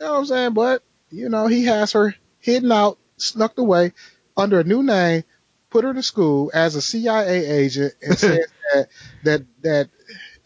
You 0.00 0.06
know 0.06 0.12
what 0.12 0.18
I'm 0.20 0.26
saying? 0.26 0.54
But, 0.54 0.82
you 1.10 1.28
know, 1.28 1.46
he 1.46 1.64
has 1.64 1.92
her 1.92 2.14
hidden 2.40 2.70
out, 2.72 2.98
snuck 3.16 3.58
away 3.58 3.92
under 4.36 4.60
a 4.60 4.64
new 4.64 4.82
name, 4.82 5.24
put 5.70 5.84
her 5.84 5.92
to 5.92 6.02
school 6.02 6.50
as 6.54 6.74
a 6.76 6.82
CIA 6.82 7.44
agent 7.46 7.94
and 8.02 8.18
says 8.18 8.46
that, 8.74 8.88
that, 9.24 9.42
that, 9.62 9.88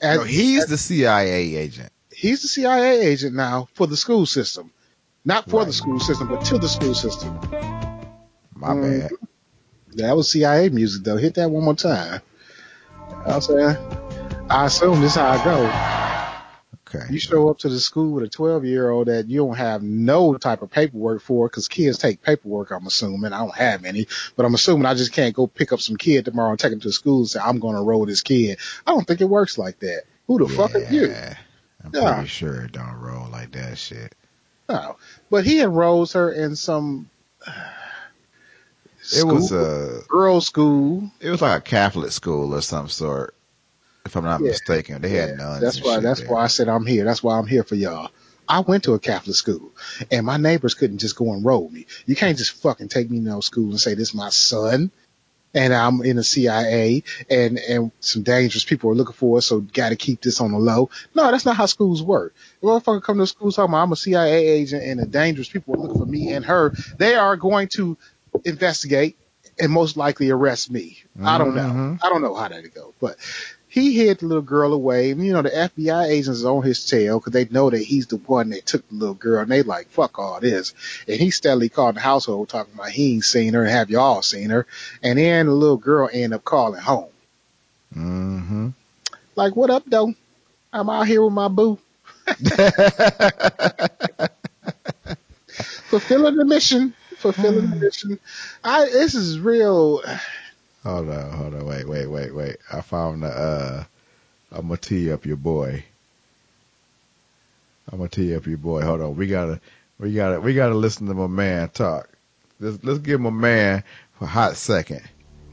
as, 0.01 0.19
No, 0.19 0.25
he's 0.25 0.67
the 0.67 0.79
CIA 0.79 1.55
agent. 1.57 1.91
he's 2.11 2.43
the 2.43 2.49
CIA 2.49 3.07
agent 3.07 3.35
now 3.35 3.69
for 3.75 3.87
the 3.87 3.97
school 3.97 4.27
system. 4.27 4.71
Not 5.25 5.49
for 5.49 5.65
the 5.65 5.73
school 5.73 6.01
system, 6.01 6.29
but 6.29 6.45
to 6.47 6.59
the 6.59 6.69
school 6.69 6.95
system. 6.95 7.39
My 8.57 8.69
Mm. 8.75 9.01
bad. 9.01 9.11
That 9.95 10.17
was 10.17 10.33
CIA 10.33 10.69
music 10.71 11.05
though. 11.05 11.17
Hit 11.19 11.35
that 11.35 11.51
one 11.51 11.65
more 11.65 11.75
time. 11.75 12.23
You 13.09 13.17
know 13.17 13.23
what 13.25 13.35
I'm 13.35 13.41
saying? 13.77 14.02
I 14.55 14.67
assume 14.67 15.01
this 15.01 15.13
is 15.13 15.17
how 15.17 15.31
I 15.31 15.45
go. 15.45 16.99
Okay. 17.01 17.11
You 17.11 17.19
show 17.19 17.49
up 17.49 17.59
to 17.61 17.71
the 17.71 17.81
school 17.81 18.13
with 18.13 18.25
a 18.25 18.29
12 18.29 18.67
year 18.67 18.91
old 18.91 19.09
that 19.09 19.27
you 19.27 19.39
don't 19.39 19.57
have 19.57 19.83
no 19.83 20.35
type 20.35 20.61
of 20.61 20.71
paperwork 20.71 21.23
for 21.23 21.49
because 21.49 21.67
kids 21.69 21.97
take 21.97 22.21
paperwork, 22.23 22.71
I'm 22.71 22.87
assuming. 22.87 23.33
I 23.33 23.39
don't 23.39 23.55
have 23.55 23.87
any, 23.87 24.07
but 24.37 24.45
I'm 24.45 24.55
assuming 24.55 24.85
I 24.85 24.93
just 24.93 25.13
can't 25.13 25.35
go 25.35 25.47
pick 25.47 25.73
up 25.73 25.81
some 25.81 25.97
kid 25.97 26.27
tomorrow 26.27 26.51
and 26.51 26.59
take 26.59 26.73
him 26.73 26.81
to 26.81 26.93
school 26.93 27.21
and 27.21 27.29
say, 27.31 27.41
I'm 27.43 27.61
going 27.61 27.75
to 27.77 27.81
enroll 27.81 28.05
this 28.05 28.21
kid. 28.21 28.59
I 28.87 28.91
don't 28.93 29.07
think 29.07 29.23
it 29.23 29.29
works 29.29 29.57
like 29.57 29.79
that. 29.81 30.03
Who 30.27 30.39
the 30.47 30.53
fuck 30.55 30.75
are 30.75 30.81
you? 30.93 31.07
Yeah. 31.09 31.35
I'm 31.83 31.91
Yeah. 31.95 32.15
pretty 32.15 32.29
sure 32.29 32.61
it 32.65 32.73
don't 32.73 32.95
roll 33.01 33.29
like 33.31 33.53
that 33.53 33.79
shit. 33.79 34.15
No. 34.69 34.97
But 35.31 35.47
he 35.47 35.63
enrolls 35.63 36.13
her 36.13 36.31
in 36.31 36.57
some 36.57 37.09
It 39.17 39.25
was 39.27 39.51
a, 39.51 40.03
girls' 40.09 40.47
school. 40.47 41.11
it 41.21 41.31
was 41.31 41.41
like 41.41 41.59
a 41.59 41.63
Catholic 41.63 42.13
school 42.13 42.55
or 42.55 42.61
some 42.61 42.89
sort, 42.91 43.35
if 44.05 44.17
I'm 44.17 44.25
not 44.25 44.41
Yeah. 44.41 44.51
mistaken. 44.51 45.01
They 45.03 45.11
had 45.11 45.31
Yeah, 45.31 45.37
nuns. 45.37 45.61
That's 45.61 45.83
why. 45.83 46.01
That's 46.01 46.21
there. 46.21 46.29
why 46.31 46.45
I 46.45 46.47
said 46.49 46.69
I'm 46.69 46.87
here. 46.87 47.05
That's 47.05 47.23
why 47.23 47.39
I'm 47.39 47.47
here 47.47 47.65
for 47.65 47.75
y'all. 47.75 48.11
I 48.49 48.61
went 48.61 48.85
to 48.85 48.95
a 48.95 48.99
Catholic 48.99 49.37
school, 49.37 49.71
and 50.11 50.27
my 50.27 50.37
neighbors 50.37 50.75
couldn't 50.75 50.99
just 50.99 51.17
go 51.17 51.33
enroll 51.33 51.69
me. 51.71 51.87
You 52.07 52.17
can't 52.17 52.37
just 52.37 52.53
fucking 52.53 52.89
take 52.89 53.11
me 53.11 53.19
to 53.19 53.25
no 53.25 53.41
school 53.41 53.71
and 53.71 53.81
say 53.81 53.95
this 53.95 54.09
is 54.09 54.15
my 54.15 54.31
son, 54.31 54.91
and 55.55 55.73
I'm 55.73 56.03
in 56.03 56.17
the 56.17 56.25
CIA, 56.25 57.05
and 57.31 57.59
and 57.59 57.93
some 58.01 58.23
dangerous 58.23 58.65
people 58.65 58.91
are 58.91 58.95
looking 58.95 59.15
for 59.15 59.39
us, 59.39 59.47
so 59.47 59.61
got 59.61 59.91
to 59.91 59.97
keep 59.97 60.21
this 60.21 60.41
on 60.41 60.51
the 60.53 60.59
low. 60.59 60.91
No, 61.15 61.31
that's 61.31 61.47
not 61.47 61.57
how 61.57 61.67
schools 61.67 62.03
work. 62.03 62.35
If 62.57 62.63
a 62.65 62.67
motherfucker 62.67 63.03
come 63.03 63.19
to 63.19 63.27
school 63.27 63.53
talking 63.53 63.71
about 63.73 63.85
I'm 63.85 63.93
a 63.93 63.97
CIA 63.97 64.49
agent 64.49 64.83
and 64.83 64.99
the 65.01 65.07
dangerous 65.07 65.49
people 65.49 65.75
are 65.75 65.79
looking 65.79 65.99
for 65.99 66.07
me 66.07 66.33
and 66.33 66.45
her, 66.45 66.75
they 66.99 67.15
are 67.15 67.37
going 67.37 67.69
to 67.75 67.97
investigate 68.45 69.17
and 69.59 69.71
most 69.71 69.97
likely 69.97 70.31
arrest 70.31 70.71
me. 70.71 70.99
I 71.23 71.39
don't 71.39 71.55
know. 71.55 71.63
Mhm. 71.63 71.99
I 72.03 72.09
don't 72.09 72.23
know 72.23 72.35
how 72.35 72.49
that 72.49 72.75
go, 72.75 72.95
but 73.01 73.17
he 73.73 73.95
hid 73.95 74.19
the 74.19 74.27
little 74.27 74.43
girl 74.43 74.75
away. 74.75 75.09
You 75.09 75.33
know, 75.33 75.41
the 75.41 75.49
FBI 75.49 76.09
agents 76.09 76.29
is 76.41 76.45
on 76.45 76.63
his 76.63 76.85
tail 76.85 77.19
because 77.19 77.33
they 77.33 77.47
know 77.47 77.71
that 77.71 77.81
he's 77.81 78.07
the 78.07 78.19
one 78.19 78.51
that 78.51 78.67
took 78.67 78.87
the 78.91 78.95
little 78.95 79.15
girl, 79.15 79.41
and 79.41 79.51
they 79.51 79.63
like, 79.63 79.89
fuck 79.89 80.19
all 80.19 80.39
this. 80.41 80.75
And 81.09 81.19
he 81.19 81.31
steadily 81.31 81.71
called 81.71 81.97
the 81.97 82.01
household 82.01 82.51
talking 82.51 82.75
about 82.75 82.91
he 82.91 83.15
ain't 83.15 83.25
seen 83.25 83.55
her 83.55 83.63
and 83.63 83.71
have 83.71 83.89
y'all 83.89 84.21
seen 84.21 84.51
her. 84.51 84.67
And 85.03 85.19
then 85.19 85.47
the 85.47 85.53
little 85.53 85.79
girl 85.79 86.11
end 86.13 86.35
up 86.35 86.45
calling 86.45 86.83
home. 86.83 87.09
Mm-hmm. 87.97 88.69
Like, 89.37 89.57
what 89.57 89.71
up, 89.71 89.85
though? 89.87 90.13
I'm 90.71 90.91
out 90.91 91.07
here 91.07 91.25
with 91.25 91.33
my 91.33 91.49
boo. 91.49 91.79
Fulfilling 95.89 96.37
the 96.37 96.45
mission. 96.45 96.93
Fulfilling 97.17 97.71
the 97.71 97.77
mission. 97.81 98.19
I, 98.63 98.85
this 98.85 99.15
is 99.15 99.41
real. 99.41 100.03
Hold 100.83 101.09
on, 101.09 101.31
hold 101.33 101.55
on, 101.55 101.67
wait, 101.67 101.89
wait, 101.89 102.07
wait, 102.07 102.35
wait. 102.35 102.57
I 102.73 102.81
found 102.81 103.23
the 103.23 103.29
uh 103.29 103.85
I'm 104.55 104.69
gonna 104.69 104.77
tee 104.77 105.11
up 105.11 105.25
your 105.25 105.37
boy. 105.37 105.85
I'm 107.91 107.99
gonna 107.99 108.09
tee 108.09 108.35
up 108.35 108.47
your 108.47 108.59
boy. 108.59 108.83
Hold 108.83 109.01
on. 109.01 109.17
We 109.17 109.27
gotta 109.27 109.61
we 109.99 110.13
gotta 110.13 110.41
we 110.41 110.55
gotta 110.55 110.75
listen 110.75 111.07
to 111.07 111.15
my 111.15 111.27
man 111.27 111.71
talk. 111.71 112.09
Let's 112.61 112.83
let's 112.85 112.99
give 112.99 113.21
my 113.21 113.31
man 113.31 113.83
for 114.19 114.25
a 114.25 114.29
hot 114.29 114.57
second. 114.57 115.03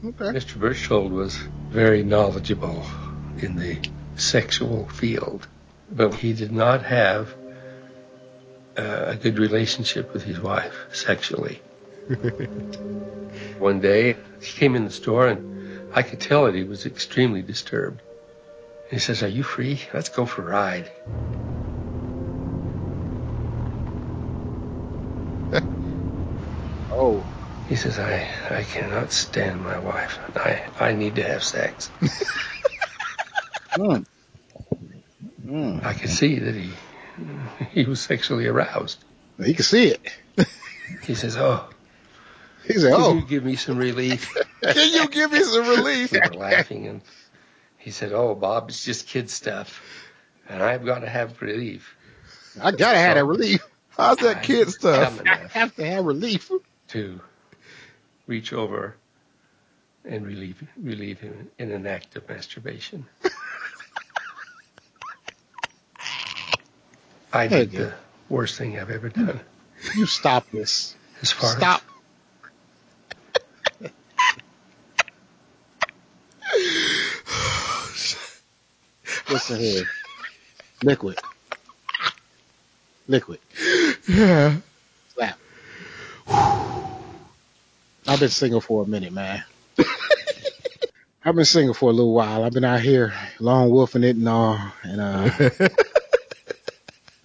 Okay. 0.04 0.24
Mr. 0.26 0.58
Berchtold 0.58 1.12
was 1.12 1.36
very 1.70 2.02
knowledgeable 2.02 2.84
in 3.38 3.56
the 3.56 3.78
sexual 4.16 4.88
field, 4.88 5.46
but 5.90 6.14
he 6.14 6.32
did 6.32 6.52
not 6.52 6.82
have 6.84 7.34
uh, 8.76 9.04
a 9.08 9.16
good 9.16 9.38
relationship 9.38 10.12
with 10.12 10.22
his 10.22 10.40
wife 10.40 10.74
sexually. 10.92 11.60
One 13.58 13.80
day, 13.80 14.14
he 14.42 14.58
came 14.60 14.76
in 14.76 14.84
the 14.84 14.90
store 14.90 15.28
and 15.28 15.42
I 15.94 16.02
could 16.02 16.20
tell 16.20 16.46
that 16.46 16.54
he 16.54 16.64
was 16.64 16.86
extremely 16.86 17.42
disturbed. 17.42 18.02
He 18.90 18.98
says, 18.98 19.22
Are 19.22 19.28
you 19.28 19.42
free? 19.42 19.80
Let's 19.94 20.08
go 20.10 20.26
for 20.26 20.42
a 20.42 20.52
ride. 20.52 20.90
Oh, 26.90 27.30
He 27.66 27.76
says, 27.76 27.98
I, 27.98 28.28
I 28.50 28.64
cannot 28.64 29.12
stand 29.12 29.62
my 29.62 29.78
wife. 29.78 30.18
I, 30.36 30.62
I 30.80 30.94
need 30.94 31.16
to 31.16 31.24
have 31.24 31.44
sex. 31.44 31.90
mm. 33.76 34.06
Mm. 35.44 35.84
I 35.84 35.94
could 35.94 36.10
see 36.10 36.38
that 36.40 36.54
he 36.54 36.80
he 37.72 37.84
was 37.84 38.00
sexually 38.02 38.46
aroused. 38.46 39.04
He 39.44 39.54
could 39.54 39.66
see 39.66 39.88
it. 39.88 40.00
He 41.04 41.14
says, 41.14 41.36
Oh, 41.36 41.68
He 42.66 42.74
said, 42.74 42.92
can 42.92 43.00
"Oh, 43.00 43.14
you 43.14 43.26
give 43.26 43.44
me 43.44 43.56
some 43.56 43.78
relief? 43.78 44.36
Can 44.62 44.92
you 44.92 45.08
give 45.08 45.32
me 45.32 45.42
some 45.42 45.66
relief? 45.66 46.12
We 46.12 46.18
were 46.18 46.34
laughing 46.34 46.86
and 46.86 47.00
he 47.78 47.90
said, 47.90 48.12
Oh, 48.12 48.34
Bob, 48.34 48.68
it's 48.68 48.84
just 48.84 49.06
kid 49.06 49.30
stuff. 49.30 49.82
And 50.50 50.62
I've 50.62 50.84
got 50.84 50.98
to 50.98 51.08
have 51.08 51.40
relief 51.40 51.96
I 52.60 52.72
gotta 52.72 52.98
have 52.98 53.16
that 53.16 53.24
relief. 53.24 53.66
How's 53.90 54.18
that 54.18 54.42
kid 54.42 54.70
stuff? 54.70 55.20
I 55.26 55.46
have 55.52 55.74
to 55.76 55.84
have 55.84 56.04
relief." 56.04 56.50
to 56.88 57.20
reach 58.26 58.52
over 58.52 58.96
and 60.04 60.26
relieve 60.26 60.60
relieve 60.76 61.20
him 61.20 61.48
in 61.58 61.70
an 61.70 61.86
act 61.86 62.16
of 62.16 62.28
masturbation. 62.28 63.06
I 67.32 67.46
did 67.46 67.70
the 67.70 67.94
worst 68.28 68.58
thing 68.58 68.76
I've 68.78 68.90
ever 68.90 69.08
done. 69.08 69.38
You 69.94 70.06
stop 70.06 70.50
this. 70.50 70.96
As 71.22 71.30
far 71.30 71.56
Stop. 71.56 71.82
Liquid. 80.82 81.18
Liquid. 83.06 83.38
Yeah. 84.08 84.56
Slap. 85.14 85.38
I've 88.08 88.18
been 88.18 88.28
single 88.28 88.60
for 88.60 88.82
a 88.82 88.86
minute, 88.86 89.12
man. 89.12 89.44
I've 91.24 91.36
been 91.36 91.44
single 91.44 91.74
for 91.74 91.90
a 91.90 91.92
little 91.92 92.12
while. 92.12 92.42
I've 92.42 92.52
been 92.52 92.64
out 92.64 92.80
here 92.80 93.12
long 93.38 93.70
wolfing 93.70 94.02
it 94.02 94.16
and 94.16 94.28
all, 94.28 94.58
and 94.82 95.00
uh, 95.00 95.30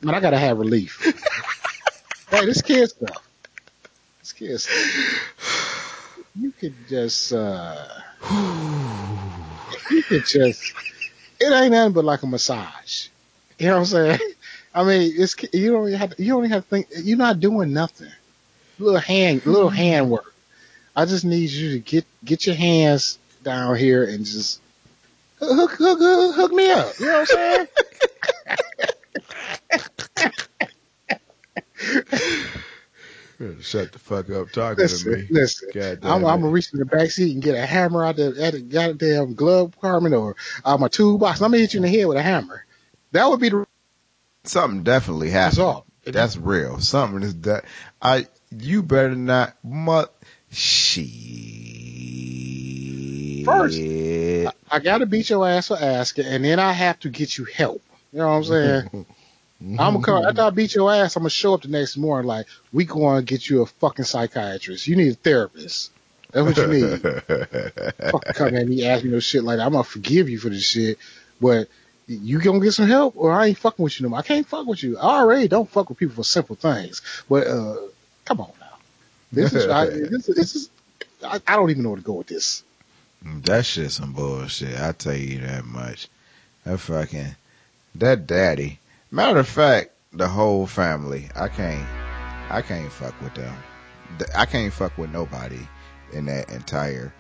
but 0.04 0.14
I 0.14 0.20
gotta 0.20 0.38
have 0.38 0.60
relief. 0.60 1.02
hey, 2.30 2.46
this 2.46 2.62
kid 2.62 2.88
stuff. 2.88 3.28
This 4.20 4.32
kid 4.34 4.60
stuff. 4.60 5.32
You 6.38 6.52
could 6.52 6.76
just, 6.90 7.32
uh, 7.32 7.88
you 9.90 10.04
could 10.04 10.26
just. 10.26 10.74
It 11.46 11.54
ain't 11.54 11.72
nothing 11.72 11.94
but 11.94 12.06
like 12.06 12.24
a 12.24 12.28
massage. 12.28 13.08
You 13.60 13.68
know 13.68 13.74
what 13.74 13.80
I'm 13.80 13.86
saying? 13.86 14.20
I 14.74 14.84
mean, 14.84 15.14
it's 15.16 15.36
you 15.54 15.72
don't 15.72 15.88
even 15.88 16.00
have 16.00 16.16
to, 16.16 16.24
you 16.24 16.34
don't 16.34 16.44
even 16.44 16.52
have 16.52 16.64
to 16.64 16.70
think. 16.70 16.88
You're 17.04 17.18
not 17.18 17.40
doing 17.40 17.72
nothing. 17.72 18.12
Little 18.80 19.00
hand, 19.00 19.46
little 19.46 19.70
hmm. 19.70 19.76
hand 19.76 20.10
work. 20.10 20.34
I 20.96 21.06
just 21.06 21.24
need 21.24 21.50
you 21.50 21.72
to 21.74 21.80
get 21.80 22.06
get 22.24 22.46
your 22.46 22.56
hands 22.56 23.20
down 23.44 23.76
here 23.76 24.04
and 24.04 24.26
just 24.26 24.60
hook 25.40 25.72
hook 25.72 26.00
hook, 26.00 26.36
hook 26.36 26.52
me 26.52 26.72
up. 26.72 27.00
You 27.00 27.06
know 27.06 27.12
what 27.12 27.20
I'm 27.20 27.26
saying? 27.28 27.68
Shut 33.62 33.92
the 33.92 34.00
fuck 34.00 34.30
up 34.30 34.52
talking 34.52 34.84
Listen, 34.84 35.12
to 35.12 35.18
me. 35.18 35.28
listen. 35.30 35.70
I'm, 36.04 36.26
I'm 36.26 36.42
gonna 36.42 36.50
reach 36.50 36.72
in 36.72 36.80
the 36.80 36.86
back 36.86 37.12
seat 37.12 37.34
and 37.34 37.44
get 37.44 37.56
a 37.56 37.66
hammer 37.66 38.06
out 38.06 38.16
the 38.16 38.34
at 38.42 38.54
the 38.54 38.62
goddamn 38.62 39.34
glove 39.34 39.72
compartment 39.74 40.16
or 40.16 40.38
out 40.66 40.80
my 40.80 40.88
toolbox. 40.88 41.42
I'm 41.42 41.52
gonna 41.52 41.60
hit 41.62 41.74
you 41.74 41.80
in 41.80 41.84
the 41.84 41.90
head 41.90 42.06
with 42.06 42.18
a 42.18 42.22
hammer. 42.22 42.66
That 43.12 43.28
would 43.28 43.42
be 43.42 43.50
the 43.50 43.66
Something 44.46 44.84
definitely 44.84 45.32
That's 45.32 45.58
all. 45.58 45.86
That's 46.06 46.38
real. 46.38 46.80
Something 46.80 47.24
is 47.24 47.42
that 47.42 47.66
I 48.02 48.28
you 48.52 48.84
better 48.84 49.16
not 49.16 49.56
mu 49.64 50.04
she 50.50 51.44
First, 53.44 53.78
I, 53.80 54.52
I 54.72 54.80
gotta 54.80 55.06
beat 55.06 55.30
your 55.30 55.48
ass 55.48 55.68
for 55.68 55.78
asking, 55.78 56.26
and 56.26 56.46
then 56.46 56.60
I 56.60 56.72
have 56.72 57.00
to 57.02 57.10
get 57.10 57.38
you 57.38 57.46
help. 57.46 57.84
You 58.12 58.20
know 58.20 58.28
what 58.30 58.36
I'm 58.36 58.44
saying? 58.46 59.06
I'm 59.62 59.78
gonna 59.78 60.02
come, 60.02 60.26
after 60.26 60.42
I 60.42 60.50
beat 60.50 60.76
your 60.76 60.94
ass, 60.94 61.16
I'm 61.16 61.24
gonna 61.24 61.30
show 61.30 61.54
up 61.54 61.62
the 61.62 61.70
next 61.70 61.98
morning 61.98 62.28
like 62.28 62.48
we 62.74 62.86
to 62.86 63.22
get 63.26 63.50
you 63.50 63.62
a 63.62 63.66
fucking 63.66 64.06
psychiatrist. 64.06 64.88
You 64.88 64.96
need 64.96 65.14
a 65.14 65.16
therapist. 65.16 65.92
That's 66.32 66.46
what 66.46 66.58
you 66.58 66.68
need. 66.68 67.02
Fucking 68.12 68.34
come 68.34 68.56
at 68.56 68.68
me 68.68 68.86
asking 68.86 69.10
me 69.10 69.16
no 69.16 69.20
shit 69.22 69.44
like 69.44 69.58
that. 69.58 69.66
I'm 69.66 69.72
gonna 69.72 69.86
forgive 69.86 70.30
you 70.30 70.38
for 70.38 70.50
this 70.50 70.64
shit, 70.64 70.98
but 71.40 71.70
you 72.08 72.42
gonna 72.42 72.60
get 72.60 72.74
some 72.74 72.88
help 72.88 73.14
or 73.16 73.32
I 73.32 73.48
ain't 73.48 73.58
fucking 73.58 73.82
with 73.82 73.98
you 74.00 74.04
no 74.04 74.10
more. 74.10 74.20
I 74.20 74.22
can't 74.22 74.46
fuck 74.46 74.68
with 74.68 74.84
you. 74.84 74.98
I 74.98 75.20
already 75.20 75.48
don't 75.48 75.70
fuck 75.70 75.88
with 75.88 75.98
people 75.98 76.16
for 76.16 76.24
simple 76.24 76.58
things, 76.58 77.02
but 77.30 77.48
uh, 77.48 77.78
come 78.26 78.42
on 78.42 78.52
now. 78.60 78.78
This 79.32 79.54
is 79.54 79.68
I, 79.68 79.86
this, 79.86 80.26
this 80.26 80.56
is 80.56 80.70
I, 81.24 81.40
I 81.48 81.56
don't 81.56 81.70
even 81.70 81.84
know 81.84 81.92
where 81.92 82.00
to 82.00 82.04
go 82.04 82.14
with 82.14 82.28
this. 82.28 82.64
That 83.24 83.66
shit 83.66 83.92
some 83.92 84.12
bullshit. 84.12 84.78
I 84.80 84.92
tell 84.92 85.16
you 85.16 85.40
that 85.40 85.64
much. 85.66 86.10
That 86.66 86.80
fucking 86.80 87.36
that 87.96 88.28
daddy. 88.28 88.80
Matter 89.16 89.40
of 89.40 89.48
fact, 89.48 89.92
the 90.12 90.28
whole 90.28 90.68
family. 90.68 91.30
I 91.38 91.48
can't. 91.48 91.88
I 92.50 92.62
can't 92.62 92.92
fuck 92.92 93.14
with 93.22 93.34
them. 93.34 93.56
I 94.36 94.46
can't 94.46 94.74
fuck 94.74 94.98
with 94.98 95.10
nobody 95.10 95.66
in 96.12 96.26
that 96.26 96.50
entire. 96.50 97.14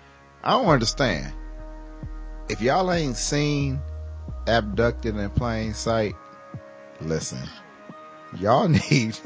I 0.43 0.51
don't 0.51 0.65
understand. 0.65 1.31
If 2.49 2.59
y'all 2.59 2.91
ain't 2.91 3.15
seen 3.15 3.79
abducted 4.45 5.15
in 5.15 5.29
plain 5.29 5.73
sight, 5.73 6.15
listen. 6.99 7.47
Y'all 8.39 8.67
need 8.91 9.17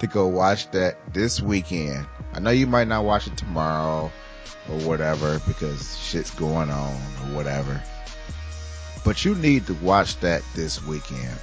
to 0.00 0.06
go 0.06 0.26
watch 0.26 0.70
that 0.72 1.14
this 1.14 1.40
weekend. 1.40 2.06
I 2.34 2.40
know 2.40 2.50
you 2.50 2.66
might 2.66 2.88
not 2.88 3.06
watch 3.06 3.28
it 3.28 3.38
tomorrow 3.38 4.12
or 4.68 4.78
whatever 4.80 5.40
because 5.48 5.98
shit's 5.98 6.32
going 6.32 6.68
on 6.68 6.92
or 6.92 7.34
whatever. 7.34 7.82
But 9.06 9.24
you 9.24 9.34
need 9.36 9.68
to 9.68 9.74
watch 9.76 10.20
that 10.20 10.42
this 10.54 10.84
weekend. 10.84 11.38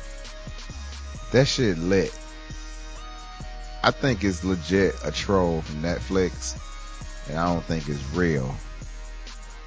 That 1.32 1.48
shit 1.48 1.78
lit. 1.78 2.18
I 3.84 3.92
think 3.92 4.24
it's 4.24 4.44
legit 4.44 4.96
a 5.04 5.12
troll 5.12 5.62
from 5.62 5.82
Netflix 5.82 6.58
and 7.30 7.38
I 7.38 7.52
don't 7.52 7.64
think 7.64 7.88
it's 7.90 8.04
real. 8.14 8.56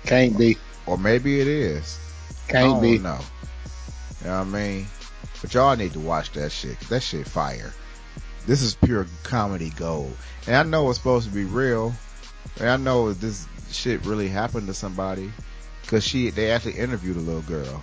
Can't 0.05 0.37
be. 0.37 0.57
Or 0.87 0.97
maybe 0.97 1.41
it 1.41 1.47
is. 1.47 1.99
Can't 2.49 2.74
don't 2.74 2.82
be. 2.82 2.99
No. 2.99 3.19
You 4.23 4.27
know 4.27 4.39
what 4.39 4.47
I 4.47 4.51
mean? 4.51 4.87
But 5.41 5.55
y'all 5.55 5.77
need 5.77 5.93
to 5.93 6.01
watch 6.01 6.32
that 6.32 6.53
shit. 6.53 6.78
'cause 6.78 6.89
that 6.89 7.03
shit 7.03 7.28
fire. 7.28 7.73
This 8.47 8.62
is 8.62 8.74
pure 8.74 9.07
comedy 9.23 9.70
gold. 9.77 10.16
And 10.47 10.57
I 10.57 10.62
know 10.62 10.89
it's 10.89 10.99
supposed 10.99 11.28
to 11.28 11.35
be 11.35 11.45
real. 11.45 11.95
And 12.59 12.69
I 12.69 12.77
know 12.77 13.12
this 13.12 13.47
shit 13.70 14.05
really 14.05 14.28
happened 14.28 14.66
to 14.69 14.74
somebody. 14.74 15.32
Cause 15.87 16.05
she, 16.05 16.31
they 16.31 16.51
actually 16.51 16.78
interviewed 16.78 17.16
a 17.16 17.20
little 17.20 17.43
girl. 17.43 17.82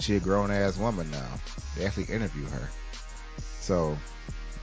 She 0.00 0.16
a 0.16 0.20
grown 0.20 0.50
ass 0.50 0.76
woman 0.76 1.10
now. 1.10 1.28
They 1.76 1.84
actually 1.86 2.04
interviewed 2.04 2.48
her. 2.50 2.68
So 3.68 3.98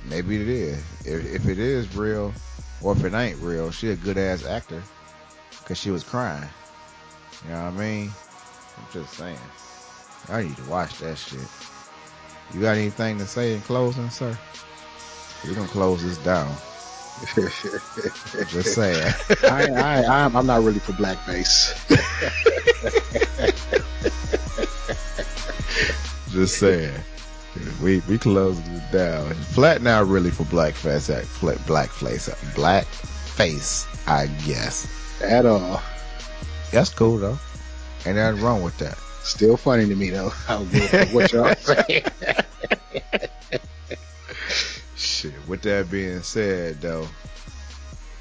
maybe 0.10 0.42
it 0.42 0.48
is. 0.48 0.84
If, 1.06 1.32
if 1.32 1.48
it 1.48 1.60
is 1.60 1.96
real, 1.96 2.34
or 2.82 2.94
if 2.94 3.04
it 3.04 3.14
ain't 3.14 3.38
real, 3.40 3.70
she 3.70 3.92
a 3.92 3.96
good 3.96 4.18
ass 4.18 4.44
actor. 4.44 4.82
Cause 5.66 5.78
she 5.78 5.92
was 5.92 6.04
crying. 6.04 6.50
You 7.44 7.52
know 7.52 7.66
what 7.66 7.74
I 7.74 7.78
mean? 7.78 8.12
I'm 8.76 8.86
just 8.92 9.14
saying. 9.14 9.38
I 10.28 10.42
need 10.42 10.58
to 10.58 10.64
watch 10.64 10.98
that 11.00 11.20
shit. 11.20 11.40
You 12.52 12.62
got 12.62 12.78
anything 12.78 13.20
to 13.20 13.28
say 13.28 13.54
in 13.54 13.62
closing, 13.62 14.10
sir? 14.10 14.36
We're 15.44 15.54
gonna 15.54 15.68
close 15.68 16.04
this 16.04 16.18
down. 16.18 16.52
Just 18.48 18.74
saying. 18.74 19.14
I, 19.44 19.68
I, 19.70 20.26
I'm, 20.26 20.36
I'm 20.36 20.48
not 20.48 20.64
really 20.64 20.80
for 20.80 20.94
blackface. 20.94 21.76
Just 26.32 26.58
saying. 26.58 27.00
We 27.82 28.02
we 28.10 28.18
closing 28.18 28.66
it 28.66 28.92
down. 28.92 29.34
Flat 29.34 29.82
now 29.82 30.04
really 30.04 30.32
for 30.32 30.44
blackface, 30.44 31.14
uh, 31.14 31.22
flat 31.22 31.58
blackface, 31.60 32.30
black 32.56 32.86
face, 32.86 33.88
I 34.08 34.28
guess. 34.46 35.22
At 35.22 35.46
all. 35.46 35.82
That's 36.72 36.90
cool 36.90 37.18
though. 37.18 37.40
Ain't 38.06 38.18
nothing 38.18 38.42
wrong 38.42 38.64
with 38.64 38.78
that. 38.80 38.98
Still 39.24 39.58
funny 39.58 39.88
to 39.88 39.96
me 39.96 40.10
though. 40.10 40.32
I 40.48 40.54
don't 40.58 40.72
give 40.72 40.84
a 40.84 40.88
fuck 40.88 41.14
what 41.14 41.32
y'all 41.34 41.56
say. 41.56 42.04
Shit. 44.96 45.34
With 45.48 45.62
that 45.64 45.90
being 45.90 46.22
said, 46.22 46.82
though, 46.82 47.08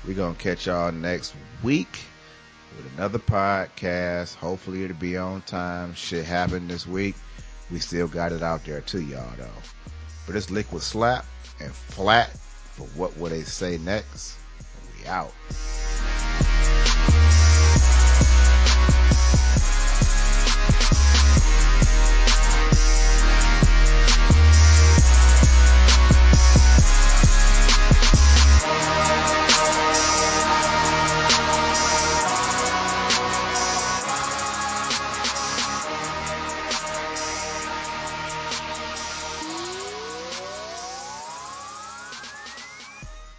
we 0.06 0.14
gonna 0.14 0.34
catch 0.34 0.66
y'all 0.66 0.92
next 0.92 1.34
week 1.62 2.00
with 2.76 2.92
another 2.94 3.18
podcast. 3.18 4.34
Hopefully, 4.36 4.84
it'll 4.84 4.96
be 4.96 5.16
on 5.16 5.42
time. 5.42 5.94
Shit 5.94 6.24
happened 6.24 6.70
this 6.70 6.86
week. 6.86 7.16
We 7.70 7.78
still 7.78 8.08
got 8.08 8.32
it 8.32 8.42
out 8.42 8.64
there 8.64 8.80
to 8.80 9.00
y'all 9.02 9.36
though. 9.36 9.46
But 10.26 10.36
it's 10.36 10.50
liquid 10.50 10.82
slap 10.82 11.24
and 11.60 11.72
flat. 11.72 12.30
But 12.78 12.88
what 12.96 13.16
will 13.16 13.30
they 13.30 13.42
say 13.42 13.78
next? 13.78 14.36
We 14.98 15.06
out. 15.06 15.32